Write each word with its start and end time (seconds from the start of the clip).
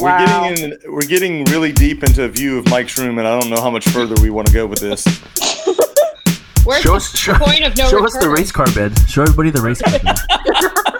We're 0.00 0.18
getting 0.18 0.64
in, 0.72 0.78
we're 0.92 1.00
getting 1.02 1.44
really 1.46 1.72
deep 1.72 2.02
into 2.02 2.24
a 2.24 2.28
view 2.28 2.58
of 2.58 2.68
Mike's 2.70 2.98
room, 2.98 3.18
and 3.18 3.26
I 3.28 3.38
don't 3.38 3.50
know 3.50 3.60
how 3.60 3.70
much 3.70 3.86
further 3.88 4.14
we 4.22 4.30
want 4.30 4.46
to 4.48 4.52
go 4.54 4.66
with 4.66 4.80
this. 4.80 5.04
Where's 6.64 6.82
Show 6.82 6.90
the 6.90 6.96
us, 6.96 7.16
show, 7.18 7.34
point 7.34 7.64
of 7.64 7.76
no 7.76 7.88
show 7.88 7.96
return? 8.00 8.06
us 8.06 8.16
the 8.18 8.28
race 8.30 8.52
car 8.52 8.66
bed. 8.74 8.92
Show 9.08 9.22
everybody 9.22 9.50
the 9.50 9.60
race 9.62 9.80
car 9.82 9.98
bed. 9.98 10.16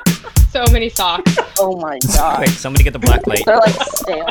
So 0.50 0.64
many 0.72 0.88
socks. 0.88 1.36
Oh 1.60 1.76
my 1.76 2.00
god. 2.16 2.38
Quick, 2.38 2.48
somebody 2.48 2.82
get 2.82 2.92
the 2.92 2.98
black 2.98 3.24
light. 3.24 3.44
They're 3.46 3.58
like 3.58 3.76
stale. 3.86 4.26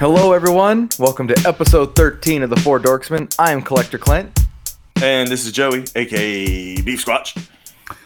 Hello, 0.00 0.32
everyone. 0.32 0.88
Welcome 0.98 1.28
to 1.28 1.38
episode 1.46 1.94
13 1.94 2.42
of 2.42 2.48
the 2.48 2.56
Four 2.56 2.80
Dorksmen. 2.80 3.34
I 3.38 3.52
am 3.52 3.60
Collector 3.60 3.98
Clint. 3.98 4.46
And 5.02 5.28
this 5.28 5.44
is 5.44 5.52
Joey, 5.52 5.84
aka 5.94 6.80
Beef 6.80 7.04
Squatch. 7.04 7.34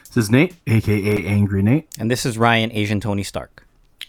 This 0.09 0.17
is 0.17 0.29
Nate, 0.29 0.57
aka 0.67 1.25
Angry 1.25 1.63
Nate. 1.63 1.87
And 2.01 2.11
this 2.11 2.27
is 2.27 2.37
Ryan, 2.37 2.73
Asian 2.73 2.99
Tony 2.99 3.23
Stark. 3.23 3.65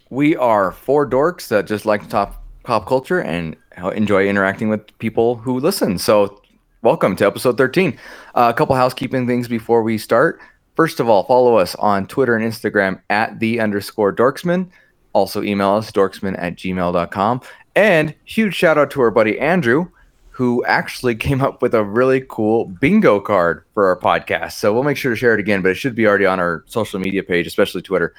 We 0.09 0.35
are 0.35 0.71
four 0.71 1.07
dorks 1.07 1.47
that 1.49 1.67
just 1.67 1.85
like 1.85 2.01
to 2.01 2.09
talk 2.09 2.41
pop 2.63 2.87
culture 2.87 3.21
and 3.21 3.55
enjoy 3.77 4.27
interacting 4.27 4.69
with 4.69 4.97
people 4.97 5.35
who 5.35 5.59
listen. 5.59 5.99
So, 5.99 6.41
welcome 6.81 7.15
to 7.17 7.27
episode 7.27 7.55
13. 7.55 7.99
Uh, 8.33 8.51
a 8.51 8.57
couple 8.57 8.75
housekeeping 8.75 9.27
things 9.27 9.47
before 9.47 9.83
we 9.83 9.99
start. 9.99 10.39
First 10.75 10.99
of 10.99 11.07
all, 11.07 11.23
follow 11.25 11.57
us 11.57 11.75
on 11.75 12.07
Twitter 12.07 12.35
and 12.35 12.51
Instagram 12.51 12.99
at 13.11 13.39
the 13.39 13.59
underscore 13.59 14.11
dorksmen. 14.11 14.71
Also, 15.13 15.43
email 15.43 15.75
us 15.75 15.91
dorksmen 15.91 16.35
at 16.39 16.55
gmail.com. 16.55 17.41
And 17.75 18.15
huge 18.23 18.55
shout 18.55 18.77
out 18.77 18.89
to 18.91 19.01
our 19.01 19.11
buddy 19.11 19.39
Andrew, 19.39 19.89
who 20.29 20.63
actually 20.65 21.15
came 21.15 21.41
up 21.41 21.61
with 21.61 21.73
a 21.73 21.83
really 21.83 22.25
cool 22.27 22.65
bingo 22.65 23.19
card 23.19 23.65
for 23.73 23.87
our 23.87 23.99
podcast. 23.99 24.53
So 24.53 24.73
we'll 24.73 24.83
make 24.83 24.97
sure 24.97 25.11
to 25.11 25.17
share 25.17 25.33
it 25.33 25.39
again, 25.39 25.61
but 25.61 25.71
it 25.71 25.75
should 25.75 25.95
be 25.95 26.07
already 26.07 26.25
on 26.25 26.39
our 26.39 26.63
social 26.67 26.99
media 26.99 27.23
page, 27.23 27.47
especially 27.47 27.81
Twitter. 27.81 28.13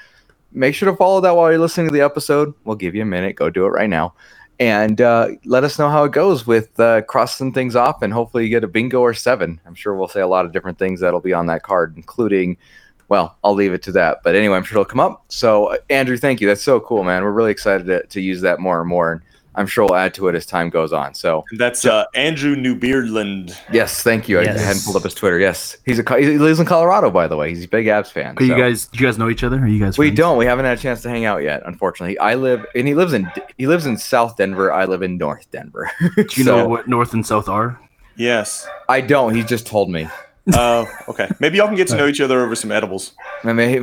Make 0.51 0.75
sure 0.75 0.89
to 0.89 0.95
follow 0.95 1.19
that 1.21 1.35
while 1.35 1.51
you're 1.51 1.59
listening 1.59 1.87
to 1.87 1.93
the 1.93 2.01
episode. 2.01 2.53
We'll 2.63 2.77
give 2.77 2.95
you 2.95 3.01
a 3.01 3.05
minute. 3.05 3.35
Go 3.35 3.49
do 3.49 3.65
it 3.65 3.69
right 3.69 3.89
now. 3.89 4.13
And 4.59 5.01
uh, 5.01 5.29
let 5.45 5.63
us 5.63 5.77
know 5.77 5.89
how 5.89 6.05
it 6.05 6.11
goes 6.11 6.47
with 6.47 6.79
uh, 6.79 7.03
crossing 7.03 7.53
things 7.53 7.75
off, 7.75 8.01
and 8.01 8.11
hopefully 8.11 8.43
you 8.43 8.49
get 8.49 8.63
a 8.63 8.67
bingo 8.67 9.01
or 9.01 9.13
seven. 9.13 9.61
I'm 9.67 9.75
sure 9.75 9.93
we'll 9.93 10.07
say 10.07 10.21
a 10.21 10.27
lot 10.27 10.45
of 10.45 10.51
different 10.51 10.79
things 10.79 10.99
that'll 10.99 11.19
be 11.19 11.33
on 11.33 11.45
that 11.47 11.61
card, 11.61 11.93
including, 11.95 12.57
well, 13.07 13.37
I'll 13.43 13.53
leave 13.53 13.73
it 13.73 13.83
to 13.83 13.91
that. 13.91 14.21
But 14.23 14.33
anyway, 14.33 14.57
I'm 14.57 14.63
sure 14.63 14.77
it'll 14.79 14.89
come 14.89 14.99
up. 14.99 15.25
So, 15.27 15.67
uh, 15.67 15.77
Andrew, 15.91 16.17
thank 16.17 16.41
you. 16.41 16.47
That's 16.47 16.63
so 16.63 16.79
cool, 16.79 17.03
man. 17.03 17.23
We're 17.23 17.31
really 17.31 17.51
excited 17.51 17.85
to, 17.85 18.07
to 18.07 18.19
use 18.19 18.41
that 18.41 18.59
more 18.59 18.79
and 18.79 18.89
more. 18.89 19.21
And 19.57 19.63
I'm 19.63 19.67
sure 19.67 19.85
we'll 19.85 19.95
add 19.95 20.13
to 20.13 20.27
it 20.27 20.35
as 20.35 20.45
time 20.45 20.69
goes 20.69 20.93
on. 20.93 21.13
So, 21.13 21.43
That's 21.57 21.85
uh, 21.85 22.05
Andrew 22.13 22.55
New 22.55 22.75
Beardland. 22.79 23.57
yes, 23.73 24.03
thank 24.03 24.29
you. 24.29 24.39
I 24.39 24.45
hadn't 24.47 24.83
pulled 24.83 24.95
up 24.95 25.03
his 25.03 25.13
Twitter. 25.13 25.39
Yes, 25.39 25.77
he's 25.85 25.99
a 25.99 26.19
he 26.19 26.37
lives 26.37 26.59
in 26.59 26.65
Colorado, 26.65 27.09
by 27.09 27.27
the 27.27 27.35
way. 27.35 27.49
He's 27.49 27.65
a 27.65 27.67
big 27.67 27.87
Avs 27.87 28.11
fan. 28.11 28.35
Are 28.37 28.43
you 28.43 28.55
guys? 28.55 28.85
Do 28.85 28.99
you 28.99 29.05
guys 29.07 29.17
know 29.17 29.29
each 29.29 29.43
other? 29.43 29.59
Are 29.59 29.67
you 29.67 29.79
guys? 29.79 29.97
We 29.97 30.07
friends? 30.07 30.17
don't. 30.17 30.37
We 30.37 30.45
haven't 30.45 30.65
had 30.65 30.77
a 30.77 30.81
chance 30.81 31.01
to 31.01 31.09
hang 31.09 31.25
out 31.25 31.43
yet, 31.43 31.63
unfortunately. 31.65 32.17
I 32.19 32.35
live 32.35 32.65
and 32.75 32.87
he 32.87 32.93
lives 32.95 33.13
in 33.13 33.29
he 33.57 33.67
lives 33.67 33.85
in 33.85 33.97
South 33.97 34.37
Denver. 34.37 34.71
I 34.71 34.85
live 34.85 35.01
in 35.01 35.17
North 35.17 35.49
Denver. 35.51 35.89
Do 36.15 36.21
you 36.35 36.43
So, 36.43 36.57
know 36.57 36.67
what 36.67 36.87
North 36.87 37.13
and 37.13 37.25
South 37.25 37.47
are? 37.49 37.79
Yes. 38.15 38.67
I 38.89 39.01
don't. 39.01 39.35
He 39.35 39.43
just 39.43 39.67
told 39.67 39.89
me. 39.91 40.07
Oh, 40.53 40.87
okay. 41.09 41.29
Maybe 41.39 41.57
y'all 41.57 41.67
can 41.67 41.75
get 41.75 41.87
to 41.89 41.97
know 41.97 42.07
each 42.07 42.21
other 42.21 42.41
over 42.43 42.55
some 42.55 42.71
edibles. 42.71 43.13
I 43.43 43.53
may- 43.53 43.79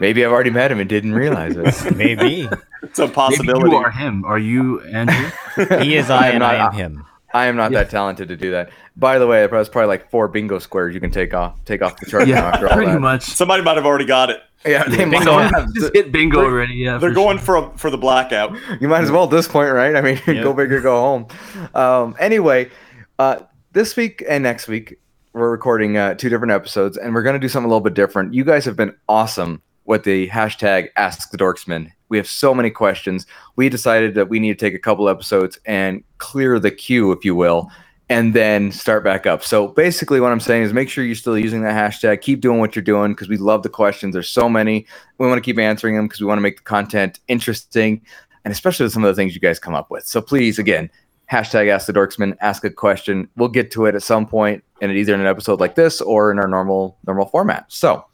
Maybe 0.00 0.24
I've 0.24 0.30
already 0.32 0.50
met 0.50 0.70
him 0.70 0.78
and 0.80 0.88
didn't 0.88 1.12
realize 1.14 1.56
it. 1.56 1.96
Maybe. 1.96 2.48
It's 2.82 2.98
a 2.98 3.02
Maybe 3.02 3.14
possibility. 3.14 3.70
you 3.70 3.76
are 3.76 3.90
him. 3.90 4.24
Are 4.24 4.38
you 4.38 4.80
Andrew? 4.82 5.30
he 5.80 5.96
is 5.96 6.10
I 6.10 6.16
I 6.18 6.26
am 6.28 6.30
and 6.32 6.38
not- 6.40 6.54
I 6.54 6.66
am 6.66 6.72
him. 6.72 7.04
I 7.34 7.46
am 7.46 7.56
not 7.56 7.72
that 7.72 7.90
talented 7.90 8.28
to 8.28 8.36
do 8.36 8.52
that. 8.52 8.70
By 8.96 9.18
the 9.18 9.26
way, 9.26 9.46
that's 9.46 9.68
probably 9.68 9.88
like 9.88 10.10
four 10.10 10.28
bingo 10.28 10.58
squares 10.58 10.94
you 10.94 11.00
can 11.00 11.10
take 11.10 11.34
off 11.34 11.62
take 11.66 11.82
off 11.82 11.98
the 12.00 12.06
chart 12.06 12.26
yeah, 12.26 12.46
after 12.46 12.68
all 12.68 12.74
pretty 12.74 12.92
that. 12.92 13.00
much. 13.00 13.22
Somebody 13.22 13.62
might 13.62 13.76
have 13.76 13.84
already 13.84 14.06
got 14.06 14.30
it. 14.30 14.40
Yeah, 14.64 14.84
they 14.84 15.04
might 15.04 15.18
Bingo. 15.18 15.38
have. 15.38 15.72
Just 15.74 15.94
hit 15.94 16.10
bingo 16.10 16.40
already. 16.42 16.74
Yeah, 16.74 16.96
They're 16.98 17.10
for 17.10 17.14
going 17.14 17.36
sure. 17.38 17.70
for 17.70 17.78
for 17.78 17.90
the 17.90 17.98
blackout. 17.98 18.56
You 18.80 18.88
might 18.88 19.02
as 19.04 19.10
well 19.10 19.24
at 19.24 19.30
this 19.30 19.46
point, 19.46 19.72
right? 19.72 19.94
I 19.94 20.00
mean, 20.00 20.20
Yeah. 20.26 20.42
go 20.42 20.52
big 20.54 20.72
or 20.72 20.80
go 20.80 20.98
home. 21.00 21.26
Um, 21.74 22.16
anyway, 22.18 22.70
uh, 23.18 23.40
this 23.72 23.94
week 23.94 24.24
and 24.26 24.42
next 24.42 24.66
week, 24.66 24.98
we're 25.38 25.50
recording 25.50 25.96
uh, 25.96 26.14
two 26.14 26.28
different 26.28 26.52
episodes, 26.52 26.96
and 26.96 27.14
we're 27.14 27.22
going 27.22 27.34
to 27.34 27.38
do 27.38 27.48
something 27.48 27.66
a 27.66 27.68
little 27.68 27.80
bit 27.80 27.94
different. 27.94 28.34
You 28.34 28.44
guys 28.44 28.64
have 28.64 28.76
been 28.76 28.94
awesome 29.08 29.62
with 29.84 30.04
the 30.04 30.28
hashtag 30.28 30.88
Ask 30.96 31.30
the 31.30 31.38
Dorksmen. 31.38 31.90
We 32.08 32.16
have 32.16 32.28
so 32.28 32.54
many 32.54 32.70
questions. 32.70 33.26
We 33.56 33.68
decided 33.68 34.14
that 34.14 34.28
we 34.28 34.40
need 34.40 34.58
to 34.58 34.66
take 34.66 34.74
a 34.74 34.78
couple 34.78 35.08
episodes 35.08 35.58
and 35.64 36.02
clear 36.18 36.58
the 36.58 36.70
queue, 36.70 37.12
if 37.12 37.24
you 37.24 37.34
will, 37.34 37.70
and 38.08 38.34
then 38.34 38.72
start 38.72 39.04
back 39.04 39.26
up. 39.26 39.44
So 39.44 39.68
basically, 39.68 40.20
what 40.20 40.32
I'm 40.32 40.40
saying 40.40 40.64
is 40.64 40.72
make 40.72 40.88
sure 40.88 41.04
you're 41.04 41.14
still 41.14 41.38
using 41.38 41.62
that 41.62 41.74
hashtag. 41.74 42.20
Keep 42.20 42.40
doing 42.40 42.58
what 42.58 42.74
you're 42.74 42.82
doing 42.82 43.12
because 43.12 43.28
we 43.28 43.36
love 43.36 43.62
the 43.62 43.68
questions. 43.68 44.14
There's 44.14 44.28
so 44.28 44.48
many. 44.48 44.86
We 45.18 45.26
want 45.26 45.38
to 45.38 45.44
keep 45.44 45.58
answering 45.58 45.96
them 45.96 46.06
because 46.06 46.20
we 46.20 46.26
want 46.26 46.38
to 46.38 46.42
make 46.42 46.56
the 46.56 46.64
content 46.64 47.20
interesting 47.28 48.02
and 48.44 48.52
especially 48.52 48.84
with 48.84 48.92
some 48.92 49.04
of 49.04 49.14
the 49.14 49.20
things 49.20 49.34
you 49.34 49.40
guys 49.40 49.58
come 49.58 49.74
up 49.74 49.90
with. 49.90 50.06
So 50.06 50.22
please, 50.22 50.58
again, 50.58 50.90
hashtag 51.30 51.68
ask 51.68 51.86
the 51.86 51.92
dorksmen, 51.92 52.36
ask 52.40 52.64
a 52.64 52.70
question. 52.70 53.28
We'll 53.36 53.48
get 53.48 53.70
to 53.72 53.86
it 53.86 53.94
at 53.94 54.02
some 54.02 54.26
point, 54.26 54.64
and 54.80 54.92
either 54.92 55.14
in 55.14 55.20
an 55.20 55.26
episode 55.26 55.60
like 55.60 55.74
this 55.74 56.00
or 56.00 56.30
in 56.30 56.38
our 56.38 56.48
normal 56.48 56.96
normal 57.06 57.26
format. 57.26 57.66
So, 57.68 58.04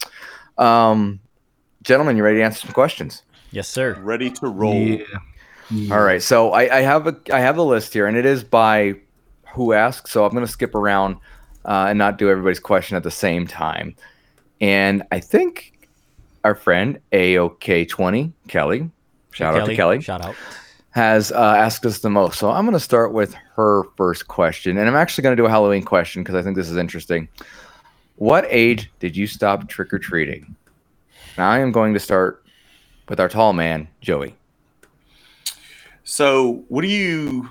um, 0.58 1.20
gentlemen, 1.82 2.16
you 2.16 2.24
ready 2.24 2.38
to 2.38 2.44
answer 2.44 2.66
some 2.66 2.72
questions? 2.72 3.22
Yes, 3.50 3.68
sir. 3.68 3.94
Ready 4.00 4.30
to 4.30 4.48
roll. 4.48 4.74
Yeah. 4.74 5.04
Yeah. 5.70 5.94
All 5.94 6.02
right. 6.02 6.22
So 6.22 6.52
I, 6.52 6.78
I 6.78 6.80
have 6.82 7.06
a 7.06 7.16
I 7.32 7.40
have 7.40 7.56
a 7.56 7.62
list 7.62 7.92
here, 7.92 8.06
and 8.06 8.16
it 8.16 8.26
is 8.26 8.44
by 8.44 8.94
who 9.54 9.72
asked. 9.72 10.08
So 10.08 10.24
I'm 10.24 10.32
going 10.32 10.44
to 10.44 10.50
skip 10.50 10.74
around 10.74 11.16
uh, 11.64 11.86
and 11.88 11.98
not 11.98 12.18
do 12.18 12.28
everybody's 12.28 12.60
question 12.60 12.96
at 12.96 13.02
the 13.02 13.10
same 13.10 13.46
time. 13.46 13.94
And 14.60 15.02
I 15.10 15.20
think 15.20 15.88
our 16.44 16.54
friend 16.54 16.98
AOK20 17.12 18.32
Kelly, 18.48 18.90
shout 19.32 19.56
out 19.56 19.66
to 19.66 19.76
Kelly, 19.76 20.00
Shout 20.00 20.24
out. 20.24 20.34
Has 20.94 21.32
uh, 21.32 21.54
asked 21.58 21.84
us 21.84 21.98
the 21.98 22.08
most. 22.08 22.38
So 22.38 22.50
I'm 22.50 22.64
going 22.64 22.72
to 22.72 22.80
start 22.80 23.12
with 23.12 23.34
her 23.56 23.82
first 23.96 24.28
question. 24.28 24.78
And 24.78 24.88
I'm 24.88 24.94
actually 24.94 25.22
going 25.22 25.36
to 25.36 25.42
do 25.42 25.44
a 25.44 25.50
Halloween 25.50 25.82
question 25.82 26.22
because 26.22 26.36
I 26.36 26.42
think 26.42 26.54
this 26.54 26.70
is 26.70 26.76
interesting. 26.76 27.28
What 28.14 28.46
age 28.48 28.92
did 29.00 29.16
you 29.16 29.26
stop 29.26 29.68
trick 29.68 29.92
or 29.92 29.98
treating? 29.98 30.54
Now 31.36 31.50
I 31.50 31.58
am 31.58 31.72
going 31.72 31.94
to 31.94 32.00
start 32.00 32.44
with 33.08 33.18
our 33.18 33.28
tall 33.28 33.52
man, 33.52 33.88
Joey. 34.02 34.36
So, 36.04 36.64
what 36.68 36.82
do 36.82 36.88
you? 36.88 37.48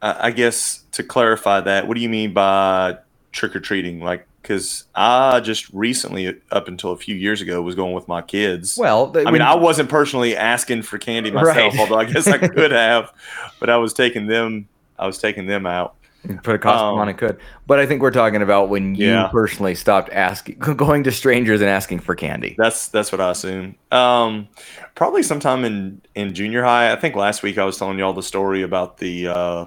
Uh, 0.00 0.16
I 0.18 0.30
guess 0.30 0.84
to 0.92 1.02
clarify 1.02 1.60
that, 1.60 1.86
what 1.86 1.96
do 1.96 2.00
you 2.00 2.08
mean 2.08 2.32
by 2.32 2.96
trick 3.32 3.54
or 3.54 3.60
treating? 3.60 4.00
Like, 4.00 4.26
because 4.46 4.84
I 4.94 5.40
just 5.40 5.68
recently, 5.72 6.32
up 6.52 6.68
until 6.68 6.92
a 6.92 6.96
few 6.96 7.16
years 7.16 7.40
ago, 7.42 7.60
was 7.62 7.74
going 7.74 7.94
with 7.94 8.06
my 8.06 8.22
kids. 8.22 8.78
Well, 8.78 9.12
I 9.26 9.30
mean, 9.32 9.42
I 9.42 9.56
wasn't 9.56 9.88
personally 9.88 10.36
asking 10.36 10.82
for 10.82 10.98
candy 10.98 11.32
myself, 11.32 11.56
Right. 11.56 11.80
although 11.80 11.98
I 11.98 12.04
guess 12.04 12.28
I 12.28 12.38
could 12.38 12.70
have, 12.70 13.12
but 13.58 13.68
I 13.70 13.76
was 13.76 13.92
taking 13.92 14.28
them. 14.28 14.68
I 14.98 15.06
was 15.06 15.18
taking 15.18 15.46
them 15.46 15.66
out. 15.66 15.94
put 16.42 16.56
a 16.56 16.58
costume 16.58 16.94
Um, 16.94 16.98
on 16.98 17.08
it 17.08 17.18
could. 17.18 17.38
But 17.68 17.78
I 17.78 17.86
think 17.86 18.02
we're 18.02 18.10
talking 18.10 18.42
about 18.42 18.68
when 18.68 18.96
you 18.96 19.06
Yeah. 19.10 19.28
personally 19.28 19.76
stopped 19.76 20.10
asking, 20.12 20.56
going 20.76 21.04
to 21.04 21.12
strangers 21.12 21.60
and 21.60 21.70
asking 21.70 22.00
for 22.00 22.14
candy. 22.16 22.56
That's 22.58 22.88
that's 22.88 23.12
what 23.12 23.20
I 23.20 23.30
assume. 23.30 23.76
Um, 23.92 24.48
probably 24.96 25.22
sometime 25.22 25.64
in 25.64 26.00
in 26.16 26.34
junior 26.34 26.64
high. 26.64 26.90
I 26.92 26.96
think 26.96 27.14
last 27.14 27.42
week 27.44 27.58
I 27.58 27.64
was 27.64 27.76
telling 27.78 27.98
y'all 27.98 28.12
the 28.12 28.22
story 28.24 28.62
about 28.62 28.98
the 28.98 29.28
uh, 29.28 29.64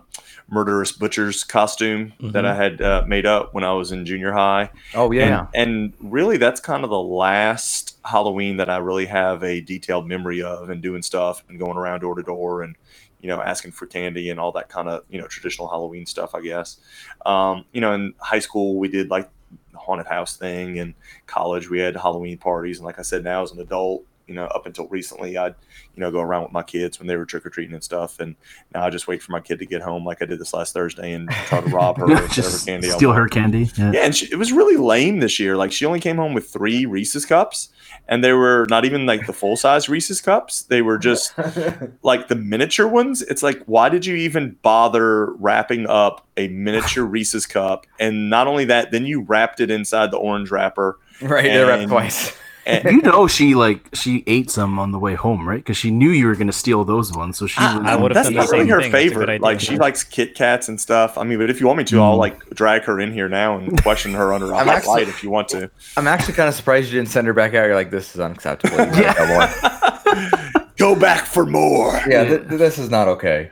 murderous 0.51 0.91
butcher's 0.91 1.43
costume 1.43 2.13
that 2.19 2.45
I 2.45 2.55
had 2.55 2.81
uh, 2.81 3.03
made 3.07 3.25
up 3.25 3.53
when 3.53 3.63
I 3.63 3.73
was 3.73 3.91
in 3.91 4.05
junior 4.05 4.31
high. 4.31 4.69
Oh 4.93 5.11
yeah. 5.11 5.47
And, 5.53 5.93
and 6.01 6.11
really, 6.11 6.37
that's 6.37 6.59
kind 6.59 6.83
of 6.83 6.89
the 6.89 6.99
last 6.99 7.97
Halloween 8.03 8.57
that 8.57 8.69
I 8.69 8.77
really 8.77 9.05
have 9.05 9.43
a 9.43 9.61
detailed 9.61 10.07
memory 10.07 10.41
of, 10.41 10.69
and 10.69 10.81
doing 10.81 11.01
stuff 11.01 11.43
and 11.49 11.59
going 11.59 11.77
around 11.77 12.01
door 12.01 12.15
to 12.15 12.23
door 12.23 12.63
and 12.63 12.75
you 13.21 13.27
know 13.27 13.41
asking 13.41 13.71
for 13.71 13.85
candy 13.85 14.29
and 14.29 14.39
all 14.39 14.51
that 14.53 14.69
kind 14.69 14.87
of 14.87 15.03
you 15.09 15.19
know 15.19 15.27
traditional 15.27 15.67
Halloween 15.67 16.05
stuff. 16.05 16.33
I 16.33 16.41
guess. 16.41 16.77
Um, 17.25 17.65
you 17.71 17.81
know, 17.81 17.93
in 17.93 18.13
high 18.19 18.39
school 18.39 18.77
we 18.77 18.87
did 18.87 19.09
like 19.09 19.29
the 19.71 19.77
haunted 19.77 20.07
house 20.07 20.35
thing, 20.35 20.79
and 20.79 20.93
college 21.27 21.69
we 21.69 21.79
had 21.79 21.95
Halloween 21.95 22.37
parties. 22.37 22.77
And 22.77 22.85
like 22.85 22.99
I 22.99 23.03
said, 23.03 23.23
now 23.23 23.43
as 23.43 23.51
an 23.51 23.59
adult, 23.59 24.03
you 24.29 24.35
know, 24.35 24.45
up 24.45 24.67
until 24.67 24.87
recently, 24.87 25.37
I'd 25.37 25.55
you 25.95 26.01
know 26.01 26.11
go 26.11 26.21
around 26.21 26.43
with 26.43 26.51
my 26.51 26.61
kids 26.61 26.99
when 26.99 27.07
they 27.07 27.17
were 27.17 27.25
trick 27.25 27.45
or 27.45 27.49
treating 27.49 27.73
and 27.73 27.83
stuff. 27.83 28.19
And 28.19 28.35
now 28.75 28.85
I 28.85 28.91
just 28.91 29.07
wait 29.07 29.23
for 29.23 29.31
my 29.31 29.39
kid 29.39 29.57
to 29.59 29.65
get 29.65 29.81
home, 29.81 30.05
like 30.05 30.21
I 30.21 30.25
did 30.25 30.39
this 30.39 30.53
last 30.53 30.73
Thursday, 30.73 31.13
and 31.13 31.29
try 31.47 31.61
to 31.61 31.69
rob 31.71 31.97
her 31.97 32.05
of 32.05 32.19
her 32.19 32.65
candy. 32.65 32.91
I 32.91 32.95
steal 32.95 33.11
her 33.11 33.27
candy. 33.27 33.71
Yeah. 33.75 33.91
Yeah, 33.91 34.01
and 34.01 34.15
she, 34.15 34.27
it 34.31 34.35
was 34.35 34.51
really 34.51 34.77
lame 34.77 35.19
this 35.19 35.39
year. 35.39 35.57
Like 35.57 35.71
she 35.71 35.85
only 35.85 35.99
came 35.99 36.17
home 36.17 36.35
with 36.35 36.47
three 36.47 36.85
Reese's 36.85 37.25
cups, 37.25 37.69
and 38.07 38.23
they 38.23 38.33
were 38.33 38.67
not 38.69 38.85
even 38.85 39.07
like 39.07 39.25
the 39.25 39.33
full 39.33 39.57
size 39.57 39.89
Reese's 39.89 40.21
cups. 40.21 40.61
They 40.61 40.83
were 40.83 40.99
just 40.99 41.33
like 42.03 42.27
the 42.27 42.35
miniature 42.35 42.87
ones. 42.87 43.23
It's 43.23 43.41
like, 43.41 43.63
why 43.65 43.89
did 43.89 44.05
you 44.05 44.15
even 44.15 44.57
bother 44.61 45.33
wrapping 45.33 45.87
up 45.87 46.27
a 46.37 46.49
miniature 46.49 47.03
Reese's 47.05 47.47
cup? 47.47 47.87
And 47.99 48.29
not 48.29 48.45
only 48.45 48.65
that, 48.65 48.91
then 48.91 49.07
you 49.07 49.21
wrapped 49.21 49.59
it 49.59 49.71
inside 49.71 50.11
the 50.11 50.17
orange 50.17 50.51
wrapper. 50.51 50.99
right. 51.19 51.45
They're 51.45 51.65
wrapped 51.65 51.89
twice. 51.89 52.37
And- 52.69 52.95
You 52.99 53.01
know, 53.01 53.27
she 53.27 53.55
like 53.55 53.79
she 53.93 54.23
ate 54.27 54.49
some 54.51 54.77
on 54.79 54.91
the 54.91 54.99
way 54.99 55.15
home, 55.15 55.47
right? 55.47 55.57
Because 55.59 55.77
she 55.77 55.89
knew 55.91 56.09
you 56.09 56.27
were 56.27 56.35
gonna 56.35 56.51
steal 56.51 56.83
those 56.85 57.11
ones, 57.13 57.37
so 57.37 57.47
she 57.47 57.59
I- 57.59 57.93
I 57.93 57.95
would've 57.95 58.15
that's 58.15 58.27
done 58.27 58.33
the 58.35 58.39
not 58.41 58.51
really 58.51 58.63
same 58.65 58.69
her 58.69 58.81
thing. 58.81 58.91
That's 58.91 59.03
a 59.03 59.07
good 59.07 59.09
favorite. 59.11 59.29
idea. 59.29 59.41
Like 59.45 59.59
she 59.59 59.77
likes 59.77 60.03
Kit 60.03 60.35
Kats 60.35 60.67
and 60.69 60.79
stuff. 60.79 61.17
I 61.17 61.23
mean, 61.23 61.39
but 61.39 61.49
if 61.49 61.59
you 61.59 61.67
want 61.67 61.77
me 61.79 61.83
to, 61.85 62.01
I'll 62.01 62.15
Mm. 62.15 62.19
like 62.19 62.49
drag 62.51 62.83
her 62.83 62.99
in 62.99 63.11
here 63.13 63.29
now 63.29 63.57
and 63.57 63.81
question 63.81 64.13
her 64.13 64.33
under 64.33 64.51
a 64.51 64.57
I'm 64.57 64.67
hot 64.67 64.75
actually- 64.77 64.93
light 65.05 65.07
if 65.07 65.23
you 65.23 65.29
want 65.29 65.47
to. 65.49 65.69
I'm 65.97 66.07
actually 66.07 66.33
kind 66.35 66.49
of 66.49 66.55
surprised 66.55 66.91
you 66.91 66.99
didn't 66.99 67.09
send 67.09 67.27
her 67.27 67.33
back 67.33 67.53
out. 67.53 67.65
You're 67.65 67.75
like, 67.75 67.91
this 67.91 68.13
is 68.15 68.19
unacceptable. 68.21 68.77
You 68.95 69.03
gotta 69.03 69.25
have 69.25 70.53
more. 70.53 70.69
Go 70.77 70.95
back 70.95 71.25
for 71.25 71.45
more. 71.45 71.93
yeah, 72.07 72.23
th- 72.23 72.47
th- 72.47 72.59
this 72.59 72.77
is 72.79 72.89
not 72.89 73.07
okay. 73.07 73.51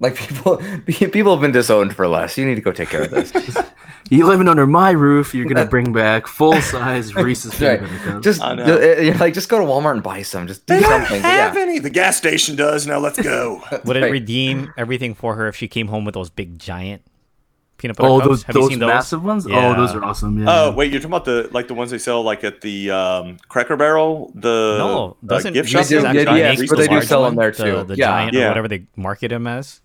Like 0.00 0.16
people, 0.16 0.56
people 0.86 1.32
have 1.32 1.40
been 1.42 1.52
disowned 1.52 1.94
for 1.94 2.08
less. 2.08 2.36
You 2.38 2.46
need 2.46 2.54
to 2.56 2.60
go 2.62 2.72
take 2.72 2.88
care 2.88 3.02
of 3.02 3.10
this. 3.10 3.32
You 4.12 4.26
living 4.26 4.48
under 4.48 4.66
my 4.66 4.90
roof, 4.90 5.34
you're 5.36 5.44
gonna 5.46 5.66
bring 5.70 5.92
back 5.92 6.26
full 6.26 6.60
size 6.62 7.14
Reese's 7.14 7.60
Right. 7.60 7.78
peanut. 7.78 8.24
Just, 8.24 8.42
I 8.42 8.54
know. 8.56 8.64
uh, 8.64 9.00
you're 9.00 9.14
like, 9.14 9.34
just 9.34 9.48
go 9.48 9.60
to 9.60 9.64
Walmart 9.64 9.92
and 9.92 10.02
buy 10.02 10.22
some. 10.22 10.48
Just 10.48 10.66
do 10.66 10.74
They 10.74 10.80
don't 10.80 11.02
something. 11.02 11.22
have 11.22 11.54
Yeah. 11.54 11.62
any. 11.62 11.78
The 11.78 11.90
gas 11.90 12.16
station 12.16 12.56
does. 12.56 12.88
Now 12.88 12.98
let's 12.98 13.20
go. 13.22 13.62
Would 13.84 13.96
it 13.96 14.10
redeem 14.10 14.72
everything 14.76 15.14
for 15.14 15.36
her 15.36 15.46
if 15.46 15.54
she 15.54 15.68
came 15.68 15.86
home 15.86 16.04
with 16.04 16.14
those 16.14 16.28
big 16.28 16.58
giant 16.58 17.02
peanut 17.76 17.96
butter 17.98 18.08
Oh, 18.10 18.18
cups? 18.18 18.28
those 18.28 18.42
Have 18.44 18.56
you 18.56 18.62
those 18.62 18.70
seen 18.70 18.78
those? 18.80 18.88
massive 18.88 19.22
ones. 19.22 19.46
Yeah. 19.48 19.68
Oh, 19.76 19.80
those 19.80 19.94
are 19.94 20.02
awesome. 20.04 20.38
Yeah. 20.40 20.46
Oh 20.48 20.72
wait, 20.72 20.90
you're 20.90 21.00
talking 21.00 21.12
about 21.12 21.24
the 21.26 21.48
like 21.52 21.68
the 21.68 21.74
ones 21.74 21.92
they 21.92 21.98
sell 21.98 22.22
like 22.22 22.42
at 22.42 22.62
the 22.62 22.90
um, 22.90 23.36
Cracker 23.48 23.76
Barrel, 23.76 24.32
the 24.34 24.74
No, 24.78 25.10
uh, 25.22 25.26
doesn't 25.26 25.52
gift 25.52 25.72
Reese's 25.72 26.02
shop. 26.02 26.12
do- 26.14 26.18
actually 26.20 26.40
yeah, 26.40 26.50
yes, 26.50 26.58
make 26.58 26.68
but 26.68 26.76
the 26.78 26.82
they 26.82 26.88
do 26.88 26.94
large 26.94 27.06
sell 27.06 27.24
'em 27.26 27.36
one, 27.36 27.44
there 27.44 27.52
the- 27.52 27.64
too. 27.64 27.84
The 27.84 27.96
Yeah. 27.96 28.06
giant 28.06 28.34
or 28.34 28.38
Yeah. 28.40 28.48
whatever 28.48 28.66
they 28.66 28.86
market 28.96 29.30
him 29.30 29.46
as. 29.46 29.80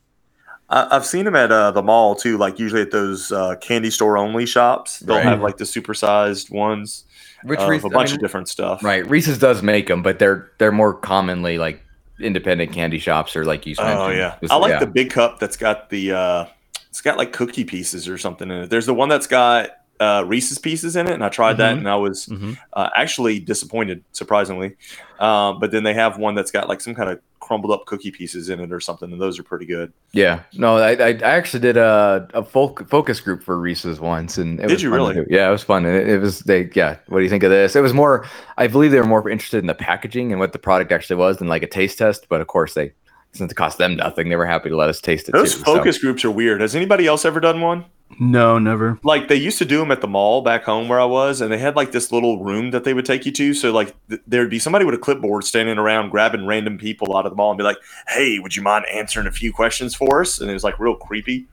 I, 0.70 0.88
I've 0.96 1.06
seen 1.06 1.26
them 1.26 1.36
at 1.36 1.52
uh, 1.52 1.72
the 1.72 1.84
mall 1.84 2.16
too. 2.16 2.38
Like 2.38 2.60
usually 2.60 2.82
at 2.82 2.92
those 2.92 3.32
uh, 3.32 3.56
candy 3.58 3.90
store 3.92 4.18
only 4.18 4.46
shops, 4.46 5.00
they'll 5.00 5.18
Right. 5.18 5.26
have 5.26 5.42
like 5.42 5.58
the 5.58 5.64
supersized 5.66 6.52
ones 6.52 7.04
Which 7.44 7.60
of 7.60 7.70
Reese- 7.70 7.84
a 7.84 7.88
I 7.88 7.90
bunch 7.90 8.10
mean, 8.10 8.16
of 8.18 8.22
different 8.22 8.50
stuff. 8.50 8.84
Right, 8.84 9.08
Reese's 9.10 9.38
does 9.38 9.62
make 9.62 9.88
them, 9.88 10.02
but 10.02 10.20
they're 10.20 10.50
they're 10.58 10.72
more 10.72 10.94
commonly 10.94 11.58
like 11.58 11.82
independent 12.20 12.72
candy 12.72 12.98
shops 13.00 13.36
or 13.36 13.44
like 13.46 13.66
you 13.66 13.76
Oh 13.78 14.10
yeah, 14.10 14.36
Just- 14.42 14.52
I 14.54 14.56
like 14.58 14.72
yeah. 14.72 14.80
the 14.80 14.88
big 14.88 15.12
cup 15.12 15.40
that's 15.40 15.58
got 15.58 15.90
the 15.90 16.12
uh, 16.14 16.46
it's 16.90 17.02
got 17.02 17.18
like 17.18 17.34
cookie 17.34 17.66
pieces 17.66 18.08
or 18.08 18.18
something 18.18 18.50
in 18.50 18.64
it. 18.64 18.70
There's 18.70 18.86
the 18.86 18.94
one 18.94 19.10
that's 19.10 19.28
got 19.28 19.70
uh, 20.00 20.24
Reese's 20.28 20.58
pieces 20.58 20.96
in 20.98 21.08
it, 21.08 21.14
and 21.14 21.24
I 21.24 21.30
tried 21.30 21.58
that, 21.58 21.76
Mhm. 21.76 21.80
and 21.80 21.90
I 21.90 21.96
was 21.96 22.26
hmm 22.26 22.54
uh, 22.74 22.90
actually 22.98 23.40
disappointed, 23.40 24.04
surprisingly. 24.14 24.76
Um, 25.20 25.60
but 25.60 25.72
then 25.72 25.84
they 25.84 25.94
have 25.94 26.18
one 26.18 26.36
that's 26.36 26.52
got 26.52 26.68
like 26.68 26.82
some 26.82 26.96
kind 26.96 27.10
of 27.10 27.20
crumbled 27.46 27.72
up 27.72 27.86
cookie 27.86 28.12
pieces 28.12 28.50
in 28.50 28.60
it 28.60 28.74
or 28.74 28.80
something, 28.80 29.12
and 29.12 29.22
those 29.22 29.38
are 29.38 29.44
pretty 29.44 29.66
good. 29.66 29.94
Yeah, 30.12 30.42
no, 30.54 30.78
I, 30.78 30.94
I, 30.94 31.12
actually 31.22 31.60
did 31.60 31.78
a, 31.78 32.28
a 32.34 32.44
focus 32.44 33.20
group 33.20 33.44
for 33.44 33.60
Reese's 33.60 34.00
once, 34.00 34.38
and 34.38 34.60
it 34.60 34.64
Did 34.64 34.72
was 34.72 34.84
you 34.84 34.94
really? 34.94 35.24
Yeah, 35.30 35.48
it 35.48 35.52
was 35.52 35.64
fun. 35.64 35.86
And 35.86 35.96
it, 35.96 36.10
it 36.10 36.18
was 36.18 36.40
they, 36.40 36.70
yeah. 36.74 36.98
What 37.08 37.20
do 37.20 37.24
you 37.24 37.30
think 37.30 37.44
of 37.44 37.52
this? 37.52 37.76
It 37.76 37.82
was 37.82 37.94
more. 37.94 38.26
I 38.58 38.68
believe 38.68 38.92
they 38.92 39.00
were 39.00 39.06
more 39.06 39.30
interested 39.30 39.60
in 39.60 39.68
the 39.68 39.76
packaging 39.76 40.32
and 40.32 40.40
what 40.40 40.54
the 40.54 40.60
product 40.60 40.92
actually 40.92 41.18
was 41.18 41.38
than 41.38 41.48
like 41.48 41.64
a 41.64 41.68
taste 41.68 42.00
test. 42.00 42.28
But 42.28 42.42
of 42.42 42.48
course, 42.48 42.74
they 42.74 42.94
since 43.34 43.52
it 43.52 43.56
cost 43.56 43.78
them 43.78 43.96
nothing, 43.96 44.30
they 44.30 44.36
were 44.36 44.46
happy 44.46 44.70
to 44.70 44.76
let 44.76 44.90
us 44.90 45.00
taste 45.00 45.30
it 45.30 45.34
Those 45.34 45.54
too. 45.54 45.60
so- 45.60 45.76
focus 45.76 45.98
groups 46.00 46.26
are 46.26 46.32
weird. 46.32 46.62
Has 46.62 46.76
anybody 46.76 47.06
else 47.06 47.26
ever 47.26 47.40
done 47.40 47.62
one? 47.62 47.86
No, 48.20 48.60
never. 48.60 49.00
like 49.04 49.28
they 49.28 49.36
used 49.36 49.58
to 49.58 49.66
do 49.66 49.80
them 49.80 49.92
at 49.92 50.02
the 50.02 50.08
mall 50.08 50.42
back 50.42 50.64
home 50.64 50.88
where 50.88 51.00
I 51.00 51.06
was, 51.06 51.42
and 51.42 51.52
they 51.52 51.58
had 51.58 51.76
like 51.76 51.92
this 51.92 52.12
little 52.12 52.44
room 52.44 52.72
that 52.72 52.84
they 52.84 52.94
would 52.94 53.06
take 53.06 53.26
you 53.26 53.32
to. 53.34 53.54
So 53.54 53.72
like 53.72 53.96
th- 54.10 54.22
there'd 54.28 54.50
be 54.50 54.60
somebody 54.60 54.86
with 54.86 54.96
a 54.96 55.00
clipboard 55.00 55.44
standing 55.44 55.78
around 55.78 56.12
grabbing 56.12 56.46
random 56.46 56.78
people 56.78 57.18
out 57.18 57.26
of 57.26 57.32
the 57.32 57.36
mall 57.36 57.52
and 57.52 57.58
be 57.58 57.64
like, 57.64 57.78
"Hey, 58.08 58.40
would 58.40 58.56
you 58.56 58.62
mind 58.62 58.86
answering 58.92 59.28
a 59.28 59.32
few 59.32 59.52
questions 59.52 59.96
for 59.96 60.22
us?" 60.22 60.40
And 60.40 60.50
it 60.50 60.54
was 60.54 60.64
like 60.64 60.80
real 60.80 60.96
creepy. 60.96 61.48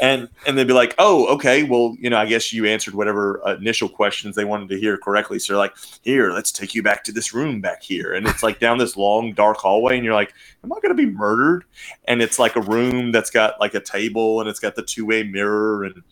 And 0.00 0.28
and 0.46 0.58
they'd 0.58 0.66
be 0.66 0.72
like, 0.72 0.94
"Oh, 0.98 1.26
okay. 1.34 1.62
Well, 1.62 1.96
you 1.98 2.10
know, 2.10 2.18
I 2.18 2.26
guess 2.26 2.52
you 2.52 2.66
answered 2.66 2.94
whatever 2.94 3.40
initial 3.58 3.88
questions 3.88 4.36
they 4.36 4.44
wanted 4.44 4.68
to 4.70 4.78
hear 4.78 4.96
correctly." 4.98 5.38
So 5.38 5.52
they're 5.52 5.58
like, 5.58 5.74
"Here, 6.02 6.32
let's 6.32 6.52
take 6.52 6.74
you 6.74 6.82
back 6.82 7.04
to 7.04 7.12
this 7.12 7.32
room 7.34 7.60
back 7.60 7.82
here." 7.82 8.14
And 8.14 8.26
it's 8.26 8.42
like 8.42 8.58
down 8.58 8.78
this 8.78 8.96
long 8.96 9.32
dark 9.32 9.58
hallway, 9.58 9.96
and 9.96 10.04
you're 10.04 10.14
like, 10.14 10.32
"Am 10.64 10.72
I 10.72 10.76
going 10.76 10.94
to 10.96 11.02
be 11.02 11.10
murdered?" 11.10 11.64
And 12.06 12.22
it's 12.22 12.38
like 12.38 12.56
a 12.56 12.62
room 12.62 13.12
that's 13.12 13.30
got 13.30 13.60
like 13.60 13.74
a 13.74 13.80
table 13.80 14.40
and 14.40 14.48
it's 14.48 14.60
got 14.60 14.74
the 14.74 14.82
two 14.82 15.06
way 15.06 15.22
mirror 15.22 15.84
and 15.84 16.02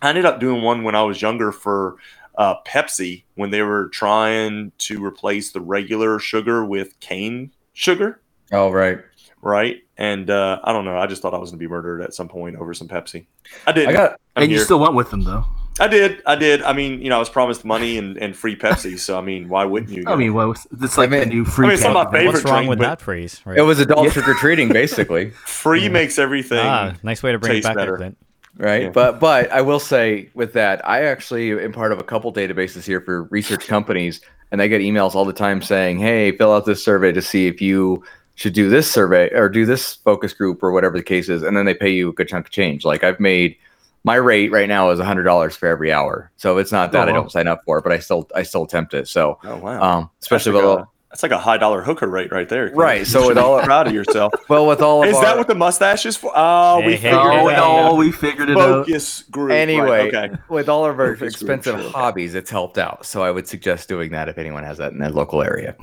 I 0.00 0.08
ended 0.08 0.24
up 0.24 0.40
doing 0.40 0.62
one 0.62 0.82
when 0.82 0.96
I 0.96 1.02
was 1.02 1.22
younger 1.22 1.52
for 1.52 1.96
uh, 2.36 2.56
Pepsi 2.66 3.24
when 3.36 3.50
they 3.50 3.62
were 3.62 3.88
trying 3.88 4.72
to 4.78 5.04
replace 5.04 5.52
the 5.52 5.60
regular 5.60 6.18
sugar 6.18 6.64
with 6.64 6.98
cane 6.98 7.52
sugar, 7.72 8.20
Oh 8.52 8.70
right. 8.70 9.00
Right? 9.42 9.82
And 9.98 10.30
uh, 10.30 10.60
I 10.64 10.72
don't 10.72 10.84
know. 10.86 10.96
I 10.96 11.06
just 11.06 11.20
thought 11.20 11.34
I 11.34 11.38
was 11.38 11.50
going 11.50 11.58
to 11.58 11.64
be 11.64 11.68
murdered 11.68 12.00
at 12.00 12.14
some 12.14 12.28
point 12.28 12.56
over 12.56 12.72
some 12.72 12.88
Pepsi. 12.88 13.26
I 13.66 13.72
did. 13.72 13.88
I 13.88 13.92
got. 13.92 14.12
I'm 14.34 14.44
and 14.44 14.52
you 14.52 14.58
still 14.60 14.78
went 14.80 14.94
with 14.94 15.10
them 15.10 15.24
though. 15.24 15.44
I 15.80 15.88
did. 15.88 16.22
I 16.26 16.36
did. 16.36 16.62
I 16.62 16.72
mean, 16.74 17.00
you 17.00 17.08
know, 17.08 17.16
I 17.16 17.18
was 17.18 17.30
promised 17.30 17.64
money 17.64 17.96
and, 17.98 18.16
and 18.18 18.36
free 18.36 18.56
Pepsi. 18.56 18.98
So 18.98 19.18
I 19.18 19.20
mean, 19.20 19.48
why 19.48 19.64
wouldn't 19.64 19.90
you? 19.92 20.04
I 20.06 20.16
mean, 20.16 20.32
well, 20.34 20.52
it's 20.52 20.96
like 20.98 21.08
I 21.08 21.10
mean- 21.12 21.20
the 21.20 21.26
new 21.26 21.44
free. 21.44 21.66
I 21.66 21.68
mean, 21.68 21.74
it's 21.74 21.82
not 21.84 21.92
my 21.94 22.10
favorite 22.10 22.32
What's 22.34 22.44
wrong 22.44 22.54
drink, 22.60 22.70
with 22.70 22.78
that 22.80 23.00
phrase? 23.00 23.40
Right? 23.44 23.58
It 23.58 23.62
was 23.62 23.78
adult 23.86 24.06
Yeah. 24.06 24.12
trick 24.12 24.28
or 24.28 24.34
treating, 24.34 24.68
basically. 24.68 25.30
free 25.46 25.88
makes 25.88 26.18
everything. 26.18 26.58
ah, 26.60 26.94
nice 27.02 27.22
way 27.22 27.32
to 27.32 27.38
bring 27.38 27.58
it 27.58 27.62
back. 27.62 27.74
better. 27.76 27.92
There, 27.92 27.96
Clint. 27.98 28.18
right? 28.58 28.82
Yeah. 28.84 28.90
But 28.90 29.18
but 29.20 29.50
I 29.50 29.62
will 29.62 29.80
say 29.80 30.30
with 30.34 30.52
that, 30.54 30.86
I 30.86 31.04
actually 31.04 31.52
am 31.52 31.72
part 31.72 31.92
of 31.92 31.98
a 31.98 32.04
couple 32.04 32.32
databases 32.32 32.84
here 32.84 33.00
for 33.00 33.24
research 33.24 33.66
companies, 33.66 34.20
and 34.50 34.60
I 34.60 34.66
get 34.68 34.82
emails 34.82 35.14
all 35.14 35.24
the 35.24 35.32
time 35.32 35.62
saying, 35.62 35.98
"Hey, 36.00 36.32
fill 36.36 36.52
out 36.52 36.66
this 36.66 36.84
survey 36.84 37.12
to 37.12 37.22
see 37.22 37.46
if 37.46 37.60
you 37.62 38.02
should 38.34 38.52
do 38.54 38.68
this 38.68 38.90
survey 38.90 39.30
or 39.32 39.48
do 39.48 39.64
this 39.66 39.94
focus 39.94 40.32
group 40.32 40.62
or 40.62 40.72
whatever 40.72 40.96
the 40.96 41.02
case 41.02 41.28
is," 41.28 41.42
and 41.42 41.56
then 41.56 41.66
they 41.66 41.74
pay 41.74 41.90
you 41.90 42.08
a 42.08 42.12
good 42.12 42.28
chunk 42.28 42.46
of 42.46 42.52
change. 42.52 42.84
Like 42.84 43.04
I've 43.04 43.20
made 43.20 43.56
my 44.04 44.14
rate 44.16 44.50
right 44.50 44.68
now 44.68 44.90
is 44.90 44.98
hundred 45.00 45.24
dollars 45.24 45.54
for 45.56 45.66
every 45.68 45.92
hour, 45.92 46.30
so 46.36 46.58
it's 46.58 46.72
not 46.72 46.92
that 46.92 47.08
Oh, 47.08 47.10
I 47.10 47.14
don't 47.14 47.30
sign 47.30 47.46
up 47.48 47.62
for 47.64 47.78
it, 47.78 47.82
but 47.84 47.92
I 47.92 47.98
still 47.98 48.28
I 48.34 48.42
still 48.42 48.64
attempt 48.64 48.94
it. 48.94 49.06
So 49.08 49.38
Oh 49.44 49.56
wow. 49.56 49.80
um, 49.98 50.10
especially 50.20 50.52
that's 50.52 50.62
with 50.62 50.70
like, 50.70 50.78
all, 50.78 50.84
a, 50.84 50.88
that's 51.10 51.22
like 51.22 51.32
a 51.32 51.38
high 51.38 51.58
dollar 51.58 51.82
hooker 51.82 52.08
rate 52.08 52.32
right 52.32 52.48
there. 52.48 52.68
Clint. 52.70 52.78
Right, 52.78 53.06
so 53.06 53.20
should 53.20 53.28
with 53.28 53.38
all- 53.38 53.60
proud 53.62 53.86
of 53.86 53.92
yourself. 53.92 54.32
well 54.48 54.66
with 54.66 54.80
all 54.82 55.02
of 55.04 55.08
Is 55.08 55.14
our, 55.16 55.22
that 55.22 55.36
what 55.38 55.46
the 55.46 55.54
mustache 55.54 56.04
is 56.06 56.16
for? 56.16 56.32
Oh, 56.34 56.78
we 56.78 56.82
Hey, 56.84 56.90
hey, 56.96 56.96
figured 57.10 57.22
Oh 57.22 57.48
it 57.48 57.52
yeah, 57.52 57.60
out. 57.62 57.90
no, 57.90 57.94
we 57.94 58.10
figured 58.10 58.48
it 58.50 58.56
out. 58.56 58.86
Focus 58.86 59.22
group. 59.24 59.50
right, 59.50 59.58
Anyway, 59.58 60.08
okay. 60.08 60.30
with 60.48 60.68
all 60.68 60.84
of 60.86 60.98
our 60.98 61.14
Focus 61.14 61.36
group, 61.36 61.50
expensive 61.50 61.80
sure. 61.82 61.90
hobbies, 61.92 62.34
it's 62.34 62.50
helped 62.50 62.78
out. 62.78 63.04
So 63.06 63.22
I 63.22 63.30
would 63.30 63.46
suggest 63.46 63.88
doing 63.88 64.10
that 64.12 64.28
if 64.30 64.36
anyone 64.38 64.64
has 64.64 64.78
that 64.78 64.90
in 64.92 64.98
their 64.98 65.10
local 65.10 65.42
area. 65.42 65.76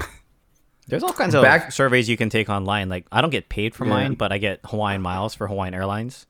There's 0.90 1.04
all 1.04 1.14
kinds 1.14 1.36
of 1.36 1.44
Back- 1.44 1.72
surveys 1.72 2.10
you 2.10 2.18
can 2.18 2.30
take 2.30 2.50
online. 2.50 2.90
Like 2.90 3.06
I 3.12 3.22
don't 3.22 3.30
get 3.30 3.50
paid 3.50 3.74
for 3.76 3.86
Yeah. 3.86 3.92
mine, 3.94 4.14
but 4.16 4.32
I 4.32 4.38
get 4.38 4.60
Hawaiian 4.66 5.02
miles 5.02 5.34
for 5.36 5.48
Hawaiian 5.48 5.74
Airlines. 5.74 6.26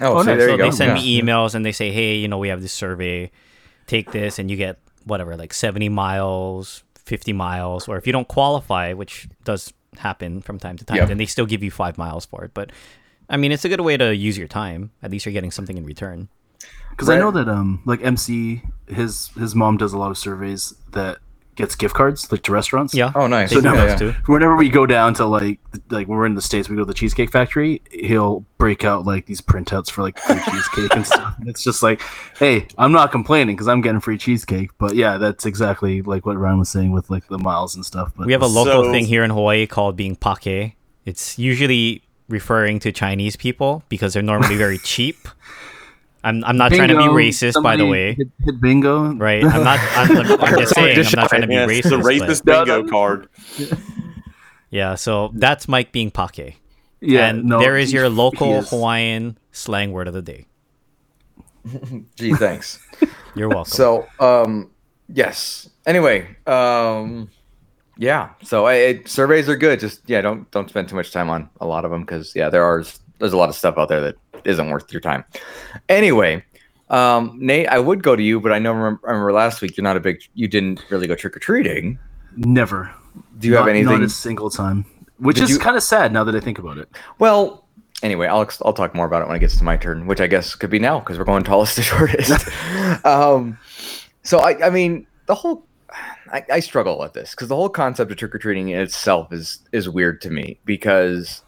Oh, 0.00 0.16
Oh, 0.18 0.22
see, 0.22 0.26
nice. 0.30 0.38
there 0.38 0.48
so 0.48 0.52
you 0.52 0.58
go. 0.58 0.64
they 0.64 0.70
send 0.76 0.88
Yeah. 0.98 1.02
me 1.02 1.20
emails 1.22 1.54
and 1.54 1.64
they 1.64 1.72
say, 1.72 1.92
hey, 1.92 2.16
you 2.16 2.28
know, 2.28 2.38
we 2.38 2.48
have 2.48 2.62
this 2.62 2.72
survey. 2.72 3.30
Take 3.86 4.12
this, 4.12 4.38
and 4.38 4.50
you 4.50 4.56
get 4.56 4.78
whatever, 5.04 5.36
like 5.36 5.52
70 5.52 5.88
miles, 5.90 6.82
50 7.04 7.32
miles, 7.34 7.86
or 7.86 7.98
if 7.98 8.06
you 8.06 8.12
don't 8.14 8.26
qualify, 8.28 8.94
which 8.94 9.28
does 9.44 9.72
happen 9.98 10.40
from 10.40 10.58
time 10.58 10.76
to 10.78 10.84
time, 10.84 10.96
Yeah. 10.96 11.04
then 11.04 11.18
they 11.18 11.26
still 11.26 11.44
give 11.46 11.62
you 11.62 11.70
five 11.70 11.98
miles 11.98 12.24
for 12.24 12.44
it. 12.44 12.52
But 12.54 12.70
I 13.28 13.36
mean, 13.36 13.52
it's 13.52 13.64
a 13.64 13.68
good 13.68 13.80
way 13.82 13.96
to 13.98 14.14
use 14.16 14.36
your 14.38 14.48
time. 14.48 14.90
At 15.02 15.10
least 15.10 15.26
you're 15.26 15.32
getting 15.34 15.50
something 15.50 15.76
in 15.76 15.84
return. 15.84 16.28
Because 16.90 17.08
I 17.10 17.18
know 17.18 17.30
that 17.32 17.48
um 17.48 17.82
like 17.84 18.02
MC 18.02 18.62
his 18.86 19.28
his 19.38 19.54
mom 19.54 19.76
does 19.76 19.92
a 19.92 19.98
lot 19.98 20.10
of 20.10 20.16
surveys 20.18 20.74
that 20.92 21.18
gets 21.56 21.74
gift 21.76 21.94
cards 21.94 22.30
like 22.32 22.42
to 22.42 22.52
restaurants. 22.52 22.94
Yeah. 22.94 23.12
Oh, 23.14 23.26
nice. 23.26 23.50
So 23.52 23.60
now- 23.60 23.74
those 23.74 24.00
yeah. 24.00 24.12
Whenever 24.26 24.56
we 24.56 24.68
go 24.68 24.86
down 24.86 25.14
to 25.14 25.26
like 25.26 25.60
like 25.90 26.08
when 26.08 26.18
we're 26.18 26.26
in 26.26 26.34
the 26.34 26.42
states, 26.42 26.68
we 26.68 26.76
go 26.76 26.82
to 26.82 26.86
the 26.86 26.94
Cheesecake 26.94 27.30
Factory. 27.30 27.80
He'll 27.90 28.44
break 28.58 28.84
out 28.84 29.04
like 29.04 29.26
these 29.26 29.40
printouts 29.40 29.90
for 29.90 30.02
like 30.02 30.18
free 30.18 30.40
cheesecake 30.50 30.94
and 30.94 31.06
stuff. 31.06 31.34
And 31.38 31.48
it's 31.48 31.62
just 31.62 31.82
like, 31.82 32.00
hey, 32.38 32.66
I'm 32.78 32.92
not 32.92 33.12
complaining 33.12 33.54
because 33.56 33.68
I'm 33.68 33.80
getting 33.80 34.00
free 34.00 34.18
cheesecake. 34.18 34.70
But 34.78 34.94
yeah, 34.96 35.18
that's 35.18 35.46
exactly 35.46 36.02
like 36.02 36.26
what 36.26 36.36
Ryan 36.36 36.58
was 36.58 36.68
saying 36.68 36.92
with 36.92 37.10
like 37.10 37.26
the 37.28 37.38
miles 37.38 37.74
and 37.74 37.84
stuff. 37.84 38.12
But 38.16 38.26
We 38.26 38.32
have 38.32 38.42
a 38.42 38.46
local 38.46 38.84
So- 38.84 38.92
thing 38.92 39.04
here 39.04 39.22
in 39.24 39.30
Hawaii 39.30 39.66
called 39.66 39.96
being 39.96 40.16
pake. 40.16 40.76
It's 41.04 41.38
usually 41.38 42.02
referring 42.28 42.78
to 42.80 42.90
Chinese 42.90 43.36
people 43.36 43.82
because 43.90 44.14
they're 44.14 44.22
normally 44.22 44.56
very 44.56 44.78
cheap. 44.84 45.28
I'm, 46.24 46.42
I'm 46.44 46.56
not 46.56 46.72
trying 46.72 46.88
to 46.88 46.94
be 46.96 47.02
Bingo. 47.02 47.14
racist, 47.14 47.62
by 47.62 47.76
the 47.76 47.86
way. 47.86 48.14
Hit, 48.14 48.28
hit 48.44 48.60
bingo. 48.60 49.12
Right? 49.14 49.44
I'm 49.44 49.62
not. 49.62 49.78
I'm, 49.94 50.40
I'm 50.40 50.58
just 50.58 50.74
saying. 50.74 50.98
I'm 50.98 51.12
not 51.14 51.28
trying 51.28 51.42
to 51.42 51.46
be 51.46 51.54
Yes, 51.54 51.68
racist. 51.70 51.90
the 51.90 51.98
but- 51.98 52.06
racist 52.06 52.44
No, 52.46 52.64
bingo 52.64 52.88
card. 52.88 53.28
Yeah, 54.70 54.96
so 54.96 55.30
that's 55.34 55.68
Mike 55.68 55.92
being 55.92 56.10
pake. 56.10 56.60
Yeah, 57.00 57.28
and 57.28 57.44
no, 57.44 57.60
there 57.60 57.76
is 57.78 57.92
your 57.92 58.08
local 58.08 58.56
is. 58.58 58.70
Hawaiian 58.70 59.38
slang 59.52 59.92
word 59.92 60.08
of 60.08 60.14
the 60.14 60.22
day. 60.22 60.46
Gee, 62.16 62.34
thanks. 62.34 62.80
You're 63.36 63.48
welcome. 63.48 63.70
so, 63.70 64.06
um, 64.18 64.70
yes. 65.08 65.70
Anyway, 65.86 66.26
um, 66.48 67.30
yeah. 67.98 68.30
So, 68.42 68.66
I, 68.66 68.74
it, 68.74 69.08
surveys 69.08 69.48
are 69.48 69.56
good. 69.56 69.78
Just 69.78 70.00
yeah, 70.08 70.20
don't 70.20 70.50
don't 70.50 70.68
spend 70.68 70.88
too 70.88 70.96
much 70.96 71.12
time 71.12 71.30
on 71.30 71.48
a 71.60 71.66
lot 71.66 71.84
of 71.84 71.92
them 71.92 72.00
because 72.00 72.34
yeah, 72.34 72.48
there 72.48 72.64
are 72.64 72.82
there's 73.20 73.32
a 73.32 73.36
lot 73.36 73.48
of 73.48 73.54
stuff 73.54 73.78
out 73.78 73.88
there 73.88 74.00
that 74.00 74.16
isn't 74.44 74.70
worth 74.70 74.92
your 74.92 75.00
time. 75.00 75.24
Anyway, 75.88 76.44
um, 76.90 77.36
Nate, 77.40 77.68
I 77.68 77.78
would 77.78 78.02
go 78.02 78.14
to 78.16 78.22
you, 78.22 78.40
but 78.40 78.52
I 78.52 78.58
know 78.58 78.72
remember, 78.72 79.00
I 79.06 79.10
remember 79.10 79.32
last 79.32 79.62
week 79.62 79.76
you're 79.76 79.84
not 79.84 79.96
a 79.96 80.00
big. 80.00 80.22
You 80.34 80.48
didn't 80.48 80.84
really 80.90 81.06
go 81.06 81.14
trick 81.14 81.36
or 81.36 81.40
treating. 81.40 81.98
Never. 82.36 82.92
Do 83.38 83.48
you 83.48 83.54
have 83.54 83.64
Not- 83.66 83.70
anything? 83.70 83.92
Not 84.00 84.02
a 84.02 84.08
single 84.08 84.50
time. 84.50 84.84
Which 85.18 85.36
Did 85.36 85.44
is 85.44 85.50
you- 85.50 85.58
kind 85.58 85.76
of 85.76 85.82
sad 85.82 86.12
now 86.12 86.24
that 86.24 86.34
I 86.34 86.40
think 86.40 86.58
about 86.58 86.78
it. 86.78 86.88
Well, 87.18 87.66
anyway, 88.02 88.26
I'll 88.26 88.48
I'll 88.64 88.72
talk 88.72 88.94
more 88.94 89.06
about 89.06 89.22
it 89.22 89.28
when 89.28 89.36
it 89.36 89.40
gets 89.40 89.56
to 89.58 89.64
my 89.64 89.76
turn, 89.76 90.06
which 90.06 90.20
I 90.20 90.26
guess 90.26 90.54
could 90.54 90.70
be 90.70 90.78
now 90.78 90.98
because 90.98 91.18
we're 91.18 91.24
going 91.24 91.44
tallest 91.44 91.76
to 91.76 91.82
shortest. 91.90 92.48
um, 93.06 93.56
so 94.22 94.40
I 94.40 94.66
I 94.66 94.70
mean 94.70 95.06
the 95.26 95.34
whole 95.34 95.66
I, 96.32 96.44
I 96.50 96.60
struggle 96.60 96.98
with 96.98 97.12
this 97.12 97.30
because 97.30 97.48
the 97.48 97.54
whole 97.56 97.68
concept 97.68 98.10
of 98.10 98.16
trick 98.16 98.34
or 98.34 98.38
treating 98.38 98.70
in 98.70 98.80
itself 98.80 99.32
is 99.32 99.60
is 99.72 99.88
weird 99.88 100.20
to 100.22 100.30
me 100.30 100.58
because 100.64 101.42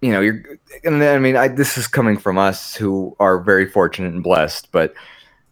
you 0.00 0.12
know 0.12 0.20
you're 0.20 0.42
and 0.84 1.02
I 1.02 1.18
mean 1.18 1.36
I, 1.36 1.48
this 1.48 1.76
is 1.76 1.86
coming 1.86 2.16
from 2.16 2.38
us 2.38 2.74
who 2.74 3.16
are 3.20 3.40
very 3.40 3.68
fortunate 3.68 4.12
and 4.12 4.22
blessed, 4.22 4.70
but 4.72 4.94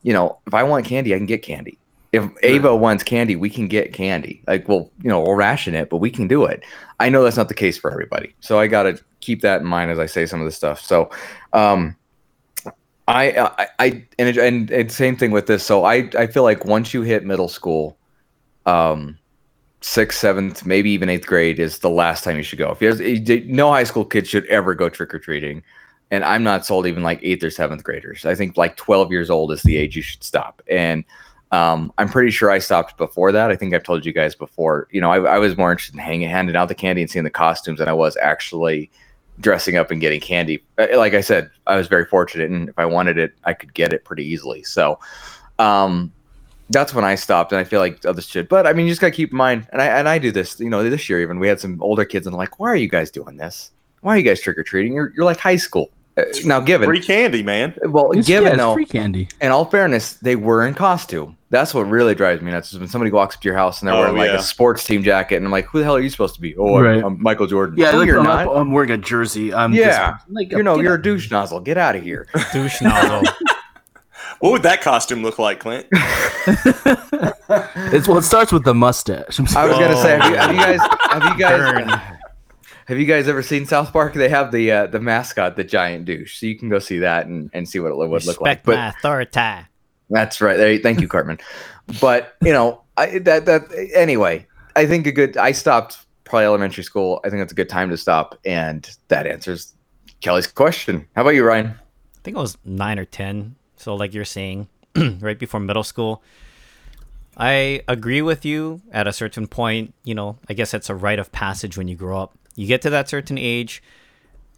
you 0.02 0.12
know 0.12 0.38
if 0.46 0.54
I 0.54 0.62
want 0.62 0.86
candy, 0.86 1.14
I 1.14 1.18
can 1.18 1.26
get 1.26 1.42
candy. 1.42 1.78
If 2.12 2.24
Ava 2.42 2.74
wants 2.74 3.04
candy, 3.04 3.36
we 3.36 3.50
can 3.50 3.68
get 3.68 3.92
candy. 3.92 4.42
Like, 4.46 4.66
well, 4.66 4.90
you 5.02 5.10
know, 5.10 5.20
we'll 5.20 5.34
ration 5.34 5.74
it, 5.74 5.90
but 5.90 5.98
we 5.98 6.10
can 6.10 6.26
do 6.26 6.46
it. 6.46 6.64
I 7.00 7.10
know 7.10 7.22
that's 7.22 7.36
not 7.36 7.48
the 7.48 7.54
case 7.54 7.76
for 7.76 7.90
everybody, 7.90 8.34
so 8.40 8.58
I 8.58 8.66
got 8.66 8.84
to 8.84 8.98
keep 9.20 9.42
that 9.42 9.60
in 9.60 9.66
mind 9.66 9.90
as 9.90 9.98
I 9.98 10.06
say 10.06 10.24
some 10.24 10.40
of 10.40 10.46
this 10.46 10.56
stuff. 10.56 10.80
So, 10.80 11.10
um, 11.52 11.94
I, 13.08 13.32
I, 13.32 13.66
I 13.78 14.04
and, 14.18 14.28
it, 14.28 14.38
and 14.38 14.70
and 14.70 14.92
same 14.92 15.16
thing 15.16 15.32
with 15.32 15.46
this. 15.46 15.64
So 15.64 15.84
I, 15.84 16.08
I 16.16 16.26
feel 16.26 16.42
like 16.42 16.64
once 16.64 16.94
you 16.94 17.02
hit 17.02 17.24
middle 17.24 17.48
school, 17.48 17.98
um, 18.64 19.18
sixth, 19.80 20.18
seventh, 20.18 20.66
maybe 20.66 20.90
even 20.90 21.08
eighth 21.08 21.26
grade 21.26 21.58
is 21.58 21.78
the 21.78 21.90
last 21.90 22.24
time 22.24 22.36
you 22.36 22.42
should 22.42 22.58
go. 22.58 22.70
If 22.70 22.82
you 22.82 22.88
have, 22.88 23.46
no 23.46 23.70
high 23.70 23.84
school 23.84 24.04
kid 24.04 24.26
should 24.26 24.46
ever 24.46 24.74
go 24.74 24.88
trick 24.88 25.14
or 25.14 25.18
treating, 25.18 25.62
and 26.10 26.24
I'm 26.24 26.42
not 26.42 26.66
sold 26.66 26.86
even 26.86 27.02
like 27.02 27.20
eighth 27.22 27.44
or 27.44 27.50
seventh 27.50 27.84
graders. 27.84 28.24
I 28.26 28.34
think 28.34 28.56
like 28.56 28.76
12 28.76 29.10
years 29.12 29.30
old 29.30 29.52
is 29.52 29.62
the 29.62 29.76
age 29.76 29.94
you 29.94 30.02
should 30.02 30.24
stop. 30.24 30.62
And 30.68 31.04
um, 31.52 31.92
I'm 31.98 32.08
pretty 32.08 32.30
sure 32.30 32.50
I 32.50 32.58
stopped 32.58 32.96
before 32.96 33.32
that. 33.32 33.50
I 33.50 33.56
think 33.56 33.74
I've 33.74 33.82
told 33.82 34.04
you 34.04 34.12
guys 34.12 34.34
before. 34.34 34.88
You 34.90 35.00
know, 35.00 35.10
I, 35.10 35.20
I 35.34 35.38
was 35.38 35.56
more 35.56 35.70
interested 35.70 35.94
in 35.94 36.00
hanging, 36.00 36.28
handing 36.28 36.56
out 36.56 36.68
the 36.68 36.74
candy 36.74 37.02
and 37.02 37.10
seeing 37.10 37.24
the 37.24 37.30
costumes 37.30 37.78
than 37.78 37.88
I 37.88 37.92
was 37.92 38.16
actually 38.18 38.90
dressing 39.40 39.76
up 39.76 39.90
and 39.90 40.00
getting 40.00 40.20
candy. 40.20 40.62
Uh, 40.76 40.88
Like 40.96 41.14
I 41.14 41.20
said, 41.20 41.50
I 41.66 41.76
was 41.76 41.86
very 41.86 42.04
fortunate, 42.04 42.50
and 42.50 42.68
if 42.68 42.78
I 42.78 42.84
wanted 42.84 43.18
it, 43.18 43.34
I 43.44 43.54
could 43.54 43.72
get 43.72 43.92
it 43.92 44.04
pretty 44.04 44.24
easily. 44.24 44.62
So, 44.64 44.98
um, 45.58 46.12
that's 46.70 46.92
when 46.94 47.04
I 47.04 47.14
stopped, 47.14 47.52
and 47.52 47.58
I 47.60 47.64
feel 47.64 47.80
like 47.80 48.04
others 48.04 48.26
should. 48.28 48.48
But 48.48 48.66
I 48.66 48.72
mean, 48.72 48.86
you 48.86 48.92
just 48.92 49.00
gotta 49.00 49.10
keep 49.12 49.30
in 49.32 49.36
mind, 49.38 49.66
and 49.72 49.80
I 49.82 49.86
and 49.86 50.08
I 50.08 50.18
do 50.18 50.30
this. 50.32 50.58
You 50.60 50.70
know, 50.70 50.88
this 50.88 51.08
year 51.08 51.20
even 51.20 51.38
we 51.38 51.48
had 51.48 51.60
some 51.60 51.80
older 51.82 52.04
kids, 52.04 52.26
and 52.26 52.36
like, 52.36 52.58
"Why 52.60 52.68
are 52.68 52.76
you 52.76 52.88
guys 52.88 53.10
doing 53.10 53.36
this? 53.36 53.70
Why 54.00 54.14
are 54.14 54.16
you 54.18 54.22
guys 54.24 54.40
trick 54.40 54.58
or 54.58 54.62
treating? 54.64 54.92
You're 54.92 55.12
you're 55.16 55.24
like 55.24 55.38
high 55.38 55.56
school." 55.56 55.90
Uh, 56.16 56.24
now, 56.44 56.58
given 56.58 56.88
Free 56.88 57.00
candy, 57.00 57.44
man. 57.44 57.72
well, 57.84 58.10
It's, 58.10 58.26
given 58.26 58.46
yeah, 58.46 58.48
it's 58.54 58.58
though, 58.58 58.74
free 58.74 58.86
candy. 58.86 59.28
in 59.40 59.52
all 59.52 59.64
fairness, 59.64 60.14
they 60.14 60.34
were 60.34 60.66
in 60.66 60.74
costume. 60.74 61.36
That's 61.50 61.72
what 61.72 61.82
really 61.82 62.16
drives 62.16 62.42
me 62.42 62.50
nuts. 62.50 62.72
Is 62.72 62.80
when 62.80 62.88
somebody 62.88 63.12
walks 63.12 63.36
up 63.36 63.42
to 63.42 63.48
your 63.48 63.56
house 63.56 63.80
and 63.80 63.88
they're 63.88 63.94
Oh, 63.94 64.00
wearing 64.00 64.16
like 64.16 64.30
yeah. 64.30 64.38
a 64.38 64.42
sports 64.42 64.82
team 64.84 65.04
jacket, 65.04 65.36
and 65.36 65.46
I'm 65.46 65.52
like, 65.52 65.66
"Who 65.66 65.78
the 65.78 65.84
hell 65.84 65.94
are 65.94 66.00
you 66.00 66.10
supposed 66.10 66.34
to 66.34 66.40
be?" 66.40 66.56
Oh, 66.56 66.74
I'm- 66.74 66.84
Right. 66.84 67.04
I'm, 67.04 67.22
Michael 67.22 67.46
Jordan. 67.46 67.76
Yeah, 67.78 67.92
no, 67.92 67.98
like, 67.98 68.06
you're 68.08 68.18
I'm, 68.18 68.24
not. 68.24 68.48
I'm 68.56 68.72
wearing 68.72 68.90
a 68.90 68.98
jersey. 68.98 69.54
I'm 69.54 69.72
Yeah. 69.72 70.10
person. 70.12 70.34
like, 70.34 70.50
You 70.50 70.62
know, 70.64 70.74
get 70.76 70.82
you're 70.84 70.94
a 70.96 71.02
douche 71.02 71.30
nozzle. 71.30 71.60
Get 71.60 71.78
out 71.78 71.94
of 71.94 72.02
here. 72.02 72.26
Douche 72.52 72.82
nozzle. 72.82 73.22
What 74.40 74.52
would 74.52 74.62
that 74.62 74.82
costume 74.82 75.22
look 75.22 75.38
like, 75.38 75.60
Clint? 75.60 75.86
It's 77.90 78.06
well, 78.06 78.18
it 78.18 78.22
starts 78.22 78.52
with 78.52 78.64
the 78.64 78.74
mustache. 78.74 79.38
I'm 79.38 79.44
was 79.44 79.54
gonna 79.54 79.96
say, 79.96 80.18
have 80.18 80.30
you, 80.30 80.36
have 80.36 80.52
you 80.52 80.58
guys, 80.58 80.80
have 81.10 81.24
you 81.24 81.46
Burn. 81.46 81.88
guys, 81.88 82.18
have 82.86 82.98
you 82.98 83.06
guys 83.06 83.28
ever 83.28 83.42
seen 83.42 83.64
South 83.64 83.92
Park? 83.92 84.12
They 84.12 84.28
have 84.28 84.52
the 84.52 84.70
uh, 84.70 84.86
the 84.86 85.00
mascot, 85.00 85.56
the 85.56 85.64
giant 85.64 86.04
douche, 86.04 86.38
so 86.38 86.46
you 86.46 86.58
can 86.58 86.68
go 86.68 86.78
see 86.78 86.98
that 86.98 87.26
and, 87.26 87.50
and 87.54 87.66
see 87.66 87.80
what 87.80 87.90
it 87.90 87.96
would 87.96 88.10
look 88.10 88.40
like. 88.40 88.58
Respect 88.58 88.66
But 88.66 88.76
my 88.76 88.88
authority. 88.88 89.66
That's 90.10 90.40
right. 90.40 90.56
There, 90.56 90.78
thank 90.78 91.00
you, 91.00 91.08
Cartman. 91.08 91.38
But 92.00 92.36
you 92.42 92.52
know, 92.52 92.82
I, 92.96 93.18
that 93.20 93.46
that 93.46 93.62
anyway. 93.94 94.46
I 94.76 94.86
think 94.86 95.06
a 95.06 95.12
good. 95.12 95.36
I 95.36 95.52
stopped 95.52 96.04
probably 96.24 96.44
elementary 96.44 96.84
school. 96.84 97.20
I 97.24 97.30
think 97.30 97.40
that's 97.40 97.52
a 97.52 97.56
good 97.56 97.70
time 97.70 97.88
to 97.90 97.96
stop, 97.96 98.38
and 98.44 98.88
that 99.08 99.26
answers 99.26 99.74
Kelly's 100.20 100.46
question. 100.46 101.06
How 101.16 101.22
about 101.22 101.34
you, 101.34 101.44
Ryan? 101.44 101.68
I 101.68 102.20
think 102.22 102.36
I 102.36 102.40
was 102.40 102.58
nine 102.64 102.98
or 102.98 103.06
ten. 103.06 103.56
So 103.78 103.94
like 103.94 104.12
you're 104.14 104.24
saying, 104.24 104.68
right 105.20 105.38
before 105.38 105.60
middle 105.60 105.84
school. 105.84 106.22
I 107.36 107.82
agree 107.86 108.20
with 108.20 108.44
you 108.44 108.82
at 108.90 109.06
a 109.06 109.12
certain 109.12 109.46
point. 109.46 109.94
You 110.04 110.14
know, 110.14 110.38
I 110.48 110.54
guess 110.54 110.72
that's 110.72 110.90
a 110.90 110.94
rite 110.94 111.18
of 111.20 111.30
passage 111.30 111.78
when 111.78 111.86
you 111.88 111.94
grow 111.94 112.20
up. 112.20 112.36
You 112.56 112.66
get 112.66 112.82
to 112.82 112.90
that 112.90 113.08
certain 113.08 113.38
age, 113.38 113.80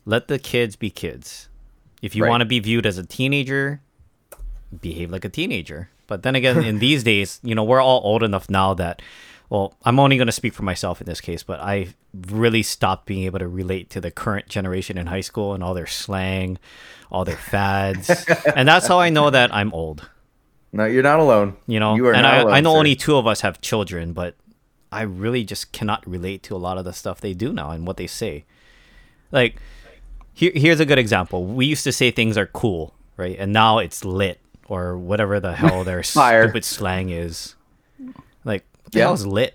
let 0.06 0.28
the 0.28 0.38
kids 0.38 0.76
be 0.76 0.88
kids. 0.90 1.48
If 2.00 2.16
you 2.16 2.22
Right. 2.24 2.30
want 2.30 2.40
to 2.40 2.46
be 2.46 2.58
viewed 2.58 2.86
as 2.86 2.96
a 2.96 3.04
teenager, 3.04 3.82
behave 4.80 5.10
like 5.10 5.26
a 5.26 5.28
teenager. 5.28 5.90
But 6.06 6.22
then 6.22 6.34
again, 6.34 6.64
in 6.64 6.78
these 6.78 7.04
days, 7.04 7.38
you 7.42 7.54
know, 7.54 7.62
we're 7.62 7.82
all 7.82 8.00
old 8.02 8.22
enough 8.22 8.48
now 8.48 8.72
that, 8.74 9.02
well, 9.50 9.74
I'm 9.84 9.98
only 9.98 10.16
going 10.16 10.26
to 10.26 10.32
speak 10.32 10.54
for 10.54 10.62
myself 10.62 11.00
in 11.00 11.06
this 11.06 11.20
case, 11.20 11.42
but 11.42 11.58
I 11.60 11.88
really 12.28 12.62
stopped 12.62 13.04
being 13.04 13.24
able 13.24 13.40
to 13.40 13.48
relate 13.48 13.90
to 13.90 14.00
the 14.00 14.12
current 14.12 14.48
generation 14.48 14.96
in 14.96 15.08
high 15.08 15.20
school 15.20 15.54
and 15.54 15.62
all 15.62 15.74
their 15.74 15.88
slang, 15.88 16.56
all 17.10 17.24
their 17.24 17.36
fads. 17.36 18.08
and 18.56 18.66
that's 18.68 18.86
how 18.86 19.00
I 19.00 19.10
know 19.10 19.28
that 19.28 19.52
I'm 19.52 19.72
old, 19.74 20.08
No, 20.72 20.84
you're 20.84 21.02
not 21.02 21.18
alone. 21.18 21.56
you 21.66 21.80
know? 21.80 21.96
You 21.96 22.06
are 22.06 22.14
and 22.14 22.22
not 22.22 22.34
I, 22.34 22.38
alone, 22.38 22.52
I 22.54 22.60
know 22.60 22.72
sir. 22.74 22.78
only 22.78 22.94
two 22.94 23.16
of 23.16 23.26
us 23.26 23.40
have 23.40 23.60
children, 23.60 24.12
but 24.12 24.36
I 24.92 25.02
really 25.02 25.42
just 25.42 25.72
cannot 25.72 26.06
relate 26.08 26.44
to 26.44 26.54
a 26.54 26.58
lot 26.58 26.78
of 26.78 26.84
the 26.84 26.92
stuff 26.92 27.20
they 27.20 27.34
do 27.34 27.52
now 27.52 27.72
and 27.72 27.86
what 27.86 27.96
they 27.96 28.06
say. 28.06 28.44
Like, 29.32 29.56
here, 30.32 30.52
here's 30.54 30.78
a 30.80 30.86
good 30.86 30.98
example. 30.98 31.44
We 31.44 31.66
used 31.66 31.82
to 31.84 31.92
say 31.92 32.12
things 32.12 32.38
are 32.38 32.46
cool, 32.46 32.94
right? 33.16 33.36
And 33.36 33.52
now 33.52 33.78
it's 33.78 34.04
lit 34.04 34.40
or 34.68 34.96
whatever 34.96 35.40
the 35.40 35.54
hell 35.54 35.82
their 35.82 36.02
stupid 36.04 36.64
slang 36.64 37.10
is. 37.10 37.56
Like, 38.44 38.64
Yeah. 38.92 39.04
hell 39.04 39.12
was 39.12 39.26
lit? 39.26 39.54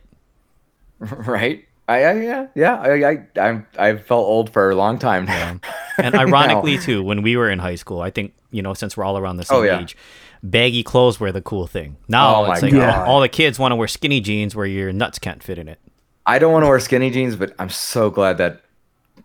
right? 1.00 1.66
I, 1.88 2.04
I 2.04 2.14
yeah 2.22 2.48
yeah 2.56 2.76
I 2.82 3.10
I 3.12 3.28
I'm, 3.40 3.68
I've 3.78 4.06
felt 4.06 4.26
old 4.26 4.50
for 4.50 4.72
a 4.72 4.76
long 4.76 4.98
time 5.00 5.26
now. 5.26 5.60
And 5.98 6.14
ironically, 6.14 6.78
too, 6.78 7.02
when 7.04 7.22
we 7.22 7.38
were 7.38 7.50
in 7.50 7.58
high 7.60 7.76
school, 7.76 8.02
I 8.02 8.10
think, 8.10 8.34
you 8.52 8.62
know, 8.62 8.74
since 8.74 8.98
we're 8.98 9.06
all 9.06 9.18
around 9.18 9.38
the 9.38 9.44
oh, 9.44 9.46
same 9.46 9.58
Oh, 9.60 9.62
yeah. 9.62 9.80
age, 9.80 9.96
baggy 10.44 10.84
clothes 10.84 11.22
were 11.22 11.32
the 11.32 11.42
cool 11.42 11.68
thing. 11.68 11.96
Now 12.10 12.44
Oh, 12.44 12.52
it's 12.52 12.62
like 12.62 12.74
God. 12.74 12.90
all, 13.08 13.14
all 13.16 13.22
the 13.22 13.30
kids 13.30 13.58
want 13.58 13.72
to 13.72 13.78
wear 13.78 13.88
skinny 13.88 14.20
jeans 14.20 14.58
where 14.58 14.66
your 14.66 14.92
nuts 14.92 15.20
can't 15.20 15.42
fit 15.42 15.58
in 15.58 15.70
it. 15.70 15.80
I 16.26 16.38
don't 16.38 16.52
want 16.52 16.66
to 16.66 16.68
wear 16.68 16.82
skinny 16.82 17.12
jeans, 17.12 17.38
but 17.38 17.56
I'm 17.60 17.70
so 17.70 18.10
glad 18.10 18.38
that 18.40 18.62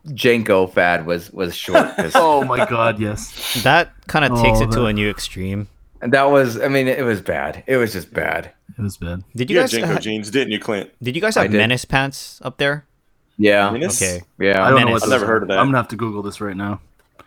JNCO 0.07 0.73
fad 0.73 1.07
was 1.07 1.33
was 1.33 1.57
short. 1.57 1.89
oh 2.15 2.45
my 2.45 2.65
god, 2.67 3.01
yes. 3.01 3.63
That 3.65 3.91
kind 4.07 4.25
of 4.25 4.41
takes 4.41 4.61
Oh, 4.61 4.65
it 4.65 4.71
to 4.73 4.79
oh, 4.79 4.83
that- 4.83 4.89
a 4.91 4.93
new 4.93 5.11
extreme. 5.11 5.67
and 6.01 6.13
that 6.13 6.31
was 6.31 6.61
I 6.61 6.69
mean 6.69 6.87
it 6.87 7.05
was 7.05 7.21
bad. 7.21 7.65
It 7.67 7.79
was 7.79 7.93
just 7.93 8.13
bad. 8.15 8.53
It 8.79 8.83
was 8.83 8.97
bad. 8.97 9.25
Did 9.35 9.51
you 9.51 9.57
You 9.57 9.61
had 9.63 9.71
guys 9.71 9.81
JNCO 9.81 9.93
ha- 9.95 9.99
jeans, 9.99 10.31
didn't 10.31 10.53
you, 10.53 10.59
Clint? 10.61 10.91
did 11.03 11.15
you 11.15 11.21
guys 11.23 11.37
I 11.37 11.43
have 11.43 11.51
did. 11.53 11.59
menace 11.59 11.85
pants 11.85 12.41
up 12.45 12.59
there? 12.59 12.87
Yeah 13.39 13.71
Menace? 13.71 14.01
Okay. 14.03 14.23
yeah. 14.39 14.63
I 14.63 14.71
don't 14.71 14.81
know 14.81 14.87
Menace. 14.87 15.01
what 15.01 15.03
I've 15.05 15.09
never 15.21 15.27
heard 15.27 15.43
of 15.43 15.49
that. 15.49 15.59
I'm 15.59 15.67
gonna 15.69 15.79
have 15.79 15.89
to 15.89 15.97
Google 15.97 16.23
this 16.23 16.41
right 16.41 16.57
now. 16.57 16.81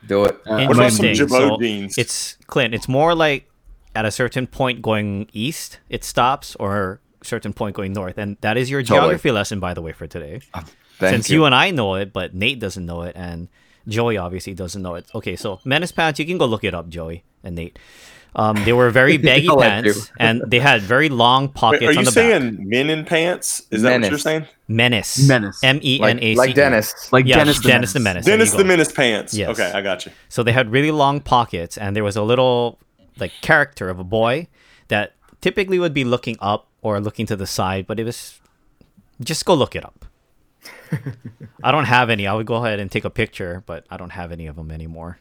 Do 0.06 0.26
it. 0.26 0.36
Uh, 0.46 0.66
What 0.68 0.76
about 0.78 0.92
some 0.92 1.06
Interesting. 1.06 1.28
Jabot 1.28 1.50
So 1.50 1.58
jeans? 1.60 1.98
It's 1.98 2.38
Clint. 2.48 2.74
It's 2.76 2.88
more 2.88 3.16
like 3.16 3.50
at 3.96 4.06
a 4.06 4.12
certain 4.12 4.46
point 4.48 4.82
going 4.82 5.28
east, 5.34 5.80
it 5.90 6.04
stops, 6.04 6.56
or 6.60 7.00
certain 7.24 7.54
point 7.54 7.76
going 7.76 7.94
north, 7.94 8.18
and 8.18 8.38
that 8.42 8.58
is 8.58 8.70
your 8.70 8.82
Totally. 8.82 9.00
geography 9.00 9.32
lesson, 9.32 9.60
by 9.60 9.74
the 9.74 9.82
way, 9.82 9.92
for 9.94 10.06
today. 10.08 10.42
Thank 11.00 11.14
Since 11.14 11.30
you. 11.30 11.46
and 11.46 11.56
I 11.56 11.72
know 11.72 11.96
it, 11.96 12.12
but 12.14 12.34
Nate 12.36 12.60
doesn't 12.60 12.86
know 12.86 13.02
it, 13.04 13.16
and 13.16 13.48
Joey 13.88 14.18
obviously 14.18 14.54
doesn't 14.54 14.82
know 14.82 14.96
it. 14.96 15.06
Okay, 15.16 15.36
so 15.36 15.60
menace 15.64 15.92
pants, 15.92 16.20
you 16.20 16.26
can 16.26 16.38
go 16.38 16.46
look 16.46 16.64
it 16.64 16.74
up, 16.74 16.90
Joey 16.90 17.24
and 17.44 17.56
Nate. 17.56 17.80
Um, 18.36 18.64
they 18.66 18.74
were 18.74 18.90
very 18.90 19.18
baggy 19.30 19.48
I'll 19.48 19.60
pants, 19.60 20.12
and 20.20 20.42
they 20.48 20.60
had 20.60 20.82
very 20.82 21.10
long 21.10 21.50
pockets 21.50 21.82
Wait, 21.82 21.88
are 21.88 21.92
on 21.92 22.00
you 22.00 22.06
the 22.06 22.12
saying 22.12 22.56
back. 22.56 22.66
men 22.66 22.90
in 22.90 23.06
pants? 23.06 23.64
Is 23.72 23.84
that 23.84 24.02
what 24.02 24.10
you're 24.10 24.20
saying? 24.20 24.48
Menace. 24.68 25.28
Menace. 25.28 25.64
M 25.64 25.80
E 25.84 26.00
like, 26.00 26.18
N 26.18 26.24
A 26.24 26.34
C. 26.34 26.38
like 26.38 26.56
Dennis. 26.56 27.14
Like 27.14 27.26
Yeah, 27.26 27.38
Dennis 27.38 27.62
the 27.62 27.68
Dennis 27.68 27.94
the 27.94 28.00
Menace. 28.00 28.26
Menace. 28.26 28.26
Dennis 28.26 28.52
the 28.52 28.64
go. 28.64 28.68
Menace 28.68 28.92
pants. 28.92 29.34
Yes. 29.34 29.50
Okay, 29.50 29.72
I 29.72 29.82
got 29.82 30.06
you. 30.06 30.12
So 30.30 30.42
they 30.44 30.52
had 30.52 30.72
really 30.72 30.92
long 30.92 31.20
pockets, 31.22 31.78
and 31.78 31.96
there 31.96 32.04
was 32.04 32.16
a 32.16 32.24
little 32.24 32.80
like 33.20 33.32
character 33.42 33.90
of 33.90 34.00
a 34.00 34.04
boy 34.04 34.48
that 34.88 35.14
typically 35.42 35.78
would 35.78 35.94
be 35.94 36.04
looking 36.04 36.38
up 36.40 36.68
or 36.82 37.00
looking 37.00 37.26
to 37.28 37.36
the 37.36 37.46
side, 37.48 37.86
but 37.86 38.00
it 38.00 38.04
was 38.04 38.40
just 39.22 39.46
go 39.46 39.54
look 39.54 39.76
it 39.76 39.86
up. 39.86 40.06
I 41.64 41.72
don't 41.72 41.86
have 41.86 42.10
any. 42.10 42.28
I 42.28 42.34
would 42.34 42.46
go 42.46 42.56
ahead 42.56 42.80
and 42.80 42.92
take 42.92 43.06
a 43.06 43.10
picture, 43.10 43.64
but 43.66 43.86
I 43.90 43.98
don't 43.98 44.12
have 44.12 44.32
any 44.32 44.48
of 44.48 44.56
them 44.56 44.72
anymore. 44.72 45.20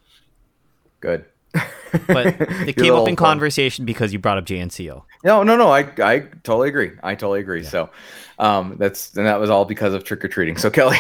Good. 1.01 1.25
But 1.53 2.27
it 2.67 2.77
came 2.77 2.95
up 2.95 3.09
in 3.09 3.17
fun. 3.17 3.17
conversation 3.17 3.85
because 3.85 4.13
you 4.13 4.19
brought 4.19 4.39
up 4.39 4.45
JNCO. 4.45 5.03
No, 5.25 5.43
no, 5.43 5.57
no. 5.57 5.71
I, 5.71 5.81
I 5.99 6.21
totally 6.43 6.69
agree. 6.69 6.93
I 7.03 7.15
totally 7.15 7.41
agree. 7.41 7.63
So, 7.63 7.91
um, 8.39 8.77
that's 8.79 9.15
and 9.17 9.27
that 9.27 9.39
was 9.39 9.51
all 9.51 9.65
because 9.65 9.95
of 9.95 10.05
trick 10.05 10.25
or 10.25 10.29
treating. 10.29 10.57
So, 10.57 10.71
Kelly, 10.71 10.99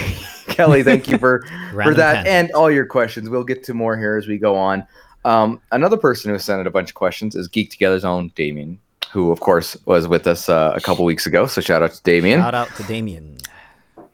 Kelly, 0.49 0.83
thank 0.83 1.09
you 1.09 1.19
for 1.19 1.45
for 1.73 1.95
that 1.95 2.27
and 2.27 2.51
all 2.53 2.71
your 2.71 2.87
questions. 2.87 3.29
We'll 3.29 3.45
get 3.45 3.65
to 3.65 3.75
more 3.75 3.97
here 3.97 4.17
as 4.17 4.27
we 4.27 4.39
go 4.39 4.55
on. 4.55 4.87
Um, 5.25 5.61
another 5.71 5.97
person 5.97 6.33
who 6.33 6.39
sent 6.39 6.61
in 6.61 6.67
a 6.67 6.71
bunch 6.71 6.91
of 6.91 6.95
questions 6.95 7.35
is 7.35 7.49
Geek 7.49 7.71
Together's 7.71 8.05
own 8.05 8.33
Damien, 8.35 8.79
who 9.13 9.31
of 9.31 9.41
course 9.41 9.77
was 9.87 10.09
with 10.09 10.27
us 10.27 10.49
uh, 10.49 10.73
a 10.75 10.81
couple 10.81 11.05
weeks 11.05 11.27
ago. 11.27 11.47
So, 11.47 11.61
shout 11.61 11.83
out 11.83 11.93
to 11.93 12.03
Damien. 12.03 12.41
Shout 12.41 12.55
out 12.55 12.75
to 12.77 12.83
Damien. 12.85 13.39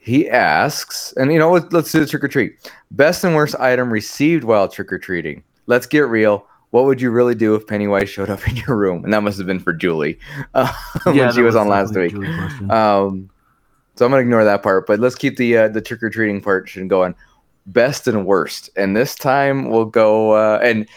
He 0.01 0.29
asks, 0.29 1.13
and 1.17 1.31
you 1.31 1.37
know, 1.37 1.51
let's, 1.51 1.71
let's 1.73 1.91
do 1.91 1.99
the 1.99 2.05
trick 2.05 2.23
or 2.23 2.29
treat. 2.29 2.71
Best 2.91 3.23
and 3.23 3.35
worst 3.35 3.55
item 3.59 3.91
received 3.91 4.43
while 4.43 4.67
trick 4.67 4.91
or 4.93 4.97
treating. 4.97 5.43
Let's 5.69 5.85
get 5.85 6.07
real. 6.07 6.47
What 6.71 6.85
would 6.85 6.99
you 6.99 7.11
really 7.11 7.35
do 7.35 7.53
if 7.53 7.67
Pennywise 7.67 8.09
showed 8.09 8.29
up 8.31 8.47
in 8.47 8.55
your 8.57 8.75
room? 8.75 9.03
And 9.03 9.13
that 9.13 9.21
must 9.21 9.37
have 9.37 9.45
been 9.45 9.59
for 9.59 9.71
Julie 9.71 10.17
uh, 10.55 10.73
when 11.03 11.15
she 11.15 11.41
that 11.41 11.43
was, 11.43 11.55
on 11.55 11.67
last 11.67 11.95
week. 11.95 12.07
a 12.11 12.15
Julie 12.15 12.35
question. 12.35 12.71
Um, 12.71 13.29
so 13.95 14.05
I'm 14.05 14.11
gonna 14.11 14.23
ignore 14.23 14.43
that 14.43 14.63
part, 14.63 14.87
but 14.87 14.99
let's 14.99 15.13
keep 15.15 15.37
the 15.37 15.57
uh, 15.57 15.67
the 15.67 15.79
trick 15.79 16.01
or 16.01 16.09
treating 16.09 16.41
portion 16.41 16.87
going. 16.87 17.13
Best 17.67 18.07
and 18.07 18.25
worst, 18.25 18.71
and 18.77 18.97
this 18.97 19.13
time 19.13 19.69
we'll 19.69 19.85
go 19.85 20.31
uh, 20.31 20.59
and 20.63 20.87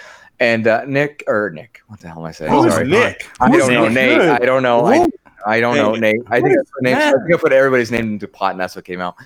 and 0.41 0.67
uh, 0.67 0.87
Nick 0.87 1.23
or 1.27 1.51
Nick. 1.55 1.83
What 1.89 2.01
the 2.01 2.09
hell 2.09 2.21
am 2.21 2.25
I 2.25 2.33
saying? 2.33 2.51
Who 2.51 2.65
is 2.65 2.73
Sorry. 2.73 2.89
Nick? 2.89 3.29
I 3.41 3.51
Who's 3.51 3.67
don't 3.67 3.75
know, 3.75 3.89
Nate. 3.89 4.21
I 4.21 4.39
don't 4.39 4.63
know. 4.63 4.87
I, 4.87 5.07
I 5.45 5.61
don't 5.61 5.77
Hey, 5.77 5.83
know, 5.83 5.95
Nate. 5.97 6.23
I 6.29 6.41
think, 6.41 6.57
what 6.57 6.61
is 6.61 6.73
Nate, 6.81 6.95
I 6.97 7.11
think 7.13 7.35
I 7.35 7.37
put 7.37 7.53
everybody's 7.53 7.91
name 7.91 8.15
into 8.15 8.27
pot, 8.27 8.53
and 8.53 8.61
that's 8.61 8.75
what 8.75 8.87
came 8.87 9.03
out. 9.03 9.17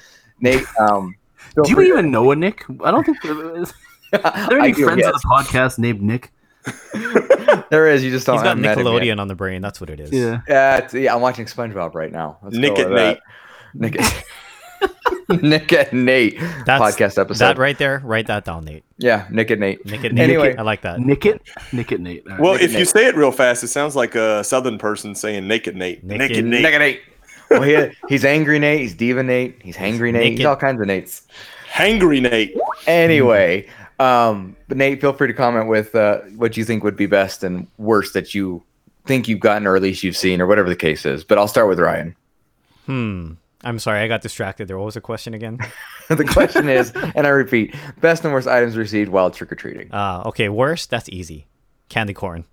Nate, 0.40 0.64
um, 0.80 1.14
Do 1.64 1.70
you 1.70 1.80
even 1.82 2.10
know 2.10 2.32
a 2.32 2.36
Nick? 2.36 2.64
I 2.82 2.90
don't 2.90 3.04
think 3.04 3.22
there 3.22 3.56
is. 3.60 3.72
Are 4.12 4.48
there 4.48 4.60
any 4.60 4.72
friends 4.72 5.00
yes. 5.00 5.14
of 5.14 5.20
the 5.20 5.28
podcast 5.28 5.78
named 5.78 6.02
Nick? 6.02 6.32
There 7.70 7.88
is. 7.88 8.04
You 8.04 8.10
just 8.10 8.26
don't. 8.26 8.36
He's 8.36 8.42
got 8.42 8.48
haven't 8.50 8.62
met 8.62 8.78
him 8.78 8.86
yet. 8.86 8.92
Nickelodeon 8.92 9.20
on 9.20 9.28
the 9.28 9.34
brain. 9.34 9.62
That's 9.62 9.80
what 9.80 9.90
it 9.90 9.98
is. 10.00 10.12
Yeah. 10.12 10.40
Yeah, 10.48 10.88
yeah. 10.92 11.14
I'm 11.14 11.20
watching 11.20 11.46
SpongeBob 11.46 11.94
right 11.94 12.12
now. 12.12 12.38
Let's 12.42 12.56
Nick 12.56 12.76
go 12.76 12.82
at 12.82 12.88
with 12.90 12.98
that. 12.98 13.20
Nate. 13.74 13.92
Nick. 13.92 14.00
at- 14.00 14.24
Nick 15.42 15.72
at 15.72 15.92
Nate 15.92 16.38
That's 16.66 16.82
podcast 16.82 17.18
episode. 17.18 17.38
That 17.38 17.58
right 17.58 17.76
there, 17.76 18.00
write 18.04 18.26
that 18.28 18.44
down, 18.44 18.64
Nate. 18.64 18.84
Yeah, 18.98 19.26
Nick 19.30 19.50
at 19.50 19.58
Nate. 19.58 19.84
Nick 19.86 20.04
it, 20.04 20.12
Nate. 20.12 20.22
Anyway. 20.22 20.56
I 20.56 20.62
like 20.62 20.82
that. 20.82 21.00
Nick 21.00 21.26
it? 21.26 21.42
Nick 21.72 21.90
it 21.92 22.00
Nate. 22.00 22.24
All 22.26 22.32
right. 22.32 22.40
Well, 22.40 22.52
Naked 22.52 22.64
if 22.66 22.72
you 22.72 22.78
Nate. 22.80 22.88
say 22.88 23.06
it 23.06 23.16
real 23.16 23.32
fast, 23.32 23.64
it 23.64 23.68
sounds 23.68 23.96
like 23.96 24.14
a 24.14 24.44
southern 24.44 24.78
person 24.78 25.14
saying 25.14 25.48
naked 25.48 25.74
Nate. 25.76 26.04
Naked 26.04 26.30
Naked, 26.30 26.44
Nate. 26.44 26.62
Nick 26.62 26.74
at 26.74 26.78
Nate. 26.78 27.00
Well, 27.50 27.62
he, 27.62 27.96
he's 28.08 28.24
angry 28.24 28.58
Nate. 28.58 28.80
He's 28.80 28.94
diva 28.94 29.22
Nate. 29.22 29.60
He's 29.62 29.76
hangry 29.76 30.12
Nate. 30.12 30.36
He's 30.36 30.46
all 30.46 30.56
kinds 30.56 30.80
of 30.80 30.86
Nates. 30.86 31.22
Hangry 31.72 32.20
Nate. 32.22 32.56
Anyway, 32.86 33.68
um, 33.98 34.56
but 34.68 34.76
Nate, 34.76 35.00
feel 35.00 35.12
free 35.12 35.28
to 35.28 35.34
comment 35.34 35.68
with 35.68 35.94
uh, 35.94 36.20
what 36.36 36.56
you 36.56 36.64
think 36.64 36.84
would 36.84 36.96
be 36.96 37.06
best 37.06 37.42
and 37.42 37.66
worst 37.78 38.14
that 38.14 38.34
you 38.34 38.62
think 39.06 39.28
you've 39.28 39.40
gotten, 39.40 39.66
or 39.66 39.76
at 39.76 39.82
least 39.82 40.02
you've 40.02 40.16
seen, 40.16 40.40
or 40.40 40.46
whatever 40.46 40.68
the 40.68 40.76
case 40.76 41.06
is. 41.06 41.24
But 41.24 41.38
I'll 41.38 41.48
start 41.48 41.68
with 41.68 41.78
Ryan. 41.78 42.16
Hmm. 42.86 43.32
I'm 43.64 43.78
sorry, 43.78 44.00
I 44.00 44.08
got 44.08 44.20
distracted 44.20 44.68
there. 44.68 44.78
What 44.78 44.84
was 44.84 44.94
the 44.94 45.00
question 45.00 45.34
again? 45.34 45.58
the 46.08 46.24
question 46.24 46.68
is, 46.68 46.92
and 46.92 47.26
I 47.26 47.30
repeat, 47.30 47.74
best 48.00 48.22
and 48.24 48.32
worst 48.32 48.46
items 48.46 48.76
received 48.76 49.10
while 49.10 49.30
trick 49.30 49.50
or 49.50 49.56
treating. 49.56 49.92
Uh, 49.92 50.22
okay, 50.26 50.48
worst. 50.48 50.90
That's 50.90 51.08
easy. 51.08 51.46
Candy 51.88 52.14
corn. 52.14 52.44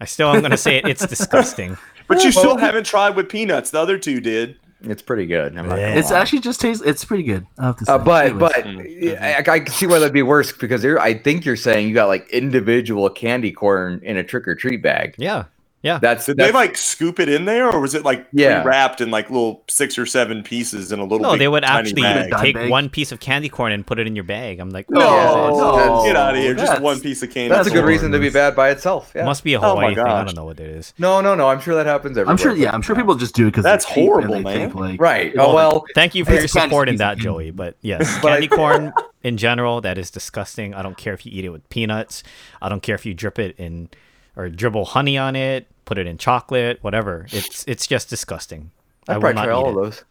I 0.00 0.04
still 0.04 0.32
am 0.32 0.42
gonna 0.42 0.56
say 0.56 0.76
it. 0.76 0.86
It's 0.86 1.06
disgusting. 1.06 1.78
But 2.06 2.22
you 2.22 2.32
still 2.32 2.56
haven't 2.56 2.84
tried 2.84 3.16
with 3.16 3.28
peanuts. 3.28 3.70
The 3.70 3.80
other 3.80 3.98
two 3.98 4.20
did. 4.20 4.56
It's 4.84 5.02
pretty 5.02 5.26
good. 5.26 5.56
I'm 5.56 5.68
not 5.68 5.78
it's 5.78 6.10
actually 6.10 6.40
just 6.40 6.60
tastes. 6.60 6.82
It's 6.84 7.04
pretty 7.04 7.22
good. 7.22 7.46
I 7.58 7.66
have 7.66 7.76
to 7.78 7.84
say. 7.84 7.92
Uh, 7.92 7.98
but 7.98 8.26
Anyways. 8.26 9.10
but 9.12 9.22
I, 9.22 9.38
I 9.38 9.60
can 9.60 9.68
see 9.68 9.86
why 9.86 9.98
that'd 9.98 10.12
be 10.12 10.22
worse 10.22 10.52
because 10.52 10.82
you're, 10.82 10.98
I 10.98 11.14
think 11.14 11.44
you're 11.44 11.56
saying 11.56 11.88
you 11.88 11.94
got 11.94 12.06
like 12.08 12.28
individual 12.30 13.08
candy 13.10 13.52
corn 13.52 14.00
in 14.02 14.16
a 14.16 14.24
trick 14.24 14.48
or 14.48 14.54
treat 14.54 14.82
bag. 14.82 15.14
Yeah. 15.18 15.44
Yeah. 15.82 15.98
That's, 15.98 16.26
Did 16.26 16.36
that's 16.36 16.52
they 16.52 16.54
like 16.56 16.76
scoop 16.76 17.18
it 17.18 17.28
in 17.28 17.44
there, 17.44 17.68
or 17.68 17.80
was 17.80 17.94
it 17.96 18.04
like 18.04 18.26
Yeah. 18.32 18.62
wrapped 18.62 19.00
in 19.00 19.10
like 19.10 19.30
little 19.30 19.64
six 19.68 19.98
or 19.98 20.06
seven 20.06 20.42
pieces 20.44 20.92
in 20.92 21.00
a 21.00 21.02
little? 21.02 21.18
No, 21.18 21.30
big, 21.32 21.40
they 21.40 21.48
would 21.48 21.64
tiny 21.64 21.88
actually 21.90 22.02
bag? 22.02 22.32
Take 22.40 22.54
bag. 22.54 22.70
one 22.70 22.88
piece 22.88 23.10
of 23.10 23.18
candy 23.18 23.48
corn 23.48 23.72
and 23.72 23.84
put 23.84 23.98
it 23.98 24.06
in 24.06 24.14
your 24.14 24.24
bag. 24.24 24.60
I'm 24.60 24.70
like, 24.70 24.88
No, 24.88 25.00
Yeah, 25.00 25.24
no, 25.34 25.76
that's- 25.76 26.04
get 26.06 26.16
out 26.16 26.34
of 26.36 26.40
here! 26.40 26.54
Just 26.54 26.80
one 26.80 27.00
piece 27.00 27.22
of 27.24 27.30
candy. 27.30 27.48
Corn. 27.50 27.58
That's 27.58 27.68
a 27.68 27.76
good 27.76 27.84
reason 27.84 28.12
to 28.12 28.18
be 28.20 28.30
bad 28.30 28.54
by 28.54 28.70
itself. 28.70 29.12
Yeah. 29.14 29.24
must 29.24 29.42
be 29.42 29.54
a 29.54 29.60
Oh 29.60 29.74
my 29.74 29.94
thing. 29.94 29.98
I 30.04 30.24
don't 30.24 30.36
know 30.36 30.44
what 30.44 30.60
it 30.60 30.68
is. 30.68 30.94
no, 30.98 31.20
no, 31.20 31.34
no. 31.34 31.48
I'm 31.48 31.60
sure 31.60 31.74
that 31.74 31.86
happens 31.86 32.16
everywhere. 32.16 32.30
I'm 32.30 32.36
sure. 32.38 32.54
Yeah, 32.54 32.70
I'm 32.72 32.82
sure 32.82 32.94
people 32.94 33.16
just 33.16 33.34
do 33.34 33.48
it 33.48 33.50
because 33.50 33.64
That's 33.64 33.84
horrible, 33.84 34.40
man. 34.40 34.72
like, 34.72 35.00
Right. 35.00 35.32
Oh 35.36 35.52
well. 35.54 35.84
Thank 35.96 36.14
you 36.14 36.24
for 36.24 36.32
your 36.34 36.46
support 36.48 36.88
in 36.88 36.96
that, 36.96 37.18
Joey. 37.18 37.50
But 37.50 37.76
yes, 37.82 38.18
But 38.22 38.30
I- 38.32 38.34
candy 38.40 38.48
corn 38.48 38.92
in 39.24 39.36
general, 39.36 39.80
that 39.80 39.98
is 39.98 40.10
disgusting. 40.12 40.74
I 40.74 40.82
don't 40.82 40.96
care 40.96 41.12
if 41.14 41.26
you 41.26 41.32
eat 41.34 41.44
it 41.44 41.50
with 41.50 41.68
peanuts. 41.70 42.22
I 42.60 42.68
don't 42.68 42.82
care 42.82 42.94
if 42.94 43.04
you 43.04 43.14
drip 43.14 43.38
it 43.40 43.56
in 43.58 43.88
or 44.36 44.48
dribble 44.48 44.86
honey 44.86 45.18
on 45.18 45.36
it, 45.36 45.66
put 45.84 45.98
it 45.98 46.06
in 46.06 46.18
chocolate, 46.18 46.78
whatever. 46.82 47.26
It's 47.32 47.64
it's 47.66 47.86
just 47.86 48.08
disgusting. 48.10 48.70
I 49.08 49.12
I'd 49.12 49.16
will 49.16 49.20
probably 49.22 49.34
not 49.36 49.44
try 49.44 49.52
eat 49.52 49.56
all 49.56 49.66
it. 49.66 49.68
of 49.70 49.74
those. 49.76 50.04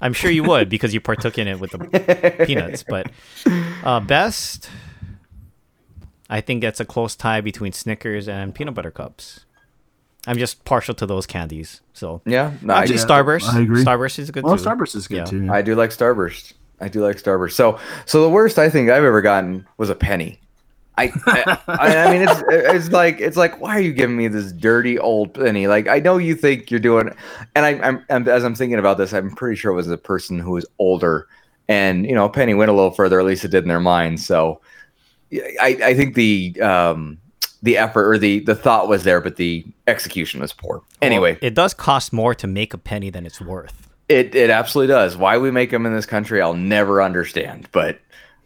I'm 0.00 0.12
sure 0.12 0.30
you 0.30 0.44
would 0.44 0.68
because 0.68 0.94
you 0.94 1.00
partook 1.00 1.38
in 1.38 1.48
it 1.48 1.58
with 1.58 1.72
the 1.72 2.44
peanuts. 2.46 2.84
But 2.84 3.10
uh, 3.82 3.98
best, 4.00 4.70
I 6.30 6.40
think 6.40 6.60
that's 6.62 6.78
a 6.80 6.84
close 6.84 7.16
tie 7.16 7.40
between 7.40 7.72
Snickers 7.72 8.28
and 8.28 8.54
peanut 8.54 8.74
butter 8.74 8.90
cups. 8.90 9.44
I'm 10.26 10.36
just 10.36 10.64
partial 10.64 10.94
to 10.96 11.06
those 11.06 11.26
candies. 11.26 11.80
So 11.94 12.20
Yeah. 12.26 12.52
No, 12.62 12.74
I, 12.74 12.80
actually, 12.82 12.96
Yeah, 12.96 13.04
Starburst. 13.06 13.48
I 13.54 13.60
agree. 13.62 13.82
Starburst 13.84 14.18
is 14.18 14.30
good 14.30 14.44
Well, 14.44 14.56
too. 14.56 14.64
Starburst 14.64 14.94
is 14.94 15.08
good 15.08 15.16
Yeah. 15.16 15.24
too. 15.24 15.48
I 15.50 15.62
do 15.62 15.74
like 15.74 15.90
Starburst. 15.90 16.52
I 16.80 16.88
do 16.88 17.00
like 17.00 17.16
Starburst. 17.16 17.52
So 17.52 17.78
so 18.04 18.22
the 18.22 18.28
worst 18.30 18.58
I 18.58 18.68
think 18.68 18.90
I've 18.90 19.04
ever 19.04 19.22
gotten 19.22 19.66
was 19.78 19.90
a 19.90 19.94
penny. 19.94 20.38
I, 20.98 21.58
I, 21.68 21.96
I 21.96 22.10
mean 22.10 22.28
it's 22.28 22.42
it's 22.48 22.90
like 22.90 23.20
it's 23.20 23.36
like 23.36 23.60
why 23.60 23.76
are 23.76 23.80
you 23.80 23.92
giving 23.92 24.16
me 24.16 24.28
this 24.28 24.52
dirty 24.52 24.98
old 24.98 25.34
penny? 25.34 25.66
Like 25.66 25.88
I 25.88 26.00
know 26.00 26.18
you 26.18 26.34
think 26.34 26.70
you're 26.70 26.80
doing, 26.80 27.10
and 27.54 27.64
I, 27.64 27.70
I'm, 27.80 28.04
I'm 28.10 28.28
as 28.28 28.44
I'm 28.44 28.54
thinking 28.54 28.78
about 28.78 28.98
this, 28.98 29.12
I'm 29.12 29.30
pretty 29.30 29.56
sure 29.56 29.72
it 29.72 29.76
was 29.76 29.88
a 29.88 29.98
person 29.98 30.38
who 30.38 30.52
was 30.52 30.66
older, 30.78 31.28
and 31.68 32.04
you 32.06 32.14
know 32.14 32.28
penny 32.28 32.54
went 32.54 32.70
a 32.70 32.74
little 32.74 32.90
further, 32.90 33.18
at 33.20 33.26
least 33.26 33.44
it 33.44 33.50
did 33.50 33.64
in 33.64 33.68
their 33.68 33.80
mind. 33.80 34.20
So 34.20 34.60
I 35.32 35.78
I 35.82 35.94
think 35.94 36.14
the 36.14 36.60
um 36.60 37.18
the 37.62 37.76
effort 37.76 38.08
or 38.08 38.18
the 38.18 38.40
the 38.40 38.54
thought 38.54 38.88
was 38.88 39.04
there, 39.04 39.20
but 39.20 39.36
the 39.36 39.64
execution 39.86 40.40
was 40.40 40.52
poor. 40.52 40.82
Anyway, 41.02 41.32
Well, 41.32 41.38
it 41.42 41.54
does 41.54 41.74
cost 41.74 42.12
more 42.12 42.34
to 42.34 42.46
make 42.46 42.72
a 42.74 42.78
penny 42.78 43.10
than 43.10 43.26
it's 43.26 43.40
worth. 43.40 43.88
It 44.08 44.34
it 44.34 44.50
absolutely 44.50 44.92
does. 44.92 45.16
Why 45.16 45.38
we 45.38 45.50
make 45.50 45.70
them 45.70 45.84
in 45.86 45.92
this 45.94 46.06
country, 46.06 46.40
I'll 46.40 46.54
never 46.54 47.02
understand. 47.02 47.68
But 47.72 48.00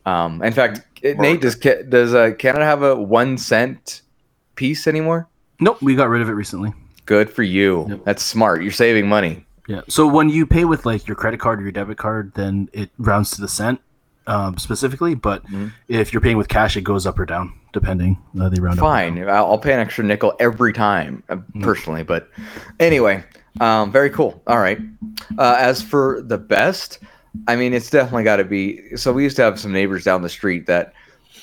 um, 0.07 0.43
in 0.43 0.53
fact, 0.53 0.81
it, 1.03 1.19
Nate 1.19 1.41
does 1.41 1.57
does 1.57 2.15
uh, 2.15 2.33
Canada 2.39 2.65
have 2.65 2.83
a 2.83 2.95
one 2.95 3.37
cent 3.39 4.03
piece 4.55 4.87
anymore? 4.87 5.29
Nope, 5.61 5.83
we 5.83 5.95
got 5.95 6.09
rid 6.09 6.23
of 6.23 6.29
it 6.29 6.33
recently. 6.33 6.73
Good 7.07 7.31
for 7.31 7.43
you. 7.43 7.87
Yep. 7.89 8.05
That's 8.05 8.23
smart. 8.23 8.63
You're 8.63 8.73
saving 8.73 9.09
money. 9.09 9.45
Yeah. 9.69 9.83
So 9.89 10.07
when 10.07 10.29
you 10.29 10.47
pay 10.47 10.65
with 10.65 10.85
like 10.87 11.07
your 11.07 11.17
credit 11.17 11.39
card 11.41 11.61
or 11.61 11.63
your 11.63 11.73
debit 11.73 11.99
card, 11.99 12.33
then 12.35 12.69
it 12.73 12.91
rounds 12.99 13.31
to 13.33 13.41
the 13.41 13.49
cent 13.49 13.81
um, 14.27 14.59
specifically. 14.59 15.15
But 15.15 15.45
Mhm. 15.47 15.73
if 15.89 16.13
you're 16.13 16.21
paying 16.21 16.37
with 16.37 16.49
cash, 16.49 16.77
it 16.77 16.83
goes 16.83 17.07
up 17.07 17.19
or 17.19 17.27
down 17.27 17.53
depending. 17.73 18.19
Uh, 18.39 18.49
they 18.49 18.61
round 18.61 18.79
Fine. 18.79 19.17
down. 19.17 19.29
I'll, 19.31 19.59
pay 19.59 19.73
an 19.73 19.81
extra 19.81 20.05
nickel 20.05 20.35
every 20.39 20.73
time, 20.73 21.23
uh, 21.29 21.37
personally. 21.61 22.03
But 22.03 22.29
anyway, 22.79 23.25
um, 23.61 23.91
very 23.91 24.11
cool. 24.11 24.43
All 24.47 24.59
right. 24.59 24.79
Uh, 25.39 25.57
as 25.59 25.81
for 25.83 26.23
the 26.23 26.39
best, 26.39 26.99
I 27.49 27.57
mean, 27.57 27.73
it's 27.73 27.91
definitely 27.91 28.25
got 28.25 28.37
to 28.37 28.45
be. 28.45 28.97
So 28.97 29.13
we 29.13 29.23
used 29.23 29.37
to 29.37 29.43
have 29.43 29.59
some 29.59 29.73
neighbors 29.73 30.05
down 30.05 30.23
the 30.23 30.29
street 30.29 30.67
that, 30.67 30.93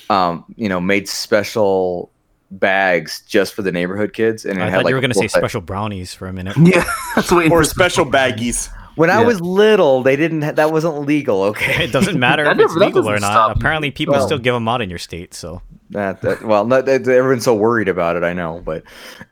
um, 0.08 0.44
you 0.56 0.68
know, 0.68 0.80
made 0.80 1.08
special 1.08 2.10
bags 2.52 3.22
just 3.28 3.54
for 3.54 3.62
the 3.62 3.72
neighborhood 3.72 4.12
kids, 4.12 4.44
and 4.44 4.58
it 4.58 4.62
I 4.62 4.66
had 4.66 4.76
thought 4.78 4.84
like 4.84 4.90
you 4.90 4.94
were 4.96 4.98
a 4.98 5.02
going 5.02 5.10
to 5.10 5.14
say 5.14 5.22
full-size- 5.22 5.40
special 5.40 5.60
brownies 5.60 6.14
for 6.14 6.26
a 6.28 6.32
minute. 6.32 6.56
Yeah, 6.60 6.84
that's 7.14 7.30
waiting 7.32 7.52
or 7.52 7.64
special 7.64 8.04
baggies. 8.04 8.68
When 8.96 9.08
I 9.08 9.22
was 9.22 9.40
little, 9.40 10.02
they 10.02 10.16
didn't. 10.16 10.42
Ha- 10.42 10.52
that 10.52 10.72
wasn't 10.72 11.06
legal. 11.06 11.42
Okay. 11.44 11.84
It 11.84 11.92
doesn't 11.92 12.18
matter 12.18 12.44
if 12.50 12.58
it's 12.58 12.74
legal 12.74 13.08
or 13.08 13.18
doesn't 13.18 13.50
Apparently, 13.56 13.90
people 13.90 14.14
Well- 14.14 14.26
still 14.26 14.38
give 14.38 14.54
them 14.54 14.68
out 14.68 14.82
in 14.82 14.90
your 14.90 14.98
state. 14.98 15.32
So 15.32 15.62
That, 15.90 16.20
that 16.22 16.42
well, 16.44 16.66
not, 16.66 16.86
that, 16.86 17.06
everyone's 17.08 17.44
so 17.44 17.54
worried 17.54 17.88
about 17.88 18.16
it. 18.16 18.24
I 18.24 18.32
know, 18.32 18.60
but 18.64 18.82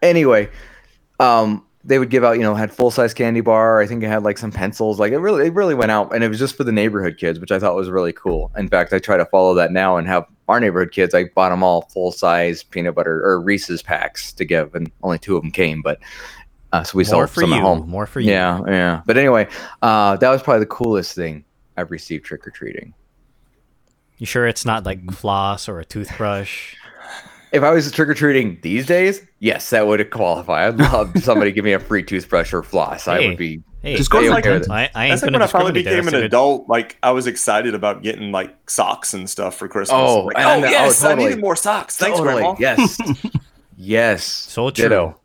anyway, 0.01 0.49
um, 1.21 1.65
they 1.89 1.99
would 1.99 2.11
give 2.11 2.23
out, 2.23 2.33
you 2.33 2.43
know, 2.43 2.55
had 2.55 2.73
full 2.73 2.91
size 2.91 3.15
candy 3.15 3.41
bar. 3.41 3.81
I 3.81 3.87
think 3.87 4.03
it 4.03 4.09
had 4.09 4.23
like 4.23 4.37
some 4.37 4.53
pencils. 4.53 5.01
Like 5.01 5.13
it 5.13 5.19
really, 5.19 5.47
it 5.47 5.55
really 5.55 5.75
went 5.75 5.91
out, 5.91 6.15
and 6.15 6.23
it 6.23 6.29
was 6.29 6.39
just 6.39 6.55
for 6.55 6.63
the 6.63 6.73
neighborhood 6.73 7.17
kids, 7.17 7.41
which 7.41 7.51
I 7.51 7.59
thought 7.59 7.75
was 7.75 7.89
really 7.89 8.13
cool. 8.13 8.53
In 8.57 8.69
fact, 8.69 8.93
I 8.93 8.99
try 8.99 9.17
to 9.17 9.25
follow 9.27 9.55
that 9.55 9.73
now 9.73 9.97
and 9.97 10.07
have 10.07 10.27
our 10.49 10.61
neighborhood 10.61 10.93
kids. 10.93 11.15
I 11.15 11.25
bought 11.35 11.49
them 11.49 11.63
all 11.63 11.83
full 11.83 12.13
size 12.13 12.63
peanut 12.63 12.95
butter 12.95 13.25
or 13.25 13.41
Reese's 13.41 13.83
packs 13.83 14.33
to 14.35 14.45
give, 14.45 14.75
and 14.75 14.93
only 15.03 15.19
two 15.19 15.37
of 15.37 15.43
them 15.43 15.51
came, 15.51 15.81
but 15.81 15.99
uh, 16.73 16.85
so 16.85 16.99
we 16.99 17.05
more 17.05 17.27
sold 17.27 17.31
some 17.31 17.51
you. 17.51 17.57
at 17.57 17.63
home. 17.63 17.89
More 17.89 18.07
for 18.07 18.21
you. 18.21 18.33
Yeah, 18.33 18.61
yeah. 18.67 19.03
But 19.07 19.17
anyway, 19.17 19.49
uh, 19.81 20.17
that 20.19 20.29
was 20.29 20.43
probably 20.43 20.61
the 20.61 20.67
coolest 20.67 21.15
thing 21.15 21.45
I've 21.79 21.91
received 21.91 22.27
trick 22.27 22.47
or 22.47 22.51
treating. 22.51 22.93
You 24.19 24.27
sure 24.27 24.47
it's 24.47 24.67
not 24.67 24.85
like 24.85 25.11
floss 25.13 25.69
or 25.69 25.81
a 25.81 25.85
toothbrush? 25.85 26.77
If 27.53 27.63
I 27.63 27.71
was 27.71 27.91
trick 27.91 28.09
or 28.09 28.15
treating 28.15 28.59
these 28.63 28.87
days, 28.87 29.23
yes, 29.39 29.71
that 29.71 29.87
would 29.87 30.11
qualify. 30.11 30.67
I'd 30.69 30.77
love 30.79 31.13
somebody 31.23 31.53
give 31.53 31.65
me 31.65 31.73
a 31.73 31.81
free 31.81 32.03
toothbrush 32.03 32.53
or 32.53 32.63
floss. 32.63 33.09
I 33.09 33.19
would 33.21 33.37
be. 33.39 33.63
Hey, 33.81 33.97
Just 33.97 34.11
go 34.11 34.21
to 34.21 34.27
Hey, 34.33 34.39
okay. 34.57 34.67
I, 34.71 34.91
I 34.95 35.09
That's 35.11 35.23
like 35.23 35.31
when 35.33 35.41
I 35.41 35.47
finally 35.47 35.71
became 35.73 36.09
an 36.09 36.13
good- 36.15 36.25
adult. 36.25 36.69
Like 36.69 36.99
I 37.03 37.13
was 37.13 37.27
excited 37.29 37.75
about 37.75 38.03
getting 38.03 38.33
like 38.33 38.69
socks 38.69 39.15
and 39.15 39.31
stuff 39.31 39.55
for 39.57 39.69
Christmas. 39.69 39.97
Oh, 40.01 40.25
like, 40.25 40.37
and 40.37 40.45
oh 40.47 40.51
I 40.51 40.61
know- 40.61 40.67
oh, 40.67 40.71
yes, 40.71 41.05
I 41.05 41.15
needed 41.15 41.39
more 41.41 41.55
socks. 41.55 41.97
Thanks, 41.97 42.19
Totally. 42.19 42.43
Grandma. 42.43 42.57
Yes. 42.59 42.99
yes. 43.77 44.25
So 44.25 44.71
true. 44.71 44.85
Ditto. 44.85 45.21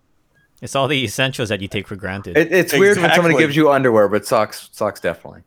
It's 0.62 0.76
all 0.76 0.88
the 0.88 1.04
essentials 1.04 1.50
that 1.50 1.62
you 1.62 1.68
take 1.68 1.88
for 1.88 1.96
granted. 1.96 2.38
It, 2.38 2.52
it's 2.54 2.74
weird 2.74 2.98
when 2.98 3.12
somebody 3.14 3.38
gives 3.38 3.56
you 3.56 3.70
underwear, 3.72 4.08
but 4.08 4.26
socks, 4.26 4.70
socks 4.72 5.02
definitely. 5.02 5.42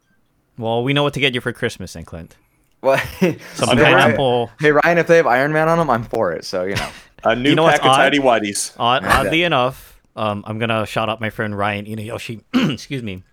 well, 0.58 0.82
we 0.84 0.92
know 0.92 1.04
what 1.04 1.14
to 1.14 1.20
get 1.20 1.32
you 1.34 1.40
for 1.40 1.52
Christmas, 1.54 1.92
St. 1.92 2.06
Clint. 2.06 2.36
Well, 2.82 2.98
Some 2.98 3.18
hey, 3.20 3.34
Ryan, 3.54 3.76
pineapple. 3.76 4.50
hey 4.60 4.72
Ryan, 4.72 4.98
if 4.98 5.06
they 5.06 5.16
have 5.16 5.26
Iron 5.26 5.52
Man 5.52 5.68
on 5.68 5.78
them, 5.78 5.90
I'm 5.90 6.04
for 6.04 6.32
it. 6.32 6.44
So 6.44 6.64
you 6.64 6.74
know. 6.76 6.88
A 7.24 7.34
new 7.34 7.50
You 7.50 7.54
know 7.56 7.66
pack 7.66 7.80
of 7.80 7.86
odd? 7.86 7.96
tidy 7.96 8.18
whities. 8.18 8.74
Odd, 8.78 9.04
oddly 9.04 9.42
enough, 9.42 10.00
um, 10.14 10.44
I'm 10.46 10.58
gonna 10.58 10.86
shout 10.86 11.08
out 11.08 11.20
my 11.20 11.30
friend 11.30 11.56
Ryan 11.56 11.86
Inayoshi. 11.86 12.42
Excuse 12.72 13.02
me. 13.02 13.24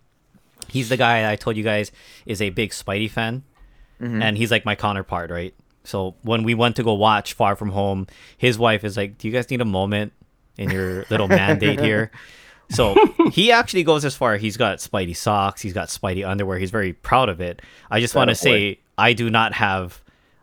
He's 0.70 0.90
the 0.90 0.98
guy 0.98 1.32
I 1.32 1.36
told 1.36 1.58
you 1.58 1.64
guys 1.64 1.92
is 2.26 2.42
a 2.42 2.50
big 2.50 2.72
Spidey 2.72 3.10
fan, 3.12 3.44
and 4.00 4.38
he's 4.38 4.50
like 4.52 4.66
my 4.66 4.76
counterpart, 4.76 5.30
right? 5.30 5.54
So 5.84 6.16
when 6.24 6.44
we 6.44 6.56
went 6.56 6.78
to 6.78 6.84
go 6.84 6.94
watch 6.94 7.34
Far 7.34 7.56
From 7.56 7.70
Home, 7.70 8.08
his 8.38 8.58
wife 8.58 8.84
is 8.84 8.98
like, 8.98 9.18
"Do 9.20 9.28
you 9.28 9.34
guys 9.34 9.50
need 9.52 9.62
a 9.62 9.66
moment 9.66 10.14
in 10.58 10.72
your 10.72 11.06
little 11.12 11.28
mandate 11.40 11.80
here?" 11.80 12.10
So 12.70 12.96
he 13.32 13.52
actually 13.52 13.84
goes 13.84 14.04
as 14.06 14.16
far. 14.16 14.38
He's 14.38 14.58
got 14.58 14.80
Spidey 14.80 15.16
socks. 15.16 15.62
He's 15.62 15.74
got 15.74 15.90
Spidey 15.90 16.28
underwear. 16.28 16.58
He's 16.58 16.72
very 16.72 16.94
proud 16.94 17.30
of 17.30 17.40
it. 17.42 17.62
I 17.92 18.00
just 18.00 18.16
want 18.16 18.30
to 18.30 18.36
Attaboy. 18.36 18.40
say 18.40 18.80
I 18.98 19.14
do 19.14 19.30
not 19.30 19.54
have 19.54 20.02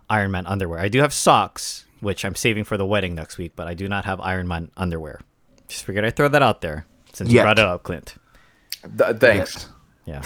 Iron 0.09 0.31
Man 0.31 0.47
underwear. 0.47 0.81
I 0.81 0.89
do 0.89 1.01
have 1.01 1.13
socks, 1.13 1.87
which 2.01 2.25
I'm 2.25 2.35
saving 2.35 2.65
for 2.65 2.77
the 2.77 2.87
wedding 2.87 3.15
next 3.15 3.39
week, 3.39 3.53
but 3.57 3.69
I 3.69 3.75
do 3.75 3.89
not 3.89 4.05
have 4.05 4.21
Iron 4.21 4.49
Man 4.49 4.71
underwear. 4.77 5.21
Just 5.69 5.85
figured 5.85 6.05
I'd 6.05 6.17
throw 6.17 6.29
that 6.29 6.43
out 6.43 6.61
there 6.61 6.87
since 7.13 7.31
you 7.31 7.41
brought 7.41 7.59
it 7.59 7.65
up, 7.65 7.83
Clint. 7.85 8.15
Th- 8.99 9.17
thanks. 9.17 9.69
Yeah. 10.05 10.23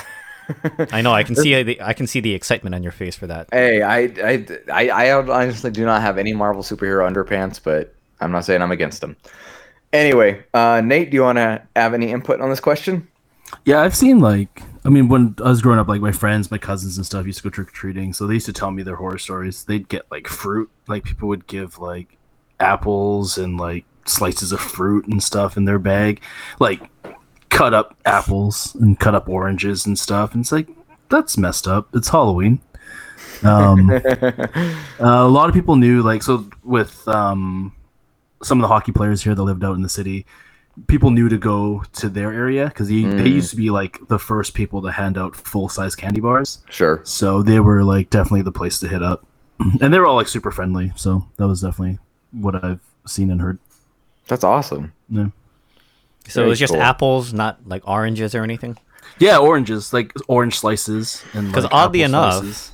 I 0.90 1.02
know. 1.02 1.12
I 1.12 1.22
can 1.22 1.34
see 1.34 1.62
the 1.62 1.80
I 1.80 1.92
can 1.92 2.06
see 2.06 2.20
the 2.20 2.34
excitement 2.34 2.74
on 2.74 2.82
your 2.82 2.92
face 2.92 3.16
for 3.16 3.26
that. 3.26 3.48
Hey, 3.52 3.82
I, 3.82 3.98
I, 3.98 4.46
I, 4.72 4.88
I 4.88 5.12
honestly 5.12 5.70
do 5.70 5.84
not 5.84 6.02
have 6.02 6.18
any 6.18 6.32
Marvel 6.32 6.62
superhero 6.62 7.10
underpants, 7.10 7.60
but 7.62 7.94
I'm 8.20 8.30
not 8.30 8.44
saying 8.44 8.60
I'm 8.62 8.70
against 8.70 9.00
them. 9.00 9.16
Anyway, 9.92 10.44
uh, 10.52 10.82
Nate, 10.84 11.10
do 11.10 11.14
you 11.14 11.22
want 11.22 11.38
to 11.38 11.62
have 11.76 11.94
any 11.94 12.10
input 12.10 12.40
on 12.40 12.50
this 12.50 12.60
question? 12.60 13.08
Yeah, 13.64 13.80
I've 13.80 13.96
seen 13.96 14.20
like 14.20 14.62
I 14.84 14.90
mean 14.90 15.08
when 15.08 15.34
I 15.42 15.48
was 15.48 15.62
growing 15.62 15.78
up, 15.78 15.88
like 15.88 16.00
my 16.00 16.12
friends, 16.12 16.50
my 16.50 16.58
cousins 16.58 16.96
and 16.98 17.06
stuff 17.06 17.26
used 17.26 17.38
to 17.38 17.44
go 17.44 17.50
trick 17.50 17.68
or 17.68 17.72
treating, 17.72 18.12
so 18.12 18.26
they 18.26 18.34
used 18.34 18.46
to 18.46 18.52
tell 18.52 18.70
me 18.70 18.82
their 18.82 18.96
horror 18.96 19.18
stories. 19.18 19.64
They'd 19.64 19.88
get 19.88 20.10
like 20.10 20.28
fruit, 20.28 20.70
like 20.88 21.04
people 21.04 21.28
would 21.28 21.46
give 21.46 21.78
like 21.78 22.18
apples 22.60 23.38
and 23.38 23.58
like 23.58 23.84
slices 24.06 24.52
of 24.52 24.60
fruit 24.60 25.06
and 25.06 25.22
stuff 25.22 25.56
in 25.56 25.64
their 25.64 25.78
bag, 25.78 26.20
like 26.60 26.82
cut 27.48 27.72
up 27.72 27.96
apples 28.04 28.74
and 28.74 28.98
cut 29.00 29.14
up 29.14 29.28
oranges 29.28 29.86
and 29.86 29.98
stuff. 29.98 30.34
And 30.34 30.42
it's 30.42 30.52
like 30.52 30.68
that's 31.08 31.38
messed 31.38 31.66
up. 31.66 31.88
It's 31.94 32.08
Halloween. 32.08 32.60
Um, 33.42 33.90
uh, 33.90 34.50
a 34.98 35.28
lot 35.28 35.48
of 35.48 35.54
people 35.54 35.76
knew 35.76 36.02
like 36.02 36.22
so 36.22 36.48
with 36.62 37.06
um, 37.08 37.74
some 38.42 38.58
of 38.58 38.62
the 38.62 38.68
hockey 38.68 38.92
players 38.92 39.22
here 39.22 39.34
that 39.34 39.42
lived 39.42 39.64
out 39.64 39.76
in 39.76 39.82
the 39.82 39.88
city 39.88 40.26
people 40.88 41.10
knew 41.10 41.28
to 41.28 41.38
go 41.38 41.82
to 41.94 42.08
their 42.08 42.32
area 42.32 42.66
because 42.68 42.88
they, 42.88 43.02
they 43.02 43.24
Mm. 43.30 43.34
used 43.34 43.50
to 43.50 43.56
be 43.56 43.70
like 43.70 43.98
the 44.08 44.18
first 44.18 44.54
people 44.54 44.82
to 44.82 44.90
hand 44.90 45.16
out 45.16 45.36
full 45.36 45.68
size 45.68 45.94
candy 45.94 46.20
bars 46.20 46.62
Sure. 46.70 47.00
so 47.04 47.42
they 47.42 47.60
were 47.60 47.84
like 47.84 48.10
definitely 48.10 48.42
the 48.42 48.52
place 48.52 48.78
to 48.80 48.88
hit 48.88 49.02
up 49.02 49.24
and 49.80 49.94
they 49.94 49.98
were 50.00 50.06
all 50.06 50.16
like 50.16 50.28
super 50.28 50.50
friendly 50.50 50.92
so 50.96 51.26
that 51.36 51.46
was 51.46 51.60
definitely 51.60 51.98
what 52.32 52.62
i've 52.64 52.80
seen 53.06 53.30
and 53.30 53.40
heard 53.40 53.58
That's 54.26 54.42
awesome. 54.44 54.92
yeah 55.08 55.28
So 56.26 56.40
Very 56.40 56.46
it 56.46 56.50
was 56.50 56.58
just 56.58 56.72
cool. 56.72 56.82
apples, 56.82 57.32
not 57.32 57.60
like 57.68 57.86
oranges 57.86 58.34
or 58.34 58.42
anything. 58.42 58.76
yeah 59.20 59.38
oranges 59.38 59.92
like 59.92 60.12
orange 60.26 60.58
slices 60.58 61.22
and 61.34 61.48
Because 61.48 61.64
like, 61.64 61.72
oddly 61.74 62.02
enough, 62.02 62.42
slices. 62.42 62.72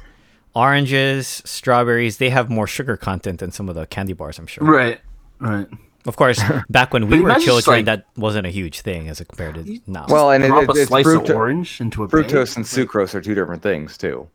oranges, 0.55 1.43
strawberries, 1.45 2.17
they 2.19 2.31
have 2.31 2.49
more 2.49 2.67
sugar 2.67 2.97
content 2.97 3.41
than 3.41 3.51
some 3.53 3.69
of 3.69 3.75
the 3.75 3.87
candy 3.87 4.13
bars. 4.15 4.39
I'm 4.39 4.47
sure. 4.47 4.65
right 4.65 5.01
right 5.39 5.67
Of 6.07 6.17
course, 6.17 6.41
back 6.71 6.93
when 6.95 7.09
we 7.09 7.21
were 7.21 7.35
children, 7.37 7.77
like- 7.79 7.85
that 7.87 8.07
wasn't 8.17 8.47
a 8.47 8.51
huge 8.51 8.81
thing 8.81 9.09
as 9.09 9.21
compared 9.21 9.57
to 9.57 9.79
now. 9.87 10.07
Well, 10.09 10.31
and 10.31 10.43
it, 10.45 10.51
it, 10.51 10.69
a 10.69 10.73
it's 10.73 10.89
slice 10.89 11.07
fructo- 11.07 11.31
of 11.31 11.37
orange 11.37 11.81
into 11.81 12.03
a 12.05 12.09
bag. 12.09 12.25
fructose 12.27 12.57
and 12.57 12.65
sucrose 12.65 13.15
are 13.15 13.21
two 13.21 13.35
different 13.35 13.63
things 13.63 13.99
too. 13.99 14.29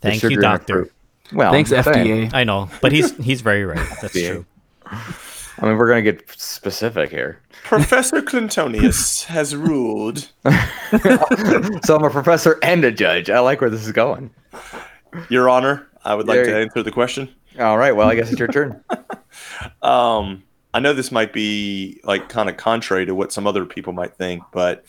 Thank 0.00 0.22
you, 0.22 0.30
sugar 0.30 0.32
in 0.34 0.38
a 0.38 0.42
doctor. 0.42 0.88
Well, 1.32 1.52
thanks 1.52 1.72
I'm 1.72 1.84
fda 1.84 2.32
I 2.34 2.44
know, 2.44 2.68
but 2.82 2.92
he's 2.92 3.16
he's 3.24 3.40
very 3.40 3.64
right. 3.64 3.86
That's 4.02 4.14
Yeah. 4.14 4.30
true. 4.32 4.46
I 4.86 5.66
mean, 5.66 5.76
we're 5.78 5.88
gonna 5.88 6.02
get 6.02 6.28
specific 6.30 7.10
here. 7.10 7.40
Professor 7.62 8.20
Clintonius 8.20 9.24
has 9.24 9.54
ruled. 9.54 10.18
so 11.84 11.96
I'm 11.96 12.04
a 12.04 12.10
professor 12.10 12.58
and 12.62 12.84
a 12.84 12.90
judge. 12.92 13.30
I 13.30 13.38
like 13.40 13.60
where 13.60 13.70
this 13.70 13.84
is 13.86 13.92
going. 13.92 14.30
Your 15.28 15.48
Honor, 15.48 15.86
I 16.04 16.14
would 16.14 16.26
like 16.26 16.36
There 16.36 16.44
to 16.46 16.50
you- 16.50 16.56
answer 16.56 16.82
the 16.82 16.90
question. 16.92 17.28
All 17.58 17.78
right. 17.78 17.92
Well, 17.94 18.08
I 18.08 18.16
guess 18.16 18.30
it's 18.30 18.38
your 18.40 18.48
turn. 18.48 18.82
Um, 19.82 20.42
I 20.74 20.80
know 20.80 20.92
this 20.92 21.12
might 21.12 21.32
be 21.32 22.00
like 22.02 22.28
kind 22.28 22.48
of 22.48 22.56
contrary 22.56 23.06
to 23.06 23.14
what 23.14 23.32
some 23.32 23.46
other 23.46 23.64
people 23.64 23.92
might 23.92 24.16
think, 24.16 24.42
but 24.52 24.84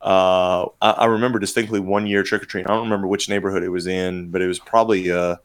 uh, 0.00 0.64
I, 0.80 0.90
I 0.90 1.04
remember 1.06 1.38
distinctly 1.38 1.78
one 1.78 2.06
year 2.06 2.22
trick 2.22 2.42
or 2.42 2.46
treating. 2.46 2.70
I 2.70 2.74
don't 2.74 2.84
remember 2.84 3.06
which 3.06 3.28
neighborhood 3.28 3.62
it 3.62 3.68
was 3.68 3.86
in, 3.86 4.30
but 4.30 4.40
it 4.40 4.46
was 4.46 4.58
probably 4.58 5.10
a 5.10 5.38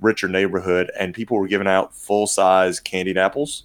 richer 0.00 0.28
neighborhood, 0.28 0.90
and 0.98 1.12
people 1.12 1.36
were 1.36 1.46
giving 1.46 1.66
out 1.66 1.94
full 1.94 2.26
size 2.26 2.80
candied 2.80 3.18
apples. 3.18 3.64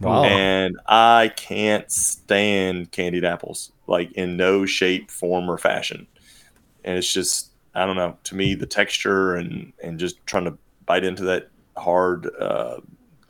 Wow. 0.00 0.24
And 0.24 0.78
I 0.86 1.32
can't 1.36 1.90
stand 1.90 2.92
candied 2.92 3.24
apples, 3.24 3.72
like 3.88 4.12
in 4.12 4.36
no 4.36 4.66
shape, 4.66 5.10
form, 5.10 5.50
or 5.50 5.58
fashion. 5.58 6.06
And 6.84 6.96
it's 6.96 7.12
just, 7.12 7.50
I 7.74 7.86
don't 7.86 7.96
know. 7.96 8.16
To 8.24 8.36
me, 8.36 8.54
the 8.54 8.66
texture 8.66 9.34
and 9.34 9.72
and 9.82 9.98
just 9.98 10.24
trying 10.26 10.44
to 10.44 10.56
bite 10.86 11.04
into 11.04 11.24
that 11.24 11.48
hard 11.76 12.28
uh, 12.36 12.78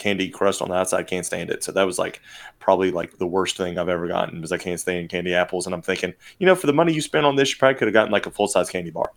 candy 0.02 0.28
crust 0.28 0.60
on 0.60 0.68
the 0.68 0.74
outside, 0.74 1.06
can't 1.06 1.24
stand 1.24 1.50
it. 1.50 1.62
So 1.64 1.72
that 1.72 1.84
was 1.84 1.98
like 1.98 2.20
probably 2.58 2.90
like 2.90 3.18
the 3.18 3.26
worst 3.26 3.56
thing 3.56 3.78
I've 3.78 3.88
ever 3.88 4.08
gotten 4.08 4.36
because 4.36 4.52
I 4.52 4.58
can't 4.58 4.78
stand 4.80 5.08
candy 5.08 5.34
apples. 5.34 5.66
And 5.66 5.74
I'm 5.74 5.82
thinking, 5.82 6.12
you 6.38 6.46
know, 6.46 6.54
for 6.54 6.66
the 6.66 6.72
money 6.72 6.92
you 6.92 7.00
spent 7.00 7.24
on 7.26 7.36
this, 7.36 7.50
you 7.50 7.56
probably 7.58 7.76
could 7.78 7.86
have 7.88 7.92
gotten 7.94 8.12
like 8.12 8.26
a 8.26 8.30
full 8.30 8.48
size 8.48 8.68
candy 8.70 8.90
bar. 8.90 9.10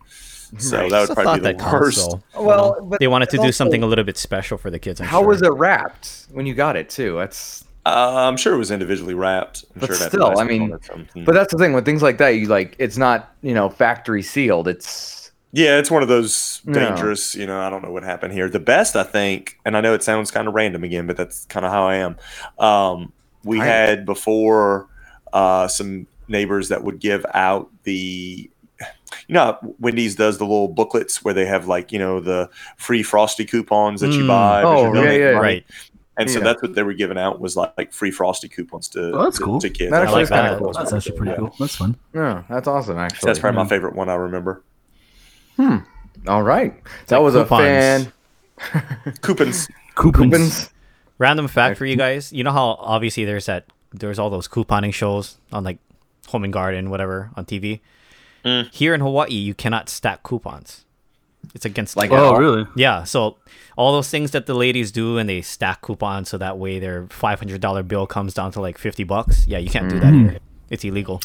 So 0.58 0.82
Nice. 0.82 0.90
that 0.92 1.00
would 1.00 1.10
a 1.10 1.14
probably 1.14 1.52
be 1.52 1.58
the 1.58 1.64
worst. 1.72 2.10
though. 2.32 2.42
Well, 2.42 2.78
but 2.82 3.00
They 3.00 3.08
wanted 3.08 3.30
to 3.30 3.38
do 3.38 3.50
something 3.50 3.82
a 3.82 3.86
little 3.86 4.04
bit 4.04 4.16
special 4.16 4.56
for 4.56 4.70
the 4.70 4.78
kids. 4.78 5.00
I'm 5.00 5.06
How 5.08 5.18
sure. 5.20 5.28
was 5.28 5.42
it 5.42 5.52
wrapped 5.52 6.26
when 6.30 6.46
you 6.46 6.54
got 6.54 6.76
it 6.76 6.88
too? 6.88 7.16
That's 7.16 7.64
Uh, 7.84 8.14
I'm 8.28 8.36
sure 8.36 8.54
it 8.54 8.58
was 8.58 8.70
individually 8.70 9.14
wrapped. 9.14 9.64
I'm 9.74 9.80
But 9.80 9.86
sure 9.88 9.96
still, 9.96 10.38
I 10.38 10.44
mean, 10.44 10.70
but 11.24 11.34
that's 11.34 11.52
the 11.52 11.58
thing 11.58 11.72
with 11.72 11.84
things 11.84 12.02
like 12.02 12.18
that. 12.18 12.30
You 12.30 12.46
like 12.46 12.76
it's 12.78 12.96
not 12.96 13.34
you 13.42 13.54
know 13.54 13.68
factory 13.68 14.22
sealed. 14.22 14.68
It's 14.68 15.25
Yeah, 15.52 15.78
it's 15.78 15.90
one 15.90 16.02
of 16.02 16.08
those 16.08 16.60
No. 16.66 16.74
dangerous, 16.78 17.34
you 17.34 17.46
know, 17.46 17.60
I 17.60 17.70
don't 17.70 17.82
know 17.82 17.90
what 17.92 18.02
happened 18.02 18.32
here. 18.34 18.48
The 18.50 18.58
best, 18.60 18.94
I 18.96 19.04
think, 19.04 19.58
and 19.64 19.76
I 19.76 19.80
know 19.80 19.94
it 19.94 20.02
sounds 20.02 20.30
kind 20.30 20.48
of 20.48 20.54
random 20.54 20.84
again, 20.84 21.06
but 21.06 21.16
that's 21.16 21.46
kind 21.46 21.64
of 21.64 21.72
how 21.72 21.86
I 21.86 21.96
am. 21.96 22.16
Um, 22.58 23.12
we 23.44 23.60
I- 23.60 23.64
had 23.64 24.04
before 24.06 24.88
uh, 25.32 25.68
some 25.68 26.06
neighbors 26.28 26.68
that 26.68 26.82
would 26.82 26.98
give 26.98 27.24
out 27.32 27.70
the, 27.84 28.50
you 29.28 29.32
know, 29.34 29.56
Wendy's 29.78 30.14
does 30.16 30.38
the 30.38 30.44
little 30.44 30.68
booklets 30.68 31.24
where 31.24 31.32
they 31.34 31.46
have 31.46 31.66
like, 31.68 31.92
you 31.92 31.98
know, 31.98 32.20
the 32.20 32.50
free 32.76 33.02
frosty 33.02 33.44
coupons 33.44 34.00
that 34.00 34.12
you 34.12 34.24
Mm. 34.24 34.28
buy. 34.28 34.62
Oh, 34.62 34.92
you 34.92 35.00
yeah, 35.02 35.10
yeah. 35.12 35.24
money. 35.32 35.36
right? 35.40 35.64
And 36.18 36.30
so 36.30 36.40
that's 36.40 36.62
what 36.62 36.74
they 36.74 36.82
were 36.82 36.94
giving 36.94 37.18
out 37.18 37.40
was 37.40 37.56
like, 37.56 37.72
like 37.76 37.92
free 37.92 38.10
frosty 38.10 38.48
coupons 38.48 38.88
to, 38.88 39.12
Oh, 39.12 39.24
that's 39.24 39.38
to, 39.38 39.44
cool. 39.44 39.60
to 39.60 39.68
kids. 39.70 39.90
That 39.90 40.00
I 40.00 40.04
actually 40.04 40.22
is 40.22 40.30
like 40.30 40.40
kinda 40.40 40.52
that. 40.56 40.62
cool. 40.62 40.72
that's 40.72 40.92
actually 40.92 41.16
pretty 41.16 41.32
Yeah. 41.32 41.36
cool 41.38 41.54
that's 41.60 41.76
fun 41.76 41.96
yeah, 42.14 42.42
that's 42.48 42.66
awesome 42.68 42.98
actually. 42.98 43.26
That's 43.26 43.38
probably 43.38 43.62
my 43.62 43.68
favorite 43.68 43.94
one 43.94 44.08
I 44.08 44.14
remember. 44.14 44.62
All 45.58 46.42
right, 46.42 46.74
that 47.06 47.16
like 47.18 47.24
was 47.24 47.34
coupons. 47.34 47.50
a 47.52 47.56
fan. 47.56 48.12
Coupons. 49.22 49.68
coupons, 49.94 50.24
Coupons. 50.32 50.70
Random 51.18 51.46
fact 51.48 51.78
for 51.78 51.86
you 51.86 51.96
guys: 51.96 52.32
you 52.32 52.42
know 52.44 52.52
how 52.52 52.76
obviously 52.80 53.24
there's 53.24 53.46
that 53.46 53.66
there's 53.92 54.18
all 54.18 54.30
those 54.30 54.48
couponing 54.48 54.92
shows 54.92 55.36
on 55.52 55.64
like 55.64 55.78
Home 56.28 56.44
and 56.44 56.52
Garden, 56.52 56.90
whatever, 56.90 57.30
on 57.36 57.44
TV. 57.44 57.80
Mm. 58.44 58.72
Here 58.72 58.94
in 58.94 59.00
Hawaii, 59.00 59.32
you 59.32 59.54
cannot 59.54 59.88
stack 59.88 60.22
coupons. 60.22 60.84
It's 61.54 61.64
against 61.64 61.96
Like 61.96 62.10
oh 62.10 62.34
really 62.36 62.66
Yeah, 62.76 63.04
so 63.04 63.36
all 63.76 63.92
those 63.92 64.10
things 64.10 64.32
that 64.32 64.46
the 64.46 64.54
ladies 64.54 64.90
do 64.90 65.16
and 65.16 65.28
they 65.28 65.42
stack 65.42 65.80
coupons 65.80 66.28
so 66.28 66.38
that 66.38 66.58
way 66.58 66.78
their 66.80 67.06
five 67.08 67.38
hundred 67.38 67.60
dollar 67.60 67.82
bill 67.84 68.06
comes 68.06 68.34
down 68.34 68.50
to 68.52 68.60
like 68.60 68.78
fifty 68.78 69.04
bucks. 69.04 69.46
Yeah, 69.46 69.58
you 69.58 69.70
can't 69.70 69.88
do 69.88 70.00
that 70.00 70.12
Mhm. 70.12 70.30
here. 70.30 70.38
It's 70.70 70.84
illegal. 70.84 71.20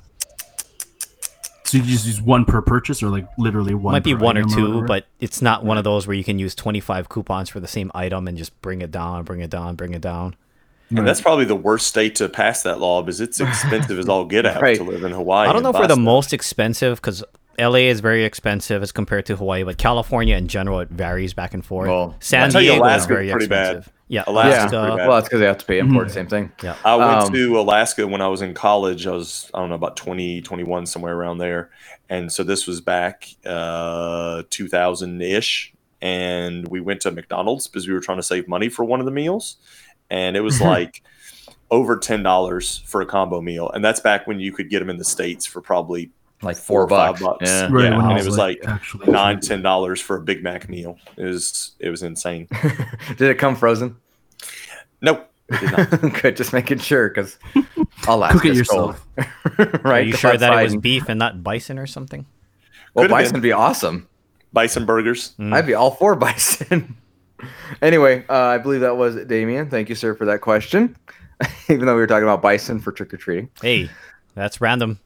So 1.71 1.77
you 1.77 1.83
just 1.85 2.05
use 2.05 2.21
one 2.21 2.45
per 2.45 2.61
purchase 2.61 3.01
or 3.01 3.09
like 3.09 3.27
literally 3.37 3.73
one 3.73 3.93
Might 3.93 4.03
be 4.03 4.13
per 4.13 4.21
one 4.23 4.37
or 4.37 4.43
two, 4.43 4.67
whatever? 4.67 4.85
but 4.85 5.05
it's 5.19 5.41
not 5.41 5.63
one 5.63 5.77
of 5.77 5.83
those 5.83 6.05
where 6.07 6.15
you 6.15 6.23
can 6.23 6.37
use 6.39 6.53
twenty 6.55 6.79
five 6.79 7.09
coupons 7.09 7.49
for 7.49 7.59
the 7.59 7.67
same 7.67 7.91
item 7.95 8.27
and 8.27 8.37
just 8.37 8.59
bring 8.61 8.81
it 8.81 8.91
down, 8.91 9.23
bring 9.23 9.39
it 9.41 9.49
down, 9.49 9.75
bring 9.75 9.93
it 9.93 10.01
down. 10.01 10.35
And 10.93 11.07
that's 11.07 11.21
probably 11.21 11.45
the 11.45 11.55
worst 11.55 11.87
state 11.87 12.15
to 12.15 12.27
pass 12.27 12.63
that 12.63 12.79
law 12.79 13.01
because 13.01 13.21
it's 13.21 13.39
expensive 13.39 13.97
as 13.97 14.09
all 14.09 14.25
get 14.25 14.45
out 14.45 14.61
Right. 14.61 14.75
to 14.75 14.83
live 14.83 15.03
in 15.05 15.13
Hawaii. 15.13 15.47
I 15.47 15.53
don't 15.53 15.63
know 15.63 15.69
and 15.69 15.75
if 15.77 15.81
we're 15.81 15.87
the 15.87 15.95
most 16.01 16.33
expensive 16.33 16.97
because 16.99 17.23
LA 17.61 17.89
is 17.89 17.99
very 17.99 18.23
expensive 18.25 18.81
as 18.81 18.91
compared 18.91 19.25
to 19.27 19.35
Hawaii, 19.35 19.63
but 19.63 19.77
California 19.77 20.35
in 20.35 20.47
general 20.47 20.79
it 20.79 20.89
varies 20.89 21.33
back 21.33 21.53
and 21.53 21.63
forth. 21.65 21.87
Well, 21.89 22.15
San 22.19 22.43
I'll 22.43 22.51
tell 22.51 22.61
you 22.61 22.69
Diego 22.71 22.83
is 22.85 22.87
Alaska's 22.89 23.07
very 23.07 23.31
pretty 23.31 23.47
bad. 23.47 23.65
expensive. 23.77 23.93
Yeah, 24.07 24.23
Alaska's 24.27 24.53
Alaska. 24.73 24.79
pretty 24.81 24.97
bad. 24.97 25.07
Well, 25.07 25.15
that's 25.17 25.27
because 25.29 25.39
they 25.39 25.45
have 25.45 25.57
to 25.59 25.65
pay 25.65 25.79
import. 25.79 26.11
Same 26.11 26.27
thing. 26.27 26.51
Yeah. 26.63 26.75
I 26.83 26.95
went 26.95 27.09
Um, 27.11 27.33
to 27.33 27.59
Alaska 27.59 28.05
when 28.07 28.21
I 28.21 28.27
was 28.27 28.41
in 28.41 28.53
college. 28.53 29.07
I 29.07 29.11
was, 29.11 29.49
I 29.53 29.59
don't 29.59 29.69
know, 29.69 29.75
about 29.75 29.95
20, 29.95 30.41
21, 30.41 30.85
somewhere 30.85 31.15
around 31.15 31.37
there. 31.37 31.69
And 32.09 32.29
so 32.31 32.43
this 32.43 32.67
was 32.67 32.81
back 32.81 33.29
uh, 33.45 34.43
2000 34.49 35.21
ish. 35.21 35.73
And 36.01 36.67
we 36.67 36.81
went 36.81 36.99
to 37.01 37.11
McDonald's 37.11 37.67
because 37.67 37.87
we 37.87 37.93
were 37.93 37.99
trying 38.01 38.17
to 38.17 38.23
save 38.23 38.47
money 38.47 38.67
for 38.69 38.83
one 38.83 38.99
of 38.99 39.05
the 39.05 39.11
meals. 39.11 39.57
And 40.09 40.35
it 40.35 40.41
was 40.41 40.59
like 40.59 41.03
over 41.69 41.95
$10 41.95 42.85
for 42.85 43.01
a 43.01 43.05
combo 43.05 43.39
meal. 43.39 43.69
And 43.69 43.85
that's 43.85 43.99
back 44.01 44.27
when 44.27 44.39
you 44.41 44.51
could 44.51 44.69
get 44.69 44.79
them 44.79 44.89
in 44.89 44.97
the 44.97 45.05
States 45.05 45.45
for 45.45 45.61
probably 45.61 46.09
Like 46.41 46.57
four 46.57 46.63
four 46.63 46.81
or 46.85 46.89
five 46.89 47.19
bucks. 47.19 47.39
bucks. 47.39 47.49
Yeah. 47.49 47.67
right 47.71 47.83
yeah, 47.83 47.93
and 47.93 48.01
I 48.01 48.19
it 48.19 48.25
was 48.25 48.37
like 48.37 48.61
actually 48.65 49.11
nine, 49.11 49.39
ten 49.39 49.61
dollars 49.61 50.01
for 50.01 50.15
a 50.15 50.21
Big 50.21 50.43
Mac 50.43 50.67
meal. 50.69 50.97
It 51.17 51.25
was, 51.25 51.71
it 51.79 51.89
was 51.89 52.01
insane. 52.03 52.47
Did 53.17 53.21
it 53.29 53.35
come 53.35 53.55
frozen? 53.55 53.95
Nope. 55.01 55.29
did 55.59 55.71
not. 55.71 55.89
Good, 56.21 56.35
just 56.37 56.53
making 56.53 56.79
sure 56.79 57.09
because 57.09 57.37
Alaska's 58.07 58.41
cook 58.41 58.51
it 58.51 58.55
yourself 58.55 59.07
right? 59.83 59.85
Are 59.85 60.01
you 60.01 60.11
Go 60.13 60.17
sure 60.17 60.37
that 60.37 60.59
it 60.59 60.63
was 60.63 60.75
beef 60.77 61.09
and 61.09 61.19
not 61.19 61.43
bison 61.43 61.77
or 61.77 61.87
something? 61.87 62.25
Well, 62.93 63.03
Could've 63.03 63.17
bison 63.17 63.33
would 63.33 63.43
be 63.43 63.51
awesome. 63.51 64.07
Bison 64.53 64.85
burgers. 64.85 65.33
Mm. 65.39 65.53
I'd 65.53 65.65
be 65.65 65.73
all 65.75 65.91
for 65.91 66.15
bison. 66.15 66.95
anyway, 67.81 68.25
uh, 68.29 68.35
I 68.35 68.57
believe 68.57 68.81
that 68.81 68.97
was 68.97 69.15
it, 69.15 69.27
Damien. 69.27 69.69
Thank 69.69 69.89
you, 69.89 69.95
sir, 69.95 70.13
for 70.15 70.25
that 70.25 70.41
question. 70.41 70.95
Even 71.69 71.85
though 71.85 71.95
we 71.95 72.01
were 72.01 72.07
talking 72.07 72.23
about 72.23 72.41
bison 72.41 72.79
for 72.79 72.91
trick 72.91 73.13
or 73.13 73.17
treating, 73.17 73.49
Hey, 73.61 73.89
that's 74.35 74.61
random. 74.61 74.99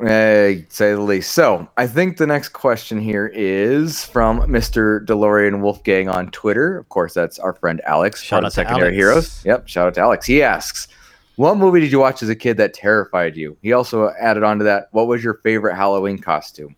Hey, 0.00 0.66
say 0.68 0.92
the 0.92 1.00
least. 1.00 1.32
So, 1.32 1.68
I 1.76 1.86
think 1.86 2.16
the 2.16 2.26
next 2.26 2.48
question 2.50 3.00
here 3.00 3.30
is 3.34 4.04
from 4.04 4.40
Mr. 4.42 5.04
DeLorean 5.06 5.60
Wolfgang 5.60 6.08
on 6.08 6.30
Twitter. 6.30 6.76
Of 6.78 6.88
course, 6.88 7.14
that's 7.14 7.38
our 7.38 7.54
friend 7.54 7.80
Alex, 7.86 8.22
Shout 8.22 8.44
out 8.44 8.48
to 8.48 8.54
Secondary 8.54 8.88
Alex. 8.88 8.96
Heroes. 8.96 9.44
Yep, 9.44 9.68
shout 9.68 9.86
out 9.88 9.94
to 9.94 10.00
Alex. 10.00 10.26
He 10.26 10.42
asks, 10.42 10.88
What 11.36 11.56
movie 11.56 11.80
did 11.80 11.92
you 11.92 11.98
watch 12.00 12.22
as 12.22 12.28
a 12.28 12.36
kid 12.36 12.56
that 12.58 12.74
terrified 12.74 13.36
you? 13.36 13.56
He 13.62 13.72
also 13.72 14.10
added 14.20 14.42
on 14.42 14.58
to 14.58 14.64
that. 14.64 14.88
What 14.92 15.06
was 15.06 15.22
your 15.22 15.34
favorite 15.34 15.76
Halloween 15.76 16.18
costume? 16.18 16.76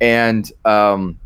And 0.00 0.50
um, 0.64 1.18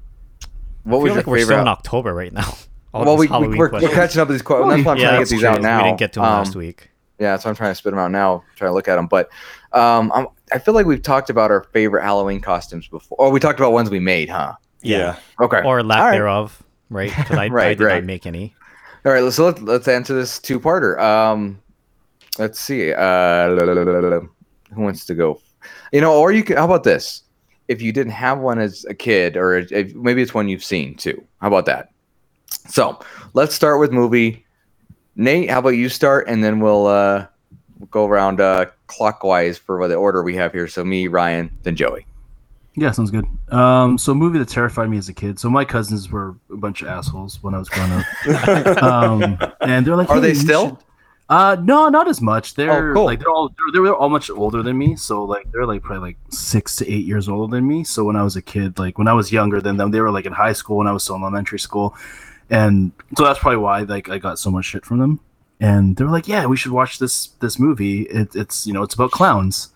what 0.85 0.98
I 0.98 1.01
was 1.01 1.03
feel 1.03 1.07
your 1.07 1.16
like 1.16 1.27
we're 1.27 1.37
favorite? 1.38 1.55
still 1.55 1.61
in 1.62 1.68
October 1.68 2.14
right 2.14 2.33
now. 2.33 2.55
All 2.94 3.05
well, 3.05 3.16
we, 3.18 3.27
we, 3.27 3.57
we're, 3.59 3.70
we're 3.70 3.88
catching 3.90 4.20
up 4.22 4.29
with 4.29 4.37
these 4.37 4.42
questions. 4.42 4.70
That's 4.72 4.87
why 4.87 4.92
I'm 4.92 4.98
yeah, 4.98 5.05
trying 5.11 5.16
to 5.18 5.24
get 5.24 5.29
these 5.29 5.40
true. 5.40 5.48
out 5.48 5.61
now. 5.61 5.79
We 5.83 5.88
didn't 5.90 5.98
get 5.98 6.12
to 6.14 6.20
them 6.20 6.29
Um, 6.29 6.38
last 6.38 6.57
week. 6.57 6.88
Yeah, 7.18 7.37
so 7.37 7.51
I'm 7.51 7.55
trying 7.55 7.70
to 7.72 7.74
spit 7.74 7.90
them 7.92 7.98
out 7.98 8.11
now. 8.11 8.44
Trying 8.57 8.70
to 8.70 8.74
look 8.74 8.88
at 8.88 8.96
them, 8.96 9.09
but 9.09 9.29
um, 9.72 10.11
I'm, 10.14 10.26
I 10.52 10.59
feel 10.59 10.74
like 10.74 10.87
we've 10.87 11.02
talked 11.02 11.31
about 11.31 11.50
our 11.50 11.64
favorite 11.72 12.02
Halloween 12.02 12.40
costumes 12.40 12.88
before. 12.88 13.16
Oh, 13.20 13.31
we 13.31 13.40
talked 13.40 13.59
about 13.59 13.72
ones 13.72 13.90
we 13.90 14.00
made, 14.00 14.28
huh? 14.28 14.54
Yeah. 14.83 15.16
Okay. 15.40 15.62
Or 15.62 15.83
lack 15.83 16.00
All 16.00 16.07
right. 16.07 16.12
thereof, 16.12 16.62
right? 16.90 17.11
Because 17.14 17.37
I, 17.37 17.44
I 17.44 17.48
Right, 17.48 17.78
did 17.78 17.85
right. 17.85 17.94
not 17.96 18.04
make 18.04 18.26
any. 18.26 18.54
All 19.04 19.12
right, 19.12 19.33
so 19.33 19.46
let's 19.46 19.61
let's 19.61 19.88
answer 19.88 20.14
this 20.14 20.38
two 20.38 20.59
parter. 20.59 20.98
Um, 20.98 21.61
let's 22.38 22.59
see. 22.59 22.92
Uh, 22.92 23.48
who 23.57 24.31
wants 24.83 25.04
to 25.07 25.14
go? 25.14 25.40
You 25.92 26.00
know, 26.00 26.18
or 26.18 26.33
you 26.33 26.42
can. 26.42 26.57
How 26.57 26.64
about 26.64 26.85
this? 26.85 27.22
If 27.68 27.81
you 27.83 27.92
didn't 27.92 28.12
have 28.12 28.38
one 28.38 28.59
as 28.59 28.85
a 28.88 28.94
kid, 28.94 29.37
or 29.37 29.59
if, 29.59 29.94
maybe 29.94 30.22
it's 30.22 30.35
one 30.35 30.48
you've 30.48 30.64
seen 30.64 30.94
too. 30.96 31.22
How 31.40 31.48
about 31.48 31.66
that? 31.66 31.90
So 32.68 32.98
let's 33.35 33.54
start 33.54 33.78
with 33.78 33.92
movie. 33.92 34.44
Nate, 35.16 35.50
how 35.50 35.59
about 35.61 35.70
you 35.70 35.88
start, 35.88 36.26
and 36.28 36.42
then 36.42 36.61
we'll 36.61 36.87
uh, 36.87 37.26
we'll 37.78 37.88
go 37.88 38.07
around 38.07 38.40
uh, 38.40 38.66
clockwise 38.88 39.57
for 39.59 39.87
the 39.87 39.94
order 39.94 40.22
we 40.22 40.35
have 40.37 40.53
here. 40.53 40.66
So 40.68 40.85
me, 40.85 41.07
Ryan, 41.07 41.51
then 41.62 41.77
Joey. 41.77 42.05
Yeah, 42.74 42.90
sounds 42.92 43.11
good. 43.11 43.27
Um, 43.53 43.98
so 43.98 44.12
a 44.12 44.14
movie 44.14 44.38
that 44.38 44.48
terrified 44.48 44.88
me 44.90 44.98
as 44.98 45.09
a 45.09 45.12
kid. 45.12 45.38
So 45.40 45.51
my 45.51 45.64
cousins 45.64 46.11
were 46.11 46.35
a 46.53 46.57
bunch 46.57 46.83
of 46.83 46.88
assholes 46.88 47.42
when 47.42 47.55
I 47.55 47.59
was 47.59 47.68
growing 47.68 47.90
up. 47.92 48.83
um, 48.83 49.38
and 49.61 49.85
they're 49.87 49.96
like, 49.96 50.09
Are 50.11 50.16
"Hey, 50.16 50.20
they 50.20 50.35
still? 50.35 50.68
should-" 50.70 50.79
Uh, 51.31 51.57
no, 51.62 51.88
not 51.90 52.09
as 52.09 52.20
much. 52.22 52.55
They're 52.55 52.92
Oh, 52.92 52.94
cool. 52.94 53.05
like 53.05 53.18
they're 53.18 53.29
all 53.31 53.48
they're, 53.74 53.83
they're 53.83 53.94
all 53.94 54.09
much 54.09 54.31
older 54.31 54.62
than 54.62 54.79
me. 54.79 54.96
So 54.96 55.24
like 55.24 55.51
they're 55.53 55.66
like 55.66 55.83
probably 55.83 56.11
like 56.11 56.16
six 56.31 56.74
to 56.77 56.90
eight 56.90 57.05
years 57.05 57.29
older 57.29 57.55
than 57.55 57.66
me. 57.68 57.85
So 57.85 58.05
when 58.05 58.16
I 58.16 58.22
was 58.22 58.37
a 58.37 58.42
kid, 58.42 58.79
like 58.79 58.96
when 58.96 59.09
I 59.09 59.12
was 59.12 59.31
younger 59.31 59.61
than 59.61 59.77
them, 59.77 59.90
they 59.90 60.01
were 60.01 60.11
like 60.11 60.24
in 60.24 60.33
high 60.33 60.55
school 60.55 60.77
when 60.79 60.87
I 60.87 60.92
was 60.92 61.03
still 61.03 61.16
in 61.16 61.22
elementary 61.22 61.59
school, 61.59 61.94
and 62.48 62.92
so 63.18 63.24
that's 63.24 63.40
probably 63.40 63.59
why 63.59 63.81
like 63.83 64.09
I 64.09 64.16
got 64.18 64.38
so 64.38 64.51
much 64.51 64.64
shit 64.64 64.87
from 64.87 64.98
them. 65.01 65.20
And 65.61 65.97
they 65.97 66.05
were 66.05 66.11
like, 66.11 66.29
"Yeah, 66.29 66.47
we 66.47 66.57
should 66.57 66.73
watch 66.73 66.99
this 66.99 67.29
this 67.40 67.59
movie. 67.59 68.03
It, 68.03 68.35
it's 68.37 68.66
you 68.66 68.73
know 68.73 68.83
it's 68.83 68.94
about 68.94 69.11
clowns." 69.11 69.73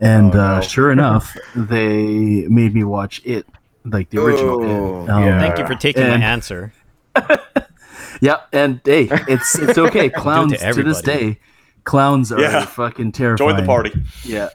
And 0.00 0.34
Oh, 0.34 0.40
uh, 0.40 0.60
sure 0.60 0.90
enough, 0.92 1.36
they 1.54 2.46
made 2.48 2.74
me 2.74 2.84
watch 2.84 3.20
it, 3.24 3.46
like 3.84 4.10
the 4.10 4.22
original. 4.22 4.62
Oh, 4.62 5.04
It. 5.04 5.10
Um, 5.10 5.22
yeah. 5.24 5.40
Thank 5.40 5.58
you 5.58 5.66
for 5.66 5.74
taking 5.74 6.02
And- 6.02 6.20
my 6.20 6.26
answer. 6.26 6.72
yeah, 8.20 8.40
and 8.52 8.80
hey, 8.84 9.08
it's 9.28 9.58
it's 9.58 9.78
okay. 9.78 10.08
Clowns 10.22 10.58
to, 10.58 10.82
this 10.82 11.00
day, 11.02 11.38
clowns 11.84 12.32
are 12.32 12.40
Yeah. 12.40 12.64
fucking 12.66 13.12
terrifying. 13.12 13.50
Join 13.50 13.60
the 13.60 13.66
party. 13.66 13.92
Yeah. 14.24 14.48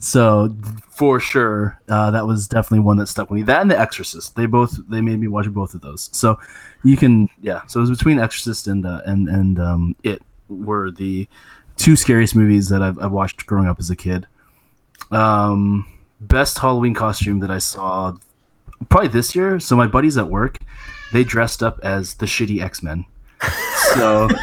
So 0.00 0.54
for 0.90 1.20
sure, 1.20 1.80
uh, 1.88 2.10
that 2.10 2.26
was 2.26 2.46
definitely 2.48 2.80
one 2.80 2.96
that 2.98 3.06
stuck 3.06 3.30
with 3.30 3.38
me. 3.38 3.42
That 3.44 3.62
and 3.62 3.70
The 3.70 3.78
Exorcist. 3.78 4.36
They 4.36 4.46
both 4.46 4.78
they 4.88 5.00
made 5.00 5.18
me 5.20 5.28
watch 5.28 5.48
both 5.48 5.74
of 5.74 5.80
those. 5.80 6.10
So 6.12 6.38
you 6.84 6.96
can 6.96 7.28
yeah. 7.40 7.62
So 7.66 7.80
it 7.80 7.82
was 7.82 7.90
between 7.90 8.18
Exorcist 8.18 8.66
and 8.68 8.84
uh, 8.86 9.00
and 9.06 9.28
and 9.28 9.58
um, 9.58 9.96
it 10.02 10.22
were 10.48 10.90
the 10.90 11.28
two 11.76 11.96
scariest 11.96 12.34
movies 12.36 12.68
that 12.68 12.82
I've, 12.82 12.98
I've 12.98 13.12
watched 13.12 13.46
growing 13.46 13.68
up 13.68 13.78
as 13.78 13.90
a 13.90 13.96
kid. 13.96 14.26
Um, 15.10 15.86
best 16.20 16.58
Halloween 16.58 16.94
costume 16.94 17.40
that 17.40 17.50
I 17.50 17.58
saw 17.58 18.14
probably 18.88 19.08
this 19.08 19.34
year. 19.34 19.58
So 19.60 19.76
my 19.76 19.86
buddies 19.86 20.16
at 20.18 20.28
work, 20.28 20.58
they 21.12 21.24
dressed 21.24 21.62
up 21.62 21.80
as 21.82 22.14
the 22.14 22.26
shitty 22.26 22.62
X 22.62 22.82
Men. 22.82 23.04
So 23.94 24.28
you 24.28 24.36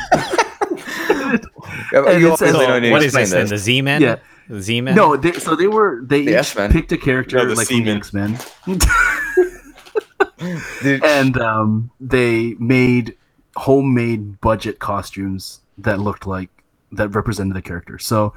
it's- 2.33 2.39
don't 2.39 2.81
need 2.81 2.91
what 2.91 3.03
is 3.03 3.15
explain 3.15 3.23
this 3.23 3.31
then? 3.31 3.47
The 3.47 3.57
Z 3.57 3.81
Men? 3.81 4.01
Yeah. 4.01 4.15
The 4.49 4.61
Z 4.61 4.81
Men? 4.81 4.95
no, 4.95 5.17
they, 5.17 5.33
so 5.33 5.55
they 5.55 5.67
were 5.67 6.01
they 6.03 6.23
The 6.23 6.39
each 6.39 6.55
picked 6.71 6.91
a 6.93 6.97
character 6.97 7.37
No, 7.37 7.45
the 7.45 7.55
like 7.55 7.67
the 7.67 7.89
X 7.89 8.13
Men. 8.13 8.37
And 11.03 11.37
um, 11.39 11.91
they 11.99 12.55
made 12.59 13.15
homemade 13.55 14.39
budget 14.39 14.79
costumes 14.79 15.61
that 15.77 15.99
looked 15.99 16.27
like 16.27 16.49
that 16.91 17.09
represented 17.09 17.55
the 17.55 17.61
character. 17.61 17.97
So 17.99 18.33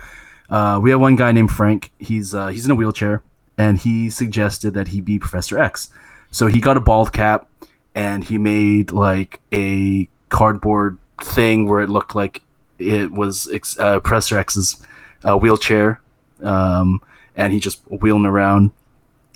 uh, 0.48 0.81
we 0.83 0.90
have 0.90 1.00
one 1.00 1.16
guy 1.16 1.33
named 1.33 1.50
Frank. 1.50 1.92
He's 1.98 2.35
uh, 2.35 2.48
he's 2.48 2.64
in 2.64 2.70
a 2.70 2.74
wheelchair, 2.74 3.22
and 3.57 3.79
he 3.79 4.11
suggested 4.11 4.74
that 4.74 4.88
he 4.88 5.00
be 5.00 5.18
Professor 5.18 5.59
X. 5.59 5.90
So 6.31 6.46
he 6.46 6.61
got 6.61 6.76
a 6.76 6.81
bald 6.81 7.12
cap, 7.12 7.48
and 7.94 8.24
he 8.24 8.38
made 8.38 8.92
like 8.92 9.40
a 9.53 10.09
cardboard 10.29 10.98
thing 11.22 11.68
where 11.68 11.81
it 11.81 11.90
looked 11.90 12.14
like 12.14 12.42
it 12.79 13.12
was 13.12 13.48
ex- 13.53 13.79
uh, 13.79 14.00
Professor 14.00 14.38
X's 14.38 14.85
uh, 15.24 15.37
wheelchair, 15.37 16.00
um, 16.42 17.00
and 17.37 17.53
he 17.53 17.61
just 17.61 17.81
wheeling 17.88 18.26
around. 18.26 18.72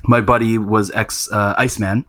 My 0.06 0.20
buddy 0.20 0.58
was 0.58 0.90
X 0.90 1.30
uh, 1.30 1.54
Iceman 1.56 2.04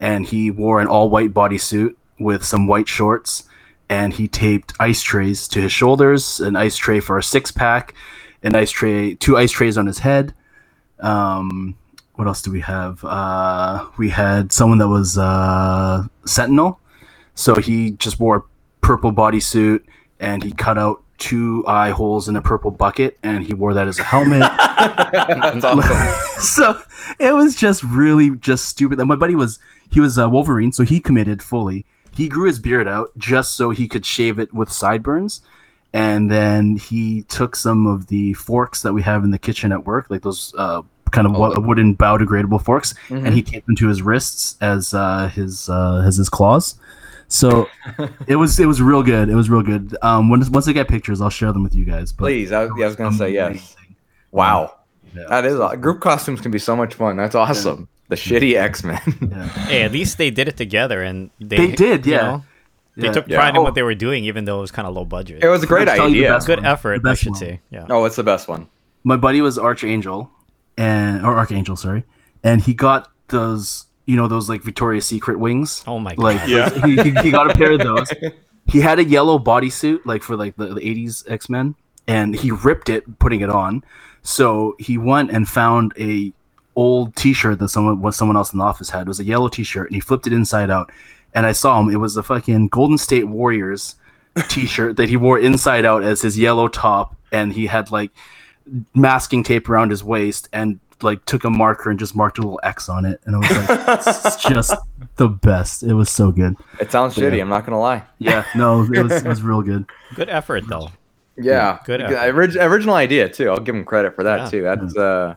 and 0.00 0.26
he 0.26 0.50
wore 0.50 0.80
an 0.80 0.86
all 0.86 1.10
white 1.10 1.32
bodysuit 1.32 1.94
with 2.18 2.44
some 2.44 2.66
white 2.66 2.88
shorts 2.88 3.44
and 3.88 4.14
he 4.14 4.26
taped 4.26 4.72
ice 4.80 5.02
trays 5.02 5.46
to 5.48 5.60
his 5.60 5.72
shoulders 5.72 6.40
an 6.40 6.56
ice 6.56 6.76
tray 6.76 7.00
for 7.00 7.18
a 7.18 7.22
six 7.22 7.50
pack 7.50 7.94
an 8.42 8.54
ice 8.54 8.70
tray 8.70 9.14
two 9.14 9.36
ice 9.36 9.52
trays 9.52 9.76
on 9.78 9.86
his 9.86 9.98
head 9.98 10.34
um 11.00 11.76
what 12.14 12.26
else 12.26 12.42
do 12.42 12.50
we 12.50 12.60
have 12.60 13.04
uh 13.04 13.86
we 13.98 14.08
had 14.10 14.52
someone 14.52 14.78
that 14.78 14.88
was 14.88 15.16
uh 15.18 16.02
sentinel 16.24 16.80
so 17.34 17.54
he 17.54 17.92
just 17.92 18.18
wore 18.18 18.36
a 18.36 18.42
purple 18.80 19.12
bodysuit 19.12 19.82
and 20.18 20.42
he 20.42 20.52
cut 20.52 20.76
out 20.76 21.02
two 21.18 21.64
eye 21.66 21.90
holes 21.90 22.28
in 22.28 22.36
a 22.36 22.42
purple 22.42 22.70
bucket 22.70 23.18
and 23.22 23.44
he 23.44 23.54
wore 23.54 23.74
that 23.74 23.88
as 23.88 23.98
a 23.98 24.02
helmet 24.02 24.40
That's 24.80 25.64
awesome. 25.64 26.42
so 26.42 26.80
it 27.18 27.32
was 27.32 27.54
just 27.54 27.82
really 27.82 28.30
just 28.36 28.66
stupid. 28.66 28.98
And 28.98 29.08
my 29.08 29.16
buddy 29.16 29.34
was 29.34 29.58
he 29.90 30.00
was 30.00 30.18
uh, 30.18 30.28
Wolverine, 30.28 30.72
so 30.72 30.84
he 30.84 31.00
committed 31.00 31.42
fully. 31.42 31.84
He 32.14 32.28
grew 32.28 32.46
his 32.46 32.58
beard 32.58 32.88
out 32.88 33.10
just 33.18 33.54
so 33.56 33.70
he 33.70 33.86
could 33.88 34.04
shave 34.06 34.38
it 34.38 34.52
with 34.52 34.70
sideburns, 34.70 35.42
and 35.92 36.30
then 36.30 36.76
he 36.76 37.22
took 37.22 37.56
some 37.56 37.86
of 37.86 38.06
the 38.08 38.34
forks 38.34 38.82
that 38.82 38.92
we 38.92 39.02
have 39.02 39.24
in 39.24 39.30
the 39.30 39.38
kitchen 39.38 39.72
at 39.72 39.84
work, 39.86 40.06
like 40.10 40.22
those 40.22 40.54
uh, 40.58 40.82
kind 41.12 41.26
of 41.26 41.34
Oh, 41.34 41.40
wo- 41.40 41.60
wooden 41.60 41.96
biodegradable 41.96 42.64
forks, 42.64 42.94
Mhm. 43.08 43.26
and 43.26 43.34
he 43.34 43.42
taped 43.42 43.66
them 43.66 43.76
to 43.76 43.88
his 43.88 44.02
wrists 44.02 44.56
as 44.60 44.92
uh, 44.94 45.28
his 45.28 45.68
uh, 45.68 46.02
as 46.06 46.16
his 46.16 46.28
claws. 46.28 46.76
So 47.28 47.68
it 48.26 48.36
was 48.36 48.58
it 48.58 48.66
was 48.66 48.82
real 48.82 49.02
good. 49.04 49.28
It 49.28 49.36
was 49.36 49.48
real 49.48 49.62
good. 49.62 49.96
Um, 50.02 50.28
once 50.30 50.50
once 50.50 50.66
I 50.66 50.72
get 50.72 50.88
pictures, 50.88 51.20
I'll 51.20 51.30
share 51.30 51.52
them 51.52 51.62
with 51.62 51.74
you 51.76 51.84
guys. 51.84 52.12
But 52.12 52.24
Please, 52.24 52.50
I, 52.50 52.64
yeah, 52.64 52.84
I 52.84 52.86
was 52.86 52.96
gonna 52.96 53.16
say 53.16 53.30
yes. 53.32 53.76
Wow, 54.32 54.74
Yeah. 55.14 55.24
that 55.28 55.44
is 55.44 55.58
aw- 55.60 55.76
group 55.76 56.00
costumes 56.00 56.40
can 56.40 56.50
be 56.50 56.58
so 56.58 56.74
much 56.74 56.94
fun. 56.94 57.16
That's 57.16 57.34
awesome. 57.36 57.88
The 58.10 58.16
hmm. 58.16 58.30
shitty 58.34 58.54
X 58.56 58.84
Men. 58.84 59.00
Yeah. 59.30 59.48
Hey, 59.70 59.82
at 59.82 59.92
least 59.92 60.18
they 60.18 60.30
did 60.30 60.48
it 60.48 60.56
together 60.58 61.02
and 61.02 61.30
they, 61.40 61.56
They 61.56 61.72
did, 61.72 62.04
you 62.06 62.12
yeah. 62.12 62.20
know, 62.22 62.44
they 62.96 63.08
took 63.08 63.28
Yeah. 63.28 63.38
pride 63.38 63.54
in 63.54 63.58
Oh. 63.58 63.62
what 63.62 63.74
they 63.74 63.82
were 63.82 63.94
doing, 63.94 64.24
even 64.24 64.44
though 64.44 64.58
it 64.58 64.66
was 64.66 64.72
kind 64.72 64.86
of 64.88 64.94
low 64.94 65.04
budget. 65.06 65.42
it 65.42 65.48
was 65.48 65.62
a 65.62 65.66
great 65.66 65.88
I'll 65.88 65.96
tell 65.96 66.08
you 66.08 66.14
the 66.20 66.26
idea. 66.26 66.34
best 66.36 66.46
Good 66.46 66.58
one. 66.58 66.66
effort, 66.66 67.02
The 67.02 67.08
I 67.08 67.12
best 67.12 67.22
should 67.22 67.32
one. 67.32 67.40
say. 67.40 67.60
Yeah. 67.70 67.86
Oh, 67.88 68.00
what's 68.00 68.16
the 68.16 68.24
best 68.24 68.48
one? 68.48 68.68
my 69.04 69.16
buddy 69.16 69.40
was 69.40 69.58
Archangel, 69.58 70.30
and 70.76 71.24
or 71.24 71.34
Archangel, 71.38 71.74
sorry, 71.76 72.04
and 72.44 72.60
he 72.60 72.74
got 72.74 73.08
those, 73.28 73.86
you 74.06 74.16
know, 74.16 74.28
those 74.28 74.48
like 74.50 74.62
Victoria's 74.62 75.06
Secret 75.06 75.38
wings. 75.38 75.82
Oh 75.86 75.98
my 75.98 76.14
god. 76.14 76.22
Like, 76.22 76.40
Yeah. 76.48 76.68
he, 76.84 76.96
he, 77.00 77.10
he 77.22 77.30
got 77.30 77.50
a 77.50 77.54
pair 77.54 77.72
of 77.72 77.80
those. 77.80 78.12
He 78.66 78.80
had 78.80 78.98
a 79.00 79.04
yellow 79.04 79.38
bodysuit, 79.38 80.00
like 80.04 80.22
for 80.22 80.36
like 80.36 80.54
the, 80.56 80.74
the 80.74 80.80
'80s 80.80 81.24
X 81.28 81.48
Men, 81.48 81.74
and 82.06 82.36
he 82.36 82.50
ripped 82.52 82.88
it 82.88 83.18
putting 83.18 83.40
it 83.40 83.48
on. 83.50 83.82
So 84.22 84.76
he 84.78 84.96
went 84.98 85.30
and 85.32 85.48
found 85.48 85.92
a 85.98 86.32
old 86.80 87.14
T-shirt 87.16 87.58
that 87.58 87.68
someone 87.68 88.00
what 88.00 88.14
someone 88.14 88.36
else 88.36 88.52
in 88.52 88.58
the 88.58 88.64
office 88.64 88.90
had. 88.90 89.02
It 89.02 89.08
was 89.08 89.20
a 89.20 89.24
yellow 89.24 89.48
T-shirt, 89.48 89.86
and 89.88 89.94
he 89.94 90.00
flipped 90.00 90.26
it 90.26 90.32
inside 90.32 90.70
out. 90.70 90.90
And 91.34 91.46
I 91.46 91.52
saw 91.52 91.78
him. 91.80 91.88
It 91.90 91.96
was 91.96 92.16
a 92.16 92.22
fucking 92.22 92.68
Golden 92.68 92.98
State 92.98 93.28
Warriors 93.28 93.96
T-shirt 94.48 94.96
that 94.96 95.08
he 95.08 95.16
wore 95.16 95.38
inside 95.38 95.84
out 95.84 96.02
as 96.02 96.22
his 96.22 96.38
yellow 96.38 96.68
top, 96.68 97.14
and 97.32 97.52
he 97.52 97.66
had 97.66 97.90
like 97.90 98.10
masking 98.94 99.42
tape 99.42 99.68
around 99.68 99.90
his 99.90 100.02
waist, 100.02 100.48
and 100.52 100.80
like 101.02 101.24
took 101.24 101.44
a 101.44 101.50
marker 101.50 101.88
and 101.90 101.98
just 101.98 102.14
marked 102.14 102.38
a 102.38 102.42
little 102.42 102.60
X 102.62 102.88
on 102.88 103.04
it. 103.06 103.20
And 103.24 103.36
I 103.36 103.38
was 103.38 103.50
like, 103.50 103.98
it's 104.06 104.36
just 104.48 104.74
the 105.16 105.28
best. 105.28 105.82
It 105.82 105.94
was 105.94 106.10
so 106.10 106.30
good. 106.30 106.56
It 106.80 106.90
sounds 106.92 107.16
Yeah. 107.16 107.24
shitty. 107.30 107.40
I'm 107.40 107.48
not 107.48 107.64
gonna 107.64 107.80
lie. 107.80 108.02
Yeah, 108.18 108.44
no, 108.54 108.82
it 108.82 109.02
was 109.02 109.12
it 109.12 109.26
was 109.28 109.42
real 109.42 109.62
good. 109.62 109.86
Good 110.14 110.28
effort 110.28 110.64
though. 110.68 110.90
Yeah, 111.36 111.78
Good 111.86 112.00
Good 112.00 112.12
effort. 112.12 112.34
orig- 112.36 112.56
original 112.56 112.96
idea 112.96 113.28
too. 113.28 113.48
I'll 113.48 113.60
give 113.60 113.74
him 113.74 113.84
credit 113.84 114.14
for 114.14 114.24
that 114.24 114.40
Yeah. 114.40 114.50
too. 114.50 114.62
That's 114.62 114.96
uh, 114.96 115.34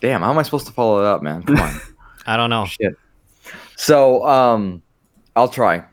damn. 0.00 0.22
How 0.22 0.30
am 0.30 0.38
I 0.38 0.42
supposed 0.42 0.66
to 0.66 0.72
follow 0.72 0.98
it 1.00 1.04
up, 1.06 1.22
man? 1.22 1.42
Come 1.42 1.58
on. 1.58 1.80
I 2.26 2.36
don't 2.36 2.50
know. 2.50 2.66
Shit. 2.66 2.96
So, 3.76 4.26
um, 4.26 4.82
I'll 5.34 5.48
try. 5.48 5.84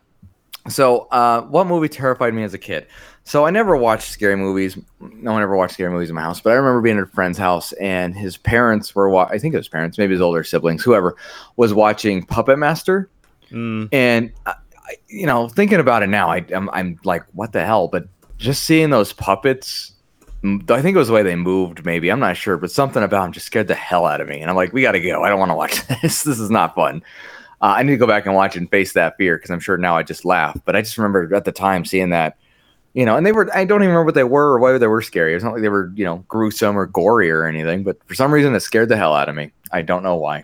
So, 0.69 1.07
uh, 1.11 1.41
what 1.43 1.67
movie 1.67 1.89
terrified 1.89 2.33
me 2.33 2.43
as 2.43 2.53
a 2.53 2.57
kid? 2.57 2.87
So, 3.25 3.45
I 3.45 3.51
never 3.51 3.75
watched 3.77 4.09
scary 4.11 4.35
movies. 4.35 4.77
No 4.99 5.33
one 5.33 5.41
ever 5.41 5.55
watched 5.55 5.73
scary 5.75 5.91
movies 5.91 6.09
in 6.09 6.15
my 6.15 6.21
house, 6.21 6.39
but 6.41 6.51
I 6.51 6.55
remember 6.55 6.81
being 6.81 6.97
at 6.97 7.03
a 7.03 7.07
friend's 7.07 7.37
house 7.37 7.71
and 7.73 8.15
his 8.15 8.37
parents 8.37 8.95
were, 8.95 9.09
wa- 9.09 9.27
I 9.29 9.37
think 9.37 9.53
it 9.53 9.57
was 9.57 9.67
parents, 9.67 9.97
maybe 9.97 10.13
his 10.13 10.21
older 10.21 10.43
siblings, 10.43 10.83
whoever, 10.83 11.15
was 11.55 11.73
watching 11.73 12.23
Puppet 12.25 12.57
Master. 12.59 13.09
Mm, 13.51 13.89
And, 13.91 14.31
I, 14.45 14.55
I, 14.77 14.95
you 15.07 15.25
know, 15.25 15.47
thinking 15.47 15.79
about 15.79 16.03
it 16.03 16.07
now, 16.07 16.29
I, 16.29 16.45
I'm, 16.53 16.69
I'm 16.71 16.99
like, 17.03 17.23
what 17.33 17.51
the 17.53 17.63
hell? 17.65 17.87
But 17.87 18.07
just 18.37 18.63
seeing 18.63 18.89
those 18.89 19.13
puppets 19.13 19.92
I 20.43 20.81
think 20.81 20.95
it 20.95 20.99
was 20.99 21.07
the 21.07 21.13
way 21.13 21.23
they 21.23 21.37
moved, 21.37 21.85
maybe. 21.85 22.11
I'm 22.11 22.19
not 22.19 22.35
sure, 22.35 22.57
but 22.57 22.69
something 22.69 23.01
about 23.01 23.23
them 23.23 23.31
just 23.31 23.45
scared 23.45 23.69
the 23.69 23.75
hell 23.75 24.05
out 24.05 24.19
of 24.19 24.27
me. 24.27 24.41
And 24.41 24.49
I'm 24.49 24.57
like, 24.57 24.73
we 24.73 24.81
got 24.81 24.91
to 24.91 24.99
go. 24.99 25.23
I 25.23 25.29
don't 25.29 25.39
want 25.39 25.51
to 25.51 25.55
watch 25.55 25.87
this. 26.01 26.23
This 26.23 26.39
is 26.39 26.49
not 26.49 26.75
fun. 26.75 27.01
Uh, 27.61 27.75
I 27.77 27.83
need 27.83 27.91
to 27.91 27.97
go 27.97 28.07
back 28.07 28.25
and 28.25 28.35
watch 28.35 28.57
and 28.57 28.69
face 28.69 28.91
that 28.91 29.15
fear 29.15 29.37
because 29.37 29.51
I'm 29.51 29.61
sure 29.61 29.77
now 29.77 29.95
I 29.95 30.03
just 30.03 30.25
laugh. 30.25 30.59
But 30.65 30.75
I 30.75 30.81
just 30.81 30.97
remember 30.97 31.33
at 31.33 31.45
the 31.45 31.53
time 31.53 31.85
seeing 31.85 32.09
that, 32.09 32.37
you 32.93 33.05
know, 33.05 33.15
and 33.15 33.25
they 33.25 33.31
were, 33.31 33.49
I 33.55 33.63
don't 33.63 33.81
even 33.81 33.89
remember 33.89 34.03
what 34.03 34.15
they 34.15 34.25
were 34.25 34.51
or 34.51 34.59
why 34.59 34.77
they 34.77 34.87
were 34.87 35.01
scary. 35.01 35.33
It's 35.33 35.45
not 35.45 35.53
like 35.53 35.61
they 35.61 35.69
were, 35.69 35.93
you 35.95 36.03
know, 36.03 36.17
gruesome 36.27 36.77
or 36.77 36.87
gory 36.87 37.31
or 37.31 37.45
anything, 37.45 37.83
but 37.83 38.05
for 38.05 38.15
some 38.15 38.33
reason 38.33 38.53
it 38.53 38.59
scared 38.59 38.89
the 38.89 38.97
hell 38.97 39.13
out 39.13 39.29
of 39.29 39.35
me. 39.35 39.53
I 39.71 39.81
don't 39.81 40.03
know 40.03 40.17
why. 40.17 40.43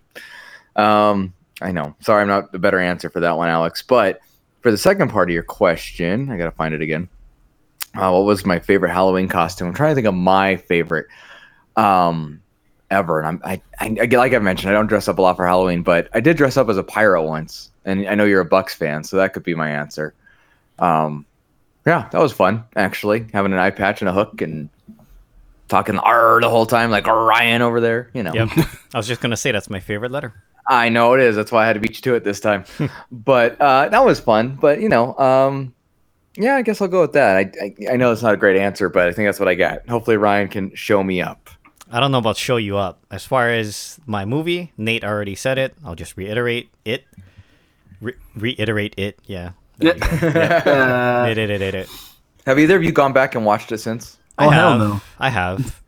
Um, 0.77 1.33
I 1.61 1.73
know. 1.73 1.93
Sorry, 1.99 2.21
I'm 2.21 2.29
not 2.29 2.53
the 2.53 2.59
better 2.59 2.79
answer 2.79 3.09
for 3.09 3.19
that 3.19 3.35
one, 3.35 3.49
Alex. 3.49 3.81
But 3.81 4.21
for 4.61 4.71
the 4.71 4.77
second 4.77 5.09
part 5.09 5.29
of 5.29 5.33
your 5.33 5.43
question, 5.43 6.31
I 6.31 6.37
got 6.37 6.45
to 6.45 6.51
find 6.51 6.73
it 6.73 6.81
again. 6.81 7.09
Uh, 7.95 8.11
what 8.11 8.25
was 8.25 8.45
my 8.45 8.59
favorite 8.59 8.91
Halloween 8.91 9.27
costume? 9.27 9.67
I'm 9.67 9.73
trying 9.73 9.91
to 9.91 9.95
think 9.95 10.07
of 10.07 10.13
my 10.13 10.57
favorite 10.57 11.07
um, 11.75 12.41
ever. 12.91 13.19
And 13.19 13.27
I'm, 13.27 13.41
I, 13.43 13.61
I, 13.79 14.05
like 14.05 14.33
I 14.33 14.39
mentioned, 14.39 14.69
I 14.69 14.73
don't 14.73 14.87
dress 14.87 15.07
up 15.07 15.17
a 15.17 15.21
lot 15.21 15.35
for 15.35 15.45
Halloween, 15.45 15.81
but 15.83 16.09
I 16.13 16.19
did 16.19 16.37
dress 16.37 16.57
up 16.57 16.69
as 16.69 16.77
a 16.77 16.83
pirate 16.83 17.23
once. 17.23 17.71
And 17.85 18.07
I 18.07 18.15
know 18.15 18.25
you're 18.25 18.41
a 18.41 18.45
Bucks 18.45 18.75
fan, 18.75 19.03
so 19.03 19.17
that 19.17 19.33
could 19.33 19.43
be 19.43 19.55
my 19.55 19.69
answer. 19.69 20.13
Um, 20.77 21.25
yeah, 21.85 22.07
that 22.11 22.21
was 22.21 22.31
fun, 22.31 22.63
actually, 22.75 23.25
having 23.33 23.53
an 23.53 23.59
eye 23.59 23.71
patch 23.71 24.01
and 24.01 24.09
a 24.09 24.13
hook 24.13 24.41
and 24.41 24.69
talking 25.69 25.97
R 25.97 26.41
the 26.41 26.49
whole 26.49 26.65
time, 26.65 26.91
like 26.91 27.07
Ryan 27.07 27.61
over 27.61 27.79
there, 27.79 28.11
you 28.13 28.23
know. 28.23 28.33
Yep. 28.33 28.49
I 28.93 28.97
was 28.97 29.07
just 29.07 29.21
gonna 29.21 29.37
say 29.37 29.51
that's 29.51 29.69
my 29.69 29.79
favorite 29.79 30.11
letter. 30.11 30.33
I 30.67 30.89
know 30.89 31.13
it 31.13 31.21
is. 31.21 31.35
That's 31.35 31.51
why 31.51 31.63
I 31.63 31.67
had 31.67 31.73
to 31.73 31.79
beat 31.79 31.95
you 31.95 32.01
to 32.03 32.15
it 32.15 32.23
this 32.23 32.39
time. 32.39 32.65
but 33.11 33.59
uh, 33.59 33.89
that 33.89 34.05
was 34.05 34.19
fun. 34.19 34.57
But 34.59 34.81
you 34.81 34.89
know, 34.89 35.17
um, 35.17 35.73
yeah, 36.35 36.55
I 36.55 36.61
guess 36.61 36.81
I'll 36.81 36.87
go 36.87 37.01
with 37.01 37.13
that. 37.13 37.37
I, 37.37 37.51
I, 37.61 37.93
I 37.93 37.95
know 37.97 38.11
it's 38.11 38.21
not 38.21 38.33
a 38.33 38.37
great 38.37 38.57
answer, 38.57 38.89
but 38.89 39.07
I 39.07 39.11
think 39.13 39.27
that's 39.27 39.39
what 39.39 39.47
I 39.49 39.55
got. 39.55 39.87
Hopefully, 39.89 40.17
Ryan 40.17 40.47
can 40.47 40.73
show 40.75 41.03
me 41.03 41.21
up. 41.21 41.49
I 41.91 41.99
don't 41.99 42.11
know 42.11 42.19
about 42.19 42.37
show 42.37 42.57
you 42.57 42.77
up. 42.77 43.03
As 43.09 43.25
far 43.25 43.49
as 43.49 43.99
my 44.05 44.23
movie, 44.25 44.71
Nate 44.77 45.03
already 45.03 45.33
said 45.35 45.57
it. 45.57 45.73
I'll 45.83 45.95
just 45.95 46.15
reiterate 46.17 46.69
it. 46.85 47.05
Re- 47.99 48.13
reiterate 48.35 48.93
it. 48.97 49.17
Yeah. 49.25 49.51
There 49.79 49.95
you 49.95 49.99
go. 49.99 50.71
Uh, 50.71 51.25
It, 51.29 51.37
it, 51.37 51.49
it, 51.49 51.61
it, 51.61 51.73
it. 51.75 51.89
Have 52.45 52.59
either 52.59 52.75
of 52.77 52.83
you 52.83 52.91
gone 52.91 53.11
back 53.13 53.33
and 53.35 53.43
watched 53.45 53.71
it 53.71 53.79
since? 53.79 54.17
I 54.37 54.45
Oh, 54.45 54.49
hell 54.51 54.69
have. 54.71 54.79
no. 54.79 55.01
I 55.19 55.29
have. 55.29 55.81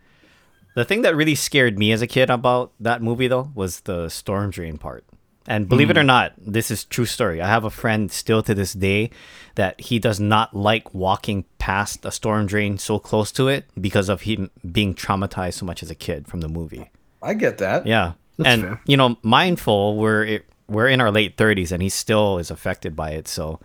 The 0.75 0.86
thing 0.86 1.01
that 1.04 1.15
really 1.15 1.36
scared 1.36 1.77
me 1.77 1.91
as 1.91 2.01
a 2.01 2.08
kid 2.08 2.30
about 2.30 2.71
that 2.80 3.01
movie, 3.01 3.27
though, 3.27 3.51
was 3.54 3.82
the 3.82 4.10
storm 4.10 4.49
drain 4.51 4.77
part. 4.77 5.04
And 5.47 5.67
believe 5.67 5.89
it 5.89 5.97
or 5.97 6.01
hmm. 6.01 6.08
not, 6.08 6.34
this 6.38 6.69
is 6.69 6.84
true 6.86 7.06
story. 7.06 7.41
I 7.41 7.47
have 7.47 7.63
a 7.63 7.71
friend 7.71 8.12
still 8.12 8.43
to 8.43 8.54
this 8.54 8.73
day 8.73 9.10
that 9.56 9.80
he 9.82 9.97
does 9.97 10.19
not 10.19 10.56
like 10.56 10.93
walking 10.93 11.45
past 11.58 12.06
a 12.06 12.12
storm 12.12 12.45
drain 12.45 12.77
so 12.77 12.99
close 12.99 13.32
to 13.34 13.47
it 13.47 13.65
because 13.80 14.08
of 14.08 14.21
him 14.21 14.51
being 14.71 14.93
traumatized 14.93 15.56
so 15.56 15.65
much 15.65 15.82
as 15.82 15.89
a 15.89 15.95
kid 15.95 16.27
from 16.27 16.41
the 16.41 16.47
movie. 16.47 16.91
I 17.23 17.34
get 17.34 17.58
that. 17.58 17.88
Yeah, 17.88 18.13
That's 18.38 18.49
and 18.49 18.62
fair. 18.62 18.82
you 18.86 18.97
know, 18.97 19.17
mindful. 19.23 19.97
We're 19.97 20.23
it, 20.25 20.45
we're 20.67 20.88
in 20.88 21.01
our 21.01 21.12
late 21.12 21.38
thirties, 21.38 21.71
and 21.71 21.82
he 21.82 21.89
still 21.89 22.38
is 22.38 22.51
affected 22.51 22.95
by 22.95 23.12
it. 23.12 23.27
So, 23.27 23.60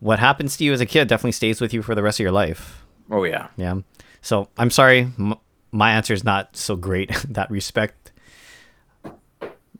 what 0.00 0.18
happens 0.18 0.56
to 0.58 0.64
you 0.64 0.72
as 0.72 0.80
a 0.80 0.86
kid 0.86 1.08
definitely 1.08 1.32
stays 1.32 1.60
with 1.60 1.74
you 1.74 1.82
for 1.82 1.94
the 1.94 2.02
rest 2.02 2.20
of 2.20 2.24
your 2.24 2.32
life. 2.32 2.82
Oh 3.10 3.24
yeah. 3.24 3.48
Yeah. 3.56 3.80
So 4.20 4.48
I'm 4.56 4.70
sorry, 4.70 5.00
m- 5.18 5.34
my 5.72 5.92
answer 5.92 6.14
is 6.14 6.24
not 6.24 6.56
so 6.56 6.76
great 6.76 7.10
in 7.24 7.32
that 7.34 7.50
respect. 7.50 8.11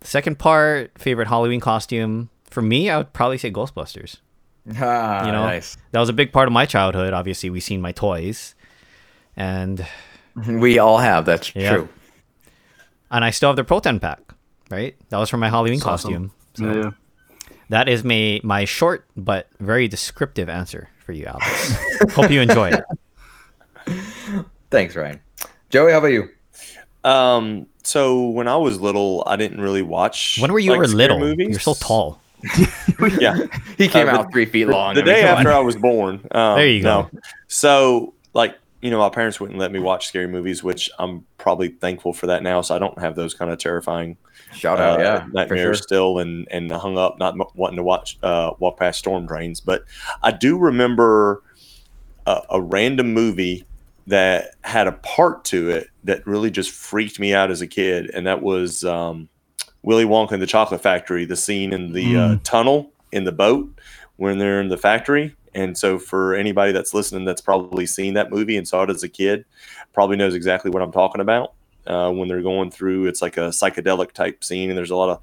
The 0.03 0.09
second 0.09 0.39
part, 0.39 0.91
favorite 0.99 1.29
Halloween 1.29 1.61
costume 1.61 2.29
for 2.45 2.61
me, 2.63 2.91
I 2.91 2.99
would 2.99 3.13
probably 3.13 3.39
say 3.39 3.51
Ghostbusters. 3.51 4.17
Ah, 4.79 5.27
You 5.27 5.33
know, 5.33 5.45
nice. 5.47 5.77
that 5.93 6.01
was 6.01 6.09
a 6.09 6.13
big 6.13 6.33
part 6.33 6.47
of 6.49 6.53
my 6.53 6.67
childhood. 6.67 7.13
Obviously, 7.13 7.51
we've 7.51 7.63
seen 7.63 7.81
my 7.81 7.93
toys, 7.93 8.55
and 9.37 9.87
We 10.47 10.79
all 10.79 10.99
have. 10.99 11.25
That's 11.25 11.55
Yeah. 11.55 11.75
true. 11.75 11.89
and 13.11 13.25
I 13.25 13.31
still 13.31 13.49
have 13.51 13.57
the 13.57 13.65
proton 13.65 14.01
pack. 14.01 14.21
Right, 14.71 14.97
that 15.11 15.19
was 15.19 15.29
from 15.29 15.41
my 15.41 15.51
Halloween 15.51 15.75
That's 15.81 15.87
awesome. 15.87 16.31
costume. 16.57 16.77
yeah, 16.77 16.83
yeah. 16.85 16.91
That 17.69 17.89
is 17.89 18.05
my 18.05 18.41
my 18.43 18.65
short 18.65 19.05
but 19.17 19.49
very 19.61 19.87
descriptive 19.89 20.49
answer 20.49 20.89
for 21.05 21.13
you, 21.13 21.27
Alex. 21.27 21.75
Hope 22.15 22.31
you 22.31 22.41
enjoy 22.41 22.71
it. 22.71 22.85
Thanks, 24.71 24.97
Ryan. 24.97 25.21
Joey, 25.71 25.93
how 25.93 25.99
about 25.99 26.09
you? 26.13 26.29
Um, 27.05 27.67
so 27.83 28.29
when 28.29 28.49
I 28.49 28.57
was 28.57 28.81
little, 28.81 29.23
I 29.27 29.37
didn't 29.37 29.61
really 29.61 29.83
watch. 29.83 30.39
When 30.41 30.53
were 30.53 30.59
you 30.59 30.71
like, 30.71 30.79
were 30.81 30.87
little? 30.87 31.19
Movies. 31.19 31.49
You're 31.51 31.61
so 31.61 31.75
tall. 31.75 32.21
Yeah, 33.21 33.37
He 33.79 33.89
came 33.89 34.09
Uh, 34.09 34.13
out 34.13 34.33
three 34.33 34.47
feet 34.47 34.67
long. 34.67 34.95
the 34.95 35.03
I 35.03 35.05
mean, 35.05 35.15
day 35.15 35.23
after 35.23 35.51
on. 35.51 35.55
I 35.57 35.61
was 35.61 35.77
born. 35.77 36.27
Um, 36.33 36.57
There 36.57 36.67
you 36.69 36.83
go. 36.83 37.03
no. 37.13 37.21
So, 37.49 38.15
like, 38.35 38.57
you 38.81 38.91
know, 38.91 38.99
my 38.99 39.09
parents 39.11 39.39
wouldn't 39.41 39.59
let 39.61 39.71
me 39.71 39.79
watch 39.79 40.09
scary 40.09 40.27
movies, 40.27 40.63
which 40.65 40.91
I'm 40.99 41.25
probably 41.39 41.69
thankful 41.69 42.13
for 42.13 42.27
that 42.29 42.43
now. 42.43 42.61
So 42.63 42.75
I 42.75 42.79
don't 42.81 42.99
have 42.99 43.15
those 43.15 43.33
kind 43.35 43.51
of 43.53 43.59
terrifying 43.59 44.17
Shout 44.55 44.81
out, 44.81 44.99
uh, 45.01 45.03
yeah, 45.03 45.25
for 45.25 45.31
nightmares 45.33 45.79
sure. 45.79 45.83
still, 45.83 46.19
and 46.19 46.47
and 46.51 46.71
hung 46.73 46.99
up 46.99 47.19
not 47.19 47.35
m- 47.35 47.47
wanting 47.55 47.77
to 47.77 47.83
watch 47.85 48.19
uh, 48.25 48.53
walk 48.59 48.77
past 48.79 48.99
storm 48.99 49.25
drains. 49.27 49.61
But 49.61 49.85
I 50.23 50.33
do 50.33 50.59
remember 50.59 51.43
a, 52.27 52.43
a 52.51 52.61
random 52.61 53.15
movie 53.15 53.65
that 54.07 54.55
had 54.63 54.87
a 54.87 54.93
part 54.93 55.45
to 55.47 55.71
it 55.71 55.89
that 56.05 56.27
really 56.27 56.51
just 56.51 56.71
freaked 56.71 57.21
me 57.21 57.35
out 57.35 57.51
as 57.51 57.61
a 57.61 57.67
kid, 57.67 58.11
and 58.11 58.27
that 58.27 58.43
was 58.43 58.85
um, 58.85 59.29
Willy 59.83 60.05
Wonka 60.05 60.33
and 60.33 60.43
the 60.43 60.47
Chocolate 60.47 60.83
Factory. 60.83 61.25
The 61.25 61.37
scene 61.37 61.73
in 61.73 61.93
the 61.93 62.17
uh, 62.17 62.37
tunnel 62.45 62.93
in 63.13 63.25
the 63.25 63.33
boat 63.33 63.71
when 64.17 64.39
they're 64.39 64.61
in 64.61 64.69
the 64.69 64.77
factory. 64.77 65.37
And 65.55 65.77
so, 65.77 65.99
for 65.99 66.35
anybody 66.35 66.73
that's 66.73 66.95
listening 66.95 67.25
that's 67.25 67.41
probably 67.41 67.87
seen 67.87 68.15
that 68.15 68.31
movie 68.31 68.57
and 68.57 68.67
saw 68.67 68.83
it 68.85 68.91
as 68.91 69.03
a 69.03 69.09
kid, 69.09 69.45
probably 69.93 70.17
knows 70.17 70.35
exactly 70.35 70.71
what 70.71 70.83
I'm 70.83 70.93
talking 70.93 71.21
about. 71.21 71.53
Uh, 71.87 72.11
when 72.11 72.29
they're 72.29 72.43
going 72.43 72.71
through, 72.71 73.07
it's 73.07 73.21
like 73.21 73.37
a 73.37 73.49
psychedelic 73.49 74.13
type 74.13 74.43
scene, 74.43 74.71
and 74.71 74.79
there's 74.79 74.91
a 74.91 74.97
lot 74.97 75.11
of 75.11 75.21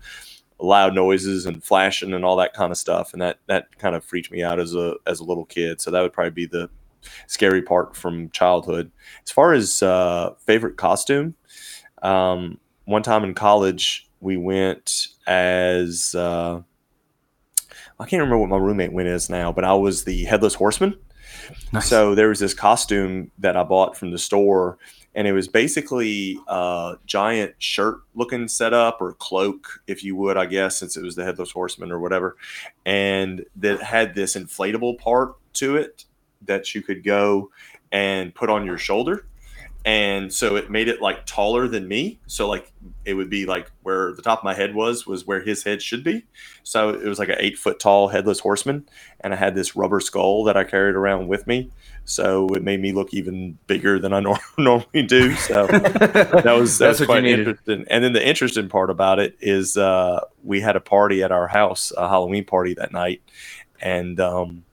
loud 0.59 0.93
noises 0.93 1.45
and 1.45 1.63
flashing 1.63 2.13
and 2.13 2.25
all 2.25 2.35
that 2.35 2.53
kind 2.53 2.71
of 2.71 2.77
stuff, 2.77 3.13
and 3.13 3.21
that 3.21 3.39
that 3.47 3.77
kind 3.79 3.95
of 3.95 4.03
freaked 4.03 4.31
me 4.31 4.43
out 4.43 4.59
as 4.59 4.75
a 4.75 4.95
as 5.07 5.19
a 5.19 5.23
little 5.23 5.45
kid. 5.45 5.81
So 5.81 5.89
that 5.91 6.01
would 6.01 6.13
probably 6.13 6.31
be 6.31 6.45
the 6.45 6.69
scary 7.27 7.61
part 7.61 7.95
from 7.95 8.29
childhood. 8.29 8.91
As 9.25 9.31
far 9.31 9.53
as 9.53 9.81
uh, 9.83 10.33
favorite 10.45 10.77
costume, 10.77 11.35
um, 12.01 12.59
one 12.85 13.03
time 13.03 13.23
in 13.23 13.33
college 13.33 14.07
we 14.21 14.37
went 14.37 15.07
as 15.27 16.13
uh, 16.15 16.61
I 17.99 18.05
can't 18.05 18.21
remember 18.21 18.37
what 18.37 18.49
my 18.49 18.57
roommate 18.57 18.93
went 18.93 19.09
as 19.09 19.29
now, 19.29 19.51
but 19.51 19.65
I 19.65 19.73
was 19.73 20.03
the 20.03 20.23
headless 20.25 20.53
horseman. 20.53 20.97
Nice. 21.73 21.87
So 21.87 22.15
there 22.15 22.29
was 22.29 22.39
this 22.39 22.53
costume 22.53 23.31
that 23.39 23.57
I 23.57 23.63
bought 23.63 23.97
from 23.97 24.11
the 24.11 24.17
store, 24.17 24.77
and 25.15 25.27
it 25.27 25.33
was 25.33 25.47
basically 25.47 26.39
a 26.47 26.95
giant 27.05 27.55
shirt 27.57 27.97
looking 28.15 28.47
setup 28.47 29.01
or 29.01 29.13
cloak, 29.13 29.81
if 29.87 30.03
you 30.03 30.15
would, 30.15 30.37
I 30.37 30.45
guess, 30.45 30.77
since 30.77 30.95
it 30.95 31.03
was 31.03 31.15
the 31.15 31.25
headless 31.25 31.51
horseman 31.51 31.91
or 31.91 31.99
whatever. 31.99 32.37
And 32.85 33.45
that 33.57 33.81
had 33.81 34.15
this 34.15 34.35
inflatable 34.35 34.97
part 34.99 35.35
to 35.53 35.75
it 35.75 36.05
that 36.45 36.73
you 36.73 36.81
could 36.81 37.03
go 37.03 37.51
and 37.91 38.33
put 38.33 38.49
on 38.49 38.65
your 38.65 38.77
shoulder. 38.77 39.25
And 39.85 40.31
so 40.31 40.57
it 40.57 40.69
made 40.69 40.89
it 40.89 41.01
like 41.01 41.25
taller 41.25 41.67
than 41.67 41.87
me. 41.87 42.19
So 42.27 42.49
like 42.49 42.71
it 43.05 43.13
would 43.13 43.29
be 43.29 43.45
like 43.45 43.71
where 43.81 44.13
the 44.13 44.21
top 44.21 44.39
of 44.39 44.43
my 44.43 44.53
head 44.53 44.75
was, 44.75 45.07
was 45.07 45.25
where 45.25 45.41
his 45.41 45.63
head 45.63 45.81
should 45.81 46.03
be. 46.03 46.25
So 46.63 46.89
it 46.89 47.05
was 47.05 47.17
like 47.17 47.29
an 47.29 47.37
eight 47.39 47.57
foot 47.57 47.79
tall 47.79 48.09
headless 48.09 48.39
horseman. 48.39 48.87
And 49.21 49.33
I 49.33 49.37
had 49.37 49.55
this 49.55 49.75
rubber 49.75 50.01
skull 50.01 50.43
that 50.43 50.57
I 50.57 50.65
carried 50.65 50.95
around 50.95 51.27
with 51.29 51.47
me. 51.47 51.71
So 52.03 52.47
it 52.49 52.63
made 52.63 52.81
me 52.81 52.91
look 52.91 53.13
even 53.13 53.57
bigger 53.67 53.99
than 53.99 54.11
I 54.13 54.19
nor- 54.21 54.39
normally 54.57 55.03
do. 55.03 55.33
So 55.35 55.67
that 55.67 56.55
was 56.57 56.77
that 56.79 56.87
That's 56.87 56.99
was 56.99 57.05
quite 57.05 57.23
interesting. 57.23 57.85
And 57.89 58.03
then 58.03 58.13
the 58.13 58.27
interesting 58.27 58.67
part 58.67 58.89
about 58.89 59.19
it 59.19 59.37
is 59.39 59.77
uh, 59.77 60.21
we 60.43 60.59
had 60.59 60.75
a 60.75 60.81
party 60.81 61.23
at 61.23 61.31
our 61.31 61.47
house, 61.47 61.93
a 61.95 62.09
Halloween 62.09 62.45
party 62.45 62.73
that 62.73 62.91
night, 62.91 63.21
and 63.79 64.19
um, 64.19 64.65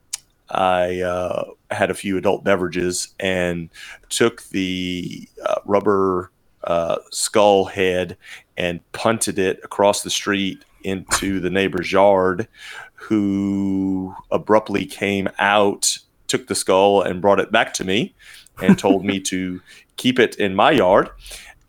I 0.49 1.01
uh, 1.01 1.45
had 1.71 1.91
a 1.91 1.95
few 1.95 2.17
adult 2.17 2.43
beverages 2.43 3.09
and 3.19 3.69
took 4.09 4.43
the 4.49 5.27
uh, 5.45 5.59
rubber 5.65 6.31
uh, 6.63 6.97
skull 7.11 7.65
head 7.65 8.17
and 8.57 8.79
punted 8.91 9.39
it 9.39 9.59
across 9.63 10.03
the 10.03 10.09
street 10.09 10.63
into 10.83 11.39
the 11.39 11.49
neighbor's 11.49 11.91
yard, 11.91 12.47
who 12.93 14.15
abruptly 14.31 14.85
came 14.85 15.27
out, 15.39 15.97
took 16.27 16.47
the 16.47 16.55
skull, 16.55 17.01
and 17.01 17.21
brought 17.21 17.39
it 17.39 17.51
back 17.51 17.73
to 17.73 17.83
me, 17.83 18.13
and 18.61 18.77
told 18.79 19.05
me 19.05 19.19
to 19.19 19.61
keep 19.97 20.19
it 20.19 20.35
in 20.35 20.55
my 20.55 20.71
yard. 20.71 21.09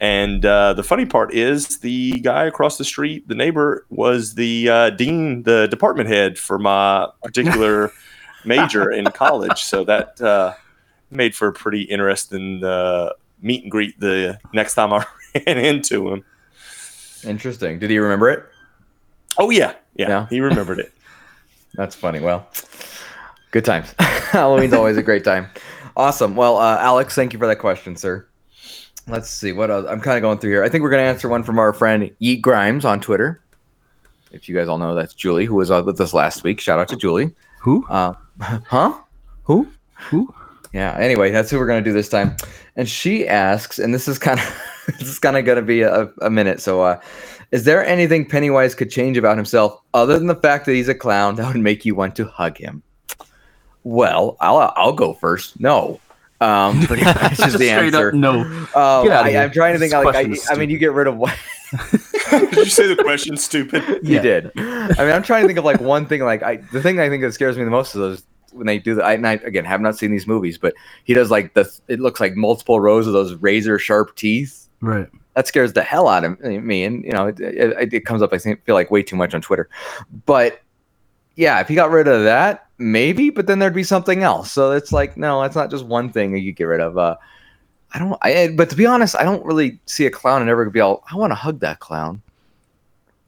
And 0.01 0.47
uh, 0.47 0.75
the 0.75 0.85
funny 0.85 1.07
part 1.07 1.35
is, 1.35 1.79
the 1.79 2.13
guy 2.21 2.45
across 2.45 2.79
the 2.79 2.85
street, 2.85 3.27
the 3.27 3.35
neighbor, 3.35 3.85
was 3.91 4.35
the 4.35 4.69
uh, 4.69 4.91
dean, 4.91 5.43
the 5.43 5.67
department 5.67 6.09
head 6.09 6.39
for 6.39 6.59
my 6.59 7.09
particular 7.23 7.93
major 8.49 8.91
in 8.99 9.05
college. 9.07 9.63
So 9.63 9.85
that 9.85 10.21
uh, 10.21 10.55
made 11.11 11.35
for 11.37 11.49
a 11.49 11.53
pretty 11.53 11.83
interesting 11.83 12.65
uh, 12.65 13.11
meet 13.41 13.63
and 13.63 13.71
greet 13.71 13.99
the 14.01 14.39
next 14.53 14.75
time 14.75 14.93
I 14.93 15.05
ran 15.47 15.59
into 15.59 16.09
him. 16.11 16.25
Interesting. 17.25 17.79
Did 17.79 17.91
he 17.91 17.99
remember 17.99 18.31
it? 18.31 18.45
Oh 19.39 19.51
yeah, 19.51 19.75
yeah, 19.95 20.09
Yeah. 20.09 20.27
he 20.31 20.41
remembered 20.41 20.79
it. 20.81 20.93
That's 21.75 21.95
funny. 21.95 22.19
Well, 22.21 22.49
good 23.51 23.65
times. 23.65 23.95
Halloween's 23.99 24.73
always 24.73 24.97
a 24.97 25.03
great 25.03 25.23
time. 25.25 25.49
Awesome. 25.97 26.35
Well, 26.37 26.57
uh, 26.59 26.79
Alex, 26.79 27.15
thank 27.15 27.33
you 27.33 27.39
for 27.39 27.47
that 27.47 27.57
question, 27.59 27.97
sir. 27.97 28.27
Let's 29.07 29.31
see 29.31 29.53
what 29.53 29.71
else. 29.71 29.87
I'm 29.89 30.01
kind 30.01 30.17
of 30.17 30.23
going 30.23 30.39
through 30.39 30.51
here. 30.51 30.65
I 30.65 30.69
think 30.69 30.83
we're 30.83 30.91
going 30.91 31.03
to 31.03 31.09
answer 31.09 31.29
one 31.29 31.43
from 31.43 31.59
our 31.59 31.73
friend 31.73 32.11
Yeet 32.21 32.41
Grimes 32.43 32.85
on 32.85 33.01
Twitter. 33.01 33.41
If 34.31 34.49
you 34.49 34.55
guys 34.55 34.69
all 34.69 34.79
know, 34.79 34.95
that's 34.95 35.15
Julie, 35.15 35.47
who 35.47 35.55
was 35.55 35.71
uh, 35.71 35.83
with 35.85 36.01
us 36.01 36.13
last 36.13 36.45
week. 36.45 36.61
Shout 36.61 36.79
out 36.79 36.89
to 36.89 36.97
Julie. 36.97 37.35
Who? 37.61 37.87
Uh, 37.89 38.13
huh? 38.41 38.99
Who? 39.45 39.69
Who? 40.11 40.35
Yeah. 40.73 40.97
Anyway, 40.99 41.31
that's 41.31 41.51
who 41.51 41.59
we're 41.59 41.67
gonna 41.67 41.83
do 41.83 41.93
this 41.93 42.09
time. 42.09 42.37
And 42.77 42.89
she 42.89 43.27
asks, 43.27 43.79
and 43.79 43.93
this 43.93 44.07
is 44.09 44.19
kind 44.19 44.39
of 44.39 44.63
this 44.99 45.09
is 45.09 45.19
kind 45.19 45.37
of 45.37 45.45
gonna 45.45 45.63
be 45.63 45.83
a, 45.83 46.11
a 46.23 46.31
minute. 46.31 46.61
So, 46.61 46.83
uh, 46.83 47.01
is 47.51 47.65
there 47.65 47.85
anything 47.85 48.27
Pennywise 48.27 48.75
could 48.75 48.91
change 48.91 49.17
about 49.17 49.37
himself 49.37 49.81
other 49.95 50.19
than 50.19 50.27
the 50.27 50.37
fact 50.37 50.67
that 50.67 50.73
he's 50.73 50.89
a 50.89 50.95
clown 50.95 51.37
that 51.37 51.47
would 51.47 51.63
make 51.63 51.85
you 51.85 51.95
want 51.95 52.15
to 52.17 52.27
hug 52.27 52.59
him? 52.59 52.83
Well, 53.85 54.37
I'll 54.41 54.73
I'll 54.77 54.93
go 54.93 55.15
first. 55.15 55.59
No. 55.61 56.01
Um, 56.41 56.83
pretty 56.83 57.03
much 57.03 57.41
is 57.41 57.55
the 57.59 57.71
answer. 57.71 58.13
no. 58.13 58.43
Um, 58.43 59.11
I, 59.11 59.37
I'm 59.37 59.51
trying 59.51 59.73
to 59.73 59.79
think. 59.79 59.93
Like, 59.93 60.15
I, 60.15 60.35
I 60.51 60.57
mean, 60.57 60.71
you 60.71 60.79
get 60.79 60.93
rid 60.93 61.09
of 61.09 61.17
what 61.17 61.35
Did 62.31 62.57
you 62.57 62.65
say 62.67 62.87
the 62.93 63.03
question 63.03 63.37
stupid? 63.37 63.83
you 64.03 64.17
Yeah. 64.17 64.23
did. 64.23 64.51
I 64.57 64.89
mean, 65.05 65.13
I'm 65.13 65.23
trying 65.23 65.43
to 65.43 65.47
think 65.49 65.59
of 65.59 65.65
like 65.65 65.81
one 65.81 66.07
thing. 66.07 66.23
Like, 66.23 66.43
I 66.43 66.57
the 66.73 66.83
thing 66.83 67.01
I 67.01 67.09
think 67.09 67.23
that 67.23 67.33
scares 67.33 67.57
me 67.57 67.65
the 67.65 67.71
most 67.71 67.95
is 67.95 68.01
those 68.01 68.23
when 68.53 68.67
they 68.67 68.79
do 68.79 68.95
that. 68.95 69.05
I, 69.05 69.13
and 69.15 69.27
I 69.27 69.33
again 69.35 69.65
have 69.65 69.81
not 69.81 69.97
seen 69.97 70.11
these 70.11 70.27
movies, 70.27 70.59
but 70.59 70.75
he 71.05 71.15
does 71.15 71.31
like 71.31 71.55
the. 71.55 71.71
It 71.89 72.01
looks 72.01 72.21
like 72.21 72.37
multiple 72.37 72.81
rows 72.81 73.07
of 73.07 73.13
those 73.13 73.35
razor 73.35 73.79
sharp 73.79 74.17
teeth. 74.17 74.69
Right. 74.81 75.09
That 75.35 75.47
scares 75.47 75.73
the 75.73 75.83
hell 75.83 76.09
out 76.09 76.25
of 76.25 76.41
me, 76.41 76.85
and 76.85 77.05
you 77.05 77.13
know, 77.13 77.29
it, 77.29 77.39
it, 77.41 77.95
it 77.95 78.05
comes 78.05 78.23
up. 78.23 78.33
I 78.33 78.39
think, 78.39 78.65
feel 78.65 78.75
like 78.75 78.91
way 78.91 79.03
too 79.03 79.17
much 79.17 79.35
on 79.35 79.41
Twitter, 79.41 79.69
but 80.27 80.63
yeah, 81.37 81.61
if 81.61 81.69
he 81.69 81.77
got 81.77 81.91
rid 81.93 82.09
of 82.09 82.25
that, 82.25 82.67
maybe. 82.79 83.31
But 83.31 83.47
then 83.47 83.61
there'd 83.61 83.73
be 83.73 83.85
something 83.85 84.25
else. 84.25 84.51
So 84.51 84.73
it's 84.73 84.91
like, 84.91 85.17
no, 85.17 85.43
it's 85.45 85.55
not 85.55 85.71
just 85.71 85.85
one 85.87 86.11
thing 86.11 86.33
that 86.33 86.41
you 86.41 86.53
get 86.53 86.65
rid 86.65 86.81
of. 86.81 86.99
Uh, 86.99 87.17
I 87.93 87.99
don't. 87.99 88.19
I 88.23 88.49
but 88.57 88.71
to 88.71 88.77
be 88.77 88.87
honest, 88.87 89.17
I 89.17 89.25
don't 89.25 89.45
really 89.45 89.79
see 89.87 90.07
a 90.07 90.11
clown 90.11 90.41
and 90.43 90.51
ever 90.51 90.69
be 90.71 90.81
all. 90.81 91.05
I 91.11 91.17
want 91.17 91.31
to 91.31 91.35
hug 91.35 91.61
that 91.61 91.81
clown. 91.81 92.21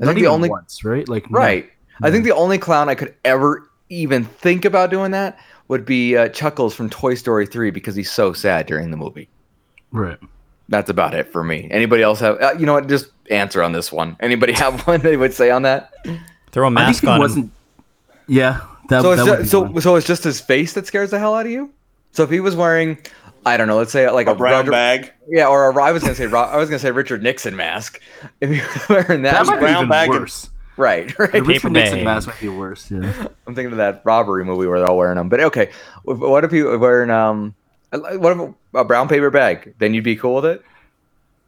I 0.01 0.05
Not 0.05 0.15
think 0.15 0.25
the 0.25 0.31
only 0.31 0.49
once, 0.49 0.85
right? 0.85 1.09
Like 1.09 1.31
no. 1.31 1.39
Right. 1.39 1.71
I 2.03 2.09
No. 2.09 2.13
think 2.13 2.25
the 2.25 2.35
only 2.35 2.59
clown 2.59 2.89
I 2.89 2.95
could 2.95 3.15
ever 3.25 3.69
even 3.91 4.25
think 4.25 4.65
about 4.65 4.91
doing 4.91 5.11
that 5.11 5.39
would 5.69 5.85
be 5.85 6.17
uh, 6.17 6.29
Chuckles 6.29 6.75
from 6.75 6.89
Toy 6.91 7.15
Story 7.15 7.47
3 7.47 7.71
because 7.71 7.95
he's 7.95 8.11
so 8.11 8.33
sad 8.33 8.67
during 8.67 8.91
the 8.91 8.97
movie. 8.97 9.29
Right. 9.93 10.19
That's 10.69 10.89
about 10.89 11.15
it 11.15 11.31
for 11.31 11.43
me. 11.45 11.69
Anybody 11.71 12.03
else 12.03 12.21
have? 12.21 12.41
Uh, 12.41 12.55
you 12.59 12.65
know 12.65 12.75
what? 12.75 12.89
Just 12.89 13.11
answer 13.31 13.63
on 13.63 13.73
this 13.73 13.91
one. 13.93 14.17
Anybody 14.21 14.53
have 14.55 14.87
one 14.87 15.01
they 15.01 15.17
would 15.17 15.35
say 15.35 15.51
on 15.51 15.63
that? 15.63 15.93
Throw 16.53 16.67
a 16.67 16.71
mask 16.71 17.01
think 17.03 17.11
on 17.13 17.19
wasn't. 17.21 17.53
Yeah. 18.27 18.61
That, 18.89 19.03
so 19.03 19.13
it's 19.13 19.25
that 19.25 19.31
would 19.31 19.43
be 19.43 19.49
so 19.49 19.79
so 19.81 19.97
it's 19.97 20.07
just 20.07 20.25
his 20.25 20.41
face 20.41 20.73
that 20.75 20.87
scares 20.87 21.11
the 21.11 21.19
hell 21.19 21.35
out 21.35 21.47
of 21.47 21.53
you. 21.53 21.71
So 22.13 22.25
if 22.25 22.31
he 22.31 22.41
was 22.41 22.57
wearing, 22.57 22.99
I 23.47 23.57
don't 23.57 23.69
know, 23.69 23.79
let's 23.79 23.93
say 23.93 24.09
like 24.11 24.27
A 24.27 24.33
a, 24.33 24.35
brown 24.35 24.53
Roger- 24.67 24.71
bag. 24.71 25.13
yeah, 25.29 25.47
or 25.49 25.71
a, 25.71 25.83
I 25.83 25.93
was 25.93 26.03
gonna 26.03 26.15
say 26.15 26.27
I 26.27 26.57
was 26.57 26.69
gonna 26.69 26.79
say 26.79 26.91
Richard 26.91 27.23
Nixon 27.23 27.57
mask. 27.57 28.01
If 28.41 28.51
he 28.51 28.61
was 28.61 28.89
wearing 28.89 29.23
that, 29.23 29.33
that 29.33 29.47
might 29.47 29.55
be 29.57 29.61
brown 29.61 29.77
even 29.77 29.89
bag 29.89 30.11
and- 30.11 30.21
worse. 30.21 30.51
right, 30.77 31.19
right. 31.19 31.33
The 31.33 31.43
Richard 31.43 31.73
Nixon 31.73 31.99
bag. 31.99 32.05
mask 32.05 32.29
might 32.29 32.41
be 32.41 32.49
worse. 32.51 32.91
Yeah. 32.91 32.99
I'm 33.47 33.55
thinking 33.55 33.73
of 33.73 33.79
that 33.79 34.03
robbery 34.05 34.45
movie 34.45 34.67
where 34.67 34.79
they're 34.79 34.89
all 34.89 34.97
wearing 34.99 35.17
them. 35.17 35.29
But 35.31 35.41
okay, 35.41 35.71
what 36.05 36.45
if 36.45 36.53
you 36.53 36.67
were 36.67 36.79
wearing 36.79 37.11
um, 37.11 37.55
what 37.93 38.33
if 38.39 38.55
a 38.75 38.85
brown 38.85 39.09
paper 39.09 39.31
bag? 39.31 39.75
Then 39.79 39.95
you'd 39.95 40.05
be 40.05 40.17
cool 40.17 40.35
with 40.37 40.45
it. 40.47 40.63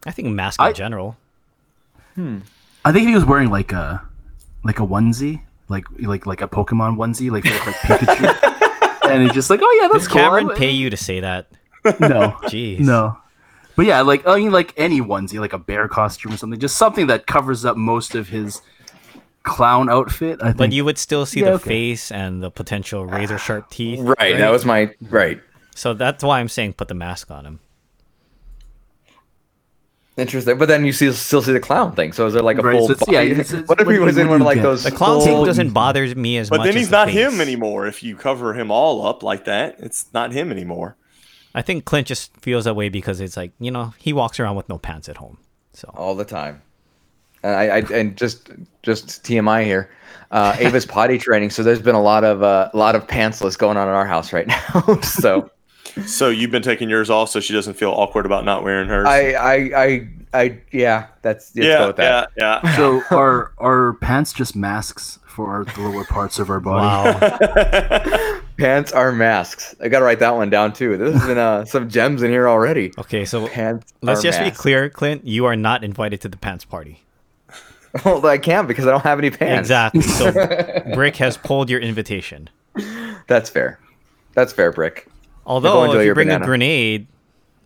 I 0.06 0.10
think 0.12 0.28
mask 0.28 0.60
in 0.60 0.66
I- 0.66 0.72
general. 0.72 1.16
I 2.16 2.90
think 2.92 3.04
if 3.04 3.08
he 3.08 3.14
was 3.14 3.24
wearing 3.24 3.50
like 3.50 3.72
a 3.72 4.02
like 4.64 4.80
a 4.80 4.82
onesie, 4.86 5.42
like 5.68 5.84
like 6.00 6.26
like 6.26 6.40
a 6.42 6.48
Pokemon 6.48 6.96
onesie, 6.96 7.30
like 7.30 7.44
like, 7.44 7.66
like 7.66 7.76
Pikachu, 8.00 9.10
and 9.10 9.22
he's 9.22 9.32
just 9.32 9.50
like, 9.50 9.60
oh 9.62 9.78
yeah, 9.80 9.88
that's 9.88 10.04
Did 10.04 10.12
cool. 10.12 10.20
Cameron 10.22 10.50
I- 10.50 10.54
pay 10.54 10.70
you 10.70 10.90
to 10.90 10.96
say 10.96 11.20
that? 11.20 11.46
No, 11.84 11.90
Jeez. 12.44 12.80
no. 12.80 13.18
But 13.76 13.86
yeah, 13.86 14.02
like 14.02 14.26
I 14.26 14.36
mean, 14.36 14.52
like 14.52 14.74
any 14.76 15.00
onesie, 15.00 15.40
like 15.40 15.52
a 15.54 15.58
bear 15.58 15.88
costume 15.88 16.32
or 16.34 16.36
something, 16.36 16.60
just 16.60 16.76
something 16.76 17.06
that 17.08 17.26
covers 17.26 17.64
up 17.64 17.76
most 17.76 18.14
of 18.14 18.28
his 18.28 18.60
clown 19.44 19.88
outfit. 19.88 20.38
I 20.42 20.46
think. 20.48 20.56
But 20.58 20.72
you 20.72 20.84
would 20.84 20.98
still 20.98 21.24
see 21.26 21.40
Yeah, 21.40 21.46
the 21.46 21.52
okay. 21.54 21.64
face 21.68 22.12
and 22.12 22.42
the 22.42 22.50
potential 22.50 23.06
razor 23.06 23.38
sharp 23.38 23.70
teeth. 23.70 23.98
Right, 24.18 24.36
that 24.36 24.50
was 24.50 24.64
my 24.64 24.94
right. 25.00 25.40
So 25.74 25.94
that's 25.94 26.22
why 26.22 26.38
I'm 26.40 26.48
saying 26.50 26.74
put 26.74 26.88
the 26.88 26.94
mask 26.94 27.30
on 27.30 27.46
him. 27.46 27.60
Interesting, 30.18 30.58
but 30.58 30.68
then 30.68 30.84
you 30.84 30.92
see 30.92 31.10
still 31.12 31.40
see 31.40 31.52
the 31.54 31.60
clown 31.60 31.92
thing. 31.96 32.12
So 32.12 32.26
is 32.26 32.34
there 32.34 32.42
like 32.42 32.58
a 32.58 32.62
Right, 32.62 32.76
full? 32.76 32.88
so 32.88 32.92
it's- 32.92 33.08
yeah, 33.10 33.20
body- 33.20 33.30
it's- 33.30 33.50
it's- 33.52 33.66
what 33.66 33.80
if 33.80 33.88
he 33.88 33.98
was 33.98 34.18
in 34.18 34.26
what 34.28 34.32
one 34.34 34.40
of 34.42 34.46
like 34.46 34.56
get? 34.56 34.62
those? 34.62 34.84
The 34.84 34.90
clown 34.90 35.22
thing 35.22 35.42
doesn't 35.46 35.70
bother 35.70 36.06
me 36.14 36.36
as 36.36 36.50
But 36.50 36.58
much. 36.58 36.64
But 36.66 36.68
then 36.68 36.74
as 36.76 36.80
he's 36.82 36.90
the 36.90 36.96
not 36.96 37.06
face. 37.08 37.16
him 37.32 37.40
anymore. 37.40 37.86
If 37.86 38.02
you 38.02 38.14
cover 38.16 38.52
him 38.52 38.70
all 38.70 39.06
up 39.06 39.22
like 39.22 39.46
that, 39.46 39.76
it's 39.78 40.04
not 40.12 40.32
him 40.32 40.50
anymore. 40.52 40.96
I 41.54 41.62
think 41.62 41.84
Clint 41.84 42.06
just 42.06 42.36
feels 42.38 42.64
that 42.64 42.74
way 42.74 42.88
because 42.88 43.20
it's 43.20 43.36
like 43.36 43.52
you 43.58 43.70
know 43.70 43.94
he 43.98 44.12
walks 44.12 44.40
around 44.40 44.56
with 44.56 44.68
no 44.68 44.78
pants 44.78 45.08
at 45.08 45.16
home. 45.16 45.38
So 45.72 45.92
all 45.96 46.14
the 46.14 46.24
time. 46.24 46.62
And 47.42 47.54
I, 47.54 47.64
I 47.64 47.78
and 47.92 48.16
just 48.16 48.50
just 48.82 49.24
TMI 49.24 49.64
here. 49.64 49.90
Uh, 50.30 50.56
Ava's 50.60 50.86
potty 50.86 51.18
training, 51.18 51.50
so 51.50 51.62
there's 51.62 51.82
been 51.82 51.94
a 51.94 52.02
lot 52.02 52.24
of 52.24 52.42
uh, 52.42 52.70
a 52.72 52.76
lot 52.76 52.94
of 52.94 53.06
pantsless 53.06 53.58
going 53.58 53.76
on 53.76 53.88
in 53.88 53.94
our 53.94 54.06
house 54.06 54.32
right 54.32 54.46
now. 54.74 55.00
so 55.00 55.50
So 56.06 56.28
you've 56.30 56.50
been 56.50 56.62
taking 56.62 56.88
yours 56.88 57.10
off, 57.10 57.28
so 57.30 57.40
she 57.40 57.52
doesn't 57.52 57.74
feel 57.74 57.90
awkward 57.90 58.24
about 58.26 58.44
not 58.44 58.62
wearing 58.64 58.88
hers. 58.88 59.06
I, 59.06 59.32
I 59.32 59.54
I 59.84 60.08
I 60.32 60.58
yeah, 60.72 61.08
that's 61.22 61.54
let's 61.54 61.66
yeah, 61.66 61.78
go 61.78 61.86
with 61.88 61.96
that. 61.96 62.30
yeah, 62.36 62.60
yeah. 62.62 62.76
so 62.76 63.02
our 63.10 63.52
are 63.58 63.94
pants 63.94 64.32
just 64.32 64.56
masks 64.56 65.18
for 65.26 65.48
our, 65.50 65.64
the 65.64 65.80
lower 65.80 66.04
parts 66.04 66.38
of 66.38 66.48
our 66.50 66.60
body? 66.60 67.18
wow. 67.18 68.40
Pants 68.62 68.92
are 68.92 69.10
masks. 69.10 69.74
I 69.80 69.88
gotta 69.88 70.04
write 70.04 70.20
that 70.20 70.36
one 70.36 70.48
down 70.48 70.72
too. 70.72 70.96
There's 70.96 71.20
been 71.26 71.36
uh, 71.36 71.64
some 71.66 71.88
gems 71.88 72.22
in 72.22 72.30
here 72.30 72.48
already. 72.48 72.92
Okay, 72.96 73.24
so 73.24 73.48
Pants. 73.48 73.92
let's 74.02 74.20
are 74.20 74.22
just 74.22 74.38
be 74.40 74.52
clear, 74.52 74.88
Clint. 74.88 75.26
You 75.26 75.46
are 75.46 75.56
not 75.56 75.82
invited 75.82 76.20
to 76.20 76.28
the 76.28 76.36
pants 76.36 76.64
party. 76.64 77.00
Well, 78.06 78.24
I 78.24 78.38
can't 78.38 78.66
because 78.68 78.86
I 78.86 78.90
don't 78.90 79.02
have 79.02 79.18
any 79.18 79.28
pants. 79.30 79.66
Exactly. 79.68 80.00
So 80.00 80.32
Brick 80.94 81.16
has 81.16 81.36
pulled 81.36 81.68
your 81.68 81.78
invitation. 81.80 82.48
That's 83.26 83.50
fair. 83.50 83.78
That's 84.32 84.50
fair, 84.50 84.72
Brick. 84.72 85.08
Although 85.44 85.92
if 85.92 86.06
you 86.06 86.14
bring 86.14 86.28
banana. 86.28 86.42
a 86.42 86.46
grenade, 86.46 87.06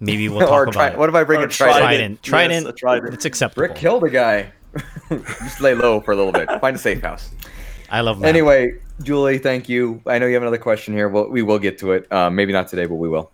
maybe 0.01 0.29
we'll 0.29 0.41
talk 0.41 0.51
or 0.51 0.63
about 0.65 0.73
try, 0.73 0.89
it. 0.89 0.99
what 0.99 1.09
if 1.11 1.15
I 1.15 1.23
bring 1.23 1.43
Or 1.43 1.45
a 1.45 1.49
trident? 1.49 1.81
Trident. 1.81 2.19
Yes, 2.23 2.29
Trident. 2.29 2.67
a 2.67 2.73
trident. 2.73 3.15
It's 3.15 3.25
acceptable. 3.25 3.69
Brick 3.69 3.77
killed 3.77 4.03
a 4.03 4.11
guy. 4.11 4.51
Just 5.11 5.61
lay 5.61 5.75
low 5.75 6.01
for 6.01 6.11
a 6.11 6.17
little 6.17 6.33
bit. 6.33 6.49
Find 6.61 6.75
a 6.75 6.79
safe 6.79 7.03
house. 7.03 7.31
I 7.91 8.01
love 8.01 8.21
that. 8.21 8.29
Anyway, 8.29 8.79
Julie, 9.03 9.39
thank 9.39 9.69
you. 9.69 10.01
I 10.07 10.19
know 10.19 10.27
you 10.27 10.35
have 10.35 10.43
another 10.43 10.59
question 10.59 10.95
here. 10.95 11.09
Well, 11.09 11.29
we 11.29 11.43
will 11.43 11.59
get 11.59 11.79
to 11.79 11.93
it. 11.93 12.11
Uh, 12.13 12.31
maybe 12.31 12.53
not 12.53 12.69
today, 12.69 12.87
but 12.87 12.97
we 12.97 13.09
will. 13.09 13.31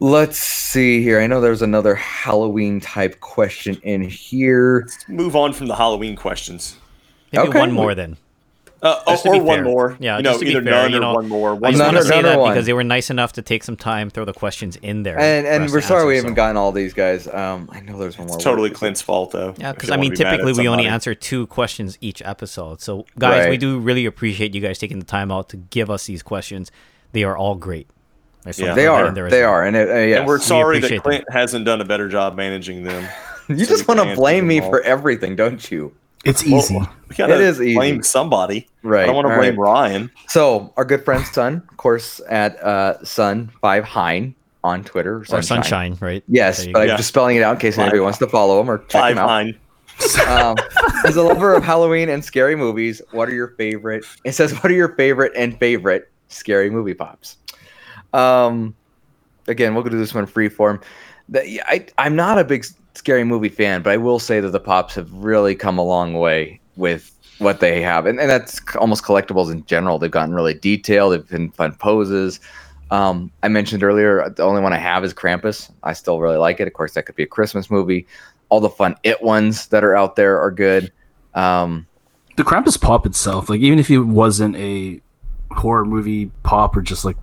Let's 0.00 0.38
see 0.38 1.02
here. 1.02 1.20
I 1.20 1.26
know 1.26 1.40
there's 1.40 1.62
another 1.62 1.94
Halloween 1.96 2.80
type 2.80 3.20
question 3.20 3.76
in 3.82 4.02
here. 4.02 4.82
Let's 4.86 5.08
Move 5.08 5.34
on 5.34 5.52
from 5.52 5.66
the 5.66 5.74
Halloween 5.74 6.14
questions. 6.14 6.76
maybe 7.32 7.48
okay. 7.48 7.58
one 7.58 7.72
more 7.72 7.94
then. 7.94 8.16
Uh, 8.80 9.02
Just 9.08 9.24
to 9.24 9.30
or 9.30 9.32
be 9.32 9.40
one 9.40 9.56
fair. 9.58 9.64
more. 9.64 9.96
Yeah, 9.98 10.18
you 10.18 10.22
know, 10.22 10.30
just 10.30 10.40
to 10.40 10.44
be 10.44 10.50
either 10.52 10.62
fair, 10.62 10.88
none 10.88 10.92
you 10.92 11.02
or 11.02 11.14
one 11.14 11.28
more. 11.28 11.52
I 11.54 11.70
just 11.72 11.78
None 11.78 11.94
want 11.94 11.96
to 11.96 12.02
say 12.04 12.22
that 12.22 12.38
one. 12.38 12.52
because 12.52 12.66
they 12.66 12.72
were 12.72 12.84
nice 12.84 13.10
enough 13.10 13.32
to 13.32 13.42
take 13.42 13.64
some 13.64 13.76
time, 13.76 14.08
throw 14.08 14.24
the 14.24 14.32
questions 14.32 14.76
in 14.76 15.02
there. 15.02 15.18
And 15.18 15.46
and 15.46 15.72
we're 15.72 15.80
sorry 15.80 16.00
answer, 16.02 16.06
we 16.06 16.16
haven't 16.16 16.34
gotten 16.34 16.56
all 16.56 16.70
these 16.70 16.94
guys. 16.94 17.26
Um, 17.26 17.68
I 17.72 17.80
know 17.80 17.98
there's 17.98 18.16
one 18.16 18.28
more. 18.28 18.36
It's 18.36 18.44
totally 18.44 18.70
What? 18.70 18.78
Clint's 18.78 19.02
fault, 19.02 19.32
though. 19.32 19.54
Yeah, 19.58 19.72
because 19.72 19.90
I 19.90 19.96
mean, 19.96 20.12
be 20.12 20.22
mad 20.22 20.26
at 20.26 20.30
typically 20.36 20.62
we 20.62 20.68
only 20.68 20.86
answer 20.86 21.12
two 21.14 21.48
questions 21.48 21.98
each 22.00 22.22
episode. 22.22 22.80
So, 22.80 23.04
guys, 23.18 23.48
we 23.48 23.56
do 23.56 23.80
really 23.80 24.06
appreciate 24.06 24.54
you 24.54 24.60
guys 24.60 24.78
taking 24.78 25.00
the 25.00 25.06
time 25.06 25.32
out 25.32 25.48
to 25.48 25.56
give 25.56 25.90
us 25.90 26.06
these 26.06 26.22
questions. 26.22 26.70
They 27.12 27.24
are 27.24 27.36
all 27.36 27.56
great. 27.56 27.88
Yeah. 28.56 28.74
They 28.74 28.86
are. 28.86 29.06
in 29.06 29.14
there 29.14 29.26
as 29.26 29.32
They 29.32 29.42
well. 29.42 29.50
are. 29.50 29.64
And 29.64 29.76
it, 29.76 29.90
uh, 29.90 29.94
yes. 29.94 30.18
And 30.20 30.26
we're 30.26 30.38
sorry 30.38 30.76
that 30.78 30.86
appreciate 30.86 31.02
Clint 31.02 31.24
hasn't 31.32 31.64
done 31.64 31.80
a 31.80 31.84
better 31.84 32.08
job 32.08 32.36
managing 32.36 32.84
them. 32.84 33.08
you 33.48 33.64
so 33.64 33.76
just 33.76 33.88
want 33.88 34.00
to 34.00 34.14
blame 34.14 34.46
me 34.46 34.60
for 34.60 34.80
everything, 34.82 35.36
don't 35.36 35.70
you? 35.70 35.94
It's 36.28 36.44
Well, 36.44 36.58
easy. 36.60 36.78
we 37.08 37.16
gotta 37.16 37.34
It 37.34 37.40
is 37.40 37.60
easy. 37.60 37.74
blame 37.74 38.02
somebody. 38.02 38.68
Right. 38.82 39.04
I 39.04 39.06
don't 39.06 39.14
want 39.16 39.28
to 39.28 39.36
blame 39.36 39.58
right. 39.58 39.70
Ryan. 39.70 40.10
So 40.28 40.72
our 40.76 40.84
good 40.84 41.04
friend 41.04 41.24
Sun, 41.26 41.62
of 41.70 41.76
course, 41.78 42.20
at 42.28 42.62
uh, 42.62 43.02
Sun 43.04 43.50
Five 43.60 43.84
Hein 43.84 44.34
on 44.62 44.84
Twitter. 44.84 45.24
Or 45.30 45.42
sunshine, 45.42 45.96
right? 46.00 46.22
Yes, 46.28 46.66
but. 46.66 46.82
I'm 46.82 46.88
Yeah. 46.88 46.96
just 46.96 47.08
spelling 47.08 47.36
it 47.36 47.42
out 47.42 47.54
in 47.54 47.60
case 47.60 47.78
anybody 47.78 47.98
Five- 47.98 48.04
wants 48.04 48.18
to 48.18 48.26
follow 48.26 48.60
him 48.60 48.70
or 48.70 48.78
check 48.78 49.00
Five 49.00 49.12
him 49.12 49.18
out. 49.18 49.26
nine. 49.26 49.56
um, 50.28 50.56
as 51.06 51.16
a 51.16 51.22
lover 51.22 51.54
of 51.54 51.64
Halloween 51.64 52.08
and 52.08 52.24
scary 52.24 52.54
movies, 52.54 53.02
what 53.10 53.28
are 53.28 53.34
your 53.34 53.48
favorite? 53.56 54.04
It 54.24 54.32
says, 54.32 54.52
"What 54.62 54.66
are 54.70 54.74
your 54.74 54.94
favorite 54.94 55.32
and 55.34 55.58
favorite 55.58 56.08
scary 56.28 56.70
movie 56.70 56.94
pops?" 56.94 57.36
Um, 58.12 58.74
again, 59.48 59.74
we'll 59.74 59.82
go 59.82 59.90
do 59.90 59.98
this 59.98 60.14
one 60.14 60.26
free 60.26 60.48
form. 60.48 60.80
The, 61.30 61.48
yeah, 61.48 61.62
I, 61.66 61.86
I'm 61.98 62.14
not 62.14 62.38
a 62.38 62.44
big 62.44 62.60
s- 62.64 62.74
scary 62.94 63.24
movie 63.24 63.48
fan, 63.48 63.82
but 63.82 63.92
I 63.92 63.96
will 63.96 64.18
say 64.18 64.40
that 64.40 64.50
the 64.50 64.60
pops 64.60 64.94
have 64.94 65.12
really 65.12 65.54
come 65.54 65.78
a 65.78 65.84
long 65.84 66.14
way 66.14 66.60
with 66.76 67.14
what 67.38 67.60
they 67.60 67.80
have, 67.82 68.06
and, 68.06 68.18
and 68.18 68.28
that's 68.28 68.60
almost 68.76 69.04
collectibles 69.04 69.50
in 69.52 69.64
general. 69.66 69.98
They've 69.98 70.10
gotten 70.10 70.34
really 70.34 70.54
detailed. 70.54 71.12
They've 71.12 71.28
been 71.28 71.50
fun 71.50 71.74
poses. 71.74 72.40
Um, 72.90 73.30
I 73.42 73.48
mentioned 73.48 73.82
earlier, 73.82 74.28
the 74.30 74.42
only 74.42 74.62
one 74.62 74.72
I 74.72 74.78
have 74.78 75.04
is 75.04 75.12
Krampus. 75.12 75.70
I 75.82 75.92
still 75.92 76.20
really 76.20 76.38
like 76.38 76.58
it. 76.58 76.66
Of 76.66 76.72
course, 76.72 76.94
that 76.94 77.04
could 77.04 77.16
be 77.16 77.22
a 77.22 77.26
Christmas 77.26 77.70
movie. 77.70 78.06
All 78.48 78.60
the 78.60 78.70
fun 78.70 78.96
it 79.02 79.22
ones 79.22 79.66
that 79.68 79.84
are 79.84 79.94
out 79.94 80.16
there 80.16 80.40
are 80.40 80.50
good. 80.50 80.90
Um, 81.34 81.86
the 82.36 82.44
Krampus 82.44 82.80
pop 82.80 83.04
itself, 83.04 83.50
like 83.50 83.60
even 83.60 83.78
if 83.78 83.90
it 83.90 83.98
wasn't 83.98 84.56
a 84.56 85.00
horror 85.50 85.84
movie 85.84 86.30
pop 86.44 86.76
or 86.76 86.82
just 86.82 87.04
like 87.04 87.16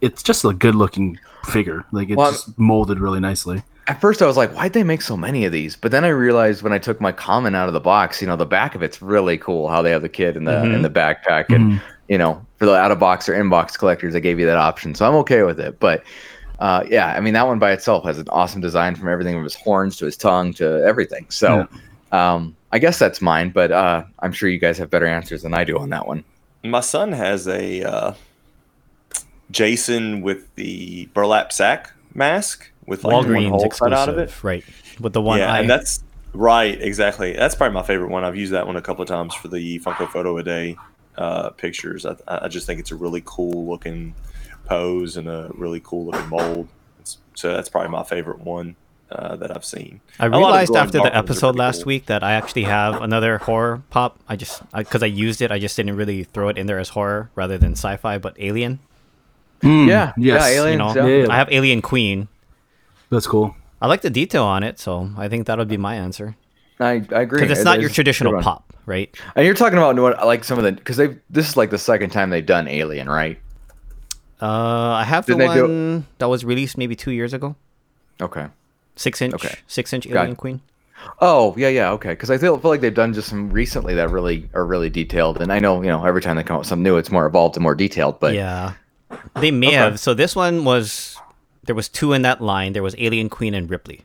it's 0.00 0.22
just 0.22 0.44
a 0.44 0.52
good 0.52 0.74
looking 0.74 1.18
figure. 1.44 1.84
Like 1.92 2.08
it's 2.08 2.16
Well, 2.16 2.30
just 2.30 2.58
molded 2.58 2.98
really 2.98 3.20
nicely. 3.20 3.62
At 3.88 4.00
first, 4.00 4.22
I 4.22 4.26
was 4.26 4.36
like, 4.36 4.52
why'd 4.52 4.74
they 4.74 4.84
make 4.84 5.02
so 5.02 5.16
many 5.16 5.44
of 5.44 5.50
these? 5.50 5.74
But 5.74 5.90
then 5.90 6.04
I 6.04 6.08
realized 6.08 6.62
when 6.62 6.72
I 6.72 6.78
took 6.78 7.00
my 7.00 7.10
common 7.10 7.54
out 7.56 7.66
of 7.66 7.74
the 7.74 7.80
box, 7.80 8.20
you 8.20 8.28
know, 8.28 8.36
the 8.36 8.46
back 8.46 8.74
of 8.76 8.82
it's 8.82 9.02
really 9.02 9.36
cool 9.38 9.68
how 9.68 9.82
they 9.82 9.90
have 9.90 10.02
the 10.02 10.08
kid 10.08 10.36
in 10.36 10.44
the 10.44 10.52
Mhm. 10.52 10.74
in 10.74 10.82
the 10.82 10.90
backpack, 10.90 11.46
and 11.48 11.72
Mhm. 11.72 11.82
you 12.08 12.16
know, 12.16 12.44
for 12.58 12.66
the 12.66 12.74
out 12.74 12.92
of 12.92 13.00
box 13.00 13.28
or 13.28 13.32
inbox 13.32 13.76
collectors, 13.76 14.12
they 14.12 14.20
gave 14.20 14.38
you 14.38 14.46
that 14.46 14.56
option, 14.56 14.94
so 14.94 15.06
I'm 15.08 15.16
okay 15.16 15.42
with 15.42 15.58
it. 15.58 15.80
But 15.80 16.04
uh, 16.60 16.84
yeah, 16.88 17.08
I 17.16 17.18
mean, 17.20 17.34
that 17.34 17.48
one 17.48 17.58
by 17.58 17.72
itself 17.72 18.04
has 18.04 18.18
an 18.18 18.28
awesome 18.30 18.60
design 18.60 18.94
from 18.94 19.08
everything 19.08 19.34
from 19.34 19.42
his 19.42 19.56
horns 19.56 19.96
to 19.96 20.04
his 20.04 20.16
tongue 20.16 20.52
to 20.54 20.84
everything. 20.84 21.26
So 21.28 21.66
um, 22.12 22.54
I 22.70 22.78
guess 22.78 23.00
that's 23.00 23.20
mine, 23.20 23.50
but 23.50 23.72
uh, 23.72 24.04
I'm 24.20 24.30
sure 24.32 24.48
you 24.48 24.60
guys 24.60 24.78
have 24.78 24.88
better 24.90 25.06
answers 25.06 25.42
than 25.42 25.54
I 25.54 25.64
do 25.64 25.76
on 25.76 25.90
that 25.90 26.06
one. 26.06 26.22
My 26.62 26.80
son 26.80 27.10
has 27.10 27.48
a 27.48 27.82
uh, 27.82 28.12
Jason 29.50 30.22
with 30.22 30.54
the 30.54 31.06
burlap 31.14 31.52
sack 31.52 31.90
mask 32.14 32.70
with 32.86 33.04
like 33.04 33.14
one 33.14 33.24
Walgreens 33.26 33.48
hole 33.50 33.60
cut 33.60 33.66
exclusive, 33.66 33.92
out 33.98 34.08
of 34.08 34.18
it. 34.18 34.44
right? 34.44 34.64
With 35.00 35.12
the 35.12 35.20
one 35.22 35.38
yeah, 35.38 35.52
eye. 35.52 35.60
and 35.60 35.70
that's 35.70 36.02
right, 36.32 36.80
exactly. 36.80 37.32
That's 37.32 37.54
probably 37.54 37.74
my 37.74 37.82
favorite 37.82 38.10
one. 38.10 38.24
I've 38.24 38.36
used 38.36 38.52
that 38.52 38.66
one 38.66 38.76
a 38.76 38.82
couple 38.82 39.02
of 39.02 39.08
times 39.08 39.34
for 39.34 39.48
the 39.48 39.78
Funko 39.80 40.08
Photo 40.08 40.36
a 40.38 40.42
Day 40.42 40.76
uh, 41.16 41.50
pictures. 41.50 42.06
I, 42.06 42.16
I 42.26 42.48
just 42.48 42.66
think 42.66 42.80
it's 42.80 42.90
a 42.90 42.96
really 42.96 43.22
cool 43.24 43.66
looking 43.66 44.14
pose 44.66 45.16
and 45.16 45.28
a 45.28 45.50
really 45.54 45.80
cool 45.80 46.06
looking 46.06 46.28
mold. 46.28 46.68
It's, 47.00 47.18
so 47.34 47.54
that's 47.54 47.68
probably 47.68 47.90
my 47.90 48.04
favorite 48.04 48.40
one 48.40 48.76
uh, 49.10 49.36
that 49.36 49.54
I've 49.54 49.64
seen. 49.64 50.00
I 50.18 50.26
realized 50.26 50.74
after 50.74 50.92
the 50.92 50.98
the 50.98 51.10
dark 51.10 51.14
ones 51.14 51.14
are 51.14 51.18
episode 51.18 51.56
last 51.56 51.78
cool. 51.78 51.86
week 51.88 52.06
that 52.06 52.22
I 52.22 52.32
actually 52.32 52.64
have 52.64 53.02
another 53.02 53.38
horror 53.38 53.82
pop. 53.90 54.18
I 54.28 54.36
just 54.36 54.62
because 54.74 55.02
I, 55.02 55.06
used 55.06 55.42
it, 55.42 55.50
I 55.52 55.58
just 55.58 55.76
didn't 55.76 55.96
really 55.96 56.24
throw 56.24 56.48
it 56.48 56.56
in 56.58 56.66
there 56.66 56.78
as 56.78 56.90
horror 56.90 57.30
rather 57.34 57.58
than 57.58 57.72
sci-fi, 57.72 58.18
but 58.18 58.34
Alien. 58.38 58.78
Mm, 59.62 59.86
Yeah, 59.86 60.12
yes. 60.16 60.54
yeah, 60.54 60.66
You 60.66 60.76
know, 60.76 60.94
yeah. 60.94 61.06
Yeah. 61.06 61.26
I 61.32 61.36
have 61.36 61.52
Alien 61.52 61.82
Queen. 61.82 62.28
That's 63.12 63.26
cool. 63.26 63.54
I 63.80 63.86
like 63.88 64.00
the 64.00 64.10
detail 64.10 64.44
on 64.44 64.62
it, 64.62 64.78
so 64.80 65.10
I 65.18 65.28
think 65.28 65.46
that'll 65.46 65.64
be 65.66 65.76
my 65.76 65.96
answer. 65.96 66.34
I, 66.80 67.04
I 67.12 67.20
agree. 67.22 67.40
Because 67.40 67.50
it's 67.58 67.64
not 67.64 67.76
is 67.76 67.82
your 67.82 67.90
traditional 67.90 68.40
pop, 68.42 68.72
right? 68.86 69.14
And 69.36 69.44
you're 69.44 69.54
talking 69.54 69.76
about 69.78 69.96
like 70.26 70.42
some 70.44 70.56
of 70.58 70.64
the 70.64 70.72
because 70.72 70.96
they 70.96 71.16
this 71.30 71.48
is 71.48 71.56
like 71.56 71.70
the 71.70 71.78
second 71.78 72.10
time 72.10 72.30
they've 72.30 72.44
done 72.44 72.66
Alien, 72.68 73.08
right? 73.08 73.38
Uh, 74.40 74.46
I 74.92 75.04
have 75.04 75.26
the 75.26 75.34
Did 75.36 75.48
they 75.48 75.54
do- 75.54 75.62
one 75.62 76.06
that 76.18 76.28
was 76.28 76.44
released 76.44 76.76
maybe 76.78 76.96
two 76.96 77.12
years 77.12 77.32
ago. 77.34 77.54
Okay. 78.20 78.46
Six 78.96 79.20
inch, 79.22 79.34
Okay. 79.34 79.54
six 79.66 79.92
inch 79.92 80.06
Alien 80.06 80.32
it. 80.32 80.36
Queen. 80.38 80.60
Oh 81.20 81.54
yeah, 81.58 81.68
yeah, 81.68 81.90
okay. 81.92 82.10
Because 82.10 82.30
I 82.30 82.38
feel, 82.38 82.56
feel 82.58 82.70
like 82.70 82.80
they've 82.80 82.94
done 82.94 83.12
just 83.12 83.28
some 83.28 83.50
recently 83.50 83.94
that 83.94 84.10
really 84.10 84.48
are 84.54 84.64
really 84.64 84.88
detailed, 84.90 85.40
and 85.40 85.52
I 85.52 85.58
know 85.58 85.82
you 85.82 85.88
know 85.88 86.04
every 86.04 86.22
time 86.22 86.36
they 86.36 86.42
come 86.44 86.54
out 86.56 86.60
with 86.60 86.68
something 86.68 86.82
new, 86.84 86.96
it's 86.96 87.10
more 87.10 87.26
evolved 87.26 87.56
and 87.56 87.62
more 87.62 87.74
detailed. 87.74 88.20
But 88.20 88.34
yeah, 88.34 88.74
they 89.36 89.50
may 89.50 89.68
Okay. 89.68 89.76
have. 89.76 90.00
So 90.00 90.14
this 90.14 90.34
one 90.36 90.64
was 90.64 91.18
there 91.64 91.74
was 91.74 91.88
two 91.88 92.12
in 92.12 92.22
that 92.22 92.40
line. 92.40 92.72
There 92.72 92.82
was 92.82 92.94
Alien 92.98 93.28
Queen 93.28 93.54
and 93.54 93.68
Ripley. 93.70 94.02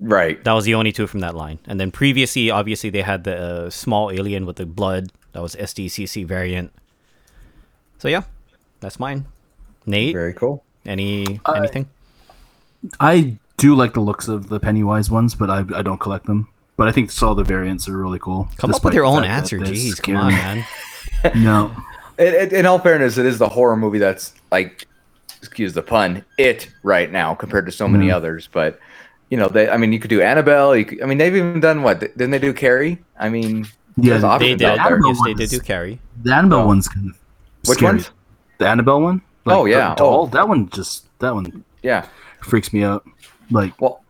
right, 0.00 0.42
That 0.44 0.52
was 0.52 0.64
the 0.64 0.74
only 0.74 0.92
two 0.92 1.06
from 1.06 1.20
that 1.20 1.34
line. 1.34 1.58
And 1.66 1.78
then 1.78 1.90
previously, 1.90 2.50
obviously, 2.50 2.90
they 2.90 3.02
had 3.02 3.24
the 3.24 3.36
uh, 3.36 3.70
small 3.70 4.10
alien 4.10 4.46
with 4.46 4.56
the 4.56 4.66
blood. 4.66 5.12
That 5.32 5.42
was 5.42 5.54
SDCC 5.54 6.26
variant. 6.26 6.72
So 7.98 8.08
yeah, 8.08 8.22
that's 8.80 8.98
mine. 8.98 9.26
Nate, 9.86 10.14
very 10.14 10.34
cool. 10.34 10.64
any 10.86 11.40
I- 11.44 11.58
anything? 11.58 11.88
I 12.98 13.36
do 13.58 13.74
like 13.74 13.92
the 13.92 14.00
looks 14.00 14.26
of 14.26 14.48
the 14.48 14.58
Pennywise 14.58 15.10
ones, 15.10 15.34
but 15.34 15.50
I, 15.50 15.58
I 15.74 15.82
don't 15.82 15.98
collect 16.00 16.24
them. 16.26 16.48
But 16.76 16.88
I 16.88 16.92
think 16.92 17.10
all 17.22 17.34
the 17.34 17.44
variants 17.44 17.86
are 17.90 17.96
really 17.96 18.18
cool. 18.18 18.48
Come 18.56 18.72
up 18.72 18.82
with 18.82 18.94
your 18.94 19.04
own 19.04 19.20
that 19.22 19.28
answer. 19.30 19.58
they 19.58 19.72
Jeez, 19.72 20.02
come 20.02 20.16
on, 20.16 20.32
man. 20.32 20.64
No, 21.36 21.76
It, 22.16 22.32
it, 22.32 22.52
in 22.54 22.64
all 22.64 22.78
fairness, 22.78 23.18
it 23.18 23.26
is 23.26 23.36
the 23.38 23.50
horror 23.50 23.76
movie 23.76 23.98
that's 23.98 24.32
like, 24.50 24.86
excuse 25.40 25.72
the 25.72 25.82
pun, 25.82 26.24
it 26.38 26.68
right 26.82 27.10
now 27.10 27.34
compared 27.34 27.66
to 27.66 27.72
so 27.72 27.88
many 27.88 28.08
Mhm. 28.08 28.14
others. 28.14 28.48
But 28.52 28.78
you 29.30 29.36
know, 29.36 29.48
they, 29.48 29.68
I 29.68 29.76
mean, 29.76 29.92
you 29.92 29.98
could 30.00 30.10
do 30.10 30.20
Annabelle. 30.20 30.74
You 30.76 30.84
could, 30.84 31.02
I 31.02 31.06
mean, 31.06 31.18
they've 31.18 31.34
even 31.34 31.60
done 31.60 31.82
what? 31.82 32.00
Didn't 32.00 32.30
they 32.30 32.38
do 32.40 32.52
Carrie? 32.52 32.98
I 33.18 33.28
mean, 33.28 33.64
yeah, 33.96 34.18
There's 34.18 34.22
the, 34.22 34.28
They 34.28 34.32
out 34.34 34.38
did. 34.40 34.58
there. 34.58 34.80
Annabelle 34.80 35.08
Yes, 35.08 35.20
they 35.24 35.34
did 35.34 35.50
do 35.50 35.60
carry. 35.60 36.00
the 36.22 36.34
Annabelle 36.34 36.60
Oh. 36.62 36.66
one's 36.66 36.88
kind 36.88 37.10
of 37.10 37.16
Which 37.68 37.78
scary. 37.78 37.92
ones? 37.94 38.10
The 38.58 38.66
Annabelle 38.68 39.00
one. 39.00 39.22
Oh, 39.46 39.64
the 39.64 39.70
yeah. 39.70 39.94
doll. 39.94 40.24
Oh. 40.24 40.26
That 40.26 40.48
one 40.48 40.68
just 40.70 41.06
that 41.20 41.32
one 41.34 41.64
Yeah. 41.82 42.04
freaks 42.42 42.72
me 42.72 42.82
out. 42.84 43.04
Like 43.50 43.72
Well, 43.80 44.00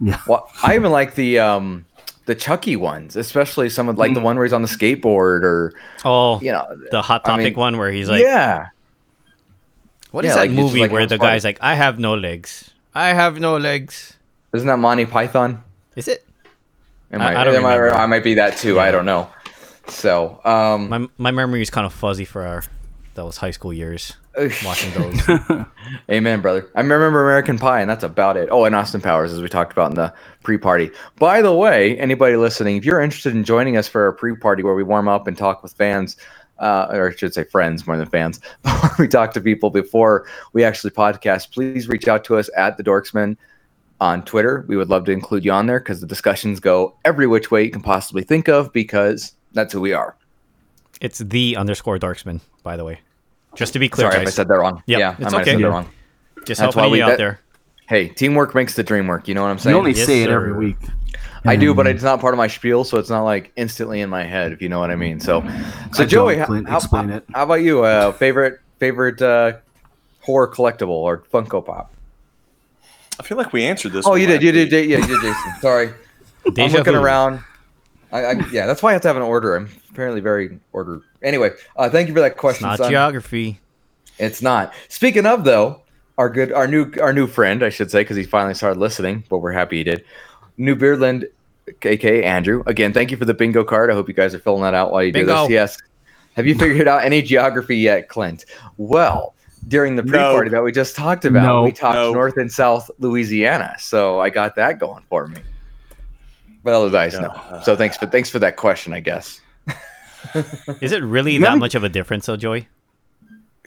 yeah, 0.00 0.18
Well, 0.26 0.48
I 0.62 0.74
even 0.76 0.92
like 0.92 1.14
the 1.14 1.38
um 1.38 1.84
the 2.26 2.34
Chucky 2.34 2.76
ones, 2.76 3.14
especially 3.16 3.68
some 3.70 3.88
of 3.88 3.96
like 3.98 4.12
the 4.14 4.20
one 4.20 4.36
where 4.36 4.44
he's 4.44 4.52
on 4.52 4.62
the 4.62 4.68
skateboard 4.68 5.42
or 5.42 5.72
Oh, 6.04 6.38
you 6.40 6.50
know. 6.52 6.66
the 6.90 7.00
hot 7.00 7.22
I 7.24 7.30
topic 7.30 7.44
mean, 7.44 7.54
one 7.54 7.78
where 7.78 7.90
he's 7.90 8.08
like, 8.10 8.20
yeah, 8.22 8.66
"What 10.10 10.24
is 10.24 10.30
yeah, 10.30 10.34
that 10.36 10.40
like, 10.48 10.50
movie 10.50 10.80
like, 10.80 10.92
where 10.92 11.06
the 11.06 11.18
guy's 11.18 11.44
like, 11.44 11.58
I 11.60 11.74
have 11.74 11.98
no 11.98 12.14
legs. 12.14 12.70
I 12.94 13.08
have 13.08 13.40
no 13.40 13.56
legs." 13.56 14.14
isn't 14.54 14.68
that 14.68 14.78
Monty 14.78 15.04
Python? 15.04 15.62
Is 15.96 16.08
it? 16.08 16.26
Am 17.12 17.20
I- 17.20 17.34
I, 17.34 17.40
I 17.40 17.44
don't 17.44 17.54
am 17.56 17.66
I. 17.66 17.76
I 17.90 18.06
might 18.06 18.24
be 18.24 18.34
that 18.34 18.56
too. 18.56 18.80
I 18.80 18.90
don't 18.90 19.04
know. 19.04 19.28
So, 19.88 20.40
um, 20.44 20.88
My 20.88 21.08
my 21.18 21.30
memory 21.30 21.62
is 21.62 21.70
kind 21.70 21.86
of 21.86 21.92
fuzzy 21.92 22.24
for 22.24 22.42
our 22.42 22.64
those 23.14 23.36
high 23.36 23.50
school 23.50 23.72
years 23.72 24.16
watching 24.64 24.92
those. 24.92 25.20
amen, 26.10 26.40
brother. 26.42 26.68
I 26.74 26.80
remember 26.80 27.22
American 27.22 27.58
Pie, 27.58 27.80
and 27.80 27.88
that's 27.88 28.04
about 28.04 28.36
it. 28.36 28.48
Oh, 28.50 28.64
and 28.64 28.74
Austin 28.74 29.00
Powers, 29.00 29.32
as 29.32 29.40
we 29.40 29.48
talked 29.48 29.72
about 29.72 29.90
in 29.90 29.96
the 29.96 30.12
pre-party. 30.42 30.90
By 31.18 31.40
the 31.40 31.54
way, 31.54 31.98
anybody 31.98 32.36
listening, 32.36 32.76
if 32.76 32.84
you're 32.84 33.00
interested 33.00 33.34
in 33.34 33.44
joining 33.44 33.76
us 33.76 33.88
for 33.88 34.06
a 34.08 34.12
pre-party 34.12 34.62
where 34.62 34.74
we 34.74 34.82
warm 34.82 35.08
up 35.08 35.26
and 35.26 35.36
talk 35.36 35.62
with 35.62 35.72
fans, 35.72 36.16
uh, 36.58 36.88
or 36.90 37.10
I 37.10 37.14
should 37.14 37.34
say 37.34 37.44
friends 37.44 37.86
more 37.86 37.96
than 37.96 38.08
fans, 38.08 38.40
before 38.62 38.90
we 38.98 39.08
talk 39.08 39.32
to 39.34 39.40
people 39.40 39.70
before 39.70 40.26
we 40.52 40.64
actually 40.64 40.90
podcast, 40.90 41.52
please 41.52 41.88
reach 41.88 42.08
out 42.08 42.24
to 42.24 42.36
us 42.36 42.48
at 42.56 42.76
the 42.76 42.82
Dorksmen 42.84 43.36
on 44.00 44.22
Twitter. 44.24 44.64
We 44.68 44.76
would 44.76 44.88
love 44.90 45.04
to 45.06 45.12
include 45.12 45.44
you 45.44 45.52
on 45.52 45.66
there 45.66 45.80
because 45.80 46.00
the 46.00 46.06
discussions 46.06 46.60
go 46.60 46.96
every 47.04 47.26
which 47.26 47.50
way 47.50 47.64
you 47.64 47.70
can 47.70 47.82
possibly 47.82 48.22
think 48.22 48.48
of 48.48 48.72
because 48.72 49.32
that's 49.52 49.72
who 49.72 49.80
we 49.80 49.92
are. 49.92 50.16
It's 51.00 51.18
the 51.18 51.56
underscore 51.56 51.98
Dorksmen, 51.98 52.40
by 52.62 52.76
the 52.76 52.84
way. 52.84 53.00
Just 53.54 53.72
to 53.72 53.78
be 53.78 53.88
clear, 53.88 54.10
Sorry 54.10 54.22
if 54.22 54.28
I 54.28 54.30
said 54.30 54.48
that 54.48 54.58
wrong. 54.58 54.82
Yep, 54.86 54.98
yeah, 54.98 55.16
it's 55.18 55.20
I 55.20 55.24
might 55.24 55.32
have 55.32 55.40
okay. 55.42 55.50
said 55.52 55.60
Yeah. 55.60 55.66
that 55.66 55.72
wrong. 55.72 55.88
Just 56.44 56.60
That's 56.60 56.76
why 56.76 56.86
we- 56.88 56.98
you 56.98 57.04
out 57.04 57.08
that- 57.08 57.18
there. 57.18 57.40
Hey, 57.88 58.08
teamwork 58.08 58.52
makes 58.54 58.74
the 58.74 58.82
dream 58.82 59.06
work. 59.06 59.28
You 59.28 59.34
know 59.34 59.42
what 59.42 59.50
I'm 59.50 59.58
saying? 59.58 59.72
you 59.74 59.78
only 59.78 59.92
Yes, 59.92 60.06
say 60.06 60.22
it 60.22 60.26
sir. 60.26 60.34
every 60.34 60.52
week. 60.54 60.76
I 61.46 61.56
do, 61.56 61.74
but 61.74 61.86
it's 61.86 62.02
not 62.02 62.20
part 62.20 62.34
of 62.34 62.38
my 62.38 62.46
spiel, 62.48 62.84
so 62.84 62.98
it's 62.98 63.10
not 63.10 63.22
like 63.22 63.52
instantly 63.56 64.00
in 64.00 64.10
my 64.10 64.24
head, 64.24 64.52
if 64.52 64.60
you 64.62 64.68
know 64.68 64.80
what 64.80 64.90
I 64.90 64.96
mean. 64.96 65.20
So, 65.20 65.42
so 65.92 66.02
I 66.02 66.06
Joey, 66.06 66.36
don't 66.36 66.64
how, 66.66 66.80
plan- 66.80 67.08
how, 67.08 67.16
it. 67.16 67.24
how 67.34 67.42
about 67.44 67.62
you? 67.62 67.84
Uh, 67.84 68.12
favorite 68.12 68.60
favorite 68.78 69.20
uh, 69.22 69.54
horror 70.20 70.48
collectible 70.48 70.88
or 70.88 71.18
Funko 71.32 71.64
Pop? 71.64 71.92
I 73.18 73.22
feel 73.22 73.38
like 73.38 73.52
we 73.52 73.64
answered 73.64 73.92
this. 73.92 74.06
Oh, 74.06 74.10
one 74.10 74.20
you 74.20 74.26
did, 74.26 74.34
last 74.34 74.42
you 74.44 74.52
did, 74.52 74.72
week. 74.72 74.90
yeah, 74.90 74.98
you 74.98 75.06
did, 75.06 75.20
Jason. 75.22 75.52
Sorry, 75.60 75.92
I'm 76.46 76.72
looking 76.72 76.92
vu. 76.92 77.00
around. 77.00 77.42
I, 78.12 78.24
I, 78.24 78.32
yeah, 78.50 78.66
that's 78.66 78.82
why 78.82 78.90
I 78.90 78.92
have 78.92 79.02
to 79.02 79.08
have 79.08 79.16
an 79.16 79.22
order. 79.22 79.56
I'm 79.56 79.68
apparently 79.90 80.20
very 80.20 80.58
ordered. 80.72 81.02
Anyway, 81.22 81.50
uh, 81.76 81.88
thank 81.88 82.08
you 82.08 82.14
for 82.14 82.20
that 82.20 82.32
It's 82.32 82.40
question, 82.40 82.68
not 82.68 82.78
son. 82.78 82.90
geography. 82.90 83.60
It's 84.18 84.42
not. 84.42 84.72
Speaking 84.88 85.26
of 85.26 85.44
though, 85.44 85.82
our 86.18 86.28
good, 86.30 86.52
our 86.52 86.66
new, 86.68 86.92
our 87.00 87.12
new 87.12 87.26
friend, 87.26 87.62
I 87.62 87.68
should 87.68 87.90
say, 87.90 88.00
because 88.00 88.16
he 88.16 88.22
finally 88.24 88.54
started 88.54 88.78
listening, 88.78 89.24
but 89.28 89.38
we're 89.38 89.52
happy 89.52 89.78
he 89.78 89.84
did. 89.84 90.04
New 90.56 90.76
Beardland, 90.76 91.26
aka 91.82 92.22
Andrew. 92.22 92.62
Again, 92.66 92.92
thank 92.92 93.10
you 93.10 93.16
for 93.16 93.24
the 93.24 93.34
bingo 93.34 93.64
card. 93.64 93.90
I 93.90 93.94
hope 93.94 94.08
you 94.08 94.14
guys 94.14 94.34
are 94.34 94.38
filling 94.38 94.62
that 94.62 94.74
out 94.74 94.92
while 94.92 95.02
you 95.02 95.12
do 95.12 95.20
Bingo. 95.20 95.42
this. 95.42 95.50
Yes. 95.50 95.78
Have 96.34 96.46
you 96.46 96.54
figured 96.54 96.86
out 96.88 97.04
any 97.04 97.22
geography 97.22 97.78
yet, 97.78 98.08
Clint? 98.08 98.44
Well, 98.76 99.34
during 99.68 99.96
the 99.96 100.02
pre-party 100.02 100.50
that 100.50 100.62
we 100.62 100.70
just 100.70 100.94
talked 100.94 101.24
about, 101.24 101.42
No. 101.46 101.62
we 101.64 101.72
talked 101.72 101.96
No. 101.96 102.12
North 102.12 102.36
and 102.36 102.52
South 102.52 102.90
Louisiana, 102.98 103.74
so 103.78 104.20
I 104.20 104.30
got 104.30 104.54
that 104.56 104.78
going 104.78 105.02
for 105.08 105.26
me. 105.26 105.40
But 106.62 106.74
otherwise, 106.74 107.14
no. 107.18 107.32
Yeah. 107.50 107.60
So 107.62 107.74
thanks 107.76 107.96
for 107.96 108.06
thanks 108.06 108.28
for 108.30 108.38
that 108.40 108.56
question. 108.56 108.92
I 108.92 109.00
guess. 109.00 109.40
Is 110.80 110.92
it 110.92 111.02
really 111.02 111.38
that 111.38 111.44
haven't- 111.46 111.60
much 111.60 111.74
of 111.74 111.84
a 111.84 111.88
difference, 111.88 112.26
though, 112.26 112.36
Joey? 112.36 112.68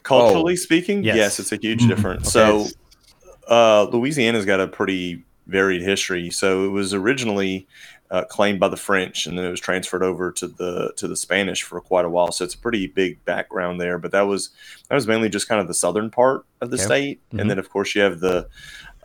Culturally 0.04 0.56
speaking, 0.56 1.04
Yes. 1.04 1.16
yes. 1.18 1.40
it's 1.40 1.52
a 1.52 1.56
huge 1.58 1.82
Mhm. 1.84 1.90
difference. 1.90 2.36
Okay. 2.36 2.68
So, 2.68 3.54
uh, 3.54 3.84
Louisiana's 3.92 4.46
got 4.46 4.60
a 4.60 4.68
pretty 4.68 5.24
varied 5.50 5.82
history. 5.82 6.30
So 6.30 6.66
it 6.66 6.70
was 6.70 6.94
originally 6.94 7.68
uh, 8.12 8.24
claimed 8.26 8.60
by 8.60 8.68
the 8.70 8.78
French, 8.78 9.28
and 9.28 9.38
then 9.38 9.46
it 9.46 9.52
was 9.52 9.60
transferred 9.60 10.04
over 10.04 10.32
to 10.32 10.48
the 10.48 10.94
to 10.98 11.08
the 11.08 11.16
Spanish 11.16 11.64
for 11.64 11.80
quite 11.82 12.06
a 12.06 12.10
while. 12.10 12.32
So 12.32 12.44
it's 12.46 12.56
a 12.56 12.58
pretty 12.58 12.88
big 12.88 13.24
background 13.26 13.80
there. 13.80 13.98
But 14.00 14.12
that 14.12 14.22
was 14.24 14.50
that 14.88 14.96
was 14.96 15.08
mainly 15.08 15.30
just 15.30 15.48
kind 15.48 15.62
of 15.62 15.68
the 15.68 15.74
southern 15.74 16.10
part 16.10 16.46
of 16.62 16.70
the 16.72 16.78
Okay. 16.78 16.86
state, 16.86 17.22
Mhm. 17.34 17.42
and 17.42 17.50
then 17.50 17.60
of 17.60 17.70
course 17.70 17.94
you 17.96 18.02
have 18.02 18.20
the 18.20 18.48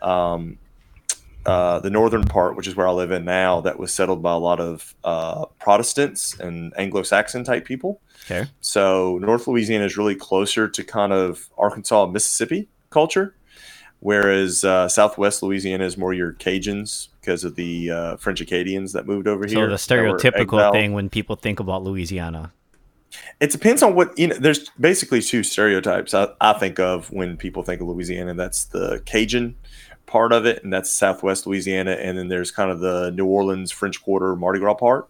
um, 0.02 0.58
uh, 1.46 1.78
the 1.80 1.90
northern 1.90 2.24
part, 2.24 2.56
which 2.56 2.66
is 2.66 2.74
where 2.74 2.88
I 2.88 2.92
live 2.92 3.10
in 3.10 3.24
now, 3.26 3.60
that 3.60 3.78
was 3.78 3.92
settled 3.92 4.22
by 4.22 4.32
a 4.32 4.38
lot 4.38 4.60
of 4.60 4.94
uh, 5.04 5.44
Protestants 5.60 6.40
and 6.40 6.72
Anglo-Saxon 6.78 7.44
type 7.44 7.66
people. 7.66 8.00
Okay. 8.24 8.48
So 8.62 9.18
North 9.20 9.46
Louisiana 9.46 9.84
is 9.84 9.98
really 9.98 10.14
closer 10.14 10.68
to 10.68 10.82
kind 10.82 11.12
of 11.12 11.50
Arkansas, 11.58 12.06
Mississippi 12.06 12.66
culture, 12.88 13.34
whereas 14.04 14.64
uh, 14.64 14.86
Southwest 14.86 15.42
Louisiana 15.42 15.84
is 15.84 15.96
more 15.96 16.12
your 16.12 16.34
Cajuns 16.34 17.08
because 17.20 17.42
of 17.42 17.56
the 17.56 17.90
uh, 17.90 18.16
French 18.18 18.38
Acadians 18.42 18.92
that 18.92 19.06
moved 19.06 19.26
over 19.26 19.48
So 19.48 19.54
here. 19.56 19.66
So 19.66 19.70
the 19.70 19.76
stereotypical 19.76 20.70
thing 20.72 20.92
when 20.92 21.08
people 21.08 21.36
think 21.36 21.58
about 21.58 21.82
Louisiana. 21.82 22.52
It 23.40 23.50
depends 23.50 23.82
on 23.82 23.94
what 23.94 24.16
you 24.18 24.26
know. 24.26 24.36
There's 24.36 24.68
basically 24.78 25.22
two 25.22 25.42
stereotypes 25.42 26.12
I, 26.12 26.28
I 26.40 26.52
think 26.52 26.78
of 26.78 27.10
when 27.12 27.36
people 27.36 27.62
think 27.62 27.80
of 27.80 27.86
Louisiana. 27.88 28.34
That's 28.34 28.64
the 28.64 29.00
Cajun 29.06 29.56
part 30.04 30.32
of 30.32 30.44
it, 30.44 30.62
and 30.62 30.72
that's 30.72 30.90
Southwest 30.90 31.46
Louisiana, 31.46 31.92
and 31.92 32.18
then 32.18 32.28
there's 32.28 32.50
kind 32.50 32.70
of 32.70 32.80
the 32.80 33.10
New 33.12 33.26
Orleans 33.26 33.72
French 33.72 34.02
Quarter 34.02 34.36
Mardi 34.36 34.58
Gras 34.58 34.74
part, 34.74 35.08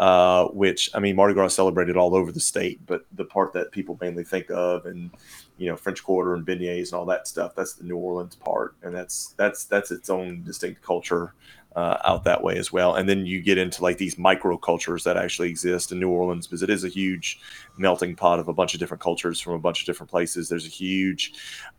uh, 0.00 0.46
which 0.46 0.90
I 0.94 0.98
mean 0.98 1.14
Mardi 1.14 1.34
Gras 1.34 1.48
celebrated 1.48 1.96
all 1.96 2.16
over 2.16 2.32
the 2.32 2.40
state, 2.40 2.80
but 2.86 3.04
the 3.12 3.24
part 3.24 3.52
that 3.52 3.70
people 3.70 3.96
mainly 4.00 4.24
think 4.24 4.50
of 4.50 4.86
and 4.86 5.10
you 5.58 5.68
know 5.68 5.76
French 5.76 6.02
Quarter 6.02 6.34
and 6.34 6.46
beignets 6.46 6.92
and 6.92 6.94
all 6.94 7.06
that 7.06 7.26
stuff, 7.26 7.54
that's 7.54 7.74
the 7.74 7.84
New 7.84 7.96
Orleans 7.96 8.36
part, 8.36 8.74
and 8.82 8.94
that's 8.94 9.34
that's 9.36 9.64
that's 9.64 9.90
its 9.90 10.10
own 10.10 10.42
distinct 10.44 10.82
culture 10.82 11.34
uh, 11.76 11.98
out 12.04 12.24
that 12.24 12.42
way 12.42 12.56
as 12.56 12.72
well. 12.72 12.94
And 12.94 13.08
then 13.08 13.26
you 13.26 13.42
get 13.42 13.58
into 13.58 13.82
like 13.82 13.98
these 13.98 14.16
micro 14.16 14.56
cultures 14.56 15.04
that 15.04 15.18
actually 15.18 15.50
exist 15.50 15.92
in 15.92 16.00
New 16.00 16.08
Orleans 16.08 16.46
because 16.46 16.62
it 16.62 16.70
is 16.70 16.84
a 16.84 16.88
huge 16.88 17.38
melting 17.76 18.16
pot 18.16 18.38
of 18.38 18.48
a 18.48 18.54
bunch 18.54 18.72
of 18.72 18.80
different 18.80 19.02
cultures 19.02 19.38
from 19.40 19.52
a 19.52 19.58
bunch 19.58 19.80
of 19.80 19.86
different 19.86 20.10
places. 20.10 20.48
There's 20.48 20.66
a 20.66 20.70
huge 20.70 21.34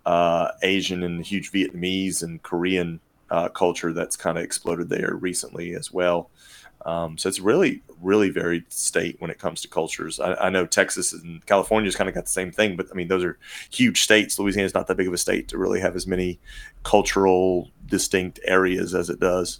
uh, 0.05 0.51
Asian 0.61 1.03
and 1.03 1.25
huge 1.25 1.51
Vietnamese 1.51 2.21
and 2.21 2.41
Korean 2.43 2.99
uh, 3.31 3.49
culture 3.49 3.91
that's 3.91 4.15
kind 4.15 4.37
of 4.37 4.43
exploded 4.43 4.87
there 4.87 5.15
recently 5.15 5.73
as 5.73 5.91
well. 5.91 6.29
Um, 6.85 7.17
so 7.17 7.27
it's 7.27 7.39
really, 7.39 7.81
really 8.01 8.29
varied 8.29 8.71
state 8.71 9.17
when 9.19 9.29
it 9.31 9.39
comes 9.39 9.61
to 9.61 9.67
cultures. 9.67 10.19
I, 10.19 10.33
I 10.35 10.49
know 10.49 10.65
Texas 10.65 11.13
and 11.13 11.45
California's 11.45 11.95
kind 11.95 12.07
of 12.07 12.15
got 12.15 12.25
the 12.25 12.31
same 12.31 12.51
thing, 12.51 12.75
but 12.75 12.87
I 12.91 12.95
mean 12.95 13.07
those 13.07 13.23
are 13.23 13.37
huge 13.69 14.01
states. 14.01 14.39
Louisiana's 14.39 14.73
not 14.73 14.87
that 14.87 14.95
big 14.95 15.07
of 15.07 15.13
a 15.13 15.17
state 15.17 15.47
to 15.49 15.57
really 15.57 15.79
have 15.79 15.95
as 15.95 16.07
many 16.07 16.39
cultural 16.83 17.69
distinct 17.87 18.39
areas 18.45 18.93
as 18.95 19.09
it 19.09 19.19
does. 19.19 19.59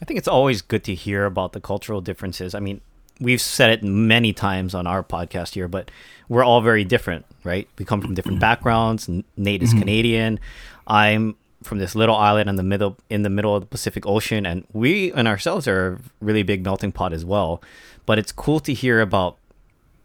I 0.00 0.04
think 0.04 0.18
it's 0.18 0.28
always 0.28 0.62
good 0.62 0.84
to 0.84 0.94
hear 0.94 1.24
about 1.24 1.52
the 1.52 1.60
cultural 1.60 2.00
differences. 2.00 2.54
I 2.54 2.60
mean, 2.60 2.80
we've 3.20 3.40
said 3.40 3.70
it 3.70 3.82
many 3.82 4.32
times 4.32 4.74
on 4.74 4.86
our 4.86 5.02
podcast 5.02 5.54
here, 5.54 5.68
but 5.68 5.90
we're 6.28 6.44
all 6.44 6.60
very 6.60 6.84
different, 6.84 7.26
right? 7.42 7.68
We 7.78 7.84
come 7.84 8.00
from 8.00 8.14
different 8.14 8.40
backgrounds. 8.40 9.08
Nate 9.36 9.62
is 9.62 9.72
Canadian. 9.72 10.38
I'm 10.86 11.36
from 11.68 11.78
this 11.78 11.94
little 11.94 12.16
island 12.16 12.48
in 12.50 12.56
the 12.56 12.62
middle 12.62 12.96
in 13.08 13.22
the 13.22 13.30
middle 13.30 13.54
of 13.54 13.60
the 13.62 13.66
Pacific 13.66 14.06
Ocean, 14.06 14.46
and 14.46 14.64
we 14.72 15.12
and 15.12 15.28
ourselves 15.28 15.68
are 15.68 15.94
a 15.94 15.98
really 16.20 16.42
big 16.42 16.64
melting 16.64 16.92
pot 16.92 17.12
as 17.12 17.24
well. 17.24 17.62
But 18.06 18.18
it's 18.18 18.32
cool 18.32 18.60
to 18.60 18.72
hear 18.72 19.00
about 19.00 19.36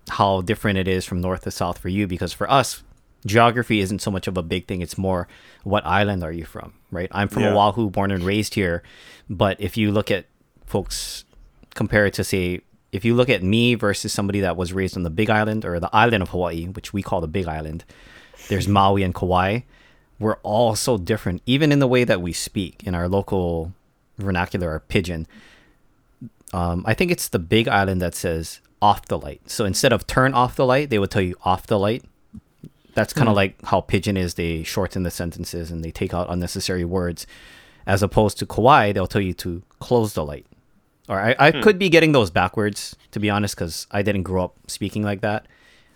how 0.09 0.41
different 0.41 0.77
it 0.77 0.87
is 0.87 1.05
from 1.05 1.21
north 1.21 1.43
to 1.43 1.51
south 1.51 1.77
for 1.77 1.89
you, 1.89 2.05
because 2.07 2.33
for 2.33 2.49
us, 2.51 2.83
geography 3.25 3.79
isn't 3.79 3.99
so 3.99 4.11
much 4.11 4.27
of 4.27 4.37
a 4.37 4.43
big 4.43 4.67
thing. 4.67 4.81
It's 4.81 4.97
more 4.97 5.27
what 5.63 5.85
island 5.85 6.23
are 6.23 6.31
you 6.33 6.45
from, 6.45 6.73
right? 6.91 7.09
I'm 7.11 7.29
from 7.29 7.43
Yeah. 7.43 7.55
Oahu, 7.55 7.89
born 7.89 8.11
and 8.11 8.23
raised 8.23 8.55
here. 8.55 8.83
But 9.29 9.59
if 9.59 9.77
you 9.77 9.91
look 9.91 10.11
at 10.11 10.25
folks 10.65 11.23
compare 11.75 12.05
it 12.05 12.13
to 12.13 12.23
say 12.23 12.61
if 12.91 13.03
you 13.03 13.15
look 13.15 13.29
at 13.29 13.41
me 13.41 13.73
versus 13.73 14.13
somebody 14.13 14.41
that 14.41 14.55
was 14.55 14.71
raised 14.73 14.95
on 14.95 15.01
the 15.01 15.09
big 15.09 15.29
island 15.29 15.65
or 15.65 15.79
the 15.79 15.89
island 15.93 16.21
of 16.21 16.29
Hawaii, 16.29 16.65
which 16.67 16.93
we 16.93 17.01
call 17.01 17.21
the 17.21 17.27
big 17.27 17.47
island, 17.47 17.83
there's 18.49 18.67
Maui 18.67 19.01
and 19.01 19.15
Kauai. 19.15 19.61
We're 20.23 20.37
all 20.37 20.73
so 20.75 20.97
different, 20.97 21.41
even 21.45 21.73
in 21.73 21.79
the 21.79 21.87
way 21.87 22.05
that 22.05 22.21
we 22.21 22.31
speak 22.31 22.81
in 22.85 22.95
our 22.95 23.09
local 23.09 23.73
vernacular, 24.17 24.69
our 24.69 24.79
pidgin. 24.79 25.27
Um, 26.53 26.85
I 26.87 26.93
think 26.93 27.11
it's 27.11 27.27
the 27.27 27.39
big 27.39 27.67
island 27.67 28.01
that 28.01 28.15
says 28.15 28.61
off 28.81 29.05
the 29.07 29.17
light. 29.17 29.41
So 29.49 29.65
instead 29.65 29.91
of 29.91 30.07
turn 30.07 30.33
off 30.33 30.55
the 30.55 30.65
light, 30.65 30.89
they 30.89 30.97
would 30.97 31.11
tell 31.11 31.21
you 31.21 31.35
off 31.43 31.67
the 31.67 31.77
light. 31.77 32.05
That's 32.93 33.11
kind 33.11 33.27
of 33.27 33.35
like 33.35 33.61
how 33.65 33.81
pidgin 33.81 34.15
is. 34.15 34.35
They 34.35 34.63
shorten 34.63 35.03
the 35.03 35.11
sentences 35.11 35.71
and 35.71 35.83
they 35.83 35.91
take 35.91 36.13
out 36.13 36.29
unnecessary 36.29 36.85
words. 36.85 37.27
As 37.85 38.01
opposed 38.01 38.37
to 38.39 38.45
Kauai, 38.45 38.93
they'll 38.93 39.07
tell 39.07 39.21
you 39.21 39.33
to 39.33 39.61
close 39.79 40.13
the 40.13 40.23
light. 40.23 40.45
Or 41.09 41.19
I, 41.19 41.35
I 41.37 41.51
could 41.51 41.77
be 41.77 41.89
getting 41.89 42.13
those 42.13 42.29
backwards, 42.29 42.95
to 43.11 43.19
be 43.19 43.29
honest, 43.29 43.55
because 43.55 43.87
I 43.91 44.03
didn't 44.03 44.23
grow 44.23 44.45
up 44.45 44.55
speaking 44.67 45.03
like 45.03 45.19
that. 45.19 45.47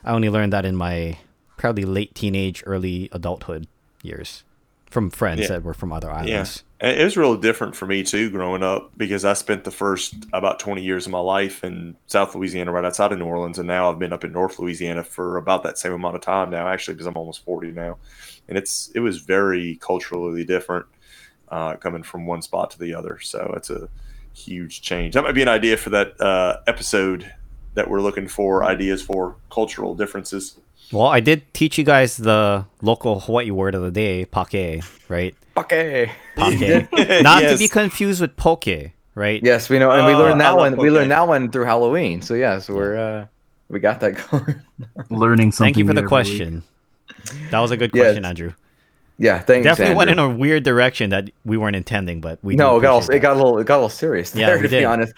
I 0.04 0.12
only 0.12 0.30
learned 0.30 0.52
that 0.52 0.66
in 0.66 0.76
my 0.76 1.18
probably 1.56 1.86
late 1.86 2.14
teenage, 2.14 2.62
early 2.66 3.08
adulthood 3.14 3.68
years 4.08 4.44
from 4.90 5.10
friends 5.10 5.42
Yeah. 5.42 5.48
that 5.50 5.64
were 5.64 5.74
from 5.74 5.92
other 5.92 6.10
islands. 6.10 6.64
And 6.80 6.98
it 6.98 7.04
was 7.04 7.18
really 7.18 7.38
different 7.40 7.76
for 7.76 7.86
me 7.86 8.04
too 8.04 8.30
growing 8.30 8.64
up 8.64 8.92
because 8.96 9.26
I 9.26 9.34
spent 9.34 9.64
the 9.64 9.72
first 9.72 10.16
about 10.32 10.60
20 10.60 10.82
years 10.82 11.06
of 11.08 11.12
my 11.12 11.20
life 11.20 11.64
in 11.64 11.96
South 12.06 12.34
Louisiana, 12.36 12.72
right 12.72 12.86
outside 12.86 13.12
of 13.12 13.20
New 13.20 13.26
Orleans, 13.26 13.58
and 13.60 13.68
now 13.68 13.90
I've 13.92 14.00
been 14.00 14.14
up 14.14 14.24
in 14.24 14.32
North 14.32 14.60
Louisiana 14.60 15.04
for 15.04 15.38
about 15.38 15.64
that 15.64 15.78
same 15.78 15.92
amount 15.92 16.16
of 16.16 16.22
time 16.22 16.50
now, 16.52 16.68
actually, 16.68 16.94
because 16.94 17.08
I'm 17.08 17.18
almost 17.18 17.44
40 17.44 17.72
now, 17.72 17.98
and 18.48 18.58
it's 18.58 18.90
it 18.96 19.00
was 19.02 19.18
very 19.20 19.78
culturally 19.82 20.46
different 20.46 20.86
uh, 21.50 21.76
coming 21.78 22.04
from 22.04 22.26
one 22.26 22.42
spot 22.42 22.70
to 22.72 22.80
the 22.80 22.94
other. 22.94 23.20
So 23.20 23.54
it's 23.58 23.70
a 23.70 23.90
huge 24.34 24.82
change. 24.82 25.16
That 25.16 25.24
might 25.24 25.36
be 25.36 25.42
an 25.42 25.48
idea 25.50 25.78
for 25.78 25.90
that 25.90 26.20
uh, 26.22 26.60
episode 26.68 27.34
that 27.74 27.90
we're 27.90 28.02
looking 28.02 28.28
for 28.28 28.64
ideas 28.64 29.02
for 29.02 29.36
cultural 29.52 29.96
differences. 29.96 30.58
Well, 30.92 31.08
I 31.08 31.20
did 31.20 31.54
teach 31.54 31.78
you 31.78 31.84
guys 31.84 32.16
the 32.18 32.66
local 32.82 33.20
Hawaii 33.20 33.52
word 33.52 33.76
of 33.76 33.82
the 33.82 33.92
day, 33.92 34.26
pake, 34.26 34.84
right? 35.10 35.36
Okay. 35.58 36.12
Pake. 36.36 36.92
Not 37.24 37.42
to 37.42 37.58
be 37.58 37.68
confused 37.68 38.22
with 38.22 38.38
poke, 38.38 38.66
right? 39.16 39.42
Yes, 39.44 39.70
we 39.70 39.80
know, 39.80 39.92
and 39.92 40.06
we 40.06 40.14
Oh, 40.14 40.20
learned 40.20 40.40
that 40.42 40.52
love 40.52 40.60
one. 40.60 40.78
We 40.78 40.90
learned 40.90 41.12
that 41.12 41.28
one 41.28 41.52
through 41.52 41.66
Halloween. 41.66 42.22
So 42.22 42.36
yes, 42.36 42.70
we're 42.70 42.96
uh, 42.96 43.26
we 43.70 43.80
got 43.80 44.00
that 44.00 44.12
going. 44.32 44.62
Learning 45.10 45.52
something. 45.52 45.74
Thank 45.74 45.78
you 45.78 45.86
for 45.86 45.94
the 45.94 46.02
new 46.02 46.06
every 46.06 46.06
week. 46.06 46.10
question. 46.10 46.64
That 47.52 47.60
was 47.60 47.72
a 47.72 47.78
good 47.78 47.92
Yes. 47.94 48.04
question, 48.06 48.24
Andrew. 48.26 48.54
yeah, 49.18 49.40
thanks. 49.40 49.66
Definitely 49.66 49.96
went 49.96 50.10
in 50.12 50.20
a 50.20 50.30
weird 50.30 50.64
direction 50.64 51.10
that 51.10 51.30
we 51.44 51.58
weren't 51.58 51.76
intending, 51.76 52.22
but 52.22 52.40
we 52.44 52.56
no, 52.56 52.78
it 52.78 52.82
got 52.82 52.92
all, 52.92 52.98
appreciate 53.00 53.18
it 53.18 53.20
got 53.22 53.34
a 53.34 53.36
little 53.36 53.58
it 53.60 53.68
got 53.68 53.76
a 53.76 53.80
little 53.80 53.90
serious. 53.90 54.34
Yeah, 54.34 54.46
there, 54.48 54.56
we 54.58 54.62
to 54.64 54.68
did. 54.70 54.80
be 54.82 54.86
honest. 54.86 55.14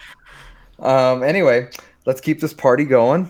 Um. 0.80 1.22
Anyway, 1.22 1.70
let's 2.06 2.22
keep 2.22 2.40
this 2.40 2.54
party 2.54 2.86
going. 2.86 3.30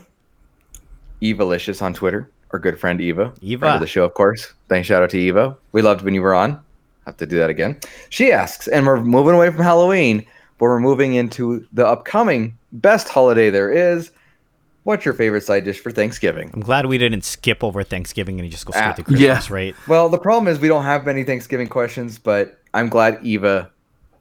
Eva 1.21 1.43
Licious 1.45 1.81
on 1.81 1.93
Twitter, 1.93 2.29
our 2.51 2.59
good 2.59 2.79
friend 2.79 3.01
Eva. 3.01 3.33
Eva. 3.41 3.59
friend 3.59 3.75
of 3.75 3.81
the 3.81 3.87
show, 3.87 4.05
of 4.05 4.13
course. 4.13 4.53
Thanks, 4.69 4.87
shout 4.87 5.03
out 5.03 5.09
to 5.11 5.19
Eva. 5.19 5.55
We 5.71 5.81
loved 5.81 6.01
when 6.03 6.13
you 6.13 6.21
were 6.21 6.33
on. 6.35 6.59
Have 7.05 7.17
to 7.17 7.25
do 7.25 7.37
that 7.39 7.49
again. 7.49 7.77
She 8.09 8.31
asks, 8.31 8.67
and 8.67 8.85
we're 8.85 9.01
moving 9.01 9.33
away 9.35 9.49
from 9.51 9.63
Halloween, 9.63 10.19
but 10.57 10.65
we're 10.65 10.79
moving 10.79 11.15
into 11.15 11.65
the 11.73 11.85
upcoming 11.87 12.57
best 12.71 13.09
holiday 13.09 13.49
there 13.49 13.71
is. 13.71 14.11
What's 14.83 15.05
your 15.05 15.13
favorite 15.13 15.41
side 15.41 15.65
dish 15.65 15.79
for 15.79 15.91
Thanksgiving? 15.91 16.49
I'm 16.53 16.61
glad 16.61 16.85
we 16.85 16.97
didn't 16.97 17.23
skip 17.23 17.63
over 17.63 17.83
Thanksgiving 17.83 18.39
and 18.39 18.49
just 18.49 18.65
go 18.65 18.71
straight 18.71 18.83
Ah, 18.85 18.93
to 18.93 19.03
Christmas, 19.03 19.49
yeah. 19.49 19.53
right? 19.55 19.75
Well, 19.87 20.07
the 20.09 20.17
problem 20.17 20.47
is 20.51 20.59
we 20.59 20.67
don't 20.67 20.83
have 20.85 21.05
many 21.05 21.23
Thanksgiving 21.23 21.67
questions, 21.67 22.17
but 22.17 22.59
I'm 22.73 22.89
glad 22.89 23.19
Eva 23.23 23.69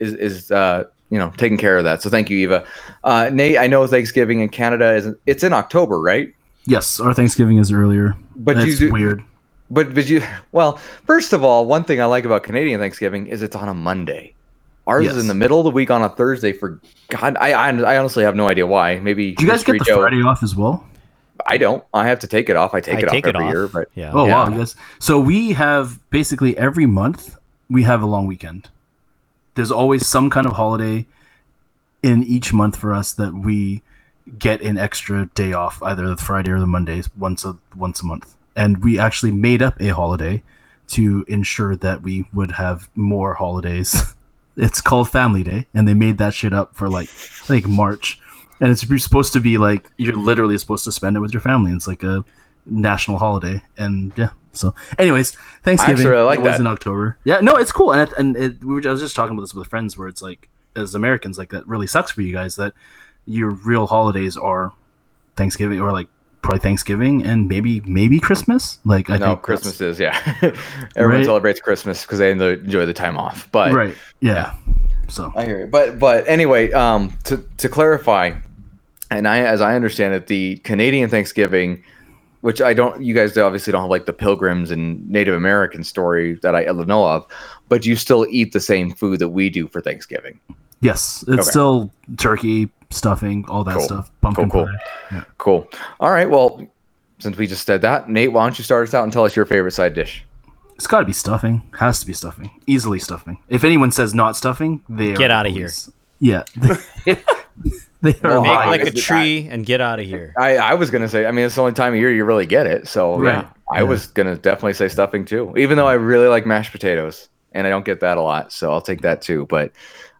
is 0.01 0.15
is 0.15 0.51
uh, 0.51 0.85
you 1.11 1.19
know 1.19 1.33
taking 1.37 1.59
care 1.59 1.79
of 1.79 1.85
that. 1.85 2.03
So 2.03 2.11
thank 2.11 2.29
you, 2.29 2.39
Eva. 2.39 2.67
Uh, 3.05 3.31
Nate, 3.33 3.57
I 3.59 3.67
know 3.67 3.87
Thanksgiving 3.87 4.41
in 4.41 4.49
Canada 4.49 4.95
is 4.95 5.09
it's 5.27 5.43
in 5.45 5.53
October, 5.53 6.01
right? 6.01 6.35
Yes, 6.69 7.01
our 7.01 7.15
Thanksgiving 7.15 7.57
is 7.59 7.73
earlier. 7.73 8.15
But 8.37 8.57
But 8.57 8.67
you 8.67 8.77
do- 8.77 8.93
weird. 8.93 9.25
But 9.71 9.95
but 9.95 10.09
you 10.09 10.23
well, 10.53 10.79
first 11.07 11.33
of 11.33 11.43
all, 11.45 11.67
one 11.67 11.85
thing 11.85 12.01
I 12.01 12.05
like 12.07 12.25
about 12.25 12.43
Canadian 12.43 12.79
Thanksgiving 12.81 13.27
is 13.27 13.43
it's 13.43 13.57
on 13.57 13.69
a 13.69 13.75
Monday. 13.75 14.35
Ours 14.87 15.07
is 15.07 15.19
in 15.19 15.27
the 15.29 15.35
middle 15.35 15.59
of 15.61 15.65
the 15.65 15.71
week 15.71 15.91
on 15.91 16.01
a 16.03 16.09
Thursday. 16.09 16.53
For 16.53 16.81
God, 17.09 17.37
I 17.39 17.53
I, 17.53 17.69
I 17.77 17.99
honestly 17.99 18.25
have 18.25 18.35
no 18.37 18.49
idea 18.49 18.67
why. 18.67 18.99
Maybe 18.99 19.33
Do 19.33 19.45
you 19.45 19.51
guys 19.51 19.63
get 19.65 19.75
History 19.75 19.79
the 19.81 19.85
Joe- 19.85 20.01
Friday 20.03 20.23
off 20.23 20.43
as 20.43 20.55
well? 20.57 20.87
I 21.47 21.57
don't. 21.59 21.85
I 21.95 22.07
have 22.09 22.19
to 22.21 22.27
take 22.27 22.49
it 22.51 22.57
off. 22.57 22.73
I 22.75 22.81
take 22.81 22.97
I 22.97 22.99
it 23.01 23.09
take 23.09 23.27
off 23.27 23.31
it 23.31 23.37
every 23.37 23.47
off. 23.49 23.53
year, 23.53 23.69
but 23.69 23.89
Yeah. 23.95 24.11
Oh 24.15 24.27
Yeah. 24.27 24.49
wow, 24.49 24.57
yes. 24.59 24.75
So 24.99 25.19
we 25.21 25.53
have 25.53 25.99
basically 26.11 26.57
every 26.57 26.87
month 26.87 27.37
we 27.71 27.83
have 27.85 28.01
a 28.03 28.07
long 28.07 28.27
weekend. 28.27 28.69
There's 29.55 29.71
always 29.71 30.07
some 30.07 30.31
kind 30.31 30.47
of 30.47 30.55
holiday 30.55 31.07
in 32.03 32.23
each 32.25 32.53
month 32.55 32.77
for 32.77 32.95
us 32.95 33.13
that 33.15 33.35
we 33.35 33.83
get 34.39 34.61
an 34.63 34.79
extra 34.79 35.31
day 35.35 35.53
off, 35.53 35.83
either 35.83 36.09
the 36.09 36.17
Friday 36.17 36.51
or 36.51 36.61
the 36.61 36.67
Mondays, 36.67 37.09
once 37.17 37.45
a 37.45 37.57
once 37.75 38.03
a 38.03 38.07
month. 38.07 38.35
And 38.57 38.83
we 38.83 38.99
actually 38.99 39.33
made 39.33 39.63
up 39.63 39.81
a 39.81 39.89
holiday 39.89 40.43
to 40.89 41.25
ensure 41.29 41.77
that 41.77 42.03
we 42.03 42.27
would 42.33 42.53
have 42.53 42.89
more 42.95 43.35
holidays. 43.35 44.15
It's 44.61 44.81
called 44.81 45.09
Family 45.09 45.45
Day, 45.45 45.69
and 45.73 45.87
they 45.87 45.95
made 45.95 46.19
that 46.19 46.35
shit 46.35 46.53
up 46.53 46.75
for 46.75 46.89
like 46.89 47.09
like 47.49 47.65
March. 47.69 48.19
And 48.59 48.73
it's 48.73 48.83
you're 48.89 48.99
supposed 48.99 49.33
to 49.35 49.41
be 49.41 49.57
like 49.57 49.89
you're 49.99 50.17
literally 50.17 50.59
supposed 50.59 50.83
to 50.87 50.91
spend 50.91 51.17
it 51.17 51.21
with 51.21 51.33
your 51.33 51.41
family. 51.41 51.71
It's 51.71 51.87
like 51.87 52.03
a 52.03 52.25
national 52.67 53.19
holiday, 53.19 53.63
and 53.77 54.13
yeah. 54.17 54.31
So, 54.53 54.75
anyways, 54.99 55.37
Thanksgiving 55.63 56.05
really 56.05 56.25
like 56.25 56.41
it 56.41 56.43
was 56.43 56.55
that. 56.55 56.61
in 56.61 56.67
October. 56.67 57.19
Yeah, 57.23 57.39
no, 57.39 57.55
it's 57.55 57.71
cool, 57.71 57.93
and 57.93 58.11
it, 58.11 58.19
and 58.19 58.37
it, 58.37 58.65
we 58.65 58.75
were. 58.75 58.83
I 58.85 58.91
was 58.91 59.01
just 59.01 59.15
talking 59.15 59.35
about 59.35 59.43
this 59.43 59.55
with 59.55 59.69
friends, 59.69 59.97
where 59.97 60.09
it's 60.09 60.23
like, 60.23 60.49
as 60.75 60.97
Americans, 60.97 61.39
like 61.39 61.51
that 61.51 61.65
really 61.69 61.87
sucks 61.87 62.11
for 62.11 62.23
you 62.23 62.33
guys 62.33 62.57
that 62.57 62.75
your 63.29 63.51
real 63.51 63.87
holidays 63.87 64.37
are 64.37 64.73
Thanksgiving 65.37 65.81
or 65.81 65.93
like 65.93 66.09
probably 66.43 66.61
Thanksgiving 66.61 67.25
and 67.25 67.49
maybe 67.49 67.81
maybe 67.81 68.19
Christmas. 68.19 68.79
Like 68.85 69.11
I 69.11 69.19
no, 69.19 69.27
think 69.27 69.43
Christmas 69.43 69.81
is 69.81 70.01
yeah. 70.01 70.19
Everyone 70.97 71.19
Right? 71.19 71.25
celebrates 71.25 71.61
Christmas 71.61 72.03
because 72.03 72.19
they 72.19 72.31
enjoy 72.31 72.87
the 72.87 72.95
time 72.95 73.17
off. 73.17 73.51
But 73.53 73.73
right? 73.73 73.95
Yeah. 74.21 74.55
So 75.09 75.33
I 75.37 75.45
hear 75.45 75.61
you. 75.61 75.67
But 75.67 75.99
but 75.99 76.27
anyway, 76.27 76.73
um, 76.73 77.17
to 77.25 77.45
to 77.59 77.69
clarify, 77.69 78.33
and 79.11 79.29
I 79.29 79.41
as 79.41 79.61
I 79.61 79.75
understand 79.75 80.15
it, 80.15 80.27
the 80.27 80.57
Canadian 80.59 81.11
Thanksgiving, 81.11 81.83
which 82.41 82.61
I 82.61 82.73
don't, 82.73 83.03
you 83.03 83.15
guys 83.15 83.37
obviously 83.37 83.73
don't 83.73 83.83
have 83.83 83.91
like 83.91 84.07
the 84.07 84.13
Pilgrims 84.13 84.71
and 84.71 85.09
Native 85.09 85.35
American 85.35 85.85
story 85.85 86.35
that 86.43 86.55
I 86.55 86.65
know 86.65 87.07
of, 87.07 87.27
but 87.69 87.85
you 87.85 87.97
still 87.97 88.27
eat 88.31 88.53
the 88.53 88.61
same 88.61 88.93
food 88.93 89.19
that 89.19 89.31
we 89.31 89.51
do 89.51 89.67
for 89.69 89.81
Thanksgiving. 89.81 90.39
Yes, 90.81 91.23
it's 91.29 91.31
Okay. 91.41 91.43
still 91.43 91.91
turkey, 92.17 92.71
stuffing, 92.91 93.45
all 93.49 93.65
that 93.65 93.77
Cool. 93.77 93.85
stuff. 93.85 94.11
Pumpkin 94.21 94.51
Cool, 94.51 94.67
pie. 95.11 95.23
Cool. 95.39 95.69
All 96.01 96.11
right. 96.11 96.29
Well, 96.29 96.67
since 97.19 97.37
we 97.37 97.47
just 97.47 97.67
said 97.67 97.83
that, 97.83 98.09
Nate, 98.09 98.33
why 98.33 98.45
don't 98.45 98.57
you 98.59 98.65
start 98.65 98.87
us 98.89 98.95
out 98.95 99.05
and 99.05 99.13
tell 99.13 99.25
us 99.25 99.35
your 99.37 99.45
favorite 99.45 99.73
side 99.73 99.95
dish? 99.95 100.25
It's 100.77 100.87
got 100.87 101.01
to 101.01 101.07
be 101.07 101.13
stuffing. 101.13 101.63
Has 101.79 101.99
to 102.01 102.07
be 102.07 102.13
stuffing. 102.13 102.51
Easily 102.67 103.01
stuffing. 103.01 103.39
If 103.49 103.65
anyone 103.65 103.91
says 103.91 104.15
not 104.15 104.37
stuffing, 104.37 104.81
they 104.89 105.13
Get 105.15 105.31
out 105.33 105.45
of 105.47 105.53
here. 105.53 105.71
Yeah. 106.21 106.45
they 108.01 108.15
are 108.23 108.41
Make 108.41 108.67
like 108.67 108.81
a 108.83 108.87
Is 108.89 108.95
it- 108.95 108.97
tree 108.99 109.49
and 109.51 109.67
get 109.67 109.81
out 109.81 109.99
of 109.99 110.07
here. 110.07 110.33
I, 110.39 110.57
I 110.57 110.75
was 110.75 110.91
gonna 110.91 111.09
say. 111.09 111.27
I 111.27 111.33
mean, 111.33 111.45
it's 111.47 111.57
the 111.57 111.61
only 111.63 111.73
time 111.75 111.95
of 111.95 111.99
year 111.99 112.13
you 112.13 112.25
really 112.25 112.47
get 112.47 112.67
it. 112.67 112.87
So 112.87 113.19
Right. 113.19 113.35
yeah, 113.35 113.49
I 113.73 113.79
Yeah. 113.79 113.83
was 113.85 114.07
gonna 114.09 114.37
definitely 114.37 114.75
say 114.75 114.89
stuffing 114.89 115.25
too. 115.25 115.53
Even 115.57 115.77
though 115.77 115.89
I 115.89 115.95
really 115.95 116.29
like 116.29 116.47
mashed 116.47 116.71
potatoes, 116.73 117.29
and 117.53 117.67
I 117.67 117.71
don't 117.71 117.85
get 117.85 118.01
that 118.01 118.17
a 118.19 118.23
lot, 118.23 118.53
so 118.53 118.71
I'll 118.73 118.81
take 118.81 119.01
that 119.03 119.21
too. 119.23 119.47
But 119.49 119.73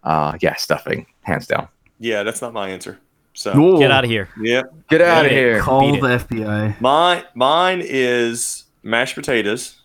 uh, 0.05 0.37
yeah, 0.41 0.55
stuffing, 0.57 1.07
hands 1.23 1.47
down. 1.47 1.69
Yeah, 2.01 2.23
that's 2.23 2.41
not 2.43 2.53
my 2.53 2.69
answer. 2.69 2.99
So 3.35 3.53
Whoa. 3.53 3.79
Get 3.79 3.91
out 3.93 4.05
of 4.05 4.11
here. 4.11 4.29
yeah, 4.41 4.63
Get 4.91 5.01
out 5.01 5.25
of 5.27 5.31
here. 5.31 5.61
Call 5.61 5.93
Beat 5.93 6.01
the 6.01 6.09
FBI. 6.09 6.81
mine 6.81 7.23
mine 7.35 7.83
is 7.85 8.65
mashed 8.83 9.15
potatoes, 9.15 9.81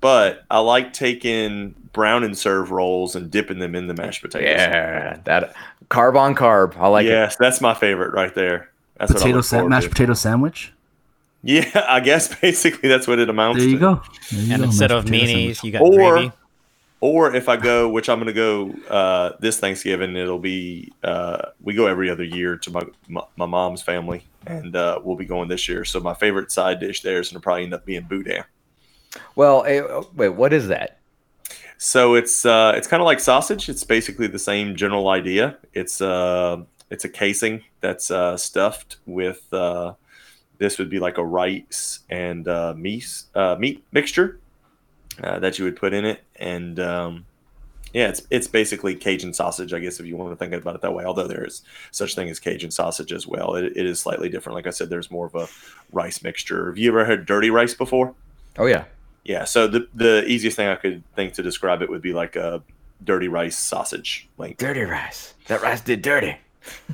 but 0.00 0.44
I 0.50 0.58
like 0.58 0.92
taking 0.92 1.74
brown 1.92 2.24
and 2.24 2.36
serve 2.36 2.70
rolls 2.70 3.14
and 3.16 3.30
dipping 3.30 3.58
them 3.58 3.74
in 3.74 3.86
the 3.86 3.94
mashed 3.94 4.20
potatoes. 4.22 4.48
Yeah, 4.48 5.18
that 5.24 5.54
carb 5.90 6.16
on 6.18 6.34
carb. 6.34 6.76
I 6.76 6.88
like 6.88 7.06
it. 7.06 7.10
yes, 7.10 7.36
that's 7.36 7.60
my 7.60 7.72
favorite 7.74 8.12
right 8.12 8.34
there. 8.34 8.70
That's 8.98 9.12
what 9.12 9.20
I 9.20 9.22
Potato 9.22 9.36
look 9.36 9.44
sa- 9.46 9.66
mashed 9.66 9.84
to. 9.84 9.90
potato 9.90 10.14
sandwich. 10.14 10.72
Yeah, 11.42 11.70
I 11.88 12.00
guess 12.00 12.34
basically 12.38 12.88
that's 12.88 13.06
what 13.06 13.18
it 13.18 13.28
amounts 13.30 13.60
There 13.60 13.68
you 13.68 13.76
to. 13.76 13.80
go. 13.80 14.02
There 14.30 14.40
you 14.40 14.52
And 14.52 14.60
go, 14.62 14.66
instead 14.66 14.90
of 14.92 15.04
potato 15.04 15.24
mayonnaise, 15.24 15.60
sandwich. 15.60 15.64
you 15.64 15.72
got 15.72 15.82
Or- 15.82 16.12
gravy. 16.14 16.32
Or 17.04 17.34
if 17.34 17.50
I 17.50 17.58
go, 17.58 17.86
which 17.86 18.08
I'm 18.08 18.18
going 18.18 18.28
to 18.28 18.32
go 18.32 18.72
uh, 18.88 19.32
this 19.38 19.58
Thanksgiving, 19.58 20.16
it'll 20.16 20.38
be 20.38 20.90
uh, 21.02 21.50
we 21.60 21.74
go 21.74 21.86
every 21.86 22.08
other 22.08 22.24
year 22.24 22.56
to 22.56 22.70
my 22.70 22.80
my, 23.08 23.20
my 23.36 23.44
mom's 23.44 23.82
family, 23.82 24.24
and 24.46 24.74
uh, 24.74 24.98
we'll 25.04 25.14
be 25.14 25.26
going 25.26 25.50
this 25.50 25.68
year. 25.68 25.84
So 25.84 26.00
my 26.00 26.14
favorite 26.14 26.50
side 26.50 26.80
dish 26.80 27.02
there 27.02 27.20
is 27.20 27.28
going 27.28 27.42
to 27.42 27.44
probably 27.44 27.64
end 27.64 27.74
up 27.74 27.84
being 27.84 28.04
boudin. 28.04 28.44
Well, 29.36 29.66
eh, 29.66 29.82
wait, 30.14 30.30
what 30.30 30.54
is 30.54 30.68
that? 30.68 30.98
So 31.76 32.14
it's 32.14 32.46
uh, 32.46 32.72
it's 32.74 32.86
kind 32.86 33.02
of 33.02 33.04
like 33.04 33.20
sausage. 33.20 33.68
It's 33.68 33.84
basically 33.84 34.26
the 34.26 34.38
same 34.38 34.74
general 34.74 35.10
idea. 35.10 35.58
It's 35.74 36.00
uh, 36.00 36.62
it's 36.88 37.04
a 37.04 37.10
casing 37.10 37.64
that's 37.82 38.10
uh, 38.10 38.38
stuffed 38.38 38.96
with 39.04 39.46
uh, 39.52 39.92
this 40.56 40.78
would 40.78 40.88
be 40.88 41.00
like 41.00 41.18
a 41.18 41.24
rice 41.24 42.00
and 42.08 42.48
uh, 42.48 42.72
meat 42.74 43.24
uh, 43.34 43.56
meat 43.58 43.84
mixture 43.92 44.40
uh, 45.22 45.38
that 45.38 45.58
you 45.58 45.64
would 45.64 45.76
put 45.76 45.92
in 45.92 46.04
it, 46.04 46.22
and 46.36 46.78
um, 46.80 47.24
yeah, 47.94 48.08
it's 48.08 48.26
it's 48.28 48.48
basically 48.48 48.96
Cajun 48.96 49.32
sausage, 49.32 49.72
I 49.72 49.78
guess, 49.78 50.00
if 50.00 50.06
you 50.06 50.16
want 50.16 50.32
to 50.32 50.36
think 50.36 50.52
about 50.52 50.74
it 50.74 50.80
that 50.82 50.92
way. 50.92 51.04
Although 51.04 51.28
there 51.28 51.44
is 51.44 51.62
such 51.92 52.16
thing 52.16 52.28
as 52.28 52.40
Cajun 52.40 52.72
sausage 52.72 53.12
as 53.12 53.26
well, 53.26 53.54
it, 53.54 53.64
it 53.76 53.86
is 53.86 54.00
slightly 54.00 54.28
different. 54.28 54.56
Like 54.56 54.66
I 54.66 54.70
said, 54.70 54.90
there's 54.90 55.10
more 55.10 55.26
of 55.26 55.34
a 55.36 55.46
rice 55.92 56.22
mixture. 56.22 56.66
Have 56.66 56.78
you 56.78 56.90
ever 56.90 57.04
had 57.04 57.24
dirty 57.24 57.50
rice 57.50 57.72
before? 57.72 58.14
Oh 58.58 58.66
yeah, 58.66 58.84
Yeah, 59.24 59.44
so 59.44 59.68
the 59.68 59.88
the 59.94 60.24
easiest 60.26 60.56
thing 60.56 60.68
I 60.68 60.74
could 60.74 61.04
think 61.14 61.34
to 61.34 61.42
describe 61.42 61.82
it 61.82 61.88
would 61.88 62.02
be 62.02 62.12
like 62.12 62.34
a 62.34 62.62
dirty 63.02 63.28
rice 63.28 63.56
sausage 63.56 64.28
Like 64.38 64.56
dirty 64.56 64.82
rice. 64.82 65.34
That 65.46 65.62
rice 65.62 65.80
did 65.80 66.02
dirty. 66.02 66.36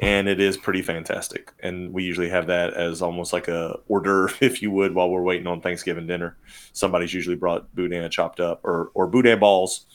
And 0.01 0.29
it 0.29 0.41
is 0.41 0.57
pretty 0.57 0.83
fantastic. 0.83 1.53
And 1.61 1.93
we 1.93 2.05
usually 2.05 2.29
have 2.29 2.47
that 2.49 2.75
as 2.75 3.03
almost 3.03 3.33
like 3.33 3.49
a 3.49 3.79
order, 3.89 4.31
if 4.41 4.62
you 4.62 4.71
would, 4.71 4.95
while 4.95 5.11
we're 5.11 5.23
waiting 5.23 5.47
on 5.47 5.61
Thanksgiving 5.61 6.07
dinner. 6.07 6.37
Somebody's 6.73 7.14
usually 7.14 7.37
brought 7.37 7.75
boudin 7.75 8.11
chopped 8.11 8.41
up, 8.41 8.61
or 8.64 8.91
or 8.95 9.07
boudin 9.07 9.39
balls 9.39 9.87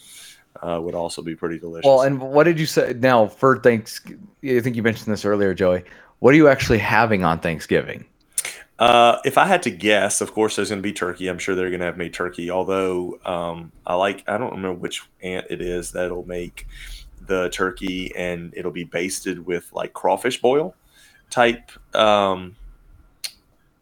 uh, 0.61 0.79
would 0.81 0.95
also 0.95 1.21
be 1.21 1.35
pretty 1.35 1.59
delicious. 1.59 1.85
Well, 1.85 2.01
and 2.01 2.19
what 2.19 2.43
did 2.43 2.59
you 2.59 2.65
say 2.65 2.93
now 2.97 3.27
for 3.27 3.59
Thanksgiving? 3.59 4.27
I 4.43 4.59
think 4.59 4.75
you 4.75 4.83
mentioned 4.83 5.11
this 5.11 5.25
earlier, 5.25 5.53
Joey. 5.53 5.83
What 6.19 6.33
are 6.33 6.37
you 6.37 6.47
actually 6.47 6.79
having 6.79 7.23
on 7.23 7.39
Thanksgiving? 7.39 8.05
Uh, 8.77 9.19
if 9.23 9.37
I 9.37 9.45
had 9.45 9.63
to 9.63 9.71
guess, 9.71 10.19
of 10.19 10.33
course, 10.33 10.55
there's 10.55 10.69
going 10.69 10.79
to 10.81 10.83
be 10.83 10.91
turkey. 10.91 11.27
I'm 11.27 11.39
sure 11.39 11.55
they're 11.55 11.69
going 11.69 11.79
to 11.79 11.85
have 11.85 11.97
made 11.97 12.13
turkey. 12.13 12.51
Although 12.51 13.19
um, 13.25 13.71
I 13.85 13.95
like, 13.95 14.23
I 14.27 14.37
don't 14.37 14.51
remember 14.51 14.79
which 14.79 15.01
aunt 15.21 15.47
it 15.49 15.61
is 15.61 15.91
that'll 15.91 16.27
make 16.27 16.67
the 17.27 17.49
turkey, 17.49 18.13
and 18.15 18.53
it'll 18.55 18.71
be 18.71 18.83
basted 18.83 19.45
with 19.45 19.71
like 19.73 19.93
crawfish 19.93 20.41
boil 20.41 20.75
type 21.29 21.71
um, 21.95 22.55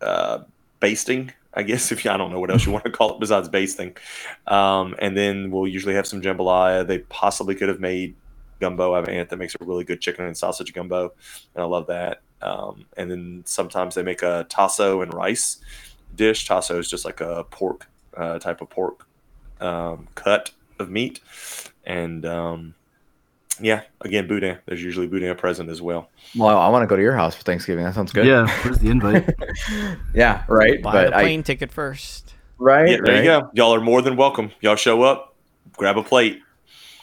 uh, 0.02 0.40
basting. 0.80 1.32
I 1.54 1.64
guess 1.64 1.92
if 1.94 2.04
you, 2.04 2.12
I 2.12 2.18
don't 2.18 2.32
know 2.32 2.40
what 2.40 2.52
else 2.52 2.66
you 2.66 2.72
want 2.72 2.86
to 2.86 2.92
call 2.92 3.16
it 3.16 3.20
besides 3.20 3.50
basting. 3.50 3.96
Um, 4.48 4.96
and 5.00 5.16
then 5.16 5.52
we'll 5.52 5.68
usually 5.68 5.96
have 5.96 6.08
some 6.08 6.22
jambalaya. 6.22 6.86
They 6.86 7.00
possibly 7.00 7.56
could 7.56 7.70
have 7.70 7.80
made 7.80 8.16
gumbo. 8.60 8.94
I 8.94 8.98
have 8.98 9.08
an 9.08 9.16
aunt 9.16 9.30
that 9.30 9.38
makes 9.38 9.56
a 9.60 9.64
really 9.64 9.84
good 9.84 10.02
chicken 10.02 10.26
and 10.26 10.38
sausage 10.38 10.74
gumbo, 10.74 11.14
and 11.56 11.64
I 11.64 11.66
love 11.66 11.88
that. 11.88 12.22
Um, 12.42 12.86
and 12.98 13.10
then 13.10 13.44
sometimes 13.46 13.96
they 13.96 14.04
make 14.04 14.22
a 14.22 14.46
tasso 14.50 15.02
and 15.02 15.14
rice 15.14 15.60
dish. 16.16 16.46
Tasso 16.46 16.78
is 16.80 16.90
just 16.90 17.06
like 17.06 17.22
a 17.22 17.46
pork 17.46 17.88
uh, 18.16 18.40
type 18.40 18.62
of 18.62 18.70
pork 18.70 19.08
um, 19.60 20.08
cut 20.16 20.52
of 20.80 20.90
meat, 20.90 21.20
and 21.86 22.26
um, 22.26 22.76
yeah, 23.60 23.82
again 24.02 24.28
boudin. 24.28 24.58
There's 24.66 24.84
usually 24.84 25.08
boudin 25.08 25.36
present 25.36 25.70
as 25.70 25.82
well. 25.82 26.10
Well, 26.36 26.58
I 26.58 26.70
want 26.70 26.84
to 26.84 26.88
go 26.88 26.96
to 26.96 27.02
your 27.02 27.16
house 27.16 27.36
for 27.36 27.44
Thanksgiving. 27.44 27.84
That 27.86 27.94
sounds 27.94 28.12
good. 28.12 28.26
Yeah, 28.26 28.48
where's 28.64 28.80
the 28.80 28.90
invite? 28.90 29.30
yeah, 30.14 30.44
right. 30.48 30.82
Buy 30.82 30.92
but 30.92 31.10
the 31.12 31.18
I, 31.18 31.22
plane 31.24 31.44
ticket 31.44 31.72
first. 31.72 32.34
right, 32.58 32.90
Yeah, 32.90 32.98
there 33.04 33.16
right. 33.16 33.24
you 33.24 33.30
go. 33.30 33.50
Y'all 33.54 33.74
are 33.76 33.82
more 33.82 34.02
than 34.02 34.16
welcome. 34.16 34.52
Y'all 34.62 34.76
show 34.76 35.04
up, 35.04 35.36
grab 35.78 35.98
a 35.98 36.04
plate. 36.04 36.42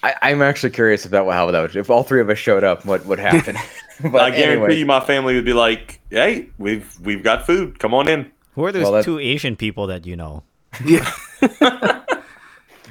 I, 0.02 0.14
I'm 0.22 0.40
actually 0.42 0.70
curious 0.70 1.04
if 1.04 1.10
that 1.10 1.26
would 1.26 1.32
how 1.34 1.50
that 1.50 1.60
would 1.60 1.76
if 1.76 1.90
all 1.90 2.02
three 2.02 2.20
of 2.20 2.30
us 2.30 2.38
showed 2.38 2.64
up, 2.64 2.84
what 2.86 3.04
would 3.06 3.18
happen? 3.18 3.56
but 4.02 4.20
I 4.22 4.30
guarantee 4.30 4.42
anyway, 4.44 4.78
you, 4.78 4.86
my 4.86 5.00
family 5.00 5.34
would 5.34 5.44
be 5.44 5.52
like, 5.52 6.00
"Hey, 6.08 6.48
we've 6.58 6.98
we've 7.00 7.22
got 7.22 7.44
food. 7.46 7.78
Come 7.78 7.92
on 7.92 8.08
in." 8.08 8.30
Who 8.54 8.64
are 8.64 8.72
those 8.72 8.90
Well, 8.90 9.04
two 9.04 9.18
Asian 9.18 9.56
people 9.56 9.86
that 9.88 10.06
you 10.06 10.16
know? 10.16 10.42
yeah. 10.84 11.10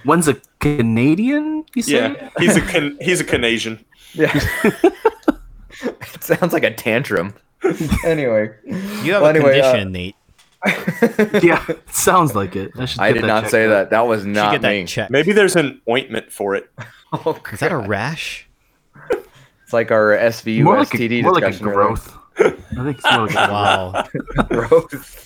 One's 0.09 0.27
a 0.27 0.35
Canadian, 0.59 1.63
you 1.75 1.83
say? 1.83 1.93
Yeah, 1.93 2.29
he's 2.39 2.55
a 2.57 2.61
can- 2.61 2.97
he's 2.99 3.21
a 3.21 3.23
Canadian. 3.23 3.85
yeah, 4.13 4.31
it 5.83 6.23
sounds 6.23 6.51
like 6.51 6.63
a 6.63 6.73
tantrum. 6.73 7.35
anyway, 8.03 8.49
You 8.65 9.13
have 9.13 9.21
Well, 9.21 9.25
a 9.25 9.29
anyway, 9.29 9.59
uh, 9.59 9.71
condition, 9.71 9.91
Nate. 9.91 10.15
yeah, 11.43 11.63
sounds 11.91 12.35
like 12.35 12.55
it. 12.55 12.71
I, 12.97 13.09
I 13.09 13.13
did 13.13 13.23
not 13.25 13.49
say 13.49 13.65
out. 13.65 13.69
that. 13.69 13.89
That 13.91 14.07
was 14.07 14.25
not 14.25 14.53
get 14.53 14.61
me. 14.63 14.85
checked. 14.85 15.11
Maybe 15.11 15.31
there's 15.31 15.55
an 15.55 15.79
ointment 15.87 16.31
for 16.31 16.55
it. 16.55 16.69
Oh, 17.13 17.39
Is 17.53 17.59
that 17.59 17.71
a 17.71 17.77
rash? 17.77 18.47
It's 19.63 19.71
like 19.73 19.91
our 19.91 20.17
SVU 20.17 20.63
More 20.63 20.79
like, 20.79 20.89
STD 20.89 21.19
a, 21.19 21.21
more 21.21 21.33
like 21.33 21.43
a 21.43 21.47
discussion 21.51 21.67
earlier. 21.67 21.87
growth. 21.95 22.17
I 22.39 22.83
think 22.83 22.97
it's 22.97 23.11
more 23.11 23.27
like 23.27 23.35
a 23.35 23.51
Wow. 23.51 24.07
growth. 24.49 25.25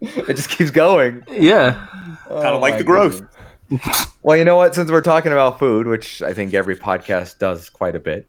it 0.00 0.34
just 0.36 0.50
keeps 0.50 0.70
going. 0.70 1.24
Yeah. 1.30 1.86
Oh 2.30 2.40
Kinda 2.42 2.58
like 2.58 2.78
the 2.78 2.84
growth. 2.84 3.20
goodness. 3.20 3.34
well, 4.22 4.36
you 4.36 4.44
know 4.44 4.56
what? 4.56 4.74
Since 4.74 4.90
we're 4.90 5.02
talking 5.02 5.32
about 5.32 5.58
food, 5.58 5.86
which 5.86 6.22
I 6.22 6.32
think 6.32 6.54
every 6.54 6.76
podcast 6.76 7.38
does 7.38 7.68
quite 7.68 7.94
a 7.94 8.00
bit, 8.00 8.26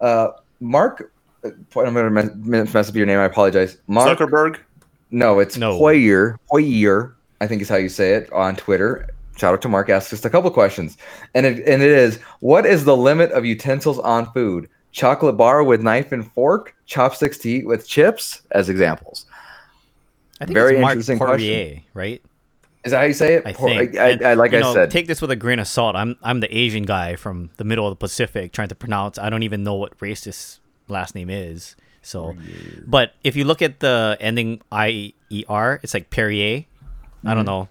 uh, 0.00 0.28
Mark, 0.60 1.12
uh, 1.44 1.50
I'm 1.76 1.94
going 1.94 1.94
to 1.94 2.10
mess, 2.10 2.72
mess 2.74 2.88
up 2.88 2.94
your 2.94 3.06
name. 3.06 3.18
I 3.18 3.24
apologize. 3.24 3.78
Mark, 3.86 4.18
Zuckerberg. 4.18 4.58
no, 5.10 5.38
it's 5.38 5.56
No. 5.56 5.76
Hoyer. 5.76 6.38
Hoyer, 6.50 7.16
I 7.40 7.46
think 7.46 7.62
is 7.62 7.68
how 7.68 7.76
you 7.76 7.88
say 7.88 8.14
it 8.14 8.32
on 8.32 8.56
Twitter. 8.56 9.08
Shout 9.36 9.52
out 9.52 9.62
to 9.62 9.68
Mark. 9.68 9.90
Asks 9.90 10.10
just 10.10 10.24
a 10.24 10.30
couple 10.30 10.50
questions, 10.50 10.96
and 11.34 11.44
it 11.44 11.58
and 11.68 11.82
it 11.82 11.90
is: 11.90 12.16
What 12.40 12.64
is 12.64 12.84
the 12.84 12.96
limit 12.96 13.30
of 13.32 13.44
utensils 13.44 13.98
on 13.98 14.32
food? 14.32 14.68
Chocolate 14.92 15.36
bar 15.36 15.62
with 15.62 15.82
knife 15.82 16.10
and 16.12 16.32
fork, 16.32 16.74
chopsticks 16.86 17.36
to 17.38 17.50
eat 17.50 17.66
with 17.66 17.86
chips, 17.86 18.40
as 18.52 18.70
examples. 18.70 19.26
I 20.40 20.46
think 20.46 20.54
Very 20.54 20.76
it's 20.76 20.80
Mark 20.80 20.92
interesting 20.92 21.18
Poirier, 21.18 21.82
right? 21.92 22.22
Is 22.86 22.92
that 22.92 22.98
how 23.00 23.04
you 23.04 23.12
say 23.12 23.34
it? 23.34 23.42
I 23.44 23.52
think. 23.52 23.96
I, 23.98 24.10
And, 24.10 24.22
I, 24.24 24.34
like 24.34 24.52
you 24.52 24.58
I 24.58 24.60
know, 24.62 24.72
said, 24.72 24.90
take 24.90 25.06
this 25.08 25.20
with 25.20 25.30
a 25.30 25.36
grain 25.36 25.58
of 25.58 25.66
salt. 25.68 25.96
I'm 25.96 26.16
I'm 26.22 26.40
the 26.40 26.56
Asian 26.56 26.84
guy 26.84 27.16
from 27.16 27.50
the 27.58 27.64
middle 27.64 27.84
of 27.86 27.90
the 27.90 27.96
Pacific 27.96 28.52
trying 28.52 28.68
to 28.68 28.74
pronounce. 28.74 29.18
I 29.18 29.28
don't 29.28 29.42
even 29.42 29.62
know 29.64 29.74
what 29.74 29.92
race 30.00 30.22
this 30.24 30.60
last 30.88 31.14
name 31.14 31.28
is. 31.28 31.76
So, 32.02 32.36
but 32.86 33.14
if 33.24 33.34
you 33.36 33.44
look 33.44 33.60
at 33.62 33.80
the 33.80 34.16
ending 34.20 34.62
I 34.70 35.12
E 35.28 35.44
R, 35.48 35.80
it's 35.82 35.92
like 35.92 36.08
Perrier. 36.10 36.64
I 37.24 37.34
don't 37.34 37.44
know. 37.44 37.68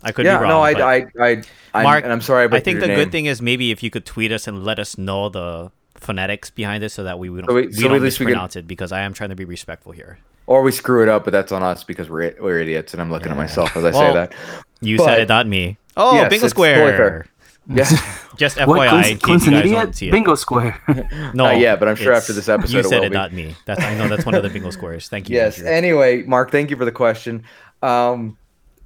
I 0.00 0.12
could 0.12 0.24
Mm-hmm. 0.26 0.32
yeah, 0.32 0.38
be 0.38 0.42
wrong. 0.44 0.50
no, 0.50 0.60
I, 0.62 0.94
I, 0.94 1.06
I, 1.20 1.42
I, 1.74 1.82
Mark, 1.82 2.04
and 2.04 2.12
I'm 2.12 2.20
sorry. 2.20 2.46
I, 2.48 2.56
I 2.56 2.60
think 2.60 2.78
the 2.78 2.86
name. 2.86 2.94
good 2.96 3.10
thing 3.10 3.26
is 3.26 3.42
maybe 3.42 3.72
if 3.72 3.82
you 3.82 3.90
could 3.90 4.06
tweet 4.06 4.30
us 4.30 4.46
and 4.46 4.62
let 4.62 4.78
us 4.78 4.96
know 4.96 5.28
the 5.28 5.72
phonetics 5.96 6.50
behind 6.50 6.84
it, 6.84 6.90
so 6.90 7.02
that 7.02 7.18
we, 7.18 7.28
we 7.30 7.40
don't 7.40 7.48
So 7.50 7.54
we- 7.54 7.66
we, 7.66 7.72
so 7.72 7.82
don't 7.82 7.92
we 7.94 7.98
can- 7.98 8.04
mispronounce 8.04 8.54
it 8.54 8.68
because 8.68 8.92
I 8.92 9.00
am 9.00 9.12
trying 9.12 9.30
to 9.30 9.34
be 9.36 9.44
respectful 9.44 9.90
here. 9.90 10.18
Or 10.48 10.62
we 10.62 10.72
screw 10.72 11.02
it 11.02 11.08
up, 11.08 11.24
but 11.24 11.30
that's 11.30 11.52
on 11.52 11.62
us 11.62 11.84
because 11.84 12.08
we're 12.10 12.34
we're 12.40 12.58
idiots, 12.58 12.92
and 12.94 13.00
I'm 13.02 13.10
looking 13.12 13.30
at 13.30 13.36
myself 13.36 13.76
as 13.76 13.84
I 13.84 13.90
say 13.92 14.12
that. 14.14 14.32
You 14.80 14.96
But- 14.96 15.04
said 15.04 15.20
it, 15.20 15.28
not 15.28 15.46
me. 15.46 15.76
Oh, 15.96 16.14
Yes, 16.14 16.30
bingo 16.30 16.46
it's 16.46 16.54
totally 16.54 16.74
square. 16.74 16.96
fair. 16.96 17.26
Yeah, 17.70 17.84
Just 18.38 18.56
FYI, 18.56 18.66
What? 18.66 18.86
in 18.86 18.90
Quinn's, 18.90 19.06
case 19.08 19.20
Quinn's 19.22 19.46
you 19.46 19.52
an 19.52 19.62
guys 19.62 19.70
don't 19.72 19.88
idiot? 19.96 20.12
Bingo 20.12 20.34
square. 20.36 20.80
No, 21.34 21.44
Not 21.44 21.58
yet, 21.58 21.78
but 21.78 21.88
I'm 21.88 21.96
sure 21.96 22.12
after 22.14 22.32
this 22.32 22.48
episode 22.48 22.72
you 22.72 22.78
it 22.80 22.84
said 22.86 22.98
will 23.00 23.06
it, 23.06 23.10
be. 23.10 23.14
not 23.14 23.32
me. 23.32 23.54
That's 23.66 23.82
I 23.82 23.94
know 23.98 24.08
that's 24.08 24.24
one 24.24 24.34
of 24.34 24.42
the 24.42 24.48
bingo 24.48 24.70
squares. 24.70 25.08
Thank 25.08 25.28
you. 25.28 25.36
yes. 25.40 25.58
Andrew. 25.58 25.70
Anyway, 25.72 26.22
Mark, 26.22 26.50
thank 26.50 26.70
you 26.70 26.76
for 26.76 26.84
the 26.86 26.92
question. 26.92 27.42
Um, 27.82 28.38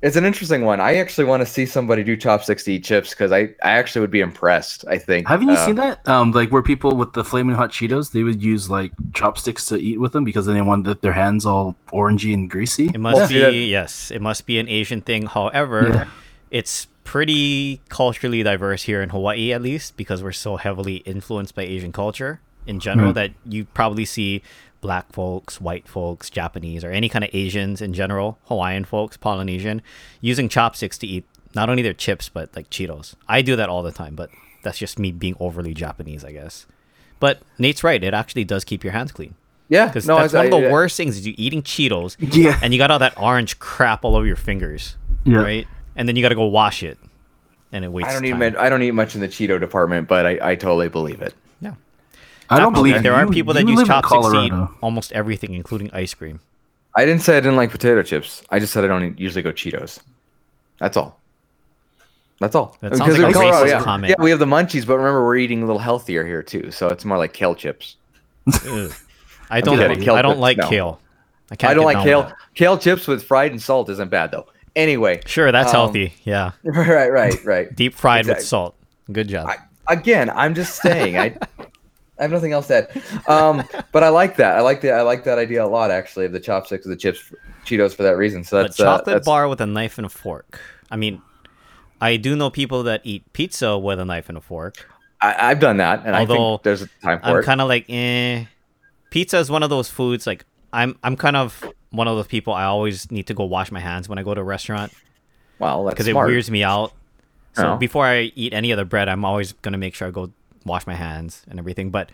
It's 0.02 0.16
an 0.16 0.24
interesting 0.24 0.64
one. 0.64 0.80
I 0.80 0.96
actually 0.96 1.24
want 1.26 1.42
to 1.42 1.46
see 1.46 1.64
somebody 1.64 2.02
do 2.02 2.16
top 2.16 2.42
sixty 2.42 2.80
chips 2.80 3.10
because 3.10 3.30
I, 3.30 3.42
I 3.62 3.70
actually 3.78 4.00
would 4.00 4.10
be 4.10 4.20
impressed. 4.20 4.84
I 4.88 4.98
think. 4.98 5.28
Haven't 5.28 5.48
you 5.48 5.54
Uh, 5.54 5.64
seen 5.66 5.76
that? 5.76 6.06
Um, 6.08 6.32
like 6.32 6.50
where 6.50 6.62
people 6.62 6.96
with 6.96 7.12
the 7.12 7.22
flaming 7.22 7.54
hot 7.54 7.70
Cheetos, 7.70 8.10
they 8.10 8.24
would 8.24 8.42
use 8.42 8.68
like 8.68 8.90
chopsticks 9.14 9.66
to 9.66 9.76
eat 9.76 10.00
with 10.00 10.10
them 10.12 10.24
because 10.24 10.46
then 10.46 10.56
they 10.56 10.62
wanted 10.62 11.00
their 11.02 11.12
hands 11.12 11.46
all 11.46 11.76
orangey 11.92 12.34
and 12.34 12.50
greasy. 12.50 12.86
It 12.92 12.98
must 12.98 13.16
Well, 13.16 13.28
be 13.28 13.34
see 13.34 13.70
yes, 13.70 14.10
it 14.10 14.20
must 14.20 14.44
be 14.44 14.58
an 14.58 14.68
Asian 14.68 15.02
thing. 15.02 15.26
However, 15.26 15.88
Yeah. 15.94 16.04
it's 16.50 16.88
pretty 17.04 17.80
culturally 17.88 18.42
diverse 18.42 18.82
here 18.84 19.02
in 19.02 19.10
Hawaii, 19.10 19.52
at 19.52 19.62
least, 19.62 19.96
because 19.96 20.22
we're 20.22 20.32
so 20.32 20.56
heavily 20.56 20.96
influenced 21.06 21.54
by 21.54 21.62
Asian 21.62 21.92
culture 21.92 22.40
in 22.66 22.80
general 22.80 23.08
Right. 23.12 23.14
that 23.14 23.30
you 23.52 23.66
probably 23.66 24.04
see 24.04 24.42
black 24.82 25.10
folks, 25.12 25.60
white 25.62 25.88
folks, 25.88 26.28
Japanese, 26.28 26.84
or 26.84 26.90
any 26.90 27.08
kind 27.08 27.24
of 27.24 27.30
Asians 27.32 27.80
in 27.80 27.94
general, 27.94 28.38
Hawaiian 28.48 28.84
folks, 28.84 29.16
Polynesian, 29.16 29.80
using 30.20 30.50
chopsticks 30.50 30.98
to 30.98 31.06
eat 31.06 31.24
not 31.54 31.70
only 31.70 31.82
their 31.82 31.94
chips 31.94 32.28
but 32.28 32.54
like 32.54 32.68
Cheetos. 32.68 33.14
I 33.26 33.40
do 33.40 33.56
that 33.56 33.70
all 33.70 33.82
the 33.82 33.92
time, 33.92 34.14
but 34.14 34.28
that's 34.62 34.76
just 34.78 34.98
me 34.98 35.10
being 35.12 35.36
overly 35.40 35.72
Japanese, 35.72 36.24
I 36.24 36.32
guess. 36.32 36.66
But 37.20 37.40
Nate's 37.58 37.82
right; 37.82 38.02
it 38.02 38.12
actually 38.12 38.44
does 38.44 38.64
keep 38.64 38.82
your 38.84 38.92
hands 38.92 39.12
clean 39.12 39.34
Yeah, 39.68 39.86
because 39.86 40.06
no, 40.06 40.16
that's 40.18 40.34
I- 40.34 40.38
one 40.38 40.46
of 40.46 40.60
the 40.60 40.68
I- 40.68 40.72
worst 40.72 40.96
things 40.96 41.16
is 41.16 41.26
you 41.26 41.34
eating 41.38 41.62
Cheetos 41.62 42.16
Yeah, 42.34 42.58
and 42.62 42.72
you 42.74 42.78
got 42.78 42.90
all 42.90 42.98
that 42.98 43.18
orange 43.18 43.58
crap 43.60 44.04
all 44.04 44.16
over 44.16 44.26
your 44.26 44.36
fingers, 44.36 44.96
yeah. 45.24 45.38
right? 45.38 45.66
And 45.96 46.08
then 46.08 46.16
you 46.16 46.22
got 46.22 46.30
to 46.30 46.34
go 46.34 46.46
wash 46.46 46.82
it, 46.82 46.98
and 47.70 47.84
it 47.84 47.88
wastes. 47.92 48.10
I 48.10 48.14
don't 48.14 48.24
eat 48.24 48.30
time. 48.30 48.38
much, 48.40 48.54
I 48.56 48.68
don't 48.68 48.82
eat 48.82 48.90
much 48.92 49.14
in 49.14 49.20
the 49.20 49.28
Cheeto 49.28 49.60
department, 49.60 50.08
but 50.08 50.26
I, 50.26 50.38
I 50.52 50.54
totally 50.56 50.88
believe 50.88 51.22
it. 51.22 51.34
Yeah, 52.52 52.56
I 52.56 52.60
don't 52.60 52.72
Definitely. 52.72 52.90
believe 52.90 53.02
there 53.02 53.14
are 53.14 53.24
you- 53.24 53.30
people 53.32 53.54
that 53.54 53.66
use 53.66 53.76
live 53.78 53.86
in 53.86 53.92
chopsticks 53.92 54.26
to 54.28 54.42
eat 54.44 54.52
almost 54.82 55.12
everything, 55.12 55.54
including 55.54 55.90
ice 55.92 56.14
cream. 56.14 56.40
I 56.94 57.04
didn't 57.06 57.22
say 57.22 57.36
I 57.36 57.40
didn't 57.40 57.56
like 57.56 57.70
potato 57.70 58.02
chips. 58.02 58.42
I 58.50 58.58
just 58.58 58.72
said 58.72 58.84
I 58.84 58.88
don't 58.88 59.18
usually 59.18 59.42
go 59.42 59.52
Cheetos. 59.52 59.98
That's 60.78 60.96
all. 60.96 61.18
That's 62.40 62.54
all. 62.54 62.76
That 62.80 62.96
sounds 62.96 63.00
Because 63.16 63.18
like 63.22 63.30
a 63.30 63.38
Colorado, 63.38 63.64
racist 63.64 63.68
yeah. 63.70 63.82
comment. 63.82 64.10
Yeah, 64.18 64.22
we 64.22 64.30
have 64.30 64.38
the 64.40 64.46
munchies, 64.46 64.86
but 64.86 64.96
remember 64.98 65.24
we're 65.24 65.36
eating 65.36 65.62
a 65.62 65.66
little 65.66 65.78
healthier 65.80 66.26
here 66.26 66.42
too, 66.42 66.70
so 66.70 66.88
it's 66.88 67.04
more 67.04 67.16
like 67.16 67.32
kale 67.32 67.54
chips. 67.54 67.96
I 69.50 69.60
don't. 69.60 69.78
kidding. 69.78 69.96
like- 69.98 70.00
Kale 70.04 70.14
I 70.16 70.22
don't 70.22 70.32
chips, 70.32 70.40
like 70.40 70.56
no. 70.58 70.68
kale. 70.68 71.00
I 71.50 71.56
can't. 71.56 71.70
I 71.70 71.74
don't 71.74 71.84
like 71.84 72.02
kale. 72.02 72.22
that. 72.24 72.34
Kale 72.54 72.78
chips 72.78 73.06
with 73.06 73.22
fried 73.24 73.52
and 73.52 73.60
salt 73.62 73.88
isn't 73.90 74.10
bad 74.10 74.30
though. 74.30 74.46
Anyway, 74.74 75.20
Sure, 75.26 75.52
that's 75.52 75.68
Um, 75.70 75.76
healthy. 75.76 76.14
Yeah, 76.24 76.52
right, 76.64 77.12
right, 77.12 77.44
right. 77.44 77.74
deep 77.76 77.94
fried 77.94 78.26
with 78.26 78.40
salt. 78.42 78.74
Good 79.12 79.28
job. 79.28 79.48
I, 79.48 79.56
again, 79.92 80.30
I'm 80.30 80.54
just 80.54 80.80
saying. 80.82 81.18
I, 81.18 81.36
I 82.22 82.26
have 82.26 82.30
nothing 82.30 82.52
else 82.52 82.68
to 82.68 82.88
add. 82.88 83.02
Um, 83.28 83.64
but 83.92 84.02
I 84.04 84.08
like 84.10 84.36
that. 84.36 84.56
I 84.56 84.60
like 84.60 84.80
the 84.80 84.92
I 84.92 85.02
like 85.02 85.24
that 85.24 85.38
idea 85.38 85.64
a 85.64 85.66
lot 85.66 85.90
actually 85.90 86.24
of 86.26 86.32
the 86.32 86.40
chopsticks 86.40 86.86
of 86.86 86.90
the 86.90 86.96
chips, 86.96 87.32
Cheetos 87.66 87.94
for 87.94 88.04
that 88.04 88.16
reason. 88.16 88.44
So 88.44 88.62
that's 88.62 88.78
a 88.78 88.82
chocolate 88.84 89.06
that's- 89.06 89.26
bar 89.26 89.48
with 89.48 89.60
a 89.60 89.66
knife 89.66 89.98
and 89.98 90.06
a 90.06 90.08
fork. 90.08 90.60
I 90.90 90.96
mean, 90.96 91.20
I 92.00 92.16
do 92.16 92.36
know 92.36 92.48
people 92.50 92.84
that 92.84 93.00
eat 93.04 93.32
pizza 93.32 93.76
with 93.78 93.98
a 93.98 94.04
knife 94.04 94.28
and 94.28 94.38
a 94.38 94.40
fork. 94.40 94.86
I, 95.20 95.50
I've 95.50 95.60
done 95.60 95.76
that, 95.78 96.02
and 96.04 96.14
I 96.16 96.20
Although, 96.20 96.56
think 96.56 96.62
there's 96.64 96.82
a 96.82 96.88
time 97.02 97.20
for 97.20 97.28
it. 97.28 97.32
I'm 97.38 97.42
kind 97.44 97.60
of 97.60 97.68
like, 97.68 97.86
eh. 97.88 98.44
Pizza 99.10 99.38
is 99.38 99.50
one 99.50 99.62
of 99.62 99.70
those 99.70 99.88
foods. 99.88 100.26
Like, 100.26 100.44
I'm 100.72 100.98
I'm 101.02 101.16
kind 101.16 101.36
of 101.36 101.64
one 101.90 102.08
of 102.08 102.16
those 102.16 102.26
people. 102.26 102.52
I 102.54 102.64
always 102.64 103.10
need 103.10 103.26
to 103.26 103.34
go 103.34 103.44
wash 103.44 103.70
my 103.70 103.80
hands 103.80 104.08
when 104.08 104.18
I 104.18 104.22
go 104.22 104.32
to 104.34 104.40
a 104.40 104.44
restaurant 104.44 104.92
well, 105.58 105.84
that's 105.84 105.94
because 105.94 106.08
it 106.08 106.14
weirds 106.14 106.50
me 106.50 106.64
out. 106.64 106.92
So 107.54 107.74
Oh. 107.74 107.76
before 107.76 108.06
I 108.06 108.32
eat 108.34 108.52
any 108.54 108.72
other 108.72 108.84
bread, 108.84 109.08
I'm 109.08 109.24
always 109.24 109.52
gonna 109.52 109.78
make 109.78 109.94
sure 109.94 110.08
I 110.08 110.10
go 110.10 110.32
wash 110.64 110.86
my 110.86 110.94
hands 110.94 111.44
and 111.48 111.58
everything. 111.58 111.90
But 111.90 112.10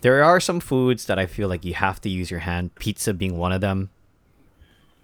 there 0.00 0.22
are 0.22 0.40
some 0.40 0.60
foods 0.60 1.06
that 1.06 1.18
I 1.18 1.26
feel 1.26 1.48
like 1.48 1.64
you 1.64 1.74
have 1.74 2.00
to 2.02 2.08
use 2.08 2.30
your 2.30 2.40
hand. 2.40 2.74
Pizza 2.76 3.14
being 3.14 3.38
one 3.38 3.52
of 3.52 3.60
them. 3.60 3.90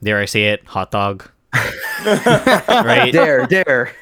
Dare 0.02 0.18
I 0.18 0.24
say 0.24 0.48
it? 0.48 0.66
Hot 0.66 0.90
dog. 0.90 1.30
right? 2.04 3.10
Dare, 3.12 3.46
dare. 3.46 3.92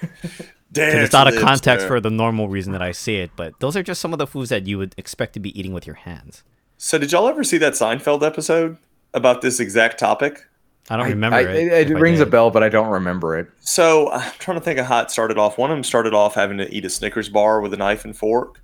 Damn, 0.70 1.04
it's 1.04 1.14
out 1.14 1.32
of 1.32 1.40
context 1.40 1.86
for 1.86 2.00
the 2.00 2.10
normal 2.10 2.48
reason 2.48 2.72
that 2.72 2.82
I 2.82 2.92
say 2.92 3.16
it, 3.16 3.30
but 3.36 3.58
those 3.58 3.76
are 3.76 3.82
just 3.82 4.00
some 4.00 4.12
of 4.12 4.18
the 4.18 4.26
foods 4.26 4.50
that 4.50 4.66
you 4.66 4.76
would 4.78 4.94
expect 4.98 5.32
to 5.32 5.40
be 5.40 5.58
eating 5.58 5.72
with 5.72 5.86
your 5.86 5.96
hands. 5.96 6.42
So, 6.76 6.98
did 6.98 7.10
y'all 7.10 7.26
ever 7.26 7.42
see 7.42 7.58
that 7.58 7.72
Seinfeld 7.72 8.22
episode 8.22 8.76
about 9.14 9.40
this 9.40 9.60
exact 9.60 9.98
topic? 9.98 10.46
I 10.90 10.96
don't 10.96 11.06
I- 11.06 11.10
remember 11.10 11.36
I- 11.36 11.42
it. 11.42 11.72
It, 11.72 11.90
if 11.90 11.96
I 11.96 12.00
rings 12.00 12.20
a 12.20 12.26
bell, 12.26 12.50
but 12.50 12.62
I 12.62 12.68
don't 12.68 12.88
remember 12.88 13.38
it. 13.38 13.48
So, 13.60 14.10
I'm 14.12 14.32
trying 14.38 14.58
to 14.58 14.64
think 14.64 14.78
of 14.78 14.86
how 14.86 15.00
it 15.02 15.10
started 15.10 15.38
off. 15.38 15.58
One 15.58 15.70
of 15.70 15.76
them 15.76 15.84
started 15.84 16.14
off 16.14 16.34
having 16.34 16.58
to 16.58 16.72
eat 16.74 16.84
a 16.84 16.90
Snickers 16.90 17.28
bar 17.28 17.60
with 17.60 17.72
a 17.74 17.76
knife 17.76 18.04
and 18.04 18.16
fork. 18.16 18.60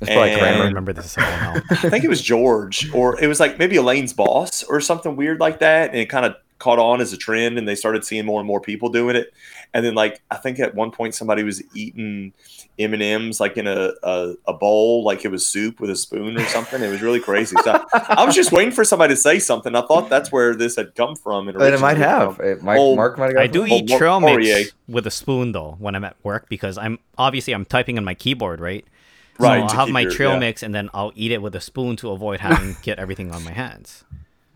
It's 0.00 0.10
probably 0.10 0.32
And- 0.32 0.42
I 0.62 0.64
remember 0.64 0.92
this 0.92 1.16
at 1.16 1.24
all 1.24 1.54
now. 1.54 1.62
I 1.70 1.88
think 1.88 2.04
it 2.04 2.08
was 2.08 2.20
George, 2.20 2.90
or 2.92 3.20
it 3.22 3.26
was 3.28 3.38
like 3.40 3.58
maybe 3.58 3.76
Elaine's 3.76 4.12
boss 4.12 4.62
or 4.64 4.80
something 4.80 5.14
weird 5.16 5.40
like 5.40 5.60
that. 5.60 5.90
And 5.90 5.98
it 5.98 6.06
kind 6.06 6.26
of 6.26 6.34
caught 6.58 6.78
on 6.78 7.00
as 7.00 7.12
a 7.12 7.16
trend, 7.16 7.58
and 7.58 7.66
they 7.68 7.74
started 7.74 8.04
seeing 8.04 8.24
more 8.26 8.40
and 8.40 8.46
more 8.46 8.60
people 8.60 8.88
doing 8.88 9.16
it. 9.16 9.32
And 9.74 9.84
then, 9.84 9.94
like, 9.96 10.22
I 10.30 10.36
think 10.36 10.60
at 10.60 10.74
one 10.74 10.92
point 10.92 11.14
somebody 11.16 11.42
was 11.42 11.60
eating 11.74 12.32
M 12.78 12.94
and 12.94 13.02
M's 13.02 13.40
like 13.40 13.56
in 13.56 13.66
a, 13.66 13.90
a 14.04 14.34
a 14.46 14.52
bowl, 14.54 15.02
like 15.04 15.24
it 15.24 15.28
was 15.32 15.44
soup 15.46 15.80
with 15.80 15.90
a 15.90 15.96
spoon 15.96 16.36
or 16.38 16.44
something. 16.46 16.80
It 16.80 16.88
was 16.88 17.02
really 17.02 17.18
crazy. 17.20 17.56
So 17.64 17.84
I 17.92 18.24
was 18.24 18.34
just 18.36 18.52
waiting 18.52 18.70
for 18.72 18.84
somebody 18.84 19.14
to 19.14 19.20
say 19.20 19.40
something. 19.40 19.74
I 19.74 19.82
thought 19.82 20.08
that's 20.08 20.30
where 20.30 20.54
this 20.54 20.76
had 20.76 20.94
come 20.94 21.16
from. 21.16 21.48
And 21.48 21.56
um, 21.56 21.62
it 21.62 21.80
might 21.80 21.96
have. 21.98 22.38
It 22.40 22.62
might, 22.62 22.78
Oh, 22.78 22.94
Mark 22.94 23.18
might 23.18 23.26
have. 23.26 23.34
got 23.34 23.42
I 23.42 23.46
do 23.48 23.62
from- 23.62 23.72
eat 23.72 23.84
oh, 23.86 23.86
Mar- 23.90 23.96
oh, 23.96 23.98
trail 23.98 24.20
Poirier. 24.20 24.54
mix 24.58 24.72
with 24.88 25.06
a 25.08 25.10
spoon 25.10 25.50
though 25.52 25.76
when 25.80 25.94
I'm 25.96 26.04
at 26.04 26.16
work 26.22 26.48
because 26.48 26.78
I'm 26.78 27.00
obviously 27.18 27.52
I'm 27.52 27.64
typing 27.64 27.98
on 27.98 28.04
my 28.04 28.14
keyboard, 28.14 28.60
right? 28.60 28.86
Right, 29.40 29.62
So 29.62 29.66
to 29.66 29.72
I'll 29.72 29.78
have 29.80 29.86
keep 29.88 29.92
my 29.92 30.00
your- 30.02 30.12
trail 30.12 30.32
yeah. 30.34 30.38
mix 30.38 30.62
and 30.62 30.72
then 30.72 30.88
I'll 30.94 31.12
eat 31.16 31.32
it 31.32 31.42
with 31.42 31.56
a 31.56 31.60
spoon 31.60 31.96
to 31.96 32.10
avoid 32.12 32.38
having 32.40 32.76
get 32.82 33.00
everything 33.00 33.32
on 33.32 33.42
my 33.42 33.50
hands. 33.52 34.04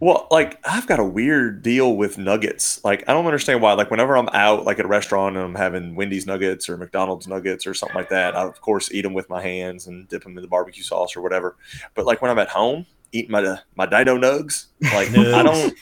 Well, 0.01 0.29
like 0.31 0.61
I've 0.65 0.87
got 0.87 1.01
a 1.01 1.05
weird 1.05 1.63
deal 1.63 1.97
with 1.97 2.19
nuggets. 2.19 2.83
Like 2.85 3.05
I 3.09 3.13
don't 3.13 3.27
understand 3.27 3.61
why. 3.61 3.73
Like 3.73 3.91
whenever 3.91 4.17
I'm 4.17 4.29
out, 4.29 4.65
like 4.65 4.79
at 4.79 4.85
a 4.85 4.89
restaurant, 4.89 5.37
and 5.37 5.45
I'm 5.45 5.55
having 5.55 5.97
Wendy's 5.97 6.27
nuggets 6.27 6.69
or 6.69 6.77
McDonald's 6.77 7.27
nuggets 7.27 7.67
or 7.67 7.75
something 7.75 7.97
like 7.97 8.09
that, 8.11 8.37
I 8.37 8.43
of 8.43 8.61
course 8.61 8.93
eat 8.93 9.03
them 9.03 9.13
with 9.15 9.29
my 9.29 9.43
hands 9.43 9.87
and 9.87 10.09
dip 10.09 10.23
them 10.23 10.37
in 10.37 10.43
the 10.43 10.49
barbecue 10.49 10.85
sauce 10.85 11.17
or 11.17 11.21
whatever. 11.21 11.57
But 11.95 12.07
like 12.07 12.23
when 12.23 12.31
I'm 12.31 12.39
at 12.39 12.49
home, 12.49 12.87
eating 13.13 13.31
my 13.31 13.59
my 13.75 13.87
Dino 13.87 14.17
nugs, 14.17 14.67
like 14.83 15.11
I 15.17 15.43
don't, 15.43 15.75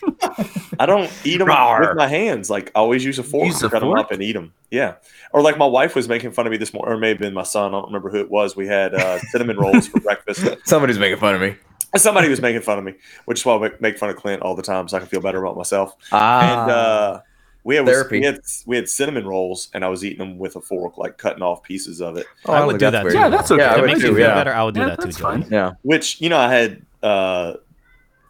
I 0.80 0.86
don't 0.86 1.10
eat 1.24 1.38
them 1.38 1.48
Rawr. 1.48 1.80
with 1.80 1.96
my 1.96 2.08
hands. 2.08 2.50
Like 2.50 2.70
I 2.74 2.78
always 2.78 3.04
use 3.04 3.18
a 3.18 3.22
fork 3.22 3.46
Use 3.46 3.60
to 3.60 3.66
a 3.66 3.70
cut 3.70 3.80
them 3.80 3.92
up 3.92 4.10
and 4.10 4.22
eat 4.22 4.32
them. 4.32 4.52
Yeah. 4.70 4.94
Or 5.32 5.42
like 5.42 5.58
my 5.58 5.66
wife 5.66 5.94
was 5.94 6.08
making 6.08 6.32
fun 6.32 6.46
of 6.46 6.50
me 6.50 6.56
this 6.56 6.72
morning, 6.72 6.94
or 6.94 6.98
maybe 6.98 7.28
my 7.30 7.42
son. 7.42 7.74
I 7.74 7.78
don't 7.78 7.86
remember 7.86 8.10
who 8.10 8.20
it 8.20 8.30
was. 8.30 8.56
We 8.56 8.66
had 8.66 8.94
uh, 8.94 9.18
cinnamon 9.30 9.56
rolls 9.58 9.88
for 9.88 10.00
breakfast. 10.00 10.46
Somebody's 10.64 10.98
making 10.98 11.18
fun 11.18 11.34
of 11.34 11.40
me. 11.40 11.56
Somebody 11.97 12.28
was 12.28 12.40
making 12.40 12.62
fun 12.62 12.78
of 12.78 12.84
me, 12.84 12.94
which 13.26 13.40
is 13.40 13.44
why 13.47 13.55
I 13.57 13.59
make- 13.59 13.80
make 13.80 13.99
fun 13.99 14.11
of 14.11 14.16
Clint 14.16 14.42
all 14.42 14.55
the 14.55 14.62
time, 14.62 14.88
so 14.88 14.97
I 14.97 15.01
can 15.01 15.09
feel 15.09 15.20
better 15.20 15.42
about 15.42 15.57
myself. 15.57 15.94
Ah, 16.12 16.62
And 16.62 16.70
uh, 16.70 17.20
we 17.64 17.76
had 17.76 17.86
Therapy. 17.86 18.20
we 18.20 18.24
had 18.26 18.40
we 18.66 18.76
had 18.76 18.88
cinnamon 18.88 19.26
rolls, 19.26 19.68
and 19.74 19.84
I 19.84 19.88
was 19.88 20.05
eating 20.05 20.18
them 20.18 20.38
with 20.38 20.57
a 20.57 20.61
fork, 20.61 20.99
like 20.99 21.18
cutting 21.18 21.42
off 21.42 21.62
pieces 21.62 22.01
of 22.01 22.16
it. 22.16 22.26
Oh, 22.47 22.53
I 22.53 22.59
don't 22.59 22.66
would 22.68 22.78
do 22.78 22.90
that 22.90 23.03
too. 23.09 23.14
Yeah, 23.14 23.28
that's 23.28 23.51
okay. 23.51 23.62
Yeah, 23.62 23.72
I 23.74 23.78
it 23.78 23.80
would 23.80 23.86
makes 23.88 24.01
too, 24.01 24.07
you 24.09 24.14
feel 24.14 24.26
yeah. 24.28 24.34
better, 24.34 24.53
I 24.53 24.62
would 24.62 24.74
do 24.74 24.80
Yeah, 24.80 24.86
that 24.90 24.99
too. 25.01 25.05
that's 25.07 25.18
Joey. 25.18 25.40
fine. 25.42 25.47
Yeah. 25.51 25.72
Which 25.82 26.20
you 26.20 26.28
know, 26.28 26.38
I 26.38 26.53
had 26.53 26.82
uh, 27.03 27.55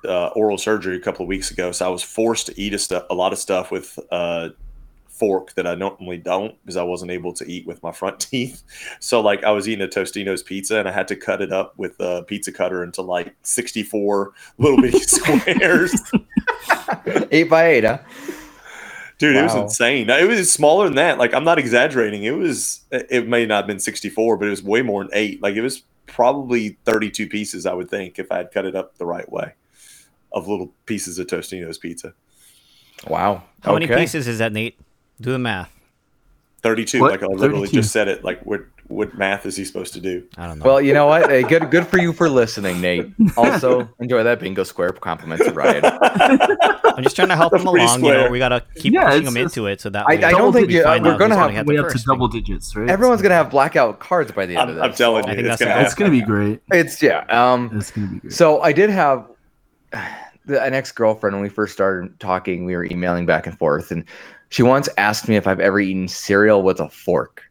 uh, 0.07 0.29
oral 0.29 0.57
surgery 0.59 0.97
a 0.97 1.01
couple 1.01 1.23
of 1.25 1.29
weeks 1.29 1.51
ago, 1.51 1.73
so 1.73 1.85
I 1.87 1.89
was 1.91 2.03
forced 2.03 2.47
to 2.47 2.61
eat 2.61 2.73
a, 2.75 2.79
stu- 2.79 3.03
a 3.11 3.14
lot 3.14 3.33
of 3.33 3.39
stuff 3.39 3.71
with 3.71 3.99
a 4.11 4.51
fork 5.19 5.55
that 5.55 5.67
I 5.67 5.75
normally 5.75 6.19
don't 6.19 6.55
because 6.62 6.77
I 6.77 6.83
wasn't 6.83 7.11
able 7.11 7.33
to 7.35 7.45
eat 7.47 7.67
with 7.67 7.83
my 7.83 7.93
front 7.93 8.21
teeth. 8.31 8.62
So 9.01 9.21
like 9.21 9.45
I 9.45 9.51
was 9.51 9.69
eating 9.69 9.85
a 9.85 9.89
Totino's 9.89 10.43
pizza 10.43 10.79
and 10.79 10.89
I 10.89 10.93
had 10.93 11.09
to 11.09 11.17
cut 11.17 11.41
it 11.41 11.53
up 11.53 11.77
with 11.77 11.99
a 12.01 12.23
pizza 12.23 12.53
cutter 12.53 12.83
into 12.85 13.03
like 13.03 13.35
sixty 13.43 13.83
four 13.83 14.33
little 14.59 14.81
bitty 14.81 14.99
squares. 15.01 16.01
Eight 17.31 17.51
by 17.51 17.67
eight, 17.69 17.85
huh? 17.85 17.99
Dude, 19.19 19.35
it 19.35 19.43
was 19.43 19.55
insane. 19.55 20.11
It 20.11 20.29
was 20.29 20.53
smaller 20.53 20.85
than 20.85 20.97
that. 20.97 21.19
Like 21.19 21.33
I'm 21.33 21.45
not 21.45 21.59
exaggerating. 21.59 22.25
It 22.25 22.37
was. 22.37 22.83
It 22.91 23.27
may 23.27 23.47
not 23.47 23.62
have 23.62 23.67
been 23.67 23.81
64, 23.81 24.37
but 24.37 24.47
it 24.47 24.51
was 24.51 24.62
way 24.62 24.83
more 24.83 25.03
than 25.03 25.11
eight. 25.14 25.43
Like 25.43 25.55
it 25.55 25.62
was 25.62 25.85
probably 26.07 26.77
32 26.85 27.27
pieces. 27.27 27.64
I 27.64 27.73
would 27.73 27.89
think 27.89 28.19
if 28.19 28.31
I 28.31 28.39
had 28.39 28.53
cut 28.53 28.67
it 28.67 28.77
up 28.77 28.99
the 28.99 29.07
right 29.07 29.31
way, 29.33 29.55
of 30.33 30.49
little 30.49 30.75
pieces 30.85 31.19
of 31.19 31.29
Totino's 31.29 31.79
pizza. 31.79 32.12
Wow. 33.07 33.45
How 33.62 33.73
many 33.73 33.87
pieces 33.87 34.29
is 34.29 34.39
that, 34.39 34.53
Nate? 34.53 34.79
Do 35.21 35.33
the 35.33 35.39
math. 35.39 35.73
32. 36.62 37.01
What? 37.01 37.11
Like 37.12 37.23
I 37.23 37.27
literally 37.27 37.67
32. 37.69 37.77
just 37.77 37.93
said 37.93 38.09
it. 38.09 38.25
Like 38.25 38.41
what? 38.45 38.61
What 38.89 39.19
math 39.19 39.47
is 39.47 39.57
he 39.57 39.64
supposed 39.64 39.95
to 39.95 40.01
do? 40.01 40.23
I 40.39 40.47
don't 40.47 40.61
know. 40.61 40.64
Well, 40.64 40.81
you 40.81 40.95
know 40.95 41.07
what? 41.09 41.29
Hey, 41.29 41.43
good, 41.43 41.73
good 41.73 41.89
for 41.89 41.99
you 41.99 42.12
for 42.12 42.29
listening, 42.29 42.81
Nate. 42.81 43.09
Also, 43.37 43.89
enjoy 43.99 44.23
that 44.23 44.39
bingo 44.39 44.62
square. 44.62 44.93
compliment 44.93 45.43
to 45.43 45.51
Ryan. 45.53 45.83
I'm 46.97 47.03
just 47.03 47.17
trying 47.17 47.27
to 47.31 47.35
help 47.35 47.51
The 47.51 47.59
him 47.59 47.67
free 47.67 47.83
along. 47.83 48.05
You 48.05 48.12
know, 48.12 48.31
we 48.31 48.39
gotta 48.39 48.62
keep 48.77 48.93
Yeah, 48.93 49.07
pushing 49.07 49.23
it's- 49.23 49.33
him 49.33 49.37
it's- 49.39 49.57
into 49.57 49.67
it 49.67 49.81
so 49.81 49.91
that 49.91 50.07
I- 50.09 50.12
I 50.12 50.31
don't 50.31 50.53
think 50.53 50.69
we 50.69 50.77
you- 50.77 50.85
find 50.85 51.05
we're 51.05 51.19
gonna 51.19 51.35
have- 51.35 51.51
had 51.51 51.67
We 51.67 51.77
the 51.77 51.85
up 51.85 51.91
to 51.91 51.99
double 52.05 52.29
digits, 52.29 52.77
right? 52.77 52.89
Everyone's 52.89 53.23
gonna 53.23 53.35
have 53.35 53.51
blackout 53.51 53.99
cards 53.99 54.31
by 54.31 54.47
the 54.47 54.53
end 54.57 54.62
I'm, 54.62 54.69
of 54.69 54.75
this. 54.77 54.85
I'm 54.85 54.93
telling 54.93 55.25
I 55.25 55.31
you, 55.31 55.37
think 55.39 55.49
it's 55.49 55.61
gonna 55.64 55.75
a- 55.75 55.83
It's 55.83 55.95
gonna 55.95 56.11
be 56.12 56.23
great. 56.23 56.61
It's 56.71 57.03
yeah. 57.03 57.25
Um, 57.29 57.73
It's 57.75 57.91
gonna 57.91 58.07
be 58.07 58.19
great. 58.21 58.33
So 58.35 58.61
I 58.62 58.71
did 58.73 58.91
have 58.91 59.27
the- 60.47 60.62
an 60.62 60.75
ex 60.75 60.93
girlfriend 60.93 61.35
when 61.35 61.43
we 61.43 61.49
first 61.49 61.73
started 61.73 62.21
talking. 62.21 62.64
We 62.64 62.77
were 62.77 62.85
emailing 62.85 63.27
back 63.27 63.49
and 63.49 63.59
forth, 63.59 63.91
and 63.91 64.05
she 64.49 64.63
once 64.63 64.89
asked 64.99 65.29
me 65.29 65.37
if 65.37 65.47
I've 65.47 65.61
ever 65.61 65.81
eaten 65.81 66.09
cereal 66.09 66.63
with 66.63 66.81
a 66.81 66.89
fork. 66.89 67.43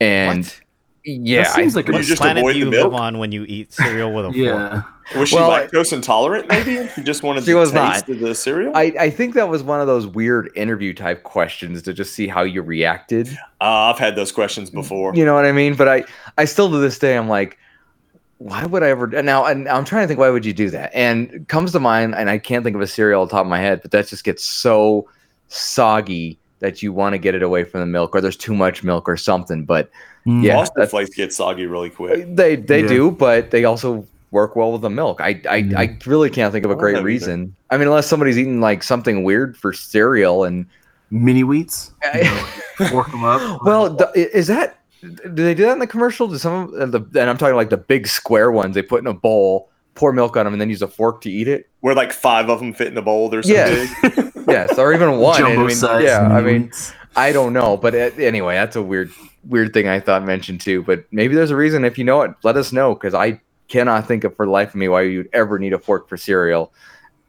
And 0.00 0.44
What? 0.44 0.60
Yeah, 1.08 1.44
That 1.44 1.54
seems 1.54 1.76
I- 1.76 1.78
like 1.78 1.88
a 1.88 1.92
You 1.92 1.98
What 1.98 2.04
just 2.04 2.20
planet 2.20 2.40
avoid 2.40 2.54
do 2.54 2.58
the 2.58 2.64
you 2.64 2.70
milk? 2.72 2.92
live 2.92 3.00
on 3.00 3.18
when 3.18 3.30
you 3.30 3.44
eat 3.46 3.72
cereal 3.72 4.12
with 4.12 4.26
a 4.26 4.32
fork? 4.32 4.84
Was 5.16 5.28
she 5.28 5.36
Well, 5.36 5.52
I- 5.52 5.66
lactose 5.68 5.92
intolerant? 5.92 6.48
Maybe 6.48 6.88
she 6.96 7.02
just 7.04 7.22
wanted 7.22 7.44
She 7.44 7.52
to 7.52 7.58
was 7.58 7.70
taste 7.70 8.08
not. 8.08 8.08
of 8.08 8.18
the 8.18 8.34
cereal. 8.34 8.72
I, 8.74 8.92
I 8.98 9.10
think 9.10 9.34
that 9.34 9.48
was 9.48 9.62
one 9.62 9.80
of 9.80 9.86
those 9.86 10.04
weird 10.04 10.50
interview 10.56 10.92
type 10.92 11.22
questions 11.22 11.80
to 11.82 11.92
just 11.92 12.12
see 12.14 12.26
how 12.26 12.42
you 12.42 12.60
reacted. 12.60 13.28
Uh, 13.60 13.92
I've 13.92 14.00
had 14.00 14.16
those 14.16 14.32
questions 14.32 14.68
before. 14.68 15.14
You 15.14 15.24
know 15.24 15.34
what 15.34 15.44
I 15.44 15.52
mean? 15.52 15.76
But 15.76 15.86
I, 15.86 16.04
I 16.38 16.44
still 16.44 16.68
to 16.72 16.78
this 16.78 16.98
day, 16.98 17.16
I'm 17.16 17.28
like, 17.28 17.56
why 18.38 18.66
would 18.66 18.82
I 18.82 18.88
ever? 18.90 19.06
Now, 19.06 19.44
and 19.44 19.68
I'm 19.68 19.84
trying 19.84 20.02
to 20.02 20.08
think, 20.08 20.18
why 20.18 20.28
would 20.30 20.44
you 20.44 20.52
do 20.52 20.70
that? 20.70 20.90
And 20.92 21.30
it 21.32 21.46
comes 21.48 21.70
to 21.70 21.78
mind, 21.78 22.16
and 22.16 22.28
I 22.28 22.38
can't 22.38 22.64
think 22.64 22.74
of 22.74 22.82
a 22.82 22.86
cereal 22.88 23.22
on 23.22 23.28
top 23.28 23.42
of 23.42 23.46
my 23.46 23.60
head, 23.60 23.80
but 23.80 23.92
that 23.92 24.08
just 24.08 24.24
gets 24.24 24.44
so 24.44 25.08
soggy 25.48 26.38
that 26.60 26.82
you 26.82 26.92
want 26.92 27.12
to 27.12 27.18
get 27.18 27.34
it 27.34 27.42
away 27.42 27.64
from 27.64 27.80
the 27.80 27.86
milk, 27.86 28.14
or 28.14 28.20
there's 28.20 28.36
too 28.36 28.54
much 28.54 28.82
milk 28.82 29.08
or 29.08 29.16
something. 29.16 29.64
But 29.64 29.90
Mm. 30.26 30.42
Yeah, 30.42 30.54
Frosted 30.54 30.74
that's- 30.76 30.90
Flakes 30.90 31.14
get 31.14 31.32
soggy 31.32 31.66
really 31.66 31.88
quick. 31.90 32.34
they 32.34 32.56
they 32.56 32.82
Yeah. 32.82 32.88
do, 32.88 33.10
but 33.12 33.52
they 33.52 33.64
also 33.64 34.04
work 34.32 34.56
well 34.56 34.72
with 34.72 34.80
the 34.82 34.90
milk. 34.90 35.20
I 35.20 35.40
I, 35.48 35.56
Yeah. 35.58 35.78
I 35.78 35.96
really 36.04 36.30
can't 36.30 36.52
think 36.52 36.64
of 36.64 36.70
a 36.72 36.74
great 36.74 36.94
have 36.94 37.02
either. 37.02 37.06
reason. 37.06 37.54
I 37.70 37.76
mean, 37.76 37.86
unless 37.86 38.08
somebody's 38.08 38.36
eating 38.36 38.60
like 38.60 38.82
something 38.82 39.22
weird 39.22 39.56
for 39.56 39.72
cereal 39.72 40.42
and 40.42 40.66
mini 41.12 41.42
wheats. 41.44 41.92
You 42.12 42.24
know, 42.24 42.44
like, 42.80 42.90
fork 42.90 43.10
them 43.12 43.22
up. 43.24 43.60
Well, 43.64 43.90
the, 43.90 44.10
is 44.36 44.48
that 44.48 44.80
do 45.00 45.44
they 45.44 45.54
do 45.54 45.62
that 45.62 45.74
in 45.74 45.78
the 45.78 45.86
commercial? 45.86 46.26
Do 46.26 46.38
some 46.38 46.74
of 46.74 46.90
the 46.90 47.02
and 47.20 47.30
I'm 47.30 47.38
talking 47.38 47.54
like 47.54 47.70
the 47.70 47.76
big 47.76 48.08
square 48.08 48.50
ones 48.50 48.74
they 48.74 48.82
put 48.82 49.00
in 49.00 49.06
a 49.06 49.14
bowl, 49.14 49.70
pour 49.94 50.12
milk 50.12 50.36
on 50.36 50.44
them, 50.44 50.54
and 50.54 50.60
then 50.60 50.70
use 50.70 50.82
a 50.82 50.88
fork 50.88 51.20
to 51.20 51.30
eat 51.30 51.46
it? 51.46 51.68
Where 51.82 51.94
like 51.94 52.12
five 52.12 52.48
of 52.50 52.58
them 52.58 52.72
fit 52.72 52.88
in 52.88 52.96
a 52.98 53.02
bowl. 53.02 53.28
They're 53.28 53.44
so 53.44 53.52
Yes. 53.52 53.94
big. 54.46 54.54
Yes, 54.54 54.78
or 54.78 54.92
even 54.92 55.18
one. 55.18 55.42
I 55.42 55.56
mean, 55.56 55.70
size. 55.70 56.04
yeah, 56.04 56.28
I 56.28 56.40
mean. 56.40 56.72
I 57.16 57.32
don't 57.32 57.54
know, 57.54 57.78
but 57.78 57.94
it, 57.94 58.18
anyway, 58.18 58.56
that's 58.56 58.76
a 58.76 58.82
weird 58.82 59.10
weird 59.44 59.72
thing 59.72 59.88
I 59.88 60.00
thought 60.00 60.22
mentioned 60.24 60.60
too. 60.60 60.82
But 60.82 61.04
maybe 61.10 61.34
there's 61.34 61.50
a 61.50 61.56
reason. 61.56 61.84
If 61.84 61.96
you 61.98 62.04
know 62.04 62.22
it, 62.22 62.32
let 62.42 62.56
us 62.56 62.72
know 62.72 62.94
because 62.94 63.14
I 63.14 63.40
cannot 63.68 64.06
think 64.06 64.24
of 64.24 64.36
for 64.36 64.46
the 64.46 64.52
life 64.52 64.68
of 64.68 64.74
me 64.76 64.88
why 64.88 65.02
you'd 65.02 65.28
ever 65.32 65.58
need 65.58 65.72
a 65.72 65.78
fork 65.78 66.08
for 66.08 66.16
cereal. 66.16 66.72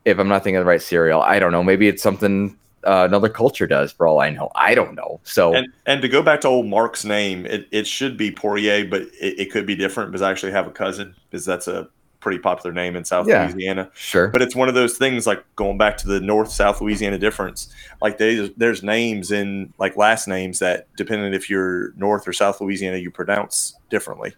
If 0.05 0.19
I'm 0.19 0.27
not 0.27 0.43
thinking 0.43 0.57
of 0.57 0.65
the 0.65 0.69
right 0.69 0.81
cereal, 0.81 1.21
I 1.21 1.39
don't 1.39 1.51
know. 1.51 1.63
Maybe 1.63 1.87
it's 1.87 2.03
something 2.03 2.57
uh, 2.85 3.05
another 3.07 3.29
culture 3.29 3.67
does. 3.67 3.91
For 3.91 4.07
all 4.07 4.19
I 4.19 4.29
know, 4.29 4.49
I 4.55 4.75
don't 4.75 4.95
know. 4.95 5.19
So 5.23 5.53
And 5.53 5.67
and 5.85 6.01
to 6.01 6.09
go 6.09 6.21
back 6.21 6.41
to 6.41 6.47
old 6.47 6.67
Mark's 6.67 7.05
name, 7.05 7.45
it, 7.45 7.67
it 7.71 7.87
should 7.87 8.17
be 8.17 8.31
Poirier, 8.31 8.85
but 8.85 9.03
it, 9.03 9.39
it 9.39 9.51
could 9.51 9.65
be 9.65 9.75
different 9.75 10.11
because 10.11 10.21
I 10.21 10.31
actually 10.31 10.51
have 10.51 10.67
a 10.67 10.71
cousin 10.71 11.15
because 11.29 11.45
that's 11.45 11.67
a 11.67 11.87
pretty 12.27 12.39
popular 12.39 12.73
name 12.73 12.97
in 12.97 13.05
South 13.05 13.25
Yeah. 13.25 13.45
Louisiana. 13.49 13.89
sure, 13.95 14.27
But 14.27 14.41
it's 14.41 14.53
one 14.53 14.67
of 14.67 14.75
those 14.75 14.97
things 14.97 15.25
like 15.25 15.45
going 15.55 15.77
back 15.77 15.95
to 15.99 16.07
the 16.07 16.19
North 16.19 16.51
South 16.51 16.81
Louisiana 16.81 17.17
difference. 17.17 17.69
Like 18.01 18.17
they, 18.17 18.49
there's 18.57 18.83
names 18.83 19.31
in 19.31 19.73
like 19.77 19.95
last 19.95 20.27
names 20.27 20.59
that 20.59 20.87
depending 20.97 21.33
if 21.33 21.49
you're 21.49 21.93
North 21.93 22.27
or 22.27 22.33
South 22.33 22.59
Louisiana, 22.59 22.97
you 22.97 23.11
pronounce 23.11 23.75
differently. 23.89 24.33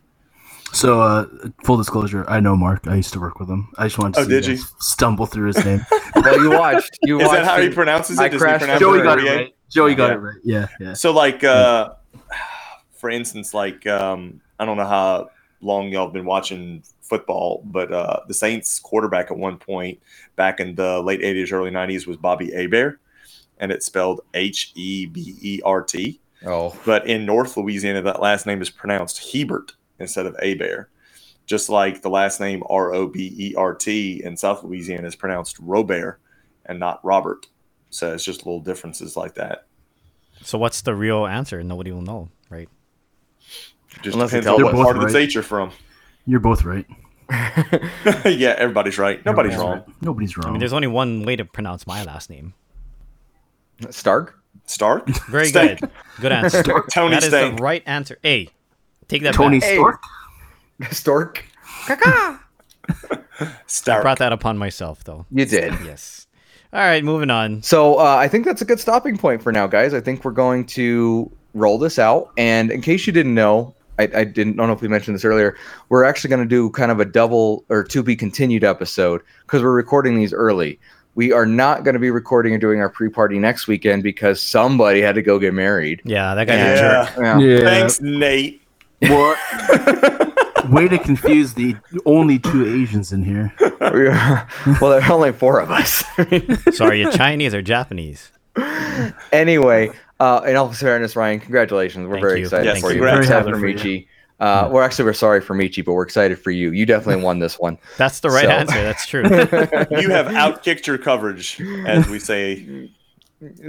So, 0.71 1.01
uh, 1.01 1.25
full 1.63 1.77
disclosure, 1.77 2.25
I 2.29 2.39
know 2.39 2.55
Mark. 2.55 2.85
I 2.87 2.93
used 2.93 3.11
to 3.13 3.19
work 3.19 3.39
with 3.39 3.49
him. 3.49 3.69
I 3.79 3.85
just 3.87 3.97
wanted 3.97 4.13
to 4.13 4.19
Oh, 4.19 4.23
see 4.25 4.29
did 4.29 4.45
you 4.45 4.53
you? 4.53 4.63
stumble 4.79 5.25
through 5.25 5.47
his 5.47 5.65
name. 5.65 5.83
well, 6.15 6.39
you 6.43 6.51
watched. 6.51 6.99
You 7.01 7.19
Is 7.19 7.25
watched. 7.27 7.37
that 7.39 7.45
how 7.47 7.59
he 7.59 7.69
it. 7.69 7.73
pronounces 7.73 8.19
I 8.19 8.27
it? 8.27 8.29
Does 8.29 8.39
he 8.41 8.45
crashed 8.45 8.59
pronounce 8.65 8.79
Joey 8.79 8.99
it 8.99 9.03
got 9.03 9.17
it 9.17 9.21
Poirier? 9.23 9.35
right. 9.37 9.55
Joey 9.71 9.95
got 9.95 10.09
Yeah. 10.09 10.13
it 10.13 10.17
right. 10.19 10.35
Yeah, 10.43 10.67
yeah. 10.79 10.93
So 10.93 11.11
like 11.11 11.43
uh 11.43 11.93
for 12.93 13.09
instance, 13.09 13.55
like 13.55 13.87
um 13.87 14.41
I 14.59 14.65
don't 14.65 14.77
know 14.77 14.85
how 14.85 15.31
long 15.61 15.89
y'all 15.89 16.05
have 16.05 16.13
been 16.13 16.25
watching 16.25 16.83
football, 17.09 17.61
but 17.65 17.91
uh 17.91 18.19
the 18.27 18.33
Saints 18.33 18.79
quarterback 18.79 19.31
at 19.31 19.37
one 19.37 19.57
point 19.57 19.99
back 20.35 20.59
in 20.59 20.75
the 20.75 21.01
late 21.01 21.21
80s, 21.21 21.51
early 21.51 21.71
90s 21.71 22.07
was 22.07 22.17
Bobby 22.17 22.51
Abear, 22.51 22.99
and 23.57 23.71
it's 23.71 23.85
spelled 23.87 24.21
H 24.33 24.71
E 24.75 25.05
B 25.07 25.35
E 25.41 25.61
R 25.65 25.81
T. 25.83 26.19
Oh, 26.45 26.73
But 26.85 27.05
in 27.07 27.25
North 27.25 27.57
Louisiana, 27.57 28.01
that 28.03 28.21
last 28.21 28.45
name 28.45 28.61
is 28.61 28.69
pronounced 28.69 29.33
Hebert 29.33 29.73
instead 29.99 30.25
of 30.25 30.35
Abear. 30.41 30.87
Just 31.45 31.67
like 31.67 32.01
the 32.01 32.09
last 32.09 32.39
name 32.39 32.63
R 32.69 32.93
O 32.93 33.07
B 33.07 33.33
E 33.37 33.55
R 33.57 33.73
T 33.73 34.21
in 34.23 34.37
South 34.37 34.63
Louisiana 34.63 35.07
is 35.07 35.15
pronounced 35.15 35.57
Robert 35.59 36.19
and 36.65 36.79
not 36.79 37.03
Robert. 37.03 37.47
So 37.89 38.13
it's 38.13 38.23
just 38.23 38.45
little 38.45 38.59
differences 38.61 39.17
like 39.17 39.33
that. 39.33 39.65
So 40.43 40.57
what's 40.59 40.81
the 40.81 40.93
real 40.95 41.25
answer? 41.25 41.61
Nobody 41.63 41.91
will 41.91 42.03
know, 42.03 42.29
right? 42.49 42.69
Just 44.03 44.13
Unless 44.13 44.31
they 44.31 44.39
depends 44.41 44.45
tell 44.45 44.55
on 44.55 44.61
us. 44.61 44.63
what 44.65 44.75
They're 44.75 44.83
part 44.83 44.97
of 44.97 45.01
the 45.03 45.09
state 45.09 45.33
you're 45.33 45.43
from. 45.43 45.71
You're 46.29 46.39
both 46.39 46.63
right. 46.63 46.85
yeah, 48.25 48.53
everybody's 48.57 48.99
right. 48.99 49.23
Nobody's 49.25 49.53
Everyone's 49.53 49.77
wrong. 49.79 49.83
right. 49.87 50.01
Nobody's 50.03 50.37
wrong. 50.37 50.47
I 50.47 50.51
mean, 50.51 50.59
there's 50.59 50.73
only 50.73 50.87
one 50.87 51.23
way 51.23 51.35
to 51.35 51.43
pronounce 51.43 51.87
my 51.87 52.03
last 52.03 52.29
name. 52.29 52.53
Stark. 53.89 54.35
Stark? 54.65 55.07
Very 55.27 55.47
Stank. 55.47 55.79
good. 55.79 55.89
Good 56.21 56.31
answer. 56.31 56.63
Tony 56.91 57.15
That 57.15 57.23
is 57.23 57.29
Stank. 57.29 57.57
the 57.57 57.63
right 57.63 57.81
answer. 57.87 58.19
Hey, 58.21 58.49
take 59.07 59.23
that 59.23 59.33
Tony 59.33 59.59
back. 59.59 59.69
Hey. 59.69 59.75
Stark. 59.77 60.01
Stork. 60.91 61.45
I 61.87 62.39
Stark. 63.65 64.03
brought 64.03 64.19
that 64.19 64.31
upon 64.31 64.59
myself, 64.59 65.03
though. 65.03 65.25
You 65.31 65.45
did. 65.45 65.73
Yes. 65.83 66.27
All 66.71 66.79
right, 66.81 67.03
moving 67.03 67.31
on. 67.31 67.63
So 67.63 67.95
uh, 67.95 68.17
I 68.19 68.27
think 68.27 68.45
that's 68.45 68.61
a 68.61 68.65
good 68.65 68.79
stopping 68.79 69.17
point 69.17 69.41
for 69.41 69.51
now, 69.51 69.65
guys. 69.65 69.95
I 69.95 70.01
think 70.01 70.23
we're 70.23 70.31
going 70.31 70.67
to 70.67 71.31
roll 71.55 71.79
this 71.79 71.97
out. 71.97 72.31
And 72.37 72.69
in 72.69 72.81
case 72.81 73.07
you 73.07 73.13
didn't 73.13 73.33
know, 73.33 73.73
I, 73.99 74.03
I 74.15 74.23
didn't 74.23 74.55
don't 74.55 74.67
know 74.67 74.73
if 74.73 74.81
we 74.81 74.87
mentioned 74.87 75.13
this 75.15 75.25
earlier. 75.25 75.55
We're 75.89 76.05
actually 76.05 76.29
going 76.29 76.41
to 76.41 76.47
do 76.47 76.69
kind 76.71 76.89
of 76.91 76.99
a 76.99 77.05
double 77.05 77.65
or 77.69 77.83
to 77.83 78.01
be 78.01 78.15
continued 78.15 78.63
episode 78.63 79.21
because 79.45 79.61
we're 79.61 79.73
recording 79.73 80.15
these 80.15 80.33
early. 80.33 80.79
We 81.15 81.33
are 81.33 81.45
not 81.45 81.83
going 81.83 81.95
to 81.95 81.99
be 81.99 82.11
recording 82.11 82.53
or 82.53 82.57
doing 82.59 82.79
our 82.79 82.87
pre-party 82.89 83.39
next 83.39 83.67
weekend 83.67 84.03
because 84.03 84.41
somebody 84.41 85.01
had 85.01 85.15
to 85.15 85.21
go 85.21 85.37
get 85.37 85.53
married. 85.53 86.01
Yeah, 86.05 86.33
that 86.33 86.45
guy's 86.45 86.79
a 86.79 86.81
jerk. 86.81 87.17
Yeah. 87.17 87.39
Yeah. 87.39 87.39
Yeah. 87.57 87.59
Thanks, 87.61 87.99
Nate. 88.01 88.61
What? 89.01 89.37
Way 90.69 90.87
to 90.87 90.99
confuse 90.99 91.53
the 91.53 91.75
only 92.05 92.37
two 92.39 92.65
Asians 92.65 93.11
in 93.11 93.23
here. 93.23 93.53
We 93.59 94.07
are- 94.07 94.47
well, 94.79 94.91
there 94.91 95.01
are 95.01 95.11
only 95.11 95.31
four 95.33 95.59
of 95.59 95.71
us. 95.71 96.03
Sorry, 96.75 97.01
you 97.01 97.11
Chinese 97.11 97.53
or 97.53 97.61
Japanese? 97.61 98.31
anyway, 99.31 99.89
uh, 100.19 100.41
in 100.45 100.55
all 100.55 100.71
fairness, 100.71 101.15
Ryan, 101.15 101.39
congratulations. 101.39 102.07
We're 102.07 102.15
Thank 102.15 102.21
very 102.25 102.39
you. 102.39 102.45
excited 102.45 102.65
Yes, 102.65 102.79
for 102.81 102.89
you. 102.89 102.95
congrats. 102.95 103.15
We're 103.15 103.21
excited 103.21 103.43
for 103.43 103.67
happy 103.67 103.77
for 103.77 103.87
Michi. 103.89 104.07
Uh, 104.39 104.69
We're 104.71 104.83
actually 104.83 105.03
we're 105.05 105.13
sorry 105.13 105.41
for 105.41 105.53
Michi, 105.53 105.83
but 105.83 105.91
we're 105.93 106.03
excited 106.03 106.39
for 106.39 106.51
you. 106.51 106.71
You 106.71 106.85
definitely 106.85 107.21
won 107.23 107.39
this 107.39 107.59
one. 107.59 107.77
That's 107.97 108.21
the 108.21 108.29
right 108.29 108.45
So- 108.45 108.49
answer. 108.51 108.81
That's 108.81 109.05
true. 109.05 109.23
You 109.23 110.09
have 110.11 110.27
outkicked 110.27 110.87
your 110.87 110.97
coverage, 110.97 111.59
as 111.85 112.07
we 112.07 112.19
say 112.19 112.89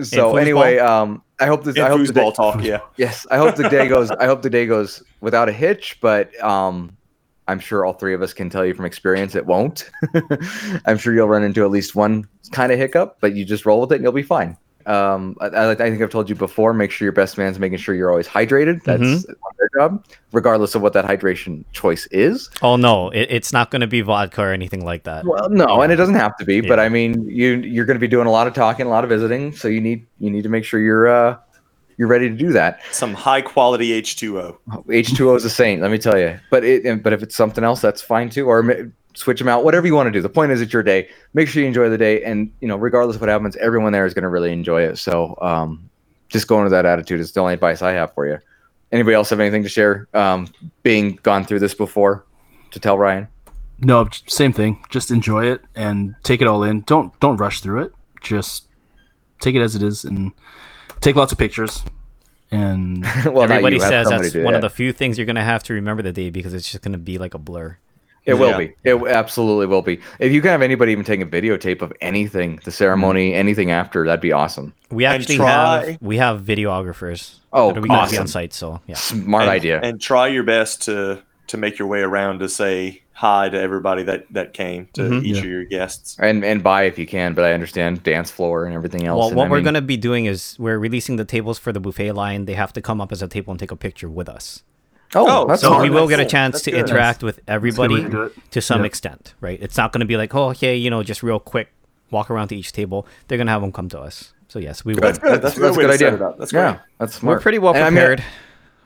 So 0.04 0.36
anyway, 0.36 0.78
um, 0.78 1.22
I 1.40 1.46
hope 1.46 1.64
this. 1.64 1.76
I 1.76 1.88
hope 1.88 2.06
the 2.06 2.12
day, 2.12 2.20
foosball 2.20 2.34
talk. 2.34 2.62
Yeah. 2.62 2.80
yes, 2.96 3.26
I 3.32 3.36
hope 3.38 3.56
the 3.56 3.68
day 3.68 3.88
goes. 3.88 4.10
I 4.12 4.26
hope 4.26 4.42
the 4.42 4.50
day 4.50 4.64
goes 4.66 5.02
without 5.20 5.48
a 5.48 5.52
hitch, 5.52 5.98
but 6.00 6.40
um, 6.42 6.96
I'm 7.48 7.58
sure 7.58 7.84
all 7.84 7.92
three 7.94 8.14
of 8.14 8.22
us 8.22 8.32
can 8.32 8.48
tell 8.48 8.64
you 8.64 8.74
from 8.74 8.84
experience 8.84 9.34
it 9.34 9.46
won't. 9.46 9.90
I'm 10.86 10.98
sure 10.98 11.12
you'll 11.14 11.26
run 11.28 11.42
into 11.42 11.64
at 11.64 11.70
least 11.70 11.96
one 11.96 12.28
kind 12.52 12.70
of 12.70 12.78
hiccup, 12.78 13.16
but 13.20 13.34
you 13.34 13.44
just 13.44 13.66
roll 13.66 13.80
with 13.80 13.90
it 13.90 13.96
and 13.96 14.04
you'll 14.04 14.12
be 14.12 14.22
fine. 14.22 14.56
Um, 14.86 15.36
I, 15.40 15.46
I 15.46 15.70
I 15.72 15.74
think 15.74 16.00
I've 16.02 16.10
told 16.10 16.28
you 16.28 16.34
before. 16.34 16.72
Make 16.72 16.90
sure 16.90 17.04
your 17.06 17.12
best 17.12 17.36
man's 17.38 17.58
making 17.58 17.78
sure 17.78 17.94
you're 17.94 18.10
always 18.10 18.26
hydrated. 18.28 18.82
That's 18.84 19.02
Mhm. 19.02 19.26
their 19.58 19.68
job, 19.78 20.04
regardless 20.32 20.74
of 20.74 20.82
what 20.82 20.92
that 20.94 21.04
hydration 21.04 21.64
choice 21.72 22.06
is. 22.10 22.48
oh 22.62 22.76
no, 22.76 23.10
it, 23.10 23.26
it's 23.30 23.52
not 23.52 23.70
going 23.70 23.80
to 23.80 23.86
be 23.86 24.00
vodka 24.00 24.40
or 24.42 24.52
anything 24.52 24.84
like 24.84 25.04
that. 25.04 25.24
Well, 25.26 25.50
no, 25.50 25.82
and 25.82 25.92
it 25.92 25.96
doesn't 25.96 26.14
have 26.14 26.36
to 26.38 26.44
be, 26.44 26.60
but 26.60 26.80
I 26.80 26.88
mean, 26.88 27.28
you 27.28 27.56
you're 27.58 27.84
going 27.84 27.96
to 27.96 28.00
be 28.00 28.08
doing 28.08 28.26
a 28.26 28.30
lot 28.30 28.46
of 28.46 28.54
talking, 28.54 28.86
a 28.86 28.88
lot 28.90 29.04
of 29.04 29.10
visiting, 29.10 29.52
so 29.52 29.68
you 29.68 29.80
need 29.80 30.06
you 30.18 30.30
need 30.30 30.42
to 30.42 30.48
make 30.48 30.64
sure 30.64 30.80
you're 30.80 31.08
uh 31.08 31.36
you're 31.98 32.08
ready 32.08 32.30
to 32.30 32.34
do 32.34 32.50
that. 32.52 32.80
Some 32.92 33.12
high 33.12 33.42
quality 33.42 33.90
H2O. 34.00 34.56
H2O 34.88 35.36
is 35.36 35.44
a 35.44 35.50
saint, 35.50 35.82
let 35.82 35.90
me 35.90 35.98
tell 35.98 36.18
you. 36.18 36.40
But 36.50 36.64
it 36.64 37.02
but 37.02 37.12
if 37.12 37.22
it's 37.22 37.36
something 37.36 37.62
else, 37.62 37.82
that's 37.82 38.00
fine 38.00 38.30
too, 38.30 38.46
or 38.48 38.62
ma- 38.62 38.74
switch 39.14 39.38
them 39.38 39.48
out, 39.48 39.64
whatever 39.64 39.86
you 39.86 39.94
want 39.94 40.06
to 40.06 40.10
do. 40.10 40.20
The 40.20 40.28
point 40.28 40.52
is, 40.52 40.60
it's 40.60 40.72
your 40.72 40.82
day. 40.82 41.08
Make 41.34 41.48
sure 41.48 41.62
you 41.62 41.68
enjoy 41.68 41.88
the 41.88 41.98
day, 41.98 42.22
and 42.22 42.52
you 42.60 42.68
know, 42.68 42.76
regardless 42.76 43.16
of 43.16 43.22
what 43.22 43.30
happens, 43.30 43.56
everyone 43.56 43.92
there 43.92 44.06
is 44.06 44.14
going 44.14 44.22
to 44.22 44.28
really 44.28 44.52
enjoy 44.52 44.82
it. 44.82 44.96
So, 44.96 45.36
um, 45.40 45.88
just 46.28 46.46
go 46.46 46.58
into 46.58 46.70
that 46.70 46.86
attitude 46.86 47.20
is 47.20 47.32
the 47.32 47.40
only 47.40 47.54
advice 47.54 47.82
I 47.82 47.92
have 47.92 48.14
for 48.14 48.26
you. 48.26 48.38
Anybody 48.92 49.14
else 49.14 49.30
have 49.30 49.40
anything 49.40 49.62
to 49.62 49.68
share? 49.68 50.08
Um, 50.14 50.48
being 50.82 51.18
gone 51.22 51.44
through 51.44 51.60
this 51.60 51.74
before, 51.74 52.24
to 52.70 52.80
tell 52.80 52.98
Ryan. 52.98 53.28
No, 53.80 54.08
same 54.26 54.52
thing. 54.52 54.84
Just 54.90 55.10
enjoy 55.10 55.46
it 55.46 55.62
and 55.74 56.14
take 56.22 56.40
it 56.40 56.46
all 56.46 56.62
in. 56.62 56.82
Don't 56.82 57.18
don't 57.20 57.36
rush 57.36 57.60
through 57.60 57.82
it. 57.82 57.92
Just 58.20 58.64
take 59.40 59.54
it 59.54 59.62
as 59.62 59.74
it 59.74 59.82
is 59.82 60.04
and 60.04 60.32
take 61.00 61.16
lots 61.16 61.32
of 61.32 61.38
pictures. 61.38 61.82
And 62.50 63.02
well, 63.24 63.42
Everybody 63.42 63.76
you, 63.76 63.80
says 63.80 64.08
that's 64.08 64.32
do 64.32 64.44
one 64.44 64.54
of 64.54 64.60
the 64.60 64.70
few 64.70 64.92
things 64.92 65.16
you're 65.16 65.26
going 65.26 65.36
to 65.36 65.42
have 65.42 65.62
to 65.64 65.74
remember 65.74 66.02
the 66.02 66.12
day 66.12 66.30
because 66.30 66.52
it's 66.52 66.70
just 66.70 66.82
going 66.82 66.92
to 66.92 66.98
be 66.98 67.16
like 67.16 67.34
a 67.34 67.38
blur. 67.38 67.78
It 68.26 68.34
will 68.34 68.50
Yeah. 68.50 68.58
be. 68.58 68.72
It 68.84 68.94
absolutely 69.08 69.66
will 69.66 69.82
be. 69.82 69.98
If 70.18 70.30
you 70.32 70.40
can 70.42 70.50
have 70.50 70.62
anybody 70.62 70.92
even 70.92 71.04
take 71.04 71.20
a 71.20 71.26
videotape 71.26 71.80
of 71.82 71.92
anything, 72.00 72.60
the 72.64 72.70
ceremony, 72.70 73.34
anything 73.34 73.70
after, 73.70 74.04
that'd 74.04 74.20
be 74.20 74.32
awesome. 74.32 74.74
We 74.90 75.04
actually 75.06 75.36
try- 75.36 75.86
have 75.90 75.98
we 76.02 76.18
have 76.18 76.42
videographers. 76.42 77.36
Oh, 77.52 77.68
that 77.72 77.78
are 77.78 77.80
going 77.86 78.04
to 78.06 78.10
be 78.12 78.18
on 78.18 78.26
site. 78.28 78.52
So 78.52 78.80
yeah, 78.86 78.94
Smart 78.96 79.42
and, 79.44 79.50
idea. 79.50 79.80
And 79.82 80.00
try 80.00 80.28
your 80.28 80.42
best 80.44 80.82
to 80.82 81.22
to 81.48 81.56
make 81.56 81.78
your 81.78 81.88
way 81.88 82.00
around 82.00 82.38
to 82.40 82.48
say 82.48 83.02
hi 83.12 83.48
to 83.48 83.60
everybody 83.60 84.02
that 84.04 84.24
that 84.30 84.52
came 84.52 84.88
to 84.94 85.02
Mhm. 85.02 85.24
each 85.24 85.36
Yeah. 85.36 85.42
of 85.42 85.48
your 85.48 85.64
guests. 85.64 86.16
and 86.20 86.44
and 86.44 86.62
buy 86.62 86.82
if 86.84 86.98
you 86.98 87.06
can, 87.06 87.34
but 87.34 87.44
I 87.44 87.52
understand 87.54 88.02
dance 88.02 88.30
floor 88.30 88.66
and 88.66 88.74
everything 88.74 89.06
else. 89.06 89.18
Well, 89.18 89.34
what 89.34 89.46
I 89.46 89.50
we're 89.50 89.56
mean- 89.56 89.64
going 89.64 89.74
to 89.74 89.82
be 89.82 89.96
doing 89.96 90.26
is 90.26 90.56
we're 90.58 90.78
releasing 90.78 91.16
the 91.16 91.24
tables 91.24 91.58
for 91.58 91.72
the 91.72 91.80
buffet 91.80 92.12
line. 92.12 92.44
They 92.44 92.54
have 92.54 92.72
to 92.74 92.80
come 92.82 93.00
up 93.00 93.10
as 93.12 93.20
a 93.22 93.28
table 93.28 93.50
and 93.50 93.58
take 93.58 93.72
a 93.72 93.76
picture 93.76 94.08
with 94.08 94.28
us. 94.28 94.62
Oh, 95.14 95.26
Oh, 95.42 95.46
that's 95.46 95.60
So 95.62 95.68
smart. 95.68 95.82
we 95.82 95.90
will 95.90 96.06
get 96.08 96.20
a 96.20 96.24
chance 96.24 96.54
That's 96.54 96.64
to 96.64 96.70
good. 96.70 96.80
interact 96.88 97.22
with 97.22 97.36
That's 97.36 97.48
a 97.48 97.52
everybody 97.52 98.02
to 98.10 98.30
to 98.50 98.60
some 98.60 98.80
Yeah. 98.80 98.86
extent, 98.86 99.34
right? 99.40 99.58
It's 99.60 99.76
not 99.76 99.92
going 99.92 100.00
to 100.00 100.06
be 100.06 100.16
like, 100.16 100.34
oh, 100.34 100.50
okay, 100.50 100.76
you 100.76 100.88
know, 100.90 101.02
just 101.02 101.22
real 101.22 101.40
quick, 101.40 101.68
walk 102.10 102.30
around 102.30 102.48
to 102.48 102.56
each 102.56 102.72
table. 102.72 103.06
They're 103.28 103.38
going 103.38 103.46
to 103.48 103.52
have 103.52 103.62
them 103.62 103.72
come 103.72 103.88
to 103.90 104.00
us. 104.00 104.32
So 104.48 104.58
yes, 104.58 104.84
we 104.84 104.94
will. 104.94 105.00
That's 105.02 105.18
good. 105.18 105.42
That's, 105.42 105.56
a 105.56 105.60
good 105.60 105.76
way 105.76 105.86
to 105.86 105.98
set 105.98 106.14
it 106.14 106.22
up. 106.22 106.38
That's 106.38 106.52
great. 106.52 106.62
yeah, 106.62 106.78
that's 106.98 107.14
smart. 107.16 107.38
We're 107.38 107.40
pretty 107.42 107.58
well 107.58 107.74
And 107.74 107.84
I 107.84 107.90
mean, 107.90 107.98
prepared. 107.98 108.24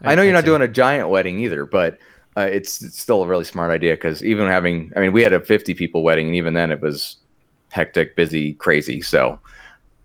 I 0.03 0.15
know 0.15 0.23
you're 0.23 0.33
not 0.35 0.41
say. 0.43 0.47
doing 0.47 0.63
a 0.63 0.69
giant 0.69 1.09
wedding 1.09 1.39
either, 1.41 1.65
but 1.65 1.99
uh, 2.37 2.43
it's, 2.43 2.83
it's 2.83 2.99
still 3.01 3.23
a 3.23 3.27
really 3.27 3.45
smart 3.45 3.71
idea 3.71 3.95
because 3.95 4.23
even 4.25 4.47
having, 4.49 4.93
I 4.97 5.01
mean, 5.01 5.13
we 5.13 5.23
had 5.23 5.33
a 5.33 5.41
50 5.41 5.73
people 5.75 6.03
wedding, 6.03 6.27
and 6.27 6.35
even 6.37 6.53
then 6.55 6.71
it 6.71 6.81
was 6.81 7.17
hectic, 7.71 8.15
busy, 8.17 8.55
crazy. 8.55 9.01
So 9.01 9.39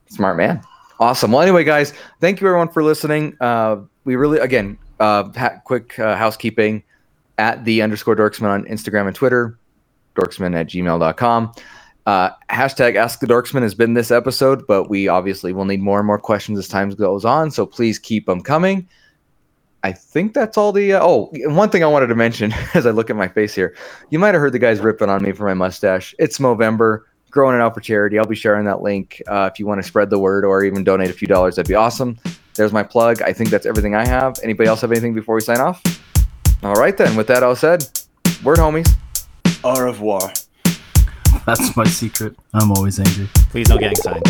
smart 0.10 0.38
man. 0.38 0.62
Awesome. 1.00 1.32
Well, 1.32 1.42
anyway, 1.42 1.64
guys, 1.64 1.94
thank 2.22 2.40
you 2.42 2.48
everyone 2.48 2.70
for 2.70 2.84
listening. 2.84 3.36
Uh, 3.42 3.78
we 4.06 4.16
really, 4.16 4.40
again, 4.40 4.78
uh, 5.00 5.32
ha- 5.36 5.60
quick 5.64 5.98
uh, 6.00 6.16
housekeeping 6.16 6.84
at 7.38 7.64
the 7.66 7.82
underscore 7.82 8.16
dorksmen 8.16 8.50
on 8.50 8.66
Instagram 8.66 9.08
and 9.08 9.16
Twitter, 9.16 9.58
dorksmen 10.16 10.56
at 10.56 10.68
gmail.com. 10.68 11.54
Uh, 12.06 12.32
hashtag 12.50 12.96
ask 12.96 13.20
the 13.20 13.28
dorksmen 13.28 13.62
has 13.62 13.76
been 13.76 13.94
this 13.94 14.12
episode, 14.12 14.66
but 14.68 14.90
we 14.90 15.08
obviously 15.08 15.54
will 15.54 15.66
need 15.66 15.82
more 15.82 16.00
and 16.00 16.08
more 16.08 16.18
questions 16.18 16.58
as 16.58 16.68
time 16.68 16.90
goes 16.92 17.24
on. 17.24 17.52
So 17.52 17.66
please 17.66 18.00
keep 18.00 18.26
them 18.26 18.42
coming. 18.42 18.88
I 19.84 19.92
think 19.94 20.34
that's 20.34 20.58
all 20.58 20.72
the. 20.72 20.94
Uh, 20.94 21.00
oh, 21.02 21.30
one 21.46 21.70
thing 21.70 21.84
I 21.84 21.88
wanted 21.88 22.08
to 22.08 22.16
mention 22.16 22.52
as 22.74 22.86
I 22.86 22.92
look 22.92 23.10
at 23.10 23.16
my 23.16 23.28
face 23.28 23.54
here, 23.54 23.76
you 24.10 24.20
might 24.20 24.34
have 24.34 24.42
heard 24.42 24.54
the 24.54 24.60
guys 24.60 24.80
ripping 24.80 25.10
on 25.10 25.24
me 25.24 25.32
for 25.32 25.46
my 25.46 25.54
mustache. 25.54 26.16
It's 26.20 26.40
Movember, 26.40 27.04
growing 27.30 27.56
it 27.56 27.62
out 27.62 27.76
for 27.76 27.82
charity. 27.82 28.18
I'll 28.18 28.26
be 28.26 28.36
sharing 28.36 28.66
that 28.66 28.82
link 28.82 29.22
uh, 29.28 29.50
if 29.52 29.60
you 29.60 29.66
want 29.66 29.82
to 29.82 29.88
spread 29.88 30.10
the 30.10 30.20
word 30.20 30.44
or 30.44 30.64
even 30.64 30.84
donate 30.84 31.10
a 31.10 31.14
few 31.14 31.28
dollars. 31.28 31.56
That'd 31.56 31.70
be 31.70 31.76
awesome. 31.76 32.18
There's 32.60 32.74
my 32.74 32.84
plug. 32.84 33.22
I 33.22 33.32
think 33.32 33.52
that's 33.52 33.66
everything 33.66 33.96
I 33.96 34.06
have. 34.06 34.38
Anybody 34.44 34.68
else 34.68 34.82
have 34.82 34.92
anything 34.92 35.14
before 35.14 35.34
we 35.34 35.40
sign 35.40 35.62
off? 35.62 35.82
All 36.62 36.74
right 36.74 36.98
then. 36.98 37.16
With 37.16 37.28
that 37.28 37.42
all 37.42 37.56
said, 37.56 37.88
word 38.44 38.58
homies. 38.58 38.94
Au 39.64 39.82
revoir. 39.82 40.34
That's 41.46 41.78
my 41.78 41.86
secret. 41.86 42.36
I'm 42.54 42.74
always 42.74 43.00
angry. 43.00 43.30
Please 43.50 43.70
no 43.70 43.78
gang 43.78 43.96
signs. 43.96 44.24